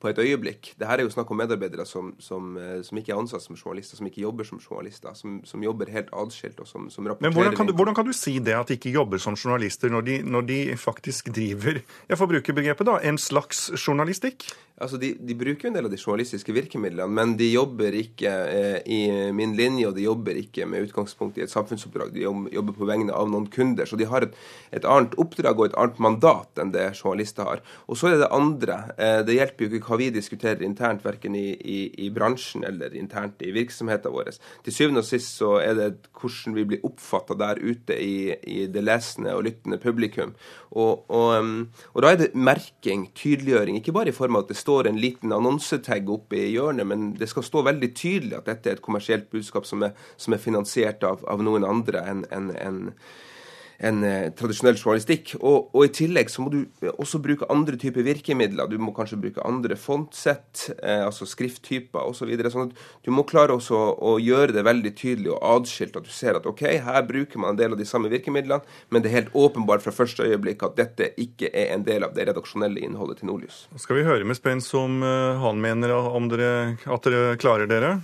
på 0.00 0.08
et 0.08 0.18
øyeblikk. 0.18 0.72
Det 0.80 0.88
her 0.88 1.00
er 1.00 1.04
jo 1.04 1.12
snakk 1.12 1.30
om 1.30 1.36
medarbeidere 1.36 1.84
som, 1.86 2.14
som, 2.22 2.54
eh, 2.56 2.80
som, 2.86 2.98
ikke 2.98 3.12
er 3.12 3.20
ansatt 3.20 3.44
som 3.44 3.58
journalister, 3.58 3.98
som 3.98 4.08
ikke 4.08 4.22
jobber 4.24 4.48
som 4.48 4.60
journalister, 4.62 5.12
som, 5.14 5.40
som 5.44 5.64
jobber 5.64 5.92
helt 5.92 6.08
atskilt 6.16 6.60
og 6.60 6.68
som, 6.68 6.88
rapporterer. 6.88 7.20
Men 7.26 7.36
hvordan 7.36 7.56
kan, 7.58 7.68
du, 7.68 7.74
hvordan 7.76 7.98
kan, 7.98 8.08
du, 8.08 8.16
si 8.16 8.38
det, 8.38 8.56
at 8.56 8.72
de 8.72 8.78
ikke 8.78 8.94
jobber 8.94 9.20
som 9.20 9.36
journalister, 9.36 9.92
når 9.92 10.06
de, 10.08 10.16
når 10.24 10.48
de 10.48 10.60
faktisk 10.80 11.32
driver 11.36 11.82
jeg 12.08 12.18
får 12.18 12.32
bruke 12.32 12.56
begrepet 12.56 12.88
da, 12.88 12.96
en 13.04 13.20
slags 13.20 13.68
journalistikk? 13.76 14.48
Altså, 14.80 14.96
de, 14.96 15.12
de, 15.20 15.36
bruker 15.36 15.68
en 15.68 15.74
del 15.76 15.84
av 15.84 15.92
de 15.92 15.98
journalistiske 16.00 16.54
virkemidlene, 16.56 17.04
men 17.12 17.34
de 17.36 17.50
jobber 17.50 17.92
ikke 17.98 18.30
eh, 18.48 18.78
i 18.88 19.00
min 19.36 19.52
linje, 19.58 19.90
og 19.90 19.96
de 19.98 20.06
jobber 20.06 20.38
ikke 20.40 20.64
med 20.64 20.86
utgangspunkt 20.88 21.36
i 21.36 21.44
et 21.44 21.52
samfunnsoppdrag. 21.52 22.14
De 22.14 22.24
jobber 22.24 22.76
på 22.78 22.88
vegne 22.88 23.12
av 23.12 23.28
noen 23.28 23.48
kunder. 23.52 23.84
Så 23.84 23.98
de 24.00 24.08
har 24.08 24.24
et, 24.24 24.38
et 24.72 24.86
annet 24.88 25.16
oppdrag 25.20 25.60
og 25.60 25.68
et 25.68 25.76
annet 25.80 26.00
mandat 26.00 26.62
enn 26.62 26.72
det 26.72 26.86
journalister 26.94 27.44
har. 27.44 27.64
Og 27.92 28.00
så 28.00 28.08
er 28.08 28.16
det 28.16 28.22
det 28.24 28.30
andre. 28.38 28.78
Eh, 28.96 29.18
det 29.28 29.36
hjelper 29.36 29.66
jo 29.66 29.80
ikke 29.80 29.92
hva 29.92 30.00
vi 30.00 30.08
diskuterer 30.14 30.64
internt, 30.64 31.04
verken 31.04 31.36
i, 31.36 31.50
i, 31.60 31.80
i 32.06 32.08
bransjen 32.14 32.64
eller 32.64 32.96
internt 32.96 33.44
i 33.44 33.52
virksomheten 33.56 34.16
vår. 34.16 34.32
Til 34.64 34.76
syvende 34.76 35.04
og 35.04 35.10
sist 35.10 35.36
så 35.36 35.58
er 35.60 35.76
det 35.76 35.90
hvordan 36.16 36.56
vi 36.56 36.66
blir 36.72 36.88
oppfatta 36.88 37.36
der 37.38 37.60
ute 37.60 37.96
i, 38.00 38.32
i, 38.48 38.64
det 38.70 38.84
lesende 38.84 39.36
og 39.36 39.44
lyttende 39.44 39.80
publikum. 39.82 40.34
Og, 40.70 41.04
og, 41.10 41.46
og, 41.92 42.02
da 42.02 42.12
er 42.12 42.20
det 42.20 42.30
merking, 42.34 43.08
tydeliggjøring, 43.16 43.80
ikke 43.80 43.94
bare 43.96 44.12
i 44.12 44.16
form 44.16 44.38
av 44.38 44.44
at 44.44 44.52
det 44.52 44.60
står 44.60 44.69
en 44.88 45.00
liten 45.00 45.32
annonsetag 45.32 46.10
oppe 46.10 46.38
i 46.38 46.52
hjørnet, 46.54 46.86
men 46.86 47.08
det 47.18 47.28
skal 47.30 47.46
stå 47.46 47.64
veldig 47.66 47.90
tydelig 47.94 48.38
at 48.38 48.48
dette 48.50 48.70
er 48.70 48.78
et 48.78 48.84
kommersielt 48.84 49.30
budskap 49.32 49.68
som 49.68 49.84
er, 49.86 49.96
som 50.16 50.34
er 50.34 50.42
finansiert 50.42 51.04
av, 51.06 51.24
av 51.30 51.42
noen 51.44 51.66
andre 51.66 52.04
enn 52.10 52.24
en, 52.30 52.50
en 52.56 52.80
en 52.80 52.94
eh, 53.80 54.28
tradisjonell 54.36 54.76
journalistikk. 54.76 55.34
Og, 55.40 55.70
og, 55.72 55.84
i 55.86 55.92
tillegg 55.94 56.30
så 56.32 56.44
må 56.44 56.52
du 56.52 56.60
også 56.92 57.20
bruke 57.22 57.48
andre 57.52 57.78
typer 57.80 58.04
virkemidler. 58.06 58.68
Du 58.70 58.76
må 58.80 58.92
kanskje 58.96 59.20
bruke 59.20 59.44
andre 59.46 59.78
fontsett, 59.80 60.66
eh, 60.82 61.02
altså 61.06 61.28
skrifttyper 61.28 62.02
osv. 62.04 62.20
Så 62.20 62.28
videre, 62.28 62.50
sånn 62.52 62.68
at 62.68 62.82
du 63.06 63.08
må 63.16 63.24
klare 63.24 63.54
også 63.56 63.78
å 64.04 64.18
gjøre 64.20 64.52
det 64.52 64.66
veldig 64.66 64.92
tydelig 64.98 65.32
og 65.32 65.40
adskilt. 65.54 65.96
At 65.96 66.04
du 66.04 66.12
ser 66.12 66.36
at 66.36 66.46
OK, 66.46 66.66
her 66.84 67.00
bruker 67.08 67.40
man 67.40 67.54
en 67.54 67.60
del 67.62 67.72
av 67.72 67.80
de 67.80 67.88
samme 67.88 68.12
virkemidlene, 68.12 68.60
men 68.92 69.00
det 69.00 69.08
er 69.08 69.16
helt 69.22 69.34
åpenbart 69.40 69.86
fra 69.86 69.94
første 69.96 70.28
øyeblikk 70.28 70.66
at 70.68 70.76
dette 70.76 71.10
ikke 71.16 71.48
er 71.48 71.72
en 71.72 71.86
del 71.88 72.04
av 72.04 72.12
det 72.14 72.28
redaksjonelle 72.28 72.84
innholdet 72.84 73.22
til 73.22 73.32
Nordlys. 73.32 73.64
Skal 73.80 74.02
vi 74.02 74.06
høre 74.06 74.28
med 74.28 74.36
Spence 74.36 74.76
om 74.76 75.00
uh, 75.00 75.40
han 75.40 75.64
mener 75.64 75.96
om 75.96 76.28
dere, 76.28 76.76
at 76.84 77.08
dere 77.08 77.40
klarer 77.40 77.70
dere? 77.70 77.96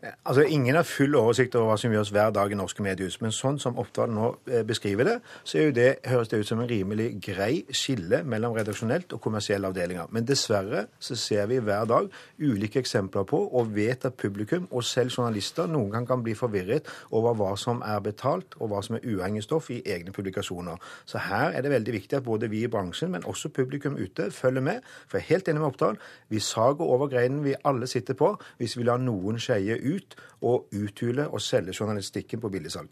Altså, 0.00 0.42
Ingen 0.42 0.74
har 0.74 0.86
full 0.88 1.14
oversikt 1.18 1.54
over 1.58 1.68
hva 1.68 1.76
som 1.80 1.92
gjøres 1.92 2.10
hver 2.14 2.30
dag 2.32 2.52
i 2.52 2.56
norske 2.56 2.82
mediehus. 2.84 3.18
Men 3.20 3.34
sånn 3.36 3.58
som 3.60 3.76
Oppdal 3.80 4.12
nå 4.14 4.30
eh, 4.48 4.62
beskriver 4.66 5.04
det, 5.04 5.16
så 5.44 5.66
det, 5.76 5.88
høres 6.08 6.30
det 6.32 6.40
ut 6.40 6.48
som 6.48 6.62
en 6.62 6.70
rimelig 6.70 7.10
grei 7.26 7.66
skille 7.76 8.22
mellom 8.24 8.54
redaksjonelt 8.56 9.12
og 9.12 9.20
kommersielle 9.20 9.68
avdelinger. 9.68 10.08
Men 10.14 10.24
dessverre 10.28 10.86
så 11.04 11.16
ser 11.20 11.50
vi 11.50 11.58
hver 11.60 11.84
dag 11.90 12.08
ulike 12.40 12.80
eksempler 12.80 13.26
på, 13.28 13.42
og 13.52 13.74
vet 13.76 14.06
at 14.08 14.16
publikum, 14.20 14.68
og 14.70 14.86
selv 14.88 15.12
journalister, 15.12 15.68
noen 15.68 15.92
gang 15.92 16.08
kan 16.08 16.24
bli 16.24 16.36
forvirret 16.38 16.88
over 17.10 17.36
hva 17.36 17.52
som 17.60 17.84
er 17.84 18.00
betalt, 18.04 18.56
og 18.56 18.72
hva 18.72 18.80
som 18.86 18.96
er 18.96 19.04
uavhengig 19.04 19.44
stoff 19.44 19.68
i 19.74 19.82
egne 19.84 20.16
publikasjoner. 20.16 20.80
Så 21.04 21.20
her 21.26 21.52
er 21.52 21.66
det 21.66 21.74
veldig 21.74 21.96
viktig 21.98 22.20
at 22.22 22.24
både 22.24 22.48
vi 22.48 22.64
i 22.64 22.72
bransjen, 22.72 23.12
men 23.12 23.28
også 23.28 23.52
publikum 23.52 24.00
ute, 24.00 24.30
følger 24.32 24.64
med. 24.64 24.80
For 25.04 25.20
jeg 25.20 25.26
er 25.26 25.34
helt 25.34 25.52
enig 25.52 25.60
med 25.60 25.72
Oppdal. 25.74 26.00
Vi 26.32 26.40
sager 26.40 26.88
over 26.88 27.12
greinen 27.12 27.44
vi 27.44 27.58
alle 27.68 27.90
sitter 27.90 28.16
på, 28.16 28.32
hvis 28.56 28.78
vi 28.80 28.88
lar 28.88 29.02
noen 29.02 29.36
skeie 29.42 29.76
ut 29.76 29.89
ut 29.90 30.16
og 30.40 30.70
uthule 30.72 31.28
og 31.28 31.42
selge 31.44 31.76
journalistikken 31.76 32.42
på 32.42 32.52
billigsalg. 32.52 32.90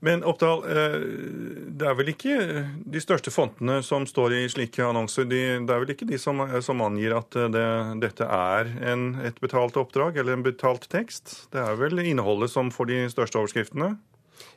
Men 0.00 0.22
Oppdal, 0.24 0.62
eh, 0.64 0.94
det 1.76 1.84
er 1.84 1.96
vel 1.98 2.08
ikke 2.14 2.36
de 2.88 3.00
største 3.04 3.32
fontene 3.32 3.82
som 3.84 4.06
står 4.08 4.32
i 4.38 4.44
slike 4.48 4.80
annonser. 4.80 5.26
De, 5.28 5.40
det 5.60 5.74
er 5.74 5.82
vel 5.82 5.92
ikke 5.92 6.08
de 6.08 6.16
som, 6.20 6.40
som 6.64 6.80
angir 6.86 7.12
at 7.18 7.36
det, 7.52 7.66
dette 8.00 8.24
er 8.24 8.70
en, 8.92 9.10
et 9.28 9.36
betalt 9.44 9.76
oppdrag 9.76 10.16
eller 10.16 10.38
en 10.38 10.46
betalt 10.46 10.88
tekst? 10.88 11.50
Det 11.52 11.60
er 11.60 11.76
vel 11.76 12.00
innholdet 12.00 12.48
som 12.52 12.72
får 12.72 12.88
de 12.88 13.02
største 13.12 13.42
overskriftene? 13.42 13.92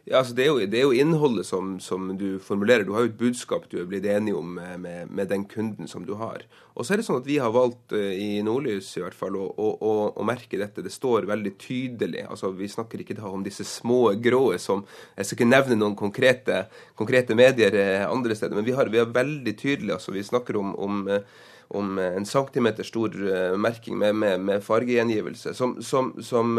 Ja, 0.04 0.18
altså 0.20 0.34
det, 0.36 0.44
er 0.44 0.50
jo, 0.50 0.66
det, 0.68 0.76
er 0.76 0.84
jo, 0.84 0.96
innholdet 1.00 1.46
som, 1.48 1.78
som, 1.80 2.10
du 2.20 2.36
formulerer. 2.44 2.84
Du 2.84 2.92
har 2.92 3.06
jo 3.06 3.12
et 3.14 3.20
budskap 3.22 3.70
du 3.72 3.78
er 3.80 3.86
blitt 3.88 4.04
enig 4.12 4.34
om 4.36 4.50
med, 4.58 4.82
med, 4.84 5.08
med, 5.08 5.30
den 5.32 5.46
kunden 5.48 5.88
som 5.88 6.04
du 6.04 6.18
har. 6.20 6.44
Og 6.76 6.84
så 6.84 6.92
er 6.92 7.00
det 7.00 7.06
sånn 7.08 7.22
at 7.22 7.30
vi 7.30 7.38
har 7.40 7.54
valgt 7.56 7.96
uh, 7.96 8.10
i 8.12 8.42
Nordlys 8.44 8.90
i 9.00 9.04
hvert 9.06 9.16
fall 9.16 9.38
å, 9.40 9.46
å, 9.48 9.70
å, 9.80 9.94
å, 10.20 10.26
merke 10.28 10.60
dette. 10.60 10.84
Det 10.84 10.92
står 10.92 11.30
veldig 11.30 11.54
tydelig. 11.56 12.26
altså 12.28 12.52
Vi 12.52 12.68
snakker 12.68 13.00
ikke 13.00 13.16
da 13.22 13.32
om 13.32 13.46
disse 13.48 13.64
små 13.64 14.02
grå 14.20 14.58
som 14.60 14.84
Jeg 15.16 15.30
skal 15.30 15.40
ikke 15.40 15.50
nevne 15.54 15.80
noen 15.80 15.96
konkrete, 15.96 16.66
konkrete 17.00 17.40
medier 17.40 17.80
uh, 17.80 18.12
andre 18.12 18.36
steder, 18.36 18.60
men 18.60 18.68
vi 18.68 18.76
har, 18.76 18.92
vi 18.92 19.00
har 19.00 19.08
veldig 19.08 19.56
tydelig 19.56 19.96
altså 20.02 20.12
Vi 20.12 20.28
snakker 20.34 20.60
om, 20.60 20.76
om 20.76 21.04
uh, 21.08 21.50
om 21.74 21.96
en 21.98 22.26
centimeter 22.28 22.86
stor 22.86 23.16
merking 23.58 23.96
med, 23.98 24.14
med, 24.20 24.42
med 24.46 24.62
fargegjengivelse, 24.62 25.56
som, 25.58 25.72
som, 25.82 26.12
som 26.22 26.52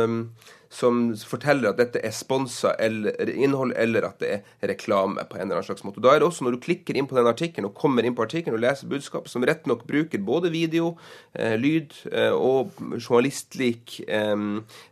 som 0.75 1.13
forteller 1.15 1.71
at 1.71 1.79
dette 1.79 2.03
er 2.03 2.15
sponsa 2.15 2.73
innhold, 2.83 3.75
eller 3.79 4.09
at 4.09 4.19
det 4.23 4.31
er 4.35 4.73
reklame 4.75 5.23
på 5.29 5.39
en 5.39 5.47
eller 5.47 5.61
annen 5.61 5.69
slags 5.69 5.85
måte. 5.87 6.03
Da 6.03 6.15
er 6.15 6.23
det 6.23 6.29
også, 6.29 6.47
når 6.47 6.57
du 6.57 6.65
klikker 6.67 6.99
inn 6.99 7.09
på 7.11 7.19
den 7.19 7.31
artikkelen 7.31 7.69
og 7.71 7.79
kommer 7.79 8.07
inn 8.07 8.17
på 8.17 8.25
artikkelen 8.27 8.59
og 8.59 8.65
leser 8.65 8.91
budskapet, 8.91 9.31
som 9.31 9.47
rett 9.47 9.69
nok 9.71 9.87
bruker 9.89 10.23
både 10.25 10.51
video, 10.55 10.95
eh, 11.39 11.55
lyd 11.61 11.95
eh, 12.11 12.35
og 12.35 12.75
journalistlik 12.99 14.01
eh, 14.09 14.35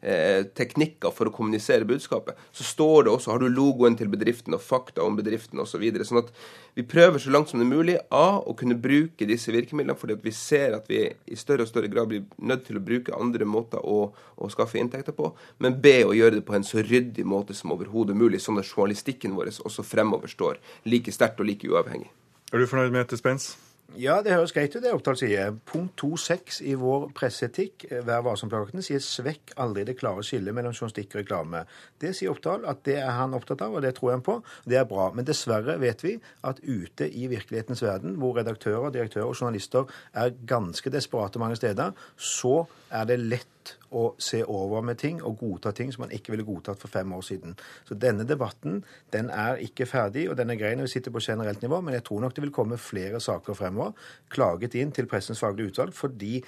eh, 0.01 0.47
teknikker 0.55 1.15
for 1.15 1.29
å 1.29 1.35
kommunisere 1.35 1.89
budskapet, 1.89 2.39
så 2.55 2.67
står 2.67 3.09
det 3.09 3.15
også, 3.17 3.35
har 3.35 3.43
du 3.43 3.51
logoen 3.51 3.99
til 3.99 4.13
bedriften 4.13 4.55
og 4.55 4.63
fakta 4.63 5.03
om 5.03 5.19
bedriften 5.19 5.61
osv. 5.63 5.73
Så 5.73 5.81
videre, 5.81 6.05
sånn 6.05 6.21
at 6.21 6.29
vi 6.77 6.85
prøver 6.89 7.21
så 7.21 7.33
langt 7.33 7.51
som 7.51 7.61
det 7.61 7.67
er 7.67 7.73
mulig 7.73 7.95
A, 8.15 8.39
å 8.39 8.55
kunne 8.57 8.77
bruke 8.81 9.27
disse 9.29 9.53
virkemidlene, 9.53 9.97
fordi 9.99 10.15
at 10.17 10.25
vi 10.25 10.33
ser 10.37 10.77
at 10.77 10.87
vi 10.89 11.03
i 11.09 11.37
større 11.37 11.67
og 11.67 11.71
større 11.71 11.91
grad 11.93 12.09
blir 12.13 12.23
nødt 12.41 12.67
til 12.69 12.79
å 12.79 12.85
bruke 12.85 13.17
andre 13.17 13.49
måter 13.49 13.83
å, 13.85 14.13
å 14.13 14.51
skaffe 14.53 14.81
inntekter 14.81 15.17
på. 15.17 15.33
Men 15.65 15.72
B, 15.81 16.03
å 16.05 16.15
gjøre 16.16 16.40
det 16.40 16.47
på 16.47 16.57
en 16.57 16.66
så 16.66 16.82
ryddig 16.85 17.24
måte 17.28 17.57
som 17.57 17.73
overhodet 17.74 18.16
mulig, 18.19 18.40
sånn 18.43 18.61
at 18.61 18.69
journalistikken 18.69 19.36
vår 19.39 19.55
også 19.62 19.85
fremover 19.86 20.31
står 20.31 20.61
like 20.85 21.12
sterkt 21.12 21.40
og 21.40 21.49
like 21.49 21.69
uavhengig. 21.69 22.11
Er 22.53 22.59
du 22.61 22.69
fornøyd 22.69 22.93
med 22.93 23.07
et 23.07 23.15
dispens? 23.15 23.55
Ja, 24.01 24.23
det 24.24 24.32
høres 24.32 24.55
greit 24.57 24.73
ut, 24.73 24.81
det 24.81 24.93
Oppdal 24.94 25.19
sier. 25.20 25.51
Punkt 25.69 26.01
2.6 26.01 26.62
i 26.65 26.73
vår 26.81 27.11
presseetikk, 27.16 27.85
eh, 27.90 28.01
Vær 28.07 28.23
varsom-plakaten, 28.24 28.81
sier 28.81 29.01
'svekk 29.01 29.53
aldri 29.57 29.85
det 29.85 29.99
klare 29.99 30.24
skillet 30.24 30.55
mellom 30.55 30.73
journalistikk 30.73 31.15
og 31.15 31.20
reklame'. 31.20 31.66
Det 32.01 32.15
sier 32.16 32.31
Oppdal 32.31 32.65
at 32.65 32.82
det 32.85 32.97
er 32.97 33.11
han 33.11 33.35
opptatt 33.35 33.61
av, 33.61 33.74
og 33.74 33.82
det 33.82 33.94
tror 33.94 34.12
jeg 34.12 34.23
på. 34.23 34.43
Det 34.65 34.77
er 34.78 34.85
bra. 34.85 35.12
Men 35.12 35.27
dessverre 35.27 35.78
vet 35.78 36.03
vi 36.03 36.19
at 36.43 36.61
ute 36.65 37.11
i 37.12 37.27
virkelighetens 37.27 37.82
verden, 37.82 38.16
hvor 38.16 38.35
redaktører, 38.35 38.90
direktører 38.90 39.28
og 39.28 39.36
journalister 39.36 39.85
er 40.15 40.31
ganske 40.47 40.90
desperate 40.90 41.39
mange 41.39 41.57
steder, 41.57 41.93
så 42.16 42.66
er 42.93 43.09
det 43.09 43.19
lett 43.20 43.74
å 43.93 44.12
se 44.20 44.40
over 44.48 44.82
med 44.85 44.98
ting 45.01 45.20
og 45.23 45.39
godta 45.40 45.73
ting 45.77 45.93
som 45.93 46.05
man 46.05 46.14
ikke 46.14 46.35
ville 46.35 46.47
godtatt 46.47 46.81
for 46.82 46.93
fem 46.93 47.12
år 47.14 47.23
siden. 47.27 47.55
Så 47.89 47.97
denne 47.98 48.27
debatten 48.28 48.82
den 49.14 49.31
er 49.31 49.60
ikke 49.62 49.89
ferdig, 49.89 50.28
og 50.31 50.36
den 50.40 50.52
er 50.52 50.60
grei 50.60 50.74
når 50.77 50.89
vi 50.89 50.94
sitter 50.97 51.14
på 51.14 51.23
generelt 51.23 51.62
nivå, 51.62 51.81
men 51.85 51.98
jeg 51.98 52.06
tror 52.09 52.24
nok 52.24 52.36
det 52.36 52.44
vil 52.47 52.55
komme 52.55 52.81
flere 52.81 53.20
saker 53.23 53.59
fremover 53.59 53.97
klaget 54.32 54.77
inn 54.81 54.93
til 54.94 55.09
Pressens 55.10 55.43
faglige 55.43 55.73
utvalg 55.74 55.97
fordi 55.97 56.40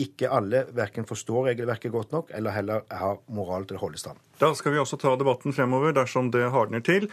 ikke 0.00 0.30
alle 0.32 0.62
verken 0.72 1.04
forstår 1.04 1.50
regelverket 1.50 1.92
godt 1.92 2.14
nok, 2.14 2.30
eller 2.32 2.54
heller 2.56 2.86
har 2.88 3.18
moral 3.36 3.66
til 3.68 3.76
å 3.76 3.82
holde 3.82 4.00
stand. 4.00 4.20
Da 4.40 4.52
skal 4.56 4.72
vi 4.72 4.80
også 4.80 4.96
ta 5.00 5.12
debatten 5.20 5.52
fremover 5.52 5.92
dersom 5.96 6.30
det 6.32 6.46
hardner 6.54 6.80
til. 6.84 7.10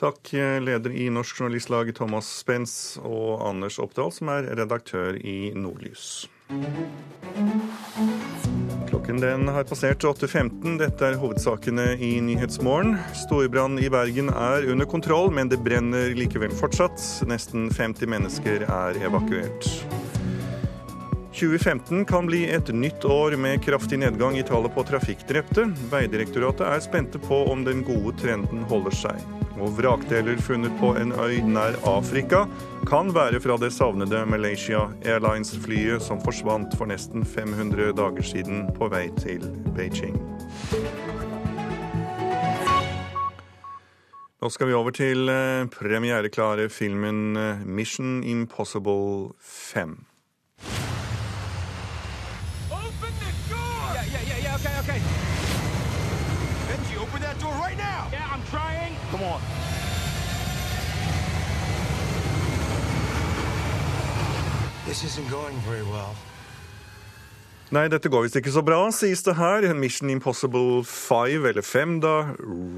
Takk 0.00 0.32
leder 0.64 0.94
i 0.96 1.10
Norsk 1.12 1.42
Journalistlag 1.42 1.92
Thomas 1.98 2.30
Spence 2.40 3.02
og 3.04 3.44
Anders 3.44 3.76
Oppdal, 3.82 4.12
som 4.16 4.32
er 4.32 4.48
redaktør 4.56 5.20
i 5.20 5.52
Nordlys. 5.52 6.30
Klokken 8.88 9.20
den 9.20 9.48
har 9.48 9.64
passert 9.64 10.02
8.15. 10.04 10.78
Dette 10.80 11.06
er 11.06 11.18
hovedsakene 11.20 11.92
i 12.02 12.16
Nyhetsmorgen. 12.26 12.96
Storbrann 13.14 13.78
i 13.78 13.90
Bergen 13.90 14.32
er 14.34 14.66
under 14.72 14.88
kontroll, 14.90 15.30
men 15.30 15.50
det 15.52 15.60
brenner 15.62 16.10
likevel 16.18 16.50
fortsatt. 16.50 16.98
Nesten 17.30 17.68
50 17.70 18.10
mennesker 18.10 18.66
er 18.66 18.98
evakuert. 18.98 19.68
2015 21.32 22.04
kan 22.04 22.26
bli 22.26 22.50
et 22.50 22.68
nytt 22.74 23.04
år 23.04 23.36
med 23.38 23.62
kraftig 23.62 23.98
nedgang 24.02 24.38
i 24.38 24.42
tallet 24.42 24.74
på 24.74 24.82
trafikkdrepte. 24.82 25.68
Veidirektoratet 25.92 26.66
er 26.66 26.82
spente 26.82 27.20
på 27.22 27.44
om 27.52 27.62
den 27.64 27.84
gode 27.86 28.16
trenden 28.18 28.64
holder 28.70 28.96
seg. 28.98 29.20
Og 29.60 29.76
vrakdeler 29.78 30.40
funnet 30.42 30.74
på 30.80 30.90
en 30.98 31.14
øy 31.14 31.38
nær 31.46 31.78
Afrika 31.86 32.46
kan 32.88 33.14
være 33.14 33.38
fra 33.44 33.58
det 33.62 33.70
savnede 33.76 34.24
Malaysia 34.26 34.88
Airlines-flyet 35.04 36.02
som 36.02 36.18
forsvant 36.24 36.74
for 36.74 36.90
nesten 36.90 37.22
500 37.22 37.94
dager 38.00 38.26
siden 38.26 38.66
på 38.74 38.90
vei 38.90 39.06
til 39.22 39.46
Beijing. 39.76 40.18
Nå 44.40 44.48
skal 44.48 44.70
vi 44.70 44.74
over 44.74 44.94
til 44.96 45.28
eh, 45.28 45.66
premiereklare 45.68 46.70
filmen 46.72 47.36
eh, 47.36 47.66
Mission 47.68 48.22
Impossible 48.24 49.36
5. 49.38 50.09
Come 59.20 59.32
on. 59.32 59.40
This 64.86 65.04
isn't 65.04 65.30
going 65.30 65.56
very 65.68 65.82
well. 65.82 66.16
Nei, 67.70 67.84
dette 67.92 68.08
går 68.08 68.24
visst 68.24 68.38
ikke 68.40 68.50
så 68.50 68.62
bra, 68.64 68.78
sies 68.90 69.20
det 69.22 69.36
her. 69.36 69.66
Mission 69.76 70.10
Impossible 70.10 70.80
5, 70.88 71.44
eller 71.52 71.62
5 71.62 72.00
da, 72.00 72.14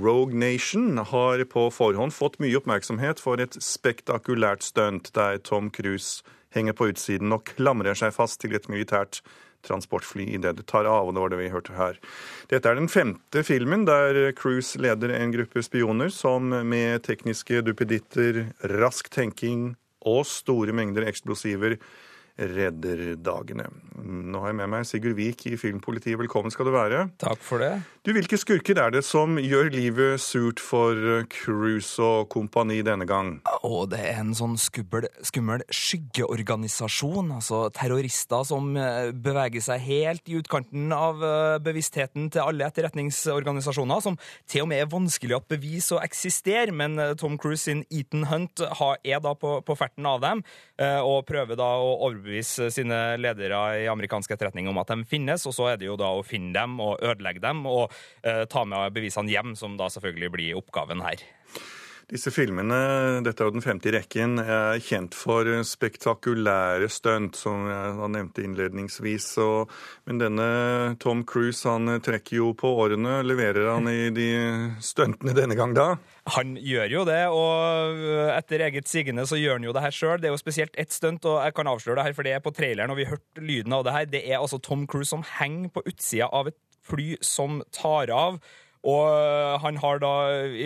Rogue 0.03 0.35
Nation, 0.35 0.99
har 0.99 1.45
på 1.45 1.69
forhånd 1.71 2.13
fått 2.13 2.41
mye 2.43 2.59
oppmerksomhet 2.59 3.23
for 3.23 3.41
et 3.41 3.55
spektakulært 3.63 4.67
stunt 4.67 5.13
der 5.15 5.39
Tom 5.39 5.71
Cruise 5.71 6.27
henger 6.53 6.75
på 6.75 6.91
utsiden 6.91 7.33
og 7.33 7.47
klamrer 7.55 7.95
seg 7.97 8.13
fast 8.19 8.43
til 8.43 8.59
et 8.59 8.69
militært 8.69 9.23
transportfly 9.67 10.27
idet 10.37 10.57
det 10.59 10.67
tar 10.71 10.89
av, 10.89 11.09
og 11.09 11.15
det 11.15 11.25
var 11.25 11.33
det 11.33 11.41
vi 11.41 11.53
hørte 11.53 11.77
her. 11.77 11.99
Dette 12.51 12.71
er 12.71 12.79
den 12.79 12.91
femte 12.93 13.45
filmen 13.47 13.87
der 13.89 14.33
Cruise 14.39 14.81
leder 14.81 15.15
en 15.17 15.35
gruppe 15.35 15.65
spioner 15.65 16.13
som 16.13 16.51
med 16.51 17.05
tekniske 17.07 17.63
duppeditter, 17.67 18.45
rask 18.79 19.11
tenking 19.13 19.73
og 20.03 20.25
store 20.27 20.75
mengder 20.75 21.07
eksplosiver 21.07 21.79
redder 22.41 23.15
dagene. 23.21 23.67
Nå 24.03 24.41
har 24.41 24.51
jeg 24.51 24.59
med 24.63 24.71
meg 24.73 24.87
Sigurd 24.89 25.17
Vik 25.19 25.45
i 25.51 25.57
Filmpolitiet. 25.61 26.17
Velkommen 26.19 26.53
skal 26.53 26.67
du 26.69 26.73
være. 26.75 27.05
Takk 27.21 27.43
for 27.45 27.63
det. 27.63 27.75
Du, 28.03 28.11
Hvilke 28.17 28.39
skurker 28.41 28.79
er 28.81 28.95
det 28.95 29.05
som 29.07 29.37
gjør 29.39 29.69
livet 29.75 30.23
surt 30.23 30.61
for 30.63 30.97
Cruise 31.31 32.01
og 32.03 32.31
kompani 32.33 32.81
denne 32.85 33.07
gang? 33.09 33.35
Å, 33.63 33.85
det 33.91 34.01
er 34.01 34.23
en 34.23 34.33
sånn 34.37 34.57
skummel, 34.61 35.07
skummel 35.23 35.63
skyggeorganisasjon. 35.69 37.35
Altså 37.37 37.67
terrorister 37.77 38.47
som 38.49 38.73
eh, 38.81 39.13
beveger 39.13 39.63
seg 39.65 39.85
helt 39.87 40.33
i 40.33 40.39
utkanten 40.41 40.91
av 40.97 41.23
eh, 41.23 41.59
bevisstheten 41.63 42.31
til 42.33 42.47
alle 42.47 42.67
etterretningsorganisasjoner, 42.71 44.03
som 44.03 44.19
til 44.51 44.65
og 44.65 44.73
med 44.73 44.83
er 44.83 44.91
vanskelig 44.91 45.39
å 45.39 45.45
bevise 45.53 45.99
og 45.99 46.03
eksistere, 46.03 46.75
men 46.75 46.99
eh, 46.99 47.15
Tom 47.21 47.37
Cruise 47.39 47.69
sin 47.69 47.85
Ethan 47.93 48.27
Hunt 48.33 48.65
er 48.65 49.23
da 49.23 49.37
på, 49.39 49.59
på 49.63 49.79
ferten 49.79 50.07
av 50.09 50.19
dem, 50.23 50.41
og 50.83 51.27
prøver 51.29 51.59
da 51.59 51.69
å 51.79 51.93
overbevise 52.09 52.32
sine 52.43 53.01
ledere 53.21 53.61
i 53.83 53.89
amerikansk 53.93 54.33
etterretning 54.33 54.71
om 54.71 54.81
at 54.83 54.95
de 54.95 55.05
finnes, 55.09 55.45
og 55.47 55.57
så 55.57 55.73
er 55.73 55.81
det 55.81 55.91
jo 55.91 55.99
da 56.01 56.09
å 56.17 56.25
finne 56.27 56.55
dem 56.57 56.81
og 56.83 57.03
ødelegge 57.03 57.45
dem 57.45 57.65
og 57.69 57.93
uh, 57.93 58.45
ta 58.51 58.65
med 58.69 58.97
bevisene 58.97 59.33
hjem, 59.33 59.55
som 59.59 59.77
da 59.77 59.91
selvfølgelig 59.93 60.33
blir 60.35 60.61
oppgaven 60.63 61.05
her. 61.05 61.23
Disse 62.13 62.29
filmene, 62.35 62.77
dette 63.25 63.41
er 63.41 63.49
jo 63.49 63.55
den 63.55 63.65
femte 63.65 63.89
i 63.89 63.93
rekken, 63.95 64.37
er 64.43 64.81
kjent 64.85 65.15
for 65.17 65.49
spektakulære 65.65 66.91
stunt, 66.93 67.39
som 67.41 67.65
jeg 67.71 68.11
nevnte 68.13 68.45
innledningsvis. 68.45 69.31
Og, 69.41 69.73
men 70.05 70.21
denne 70.21 70.49
Tom 71.01 71.23
Cruise 71.25 71.65
han 71.65 71.89
trekker 72.05 72.37
jo 72.43 72.51
på 72.59 72.75
årene. 72.85 73.23
Leverer 73.25 73.71
han 73.71 73.89
i 73.89 74.11
de 74.13 74.29
stuntene 74.85 75.33
denne 75.39 75.57
gang 75.57 75.73
da? 75.79 75.95
Han 76.31 76.53
gjør 76.55 76.93
jo 76.93 77.01
det, 77.09 77.23
og 77.35 78.03
etter 78.37 78.63
eget 78.69 78.87
sigende 78.87 79.25
så 79.27 79.35
gjør 79.41 79.57
han 79.59 79.65
jo 79.67 79.73
det 79.75 79.83
her 79.83 79.95
sjøl. 79.97 80.21
Det 80.23 80.29
er 80.31 80.35
jo 80.37 80.39
spesielt 80.39 80.77
ett 80.79 80.95
stunt, 80.95 81.27
og 81.27 81.41
jeg 81.43 81.57
kan 81.57 81.67
avsløre 81.67 81.99
det 81.99 82.05
her, 82.07 82.15
for 82.15 82.23
det 82.23 82.37
er 82.37 82.45
på 82.45 82.53
traileren, 82.55 82.95
og 82.95 83.01
vi 83.01 83.09
har 83.09 83.17
hørt 83.17 83.43
lyden 83.43 83.75
av 83.75 83.83
det 83.83 83.97
her. 83.97 84.07
Det 84.07 84.21
er 84.31 84.39
altså 84.39 84.61
Tom 84.63 84.87
Cruise 84.87 85.11
som 85.11 85.25
henger 85.41 85.73
på 85.75 85.83
utsida 85.83 86.31
av 86.31 86.53
et 86.53 86.61
fly 86.87 87.17
som 87.27 87.63
tar 87.75 88.11
av 88.15 88.39
Og 88.83 89.59
han 89.63 89.77
har 89.79 90.01
da, 90.03 90.13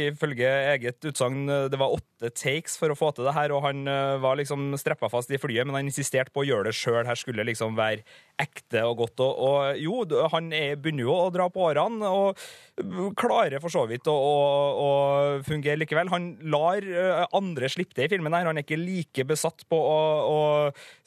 ifølge 0.08 0.48
eget 0.72 1.04
utsagn, 1.04 1.42
det 1.68 1.76
var 1.76 1.92
åtte 1.98 2.30
takes 2.32 2.78
for 2.80 2.88
å 2.88 2.96
få 2.96 3.10
til 3.12 3.26
det 3.28 3.34
her, 3.36 3.52
og 3.52 3.60
han 3.66 3.84
var 4.22 4.38
liksom 4.40 4.70
streppa 4.80 5.10
fast 5.12 5.32
i 5.36 5.40
flyet, 5.40 5.68
men 5.68 5.76
han 5.76 5.90
insisterte 5.90 6.32
på 6.32 6.40
å 6.40 6.46
gjøre 6.48 6.70
det 6.70 6.78
sjøl. 6.78 7.04
Her 7.04 7.20
skulle 7.20 7.44
liksom 7.44 7.76
være 7.76 8.06
ekte 8.40 8.86
og 8.88 9.02
godt. 9.02 9.20
Og, 9.20 9.36
og 9.36 9.82
jo, 9.84 10.00
han 10.32 10.48
er, 10.56 10.78
begynner 10.80 11.04
jo 11.04 11.12
å 11.12 11.28
dra 11.34 11.50
på 11.52 11.68
årene, 11.68 12.08
og 12.08 12.40
klarer 13.16 13.60
for 13.62 13.72
så 13.72 13.86
vidt 13.88 14.08
å, 14.10 14.14
å, 14.14 14.40
å 14.76 14.90
fungere 15.46 15.80
likevel. 15.80 16.10
Han 16.12 16.28
lar 16.52 16.84
andre 17.36 17.70
slippe 17.72 17.96
det 17.96 18.08
i 18.08 18.12
filmen 18.12 18.36
her. 18.36 18.48
Han 18.48 18.60
er 18.60 18.66
ikke 18.66 18.80
like 18.80 19.24
besatt 19.28 19.64
på 19.70 19.78
å, 19.80 20.00
å 20.28 20.40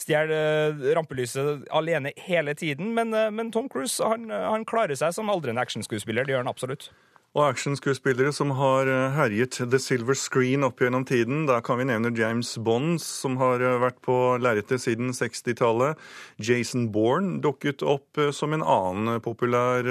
stjele 0.01 0.95
rampelyset 0.97 1.67
alene 1.75 2.15
hele 2.25 2.55
tiden, 2.57 2.93
men, 2.97 3.13
men 3.35 3.53
Tom 3.53 3.69
Cruise 3.69 4.01
han, 4.01 4.31
han 4.33 4.65
klarer 4.69 4.97
seg 4.97 5.13
som 5.15 5.29
aldrende 5.29 5.61
actionskuespiller. 5.61 6.25
Det 6.25 6.35
gjør 6.35 6.45
han 6.45 6.53
absolutt. 6.53 6.89
Og 7.37 7.43
actionskuespillere 7.45 8.31
som 8.33 8.55
har 8.57 8.89
eh, 8.89 9.11
herjet 9.13 9.59
the 9.69 9.77
silver 9.77 10.17
screen 10.17 10.65
opp 10.65 10.81
gjennom 10.81 11.03
tiden. 11.05 11.43
Da 11.45 11.59
kan 11.61 11.77
vi 11.77 11.85
nevne 11.85 12.09
James 12.17 12.55
Bond, 12.57 12.97
som 13.05 13.37
har 13.37 13.61
eh, 13.61 13.77
vært 13.83 13.99
på 14.05 14.15
lerretet 14.41 14.81
siden 14.81 15.13
60-tallet. 15.13 15.99
Jason 16.41 16.87
Bourne 16.89 17.37
dukket 17.43 17.85
opp 17.85 18.17
eh, 18.17 18.31
som 18.33 18.57
en 18.57 18.65
annen 18.65 19.21
populær 19.21 19.85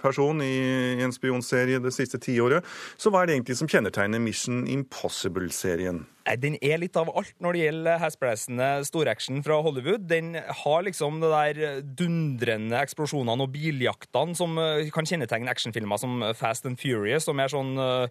person 0.00 0.40
i 0.40 1.02
en 1.04 1.12
spionserie 1.12 1.82
det 1.84 1.92
siste 1.92 2.20
tiåret. 2.24 2.64
Så 2.96 3.12
hva 3.12 3.22
er 3.22 3.28
det 3.28 3.36
egentlig 3.36 3.58
som 3.60 3.68
kjennetegner 3.68 4.22
Mission 4.24 4.64
Impossible-serien? 4.64 6.06
Den 6.38 6.58
er 6.60 6.80
litt 6.80 6.96
av 6.98 7.08
alt 7.16 7.34
når 7.40 7.56
det 7.56 7.60
gjelder 7.62 8.00
hesblesende 8.02 8.68
storaction 8.84 9.40
fra 9.44 9.60
Hollywood. 9.64 10.04
Den 10.10 10.34
har 10.36 10.82
liksom 10.84 11.22
det 11.22 11.30
der 11.32 11.80
dundrende 11.98 12.80
eksplosjonene 12.82 13.46
og 13.46 13.52
biljaktene 13.54 14.36
som 14.36 14.58
kan 14.92 15.08
kjennetegne 15.08 15.52
actionfilmer 15.52 16.00
som 16.00 16.20
Fast 16.36 16.68
and 16.68 16.80
Furious, 16.80 17.24
som 17.28 17.40
er 17.40 17.52
sånn 17.52 17.78
uh, 17.80 18.08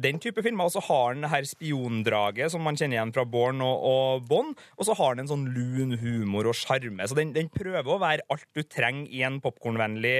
den 0.00 0.18
type 0.22 0.42
filmer. 0.42 0.66
Og 0.66 0.74
så 0.74 0.82
har 0.88 1.14
den 1.14 1.28
her 1.30 1.46
spiondraget 1.46 2.50
som 2.54 2.64
man 2.66 2.78
kjenner 2.80 2.98
igjen 2.98 3.14
fra 3.14 3.26
Born 3.28 3.62
og, 3.64 3.86
og 3.86 4.26
Bond. 4.30 4.58
Og 4.78 4.88
så 4.88 4.96
har 4.98 5.14
den 5.14 5.26
en 5.26 5.32
sånn 5.34 5.46
lun 5.54 5.94
humor 6.02 6.50
og 6.50 6.58
sjarme. 6.58 7.06
Så 7.06 7.18
den, 7.18 7.34
den, 7.36 7.52
prøver 7.54 7.94
å 7.94 8.00
være 8.02 8.26
alt 8.32 8.48
du 8.56 8.64
trenger 8.66 9.12
i 9.14 9.22
en 9.26 9.38
popkornvennlig 9.44 10.16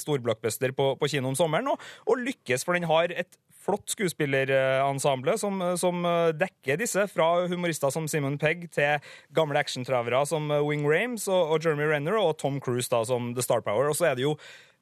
storblockbuster 0.00 0.72
på, 0.76 0.94
på 1.00 1.10
kino 1.10 1.32
om 1.32 1.36
sommeren, 1.38 1.68
og, 1.74 1.84
og 2.08 2.22
lykkes, 2.24 2.64
for 2.64 2.78
den 2.78 2.88
har 2.88 3.12
et 3.12 3.36
flott 3.68 3.92
skuespillerensemble 3.92 5.34
som, 5.40 5.60
som, 5.80 6.06
dekker 6.38 6.77
disse, 6.80 7.04
fra 7.10 7.28
humorister 7.50 7.92
som 7.94 8.08
Simon 8.10 8.38
Pegg 8.40 8.68
til 8.74 9.10
gamle 9.36 9.60
actiontravere 9.60 10.24
som 10.28 10.50
Wing 10.64 10.86
Rames 10.88 11.28
og, 11.28 11.54
og 11.54 11.64
Jeremy 11.64 11.90
Renner 11.90 12.18
og 12.20 12.36
Tom 12.40 12.60
Cruise 12.64 12.90
da, 12.92 13.02
som 13.08 13.32
The 13.34 13.44
Star 13.44 13.64
Power. 13.66 13.90
Og 13.90 13.98
så 13.98 14.10
er 14.10 14.18
det 14.18 14.26
jo 14.26 14.36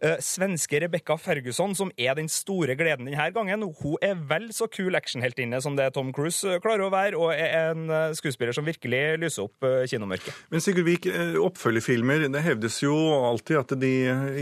Uh, 0.05 0.18
svenske 0.20 0.77
Rebecca 0.82 1.14
Ferguson, 1.16 1.73
som 1.73 1.89
er 1.97 2.12
den 2.18 2.27
store 2.28 2.74
gleden 2.77 3.06
denne 3.09 3.31
gangen. 3.32 3.62
Hun 3.81 3.94
er 4.05 4.18
vel 4.28 4.51
så 4.52 4.66
kul 4.68 4.93
actionheltinne 4.93 5.56
som 5.64 5.73
det 5.78 5.86
Tom 5.97 6.10
Cruise 6.12 6.44
uh, 6.44 6.59
klarer 6.60 6.85
å 6.85 6.90
være, 6.93 7.16
og 7.16 7.31
er 7.32 7.70
en 7.70 7.89
uh, 7.89 8.12
skuespiller 8.12 8.52
som 8.52 8.66
virkelig 8.68 9.01
lyser 9.23 9.47
opp 9.47 9.64
kinomørket. 9.89 10.36
Men 10.52 10.60
Sigurd 10.60 10.85
Vik, 10.85 11.09
oppfølgerfilmer, 11.40 12.27
det 12.28 12.43
hevdes 12.44 12.77
jo 12.82 12.93
alltid 13.24 13.60
at 13.62 13.73
de 13.81 13.93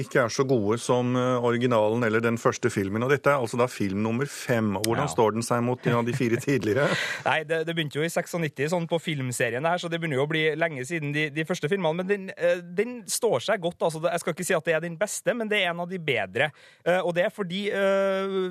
ikke 0.00 0.24
er 0.24 0.34
så 0.34 0.42
gode 0.48 0.80
som 0.82 1.14
originalen 1.14 2.02
eller 2.06 2.22
den 2.24 2.36
første 2.40 2.72
filmen. 2.72 3.04
Og 3.06 3.12
dette 3.14 3.30
er 3.30 3.38
altså 3.38 3.60
da 3.60 3.68
film 3.70 4.02
nummer 4.02 4.26
fem. 4.26 4.72
Hvordan 4.80 5.06
ja. 5.06 5.12
står 5.12 5.36
den 5.36 5.46
seg 5.46 5.62
mot 5.66 5.86
ja, 5.86 6.02
de 6.02 6.16
fire 6.18 6.40
tidligere? 6.42 6.88
Nei, 7.28 7.38
det, 7.46 7.62
det, 7.68 7.76
begynte 7.76 8.00
jo 8.00 8.06
i 8.06 8.10
96 8.10 8.74
sånn 8.74 8.88
på 8.90 8.98
filmserien 9.02 9.70
her, 9.70 9.78
så 9.78 9.90
det 9.92 10.02
begynner 10.02 10.18
jo 10.18 10.26
å 10.26 10.30
bli 10.34 10.44
lenge 10.58 10.82
siden 10.88 11.14
de, 11.14 11.28
de 11.34 11.46
første 11.46 11.70
filmene. 11.70 12.02
Men 12.02 12.10
den, 12.10 12.28
den, 12.74 12.98
står 13.06 13.46
seg 13.46 13.62
godt. 13.62 13.86
altså. 13.86 14.02
Jeg 14.10 14.24
skal 14.24 14.36
ikke 14.36 14.48
si 14.50 14.58
at 14.58 14.66
det 14.66 14.76
er 14.76 14.84
den 14.84 14.98
beste. 14.98 15.36
men 15.43 15.43
men 15.44 15.52
det 15.52 15.60
er 15.60 15.70
en 15.70 15.84
av 15.84 15.90
de 15.90 16.00
bedre. 16.00 16.48
Eh, 16.84 17.00
og 17.00 17.12
det 17.16 17.26
er 17.26 17.34
fordi 17.34 17.66
uh, 17.68 18.50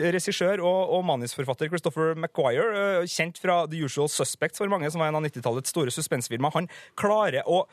regissør 0.00 0.64
og, 0.64 0.96
og 0.96 1.04
manusforfatter 1.10 1.70
Christopher 1.72 2.16
McQuire, 2.16 2.66
uh, 2.72 3.08
kjent 3.08 3.40
fra 3.42 3.62
The 3.70 3.84
Usual 3.84 4.10
Suspects 4.12 4.62
for 4.62 4.72
mange, 4.72 4.90
som 4.90 5.04
var 5.04 5.12
en 5.12 5.20
av 5.20 5.26
90-tallets 5.28 5.72
store 5.74 5.92
suspensfilmer, 5.94 6.54
han 6.56 6.70
klarer 6.98 7.44
å 7.48 7.64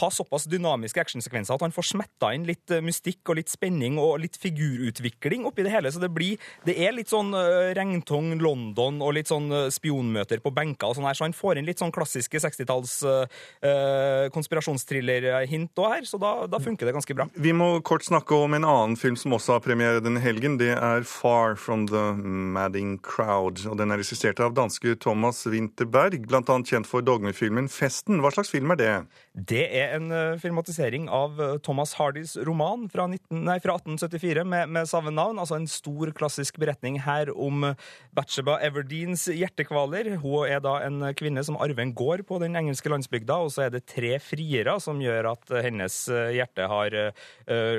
ha 0.00 0.10
såpass 0.10 0.48
dynamiske 0.50 1.00
actionsekvenser 1.00 1.54
at 1.54 1.66
han 1.66 1.74
får 1.74 1.90
smetta 1.92 2.32
inn 2.34 2.46
litt 2.48 2.70
mystikk 2.82 3.28
og 3.30 3.40
litt 3.40 3.52
spenning 3.52 4.00
og 4.02 4.18
litt 4.22 4.38
figurutvikling 4.40 5.46
oppi 5.46 5.66
det 5.66 5.74
hele. 5.74 5.92
Så 5.92 6.02
det 6.02 6.12
blir 6.14 6.38
Det 6.66 6.74
er 6.82 6.92
litt 6.92 7.10
sånn 7.12 7.30
regntong 7.76 8.06
regntung 8.06 8.40
London 8.40 9.00
og 9.02 9.14
litt 9.16 9.28
sånn 9.28 9.50
spionmøter 9.72 10.40
på 10.42 10.52
benker 10.54 10.88
og 10.88 10.96
sånn 10.96 11.06
her, 11.06 11.14
så 11.14 11.26
han 11.26 11.34
får 11.36 11.58
inn 11.58 11.66
litt 11.66 11.78
sånn 11.78 11.92
klassiske 11.92 12.38
60-talls 12.38 13.02
uh, 13.06 14.28
konspirasjonsthriller-hint 14.34 15.76
òg 15.76 15.92
her, 15.92 16.04
så 16.04 16.18
da, 16.18 16.46
da 16.50 16.60
funker 16.62 16.86
det 16.86 16.94
ganske 16.96 17.16
bra. 17.16 17.28
Vi 17.34 17.52
må 17.52 17.80
kort 17.86 18.04
snakke 18.06 18.34
om 18.34 18.54
en 18.56 18.66
annen 18.66 18.96
film 18.96 19.16
som 19.16 19.34
også 19.36 19.56
har 19.56 19.64
premiere 19.64 20.02
denne 20.04 20.20
helgen. 20.20 20.58
Det 20.58 20.74
er 20.74 21.04
'Far 21.04 21.56
from 21.56 21.86
the 21.86 22.12
Madding 22.16 22.98
Crowd'. 22.98 23.66
og 23.68 23.76
Den 23.78 23.90
er 23.90 23.98
regissert 23.98 24.40
av 24.40 24.54
danske 24.54 24.96
Thomas 24.98 25.46
Winterberg, 25.46 26.26
bl.a. 26.26 26.42
kjent 26.42 26.86
for 26.86 27.00
dogmefilmen 27.00 27.68
'Festen'. 27.68 28.20
Hva 28.20 28.32
slags 28.32 28.50
film 28.50 28.70
er 28.70 28.76
det? 28.76 28.94
Det 29.34 29.66
er 29.70 29.75
en 29.82 30.12
uh, 30.12 30.36
filmatisering 30.40 31.08
av 31.12 31.40
uh, 31.40 31.56
Thomas 31.58 31.96
Hardys 31.98 32.36
roman 32.46 32.86
fra, 32.92 33.08
19, 33.10 33.42
nei, 33.48 33.58
fra 33.64 33.76
1874 33.80 34.46
med, 34.46 34.70
med 34.76 34.90
samme 34.90 35.10
navn. 35.14 35.40
Altså 35.42 35.58
en 35.58 35.68
stor, 35.70 36.12
klassisk 36.16 36.60
beretning 36.62 37.00
her 37.02 37.32
om 37.34 37.66
uh, 37.72 37.90
Batsheba 38.16 38.60
Everdeens 38.62 39.26
hjertekvaler. 39.32 40.14
Hun 40.22 40.46
er 40.46 40.62
da 40.64 40.78
en 40.86 41.02
kvinne 41.18 41.42
som 41.46 41.58
arver 41.58 41.82
en 41.82 41.94
gård 41.96 42.22
på 42.28 42.38
den 42.42 42.56
engelske 42.58 42.92
landsbygda, 42.92 43.40
og 43.42 43.52
så 43.54 43.66
er 43.66 43.74
det 43.74 43.84
tre 43.90 44.14
friere 44.22 44.78
som 44.82 45.02
gjør 45.02 45.32
at 45.32 45.54
hennes 45.66 45.94
hjerte 46.06 46.66
har 46.70 46.94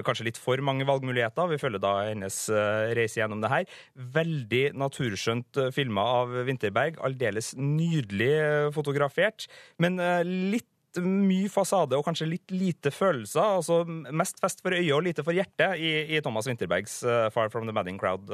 kanskje 0.04 0.18
kanskje 0.18 0.28
litt 0.28 0.40
for 0.42 0.62
mange 0.66 0.86
valgmuligheter. 0.88 1.50
Vi 1.52 1.60
følger 1.62 1.82
da 1.82 1.94
hennes 2.10 2.50
eh, 2.50 2.94
reise 2.98 3.22
gjennom 3.22 3.42
det 3.42 3.52
her. 3.52 3.68
Veldig 3.96 4.64
naturskjønt 4.78 5.58
eh, 5.62 5.72
filma 5.76 6.06
av 6.22 6.34
Vinterberg. 6.48 6.98
Aldeles 7.06 7.54
nydelig 7.58 8.34
eh, 8.42 8.72
fotografert. 8.74 9.48
Men 9.80 10.00
litt 10.26 10.68
mye 11.04 11.50
fasade 11.52 11.98
og 11.98 12.06
kanskje 12.08 12.30
litt 12.30 12.54
lite 12.54 12.92
følelser. 12.94 13.44
altså 13.60 13.82
Mest 13.88 14.42
fest 14.44 14.64
for 14.64 14.76
øyet 14.76 14.96
og 14.96 15.06
lite 15.06 15.26
for 15.26 15.36
hjertet 15.36 15.78
i, 15.82 15.92
i 16.18 16.22
Thomas 16.22 16.48
Winterbergs 16.50 17.02
uh, 17.06 17.30
'Far 17.32 17.52
from 17.54 17.68
the 17.68 17.76
Madding 17.76 18.00
Crowd'. 18.02 18.32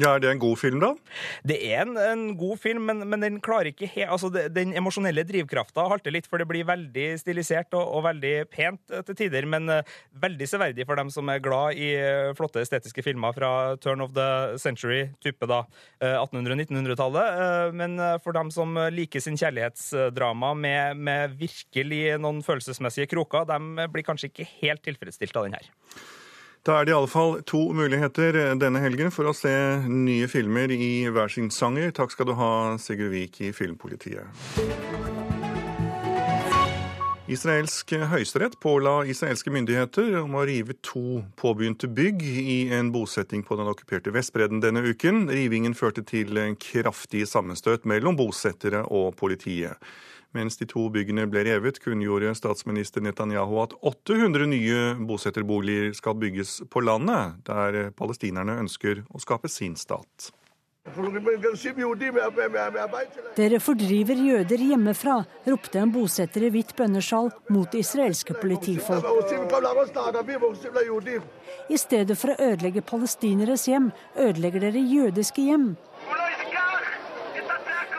Ja, 0.00 0.14
Er 0.14 0.22
det 0.24 0.30
en 0.30 0.38
god 0.40 0.56
film, 0.56 0.78
da? 0.80 0.94
Det 1.44 1.58
er 1.68 1.82
en, 1.82 1.98
en 2.00 2.20
god 2.40 2.56
film, 2.62 2.86
men, 2.88 3.02
men, 3.04 3.20
den 3.20 3.34
klarer 3.44 3.68
ikke 3.68 3.90
he 3.92 4.06
altså 4.06 4.30
Den 4.32 4.72
emosjonelle 4.72 5.20
drivkrafta 5.28 5.84
halter 5.90 6.14
litt, 6.14 6.28
for 6.30 6.40
det 6.40 6.46
blir 6.48 6.64
veldig 6.64 7.10
stilisert 7.20 7.76
og, 7.76 7.84
og 7.98 8.06
veldig 8.06 8.30
pent 8.48 8.94
til 9.10 9.18
tider. 9.18 9.44
Men 9.44 9.68
uh, 9.68 9.82
veldig 10.22 10.48
severdig 10.48 10.86
for 10.88 10.96
dem 10.96 11.12
som 11.12 11.28
er 11.28 11.42
glad 11.44 11.76
i 11.76 11.90
uh, 12.00 12.32
flotte 12.38 12.64
estetiske 12.64 13.04
filmer 13.04 13.36
fra 13.36 13.52
turn 13.84 14.00
of 14.00 14.16
the 14.16 14.56
century, 14.62 15.10
type 15.20 15.44
da 15.50 15.60
uh, 15.66 16.22
1800-1900-tallet. 16.22 17.76
men 17.76 18.00
for 18.24 18.32
dem 18.32 18.48
som 18.54 18.74
liker 18.94 19.20
sin 19.20 19.36
kjærlighetsdrama 19.36 20.54
med, 20.56 20.96
med 20.96 21.36
virkelig 21.36 22.16
noen 22.22 22.40
følelsesmessige 22.46 23.10
kroker, 23.12 23.44
de 23.48 23.88
blir 23.92 24.06
kanskje 24.06 24.32
ikke 24.32 24.48
helt 24.62 24.84
tilfredsstilt 24.88 25.36
av 25.36 25.48
den 25.48 25.60
her. 25.60 25.70
Da 26.62 26.76
er 26.78 26.86
det 26.86 26.92
i 26.92 26.94
alle 26.94 27.10
fall 27.10 27.40
to 27.42 27.58
muligheter 27.74 28.36
denne 28.54 28.78
helgen 28.84 29.10
for 29.10 29.26
å 29.26 29.34
se 29.34 29.50
nye 29.90 30.28
filmer 30.30 30.70
i 30.70 31.08
hver 31.10 31.32
sin 31.34 31.48
sanger. 31.50 31.90
Takk 31.90 32.14
skal 32.14 32.28
du 32.28 32.36
ha, 32.38 32.50
Sigurd 32.78 33.10
Vik 33.10 33.40
i 33.42 33.50
Filmpolitiet. 33.50 34.30
Israelsk 37.32 37.96
høyesterett 38.12 38.54
påla 38.62 39.00
israelske 39.10 39.50
myndigheter 39.50 40.20
om 40.20 40.38
å 40.38 40.44
rive 40.46 40.76
to 40.86 41.24
påbegynte 41.40 41.90
bygg 41.90 42.22
i 42.22 42.56
en 42.78 42.92
bosetting 42.94 43.42
på 43.46 43.58
den 43.58 43.70
okkuperte 43.72 44.14
Vestbredden 44.14 44.62
denne 44.62 44.84
uken. 44.86 45.24
Rivingen 45.34 45.74
førte 45.74 46.06
til 46.06 46.38
kraftig 46.62 47.26
sammenstøt 47.30 47.90
mellom 47.90 48.18
bosettere 48.22 48.84
og 48.86 49.16
politiet. 49.18 49.82
Mens 50.32 50.56
de 50.56 50.64
to 50.68 50.86
byggene 50.92 51.26
ble 51.28 51.44
revet, 51.44 51.76
kunngjorde 51.84 52.32
statsminister 52.38 53.04
Netanyahu 53.04 53.58
at 53.66 53.74
800 53.84 54.48
nye 54.48 54.78
bosetterboliger 55.08 55.92
skal 55.96 56.16
bygges 56.16 56.62
på 56.72 56.80
landet, 56.80 57.42
der 57.48 57.90
palestinerne 57.96 58.56
ønsker 58.64 59.04
å 59.12 59.20
skape 59.20 59.52
sin 59.52 59.76
stat. 59.76 60.32
Dere 63.36 63.58
fordriver 63.62 64.18
jøder 64.18 64.64
hjemmefra, 64.66 65.20
ropte 65.46 65.78
en 65.78 65.92
bosetter 65.94 66.48
i 66.48 66.50
hvitt 66.56 66.72
bønnesjal 66.74 67.30
mot 67.54 67.76
israelske 67.78 68.34
politifolk. 68.40 69.06
I 71.70 71.78
stedet 71.78 72.18
for 72.18 72.34
å 72.34 72.38
ødelegge 72.48 72.82
palestineres 72.82 73.68
hjem, 73.70 73.92
ødelegger 74.16 74.66
dere 74.66 74.82
jødiske 74.96 75.46
hjem. 75.52 75.68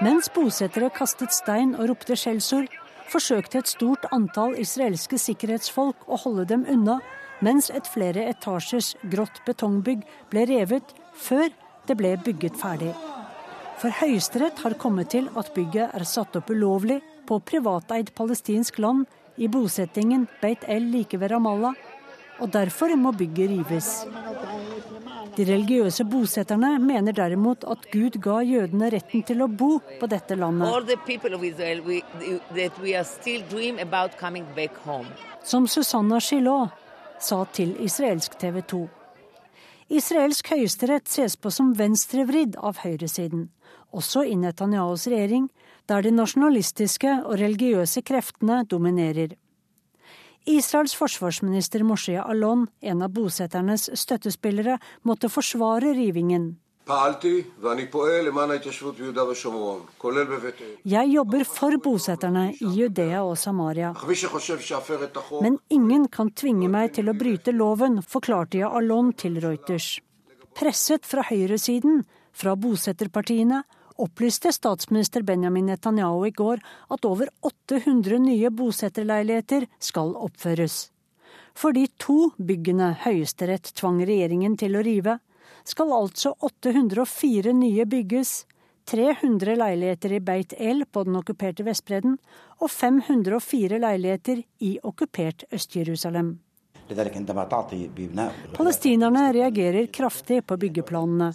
Mens 0.03 0.27
bosettere 0.35 0.89
kastet 0.91 1.31
stein 1.31 1.77
og 1.77 1.87
ropte 1.87 2.15
skjellsord, 2.19 2.67
forsøkte 3.07 3.61
et 3.61 3.69
stort 3.71 4.03
antall 4.11 4.57
israelske 4.59 5.15
sikkerhetsfolk 5.21 6.09
å 6.11 6.17
holde 6.25 6.43
dem 6.49 6.65
unna, 6.73 6.97
mens 7.45 7.69
et 7.71 7.87
flere 7.87 8.25
etasjers 8.33 8.93
grått 9.13 9.39
betongbygg 9.47 10.03
ble 10.33 10.43
revet 10.49 10.91
før 11.15 11.53
det 11.87 11.95
ble 11.99 12.17
bygget 12.25 12.59
ferdig. 12.59 12.91
For 13.79 13.95
Høyesterett 14.01 14.59
har 14.65 14.75
kommet 14.81 15.13
til 15.15 15.29
at 15.39 15.53
bygget 15.55 15.95
er 15.95 16.07
satt 16.07 16.35
opp 16.39 16.51
ulovlig 16.51 16.99
på 17.29 17.39
privateid 17.47 18.11
palestinsk 18.17 18.83
land 18.83 19.05
i 19.39 19.47
bosettingen 19.47 20.27
Beit 20.41 20.67
El 20.67 20.91
like 20.91 21.19
ved 21.19 21.31
Ramallah, 21.31 21.79
og 22.43 22.51
derfor 22.51 22.91
må 22.99 23.15
bygget 23.15 23.55
rives. 23.55 23.93
De 25.33 25.45
religiøse 25.47 26.05
bosetterne 26.05 26.75
mener 26.77 27.15
derimot 27.17 27.63
at 27.65 27.87
Gud 27.93 28.19
ga 28.21 28.41
jødene 28.45 28.91
retten 28.93 29.23
til 29.25 29.41
å 29.41 29.47
bo 29.49 29.79
på 29.99 30.09
dette 30.11 30.37
landet. 30.37 30.69
Som 35.43 35.67
Susanna 35.67 36.19
Gillot 36.21 36.69
sa 37.19 37.39
til 37.55 37.73
israelsk 37.81 38.37
TV 38.37 38.61
2. 38.61 38.83
Israelsk 39.93 40.53
høyesterett 40.53 41.09
ses 41.09 41.35
på 41.37 41.51
som 41.53 41.73
venstrevridd 41.77 42.55
av 42.57 42.79
høyresiden, 42.85 43.49
også 43.93 44.23
i 44.29 44.37
Netanyahus 44.39 45.07
regjering, 45.11 45.49
der 45.89 46.05
de 46.05 46.13
nasjonalistiske 46.15 47.19
og 47.25 47.37
religiøse 47.41 48.01
kreftene 48.05 48.63
dominerer. 48.69 49.35
Israels 50.45 50.95
forsvarsminister 50.95 51.83
Moshe 51.83 52.17
Alon, 52.19 52.67
en 52.81 53.01
av 53.01 53.13
bosetternes 53.15 53.89
støttespillere, 53.95 54.77
måtte 55.07 55.29
forsvare 55.31 55.93
rivingen. 55.95 56.57
Jeg 60.83 61.11
jobber 61.13 61.45
for 61.47 61.77
bosetterne 61.85 62.43
i 62.59 62.71
Judea 62.75 63.21
og 63.23 63.37
Samaria. 63.39 63.93
Men 65.39 65.59
ingen 65.69 66.07
kan 66.11 66.31
tvinge 66.35 66.67
meg 66.67 66.91
til 66.97 67.07
å 67.07 67.15
bryte 67.15 67.55
loven, 67.55 68.01
forklarte 68.03 68.59
jeg 68.59 68.67
Alon 68.67 69.13
til 69.15 69.39
Reuters. 69.39 70.01
Presset 70.59 71.07
fra 71.07 71.23
høyresiden, 71.29 72.03
fra 72.33 72.57
bosetterpartiene 72.59 73.63
opplyste 74.01 74.53
statsminister 74.53 75.21
Benjamin 75.21 75.65
Netanyahu 75.71 76.25
i 76.27 76.31
går 76.31 76.61
at 76.93 77.05
over 77.05 77.29
800 77.41 78.19
nye 78.23 78.49
bosetterleiligheter 78.49 79.67
skal 79.79 80.15
oppføres. 80.15 80.89
For 81.53 81.75
de 81.75 81.85
to 82.01 82.31
byggene 82.37 82.93
Høyesterett 83.03 83.73
tvang 83.77 84.01
regjeringen 84.05 84.57
til 84.57 84.77
å 84.77 84.85
rive, 84.85 85.19
skal 85.63 85.93
altså 85.95 86.33
804 86.43 87.53
nye 87.55 87.85
bygges, 87.87 88.43
300 88.89 89.55
leiligheter 89.55 90.17
i 90.17 90.19
Beit 90.19 90.53
El 90.59 90.83
på 90.91 91.05
den 91.07 91.15
okkuperte 91.15 91.63
Vestbredden 91.63 92.17
og 92.59 92.71
504 92.71 93.79
leiligheter 93.79 94.43
i 94.59 94.73
okkupert 94.83 95.45
Øst-Jerusalem. 95.55 96.35
Palestinerne 98.57 99.23
reagerer 99.33 99.87
kraftig 99.87 100.41
på 100.45 100.57
byggeplanene. 100.59 101.31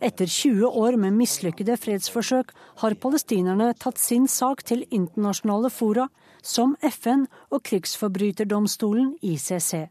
Etter 0.00 0.26
20 0.26 0.66
år 0.82 0.96
med 1.00 1.16
mislykkede 1.18 1.76
fredsforsøk 1.80 2.52
har 2.82 2.98
palestinerne 3.02 3.72
tatt 3.78 3.98
sin 3.98 4.28
sak 4.28 4.64
til 4.66 4.84
internasjonale 4.90 5.70
fora, 5.70 6.08
som 6.42 6.76
FN 6.80 7.26
og 7.50 7.62
krigsforbryterdomstolen 7.68 9.14
ICC. 9.20 9.88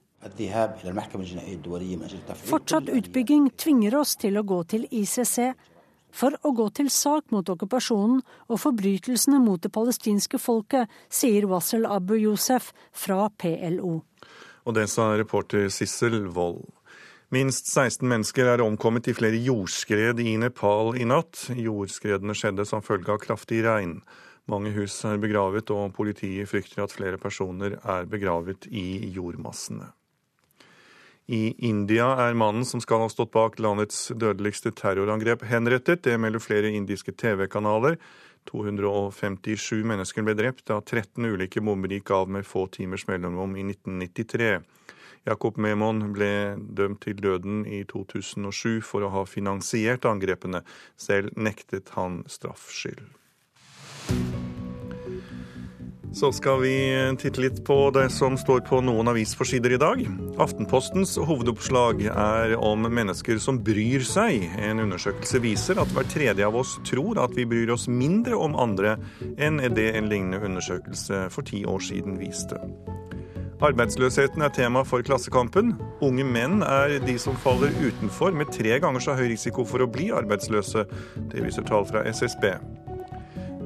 Fortsatt 2.49 2.89
utbygging 2.91 3.51
tvinger 3.55 3.99
oss 4.01 4.15
til 4.19 4.39
å 4.39 4.43
gå 4.43 4.63
til 4.73 4.87
ICC 4.89 5.37
for 6.11 6.35
å 6.43 6.51
gå 6.57 6.67
til 6.75 6.89
sak 6.91 7.29
mot 7.33 7.49
okkupasjonen 7.53 8.21
og 8.49 8.61
forbrytelsene 8.61 9.39
mot 9.43 9.61
det 9.61 9.71
palestinske 9.73 10.41
folket, 10.41 10.89
sier 11.09 11.47
Wassel 11.49 11.85
Abu 11.85 12.15
Yusef 12.17 12.71
fra 12.91 13.29
PLO. 13.29 13.99
Og 14.65 14.75
det 14.75 14.89
sa 14.91 15.13
reporter 15.17 15.69
Sissel 15.73 16.27
Wold. 16.35 16.67
Minst 17.29 17.67
16 17.69 18.07
mennesker 18.09 18.47
er 18.49 18.61
omkommet 18.65 19.05
i 19.11 19.13
flere 19.13 19.37
jordskred 19.45 20.17
i 20.23 20.31
Nepal 20.41 20.95
i 20.97 21.05
natt. 21.05 21.43
Jordskredene 21.53 22.33
skjedde 22.33 22.65
som 22.65 22.81
følge 22.81 23.13
av 23.13 23.19
kraftig 23.21 23.59
regn. 23.67 23.99
Mange 24.49 24.71
hus 24.73 24.95
er 25.05 25.21
begravet, 25.21 25.69
og 25.69 25.93
politiet 25.93 26.49
frykter 26.49 26.87
at 26.87 26.95
flere 26.95 27.19
personer 27.21 27.75
er 27.83 28.09
begravet 28.09 28.65
i 28.73 29.11
jordmassene. 29.13 29.91
I 31.29 31.53
India 31.69 32.07
er 32.25 32.33
mannen 32.33 32.65
som 32.65 32.81
skal 32.81 33.03
ha 33.03 33.11
stått 33.13 33.29
bak 33.35 33.59
landets 33.61 34.07
dødeligste 34.09 34.73
terrorangrep, 34.73 35.45
henrettet. 35.45 36.01
Det 36.09 36.17
melder 36.17 36.41
flere 36.41 36.73
indiske 36.73 37.13
TV-kanaler. 37.13 37.99
257 38.49 39.85
mennesker 39.85 40.25
ble 40.25 40.33
drept 40.33 40.65
da 40.71 40.81
13 40.81 41.29
ulike 41.29 41.61
bomber 41.61 41.93
gikk 41.93 42.09
av 42.17 42.33
med 42.33 42.49
få 42.49 42.65
timers 42.73 43.05
mellomrom 43.05 43.53
i 43.53 43.69
1993. 43.69 44.55
Jakob 45.29 45.59
Memon 45.61 46.09
ble 46.15 46.57
dømt 46.57 47.03
til 47.05 47.21
døden 47.21 47.61
i 47.69 47.83
2007 47.89 48.81
for 48.85 49.05
å 49.05 49.13
ha 49.13 49.25
finansiert 49.29 50.07
angrepene. 50.09 50.63
Selv 50.97 51.37
nektet 51.37 51.93
han 51.97 52.23
straffskyld. 52.29 53.05
Så 56.11 56.31
skal 56.33 56.61
vi 56.63 56.73
titte 57.21 57.41
litt 57.41 57.59
på 57.65 57.75
det 57.93 58.07
som 58.09 58.33
står 58.37 58.63
på 58.65 58.79
noen 58.81 59.11
avisforsider 59.11 59.75
i 59.75 59.77
dag. 59.81 59.99
Aftenpostens 60.41 61.13
hovedoppslag 61.21 62.01
er 62.09 62.55
om 62.57 62.87
mennesker 62.89 63.37
som 63.37 63.59
bryr 63.61 64.01
seg. 64.07 64.47
En 64.57 64.81
undersøkelse 64.87 65.43
viser 65.43 65.81
at 65.81 65.93
hver 65.93 66.09
tredje 66.09 66.47
av 66.47 66.57
oss 66.57 66.79
tror 66.89 67.21
at 67.21 67.37
vi 67.37 67.45
bryr 67.45 67.75
oss 67.75 67.85
mindre 67.91 68.39
om 68.41 68.57
andre 68.57 68.97
enn 69.37 69.61
det 69.77 69.91
en 69.93 70.09
lignende 70.09 70.41
undersøkelse 70.49 71.27
for 71.29 71.45
ti 71.45 71.61
år 71.69 71.85
siden 71.91 72.17
viste. 72.17 72.57
Arbeidsløsheten 73.59 74.39
er 74.45 74.53
tema 74.55 74.85
for 74.87 75.03
Klassekampen. 75.03 75.73
Unge 76.05 76.23
menn 76.23 76.61
er 76.63 76.93
de 77.03 77.17
som 77.19 77.35
faller 77.43 77.73
utenfor, 77.83 78.31
med 78.31 78.53
tre 78.55 78.77
ganger 78.79 79.03
så 79.03 79.17
høy 79.19 79.25
risiko 79.33 79.65
for 79.67 79.83
å 79.83 79.89
bli 79.91 80.07
arbeidsløse. 80.15 80.85
Det 81.33 81.43
viser 81.43 81.67
tall 81.67 81.83
fra 81.89 82.05
SSB. 82.07 82.53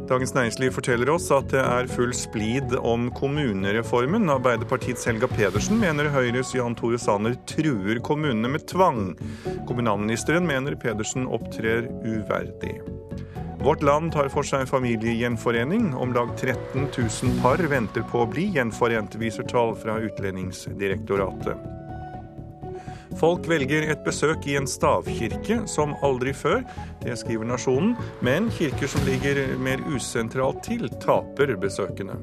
Dagens 0.09 0.33
Næringsliv 0.33 0.73
forteller 0.75 1.13
oss 1.13 1.29
at 1.31 1.53
det 1.53 1.61
er 1.61 1.91
full 1.93 2.11
splid 2.17 2.73
om 2.81 3.05
kommunereformen. 3.15 4.27
Arbeiderpartiets 4.33 5.05
Helga 5.07 5.29
Pedersen 5.31 5.77
mener 5.79 6.09
Høyres 6.11 6.55
Jan 6.57 6.75
Tore 6.75 6.97
Sanner 6.99 7.37
truer 7.47 8.01
kommunene 8.03 8.49
med 8.57 8.65
tvang. 8.73 9.13
Kommunalministeren 9.69 10.49
mener 10.49 10.75
Pedersen 10.81 11.29
opptrer 11.29 11.85
uverdig. 12.01 12.79
Vårt 13.63 13.81
Land 13.81 14.11
tar 14.11 14.27
for 14.27 14.43
seg 14.43 14.65
familiegjenforening. 14.67 15.93
Om 15.95 16.11
lag 16.11 16.33
13 16.35 16.89
000 16.97 17.37
par 17.39 17.63
venter 17.71 18.03
på 18.11 18.25
å 18.25 18.27
bli 18.27 18.49
gjenforent, 18.57 19.15
viser 19.21 19.47
tall 19.47 19.71
fra 19.79 19.95
Utlendingsdirektoratet. 20.03 21.82
Folk 23.19 23.47
velger 23.49 23.85
et 23.91 24.01
besøk 24.05 24.47
i 24.49 24.55
en 24.59 24.67
stavkirke 24.69 25.61
som 25.69 25.95
aldri 26.05 26.33
før. 26.35 26.63
Det 27.03 27.15
skriver 27.19 27.47
Nasjonen. 27.49 27.93
Men 28.25 28.49
kirker 28.53 28.89
som 28.89 29.05
ligger 29.07 29.41
mer 29.61 29.83
usentralt 29.93 30.63
til, 30.65 30.87
taper 31.03 31.55
besøkende. 31.61 32.17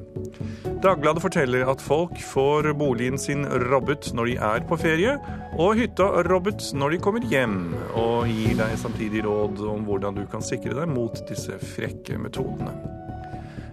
Dagbladet 0.81 1.21
forteller 1.23 1.67
at 1.69 1.83
folk 1.83 2.17
får 2.31 2.71
boligen 2.77 3.19
sin 3.21 3.45
robbet 3.71 4.11
når 4.17 4.31
de 4.31 4.37
er 4.51 4.65
på 4.67 4.79
ferie, 4.81 5.17
og 5.59 5.77
hytta 5.77 6.07
robbet 6.29 6.71
når 6.73 6.95
de 6.95 7.01
kommer 7.03 7.27
hjem, 7.31 7.59
og 7.97 8.29
gir 8.31 8.57
deg 8.59 8.79
samtidig 8.81 9.25
råd 9.27 9.61
om 9.71 9.85
hvordan 9.85 10.17
du 10.17 10.25
kan 10.31 10.43
sikre 10.45 10.73
deg 10.79 10.89
mot 10.89 11.21
disse 11.29 11.59
frekke 11.75 12.17
metodene. 12.21 12.73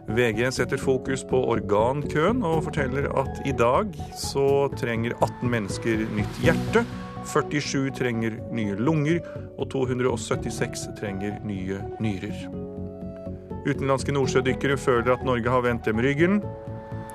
VG 0.09 0.47
setter 0.57 0.81
fokus 0.81 1.21
på 1.29 1.41
organkøen 1.53 2.41
og 2.47 2.63
forteller 2.71 3.11
at 3.21 3.43
i 3.49 3.53
dag 3.53 3.93
så 4.17 4.69
trenger 4.81 5.13
18 5.21 5.51
mennesker 5.53 6.07
nytt 6.17 6.41
hjerte. 6.45 6.85
47 7.29 7.91
trenger 7.99 8.39
nye 8.55 8.77
lunger, 8.79 9.21
og 9.59 9.69
276 9.71 10.89
trenger 10.99 11.39
nye 11.47 11.83
nyrer. 12.01 12.49
Utenlandske 13.69 14.15
nordsjødykkere 14.15 14.79
føler 14.81 15.13
at 15.13 15.25
Norge 15.27 15.51
har 15.51 15.65
vendt 15.67 15.85
dem 15.85 16.01
ryggen. 16.01 16.41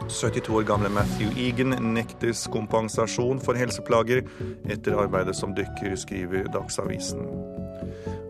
72 0.09 0.49
år 0.49 0.67
gamle 0.67 0.89
Matthew 0.91 1.31
Egan 1.39 1.75
nektes 1.93 2.45
kompensasjon 2.51 3.39
for 3.41 3.57
helseplager 3.57 4.21
etter 4.69 4.99
arbeidet 4.99 5.35
som 5.35 5.55
dykker, 5.55 5.95
skriver 5.95 6.49
Dagsavisen. 6.53 7.23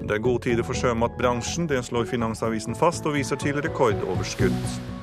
Det 0.04 0.12
er 0.12 0.24
gode 0.24 0.44
tider 0.44 0.64
for 0.68 0.78
sjømatbransjen, 0.78 1.70
det 1.70 1.80
slår 1.88 2.06
Finansavisen 2.12 2.76
fast 2.76 3.06
og 3.08 3.16
viser 3.18 3.40
til 3.40 3.62
rekordoverskudd. 3.64 5.03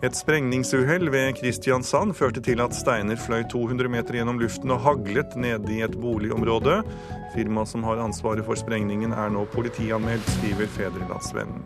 Et 0.00 0.16
sprengningsuhell 0.16 1.10
ved 1.12 1.34
Kristiansand 1.36 2.14
førte 2.16 2.40
til 2.40 2.62
at 2.64 2.72
steiner 2.72 3.18
fløy 3.20 3.42
200 3.52 3.90
meter 3.92 4.16
gjennom 4.16 4.38
luften 4.40 4.72
og 4.72 4.80
haglet 4.80 5.34
nede 5.36 5.74
i 5.74 5.82
et 5.84 5.98
boligområde. 6.00 6.78
Firmaet 7.34 7.68
som 7.68 7.84
har 7.84 8.00
ansvaret 8.00 8.46
for 8.46 8.56
sprengningen 8.56 9.12
er 9.12 9.28
nå 9.34 9.44
politianmeldt, 9.52 10.24
skriver 10.38 10.72
Fedrelandsvennen. 10.72 11.60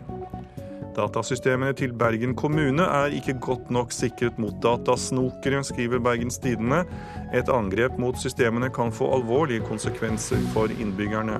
Datasystemene 0.95 1.71
til 1.79 1.95
Bergen 1.95 2.35
kommune 2.35 2.83
er 2.83 3.15
ikke 3.15 3.37
godt 3.39 3.71
nok 3.71 3.95
sikret 3.95 4.35
mot 4.39 4.59
datasnokere, 4.63 5.63
skriver 5.63 6.03
Bergens 6.03 6.37
Tidende. 6.43 6.83
Et 7.35 7.51
angrep 7.51 7.95
mot 7.99 8.19
systemene 8.19 8.67
kan 8.67 8.91
få 8.91 9.13
alvorlige 9.15 9.63
konsekvenser 9.63 10.43
for 10.51 10.75
innbyggerne. 10.75 11.39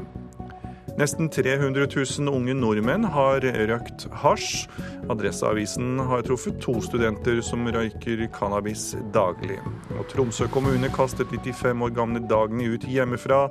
Nesten 0.95 1.29
300 1.29 1.87
000 2.19 2.29
unge 2.31 2.53
nordmenn 2.55 3.03
har 3.11 3.43
røkt 3.43 4.05
hasj. 4.21 4.69
Adresseavisen 5.11 5.99
har 5.99 6.23
truffet 6.23 6.61
to 6.63 6.77
studenter 6.81 7.41
som 7.43 7.67
røyker 7.67 8.23
cannabis 8.35 8.93
daglig. 9.13 9.59
Og 9.99 10.07
Tromsø 10.13 10.47
kommune 10.53 10.87
kastet 10.95 11.33
95 11.35 11.83
år 11.83 11.91
gamle 11.99 12.23
Dagny 12.29 12.71
ut 12.77 12.87
hjemmefra. 12.87 13.49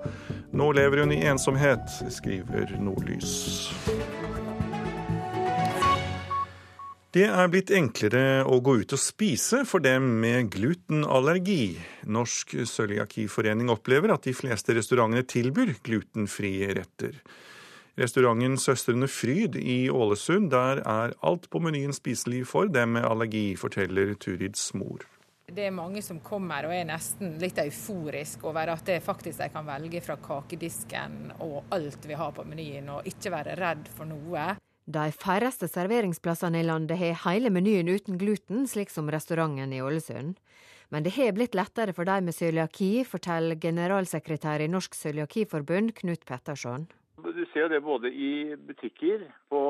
Nå 0.56 0.72
lever 0.72 1.04
hun 1.04 1.12
i 1.12 1.20
ensomhet, 1.28 1.84
skriver 2.16 2.78
Nordlys. 2.80 3.34
Det 7.14 7.28
er 7.30 7.46
blitt 7.46 7.70
enklere 7.70 8.42
å 8.42 8.56
gå 8.58 8.72
ut 8.80 8.92
og 8.96 8.98
spise 8.98 9.60
for 9.70 9.84
dem 9.84 10.16
med 10.18 10.48
glutenallergi. 10.50 11.76
Norsk 12.10 12.56
cøliakiforening 12.66 13.70
opplever 13.70 14.10
at 14.10 14.26
de 14.26 14.32
fleste 14.34 14.74
restaurantene 14.74 15.22
tilbyr 15.30 15.76
glutenfrie 15.86 16.72
retter. 16.74 17.20
Restauranten 17.94 18.58
Søstrene 18.58 19.06
Fryd 19.06 19.54
i 19.54 19.84
Ålesund, 19.94 20.50
der 20.50 20.82
er 20.82 21.14
alt 21.22 21.46
på 21.54 21.62
menyen 21.62 21.94
spiselig 21.94 22.42
for 22.50 22.66
dem 22.66 22.96
med 22.98 23.06
allergi, 23.06 23.52
forteller 23.62 24.16
Turids 24.18 24.72
mor. 24.74 25.06
Det 25.46 25.68
er 25.68 25.76
mange 25.76 26.02
som 26.02 26.18
kommer 26.18 26.66
og 26.66 26.74
er 26.74 26.90
nesten 26.90 27.38
litt 27.38 27.62
euforisk 27.62 28.42
over 28.50 28.74
at 28.74 28.90
det 28.90 28.98
faktisk 29.06 29.38
de 29.38 29.52
kan 29.54 29.70
velge 29.70 30.02
fra 30.02 30.18
kakedisken 30.18 31.36
og 31.46 31.60
alt 31.78 32.10
vi 32.10 32.18
har 32.18 32.34
på 32.34 32.42
menyen, 32.42 32.90
og 32.90 33.06
ikke 33.06 33.36
være 33.38 33.58
redd 33.62 33.86
for 33.94 34.10
noe. 34.10 34.56
De 34.84 35.04
færreste 35.16 35.64
serveringsplassene 35.70 36.60
i 36.60 36.66
landet 36.66 36.98
har 37.00 37.20
hele 37.24 37.48
menyen 37.48 37.88
uten 37.88 38.18
gluten, 38.20 38.66
slik 38.68 38.90
som 38.92 39.08
restauranten 39.08 39.72
i 39.72 39.80
Ålesund. 39.80 40.36
Men 40.92 41.06
det 41.06 41.14
har 41.16 41.32
blitt 41.32 41.56
lettere 41.56 41.94
for 41.96 42.04
de 42.04 42.18
med 42.20 42.36
cøliaki, 42.36 43.04
forteller 43.08 43.56
generalsekretær 43.56 44.60
i 44.60 44.68
Norsk 44.68 44.94
cøliakiforbund, 44.94 45.94
Knut 45.96 46.26
Petterson. 46.28 46.84
Du 47.24 47.44
ser 47.54 47.70
det 47.72 47.80
både 47.80 48.10
i 48.12 48.52
butikker, 48.60 49.24
på 49.48 49.62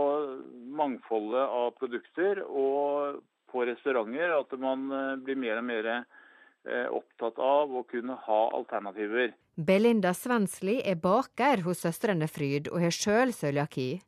mangfoldet 0.75 1.47
av 1.47 1.71
produkter, 1.79 2.43
og 2.43 3.23
på 3.55 3.63
restauranter, 3.69 4.35
at 4.35 4.59
man 4.59 4.89
eh, 4.91 5.13
blir 5.23 5.39
mer 5.39 5.61
og 5.61 5.69
mer 5.69 5.91
eh, 5.93 6.89
opptatt 6.91 7.39
av 7.39 7.71
å 7.71 7.85
kunne 7.87 8.17
ha 8.27 8.41
alternativer. 8.59 9.37
Belinda 9.55 10.11
Svensli 10.19 10.81
er 10.83 10.99
baker 10.99 11.63
hos 11.63 11.85
Søstrene 11.87 12.27
Fryd, 12.27 12.73
og 12.73 12.83
har 12.83 12.97
sjøl 12.97 13.31
cøliaki. 13.37 14.03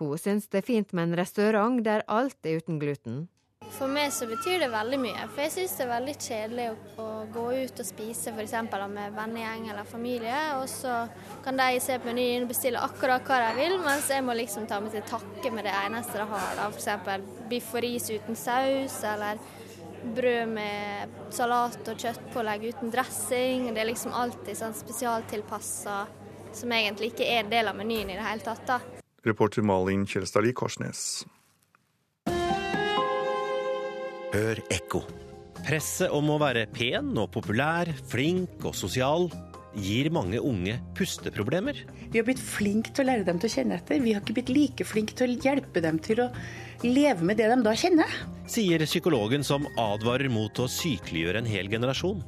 Hun 0.00 0.18
syns 0.18 0.48
det 0.50 0.62
er 0.62 0.66
fint 0.66 0.92
med 0.92 1.10
en 1.10 1.18
restaurant 1.20 1.78
der 1.84 2.02
alt 2.10 2.38
er 2.46 2.58
uten 2.58 2.80
gluten. 2.82 3.24
For 3.74 3.90
meg 3.90 4.12
så 4.12 4.26
betyr 4.28 4.60
det 4.62 4.68
veldig 4.70 4.98
mye. 5.00 5.26
For 5.32 5.44
jeg 5.44 5.52
syns 5.54 5.74
det 5.78 5.84
er 5.86 5.90
veldig 5.90 6.14
kjedelig 6.20 6.66
å, 6.70 6.74
å 7.02 7.06
gå 7.32 7.44
ut 7.64 7.80
og 7.82 7.88
spise 7.88 8.34
f.eks. 8.34 8.54
med 8.92 9.16
vennegjeng 9.16 9.68
eller 9.72 9.88
familie, 9.88 10.40
og 10.60 10.68
så 10.70 11.04
kan 11.44 11.58
de 11.58 11.80
se 11.82 11.96
på 11.98 12.10
menyen 12.10 12.44
og 12.44 12.52
bestille 12.52 12.82
akkurat 12.84 13.24
hva 13.26 13.40
de 13.46 13.52
vil, 13.58 13.76
mens 13.82 14.10
jeg 14.12 14.24
må 14.26 14.36
liksom 14.38 14.68
ta 14.70 14.80
meg 14.84 14.94
til 14.94 15.06
takke 15.08 15.52
med 15.54 15.66
det 15.66 15.74
eneste 15.80 16.20
de 16.20 16.26
har. 16.34 16.50
da, 16.60 16.68
F.eks. 16.70 17.30
biff 17.50 17.72
og 17.74 17.86
ris 17.86 18.10
uten 18.12 18.38
saus, 18.38 18.98
eller 19.14 19.40
brød 20.14 20.50
med 20.52 21.14
salat 21.34 21.88
og 21.88 22.02
kjøttpålegg 22.04 22.68
uten 22.74 22.92
dressing. 22.92 23.70
Det 23.72 23.82
er 23.82 23.90
liksom 23.90 24.14
alltid 24.14 24.60
sånn 24.60 24.76
spesialtilpassa 24.76 26.02
som 26.54 26.76
egentlig 26.76 27.14
ikke 27.14 27.26
er 27.26 27.42
en 27.42 27.56
del 27.56 27.72
av 27.72 27.80
menyen 27.80 28.12
i 28.12 28.20
det 28.20 28.28
hele 28.28 28.44
tatt. 28.44 28.68
da. 28.68 29.03
Reporter 29.24 29.64
Malin 29.64 30.04
Kjelstadli 30.04 30.52
Korsnes. 30.52 31.24
Hør 34.34 34.60
ekko. 34.74 35.00
Presset 35.64 36.12
om 36.12 36.28
å 36.34 36.38
være 36.42 36.66
pen 36.74 37.14
og 37.16 37.30
populær, 37.32 37.88
flink 38.10 38.66
og 38.66 38.74
sosial 38.76 39.30
gir 39.80 40.10
mange 40.12 40.38
unge 40.42 40.76
pusteproblemer. 40.98 41.80
Vi 42.12 42.20
har 42.20 42.26
blitt 42.26 42.42
flinke 42.42 42.92
til 42.92 43.06
å 43.06 43.08
lære 43.08 43.26
dem 43.26 43.40
til 43.40 43.48
å 43.48 43.54
kjenne 43.54 43.78
etter. 43.80 44.02
Vi 44.04 44.12
har 44.12 44.22
ikke 44.22 44.36
blitt 44.36 44.52
like 44.52 44.86
flinke 44.86 45.16
til 45.16 45.32
å 45.32 45.40
hjelpe 45.46 45.82
dem 45.82 45.98
til 46.04 46.26
å 46.26 46.28
leve 46.84 47.24
med 47.24 47.40
det 47.40 47.48
de 47.50 47.58
da 47.64 47.74
kjenner. 47.78 48.20
Sier 48.50 48.84
psykologen 48.84 49.46
som 49.46 49.66
advarer 49.80 50.28
mot 50.28 50.60
å 50.60 50.68
sykeliggjøre 50.70 51.40
en 51.42 51.50
hel 51.50 51.72
generasjon. 51.72 52.22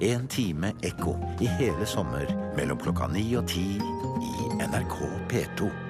En 0.00 0.30
time 0.32 0.72
ekko 0.86 1.18
i 1.44 1.50
hele 1.58 1.88
sommer 1.88 2.30
mellom 2.56 2.80
klokka 2.80 3.10
ni 3.12 3.26
og 3.36 3.50
ti 3.50 3.66
i 3.76 4.50
NRK 4.62 5.00
P2. 5.32 5.89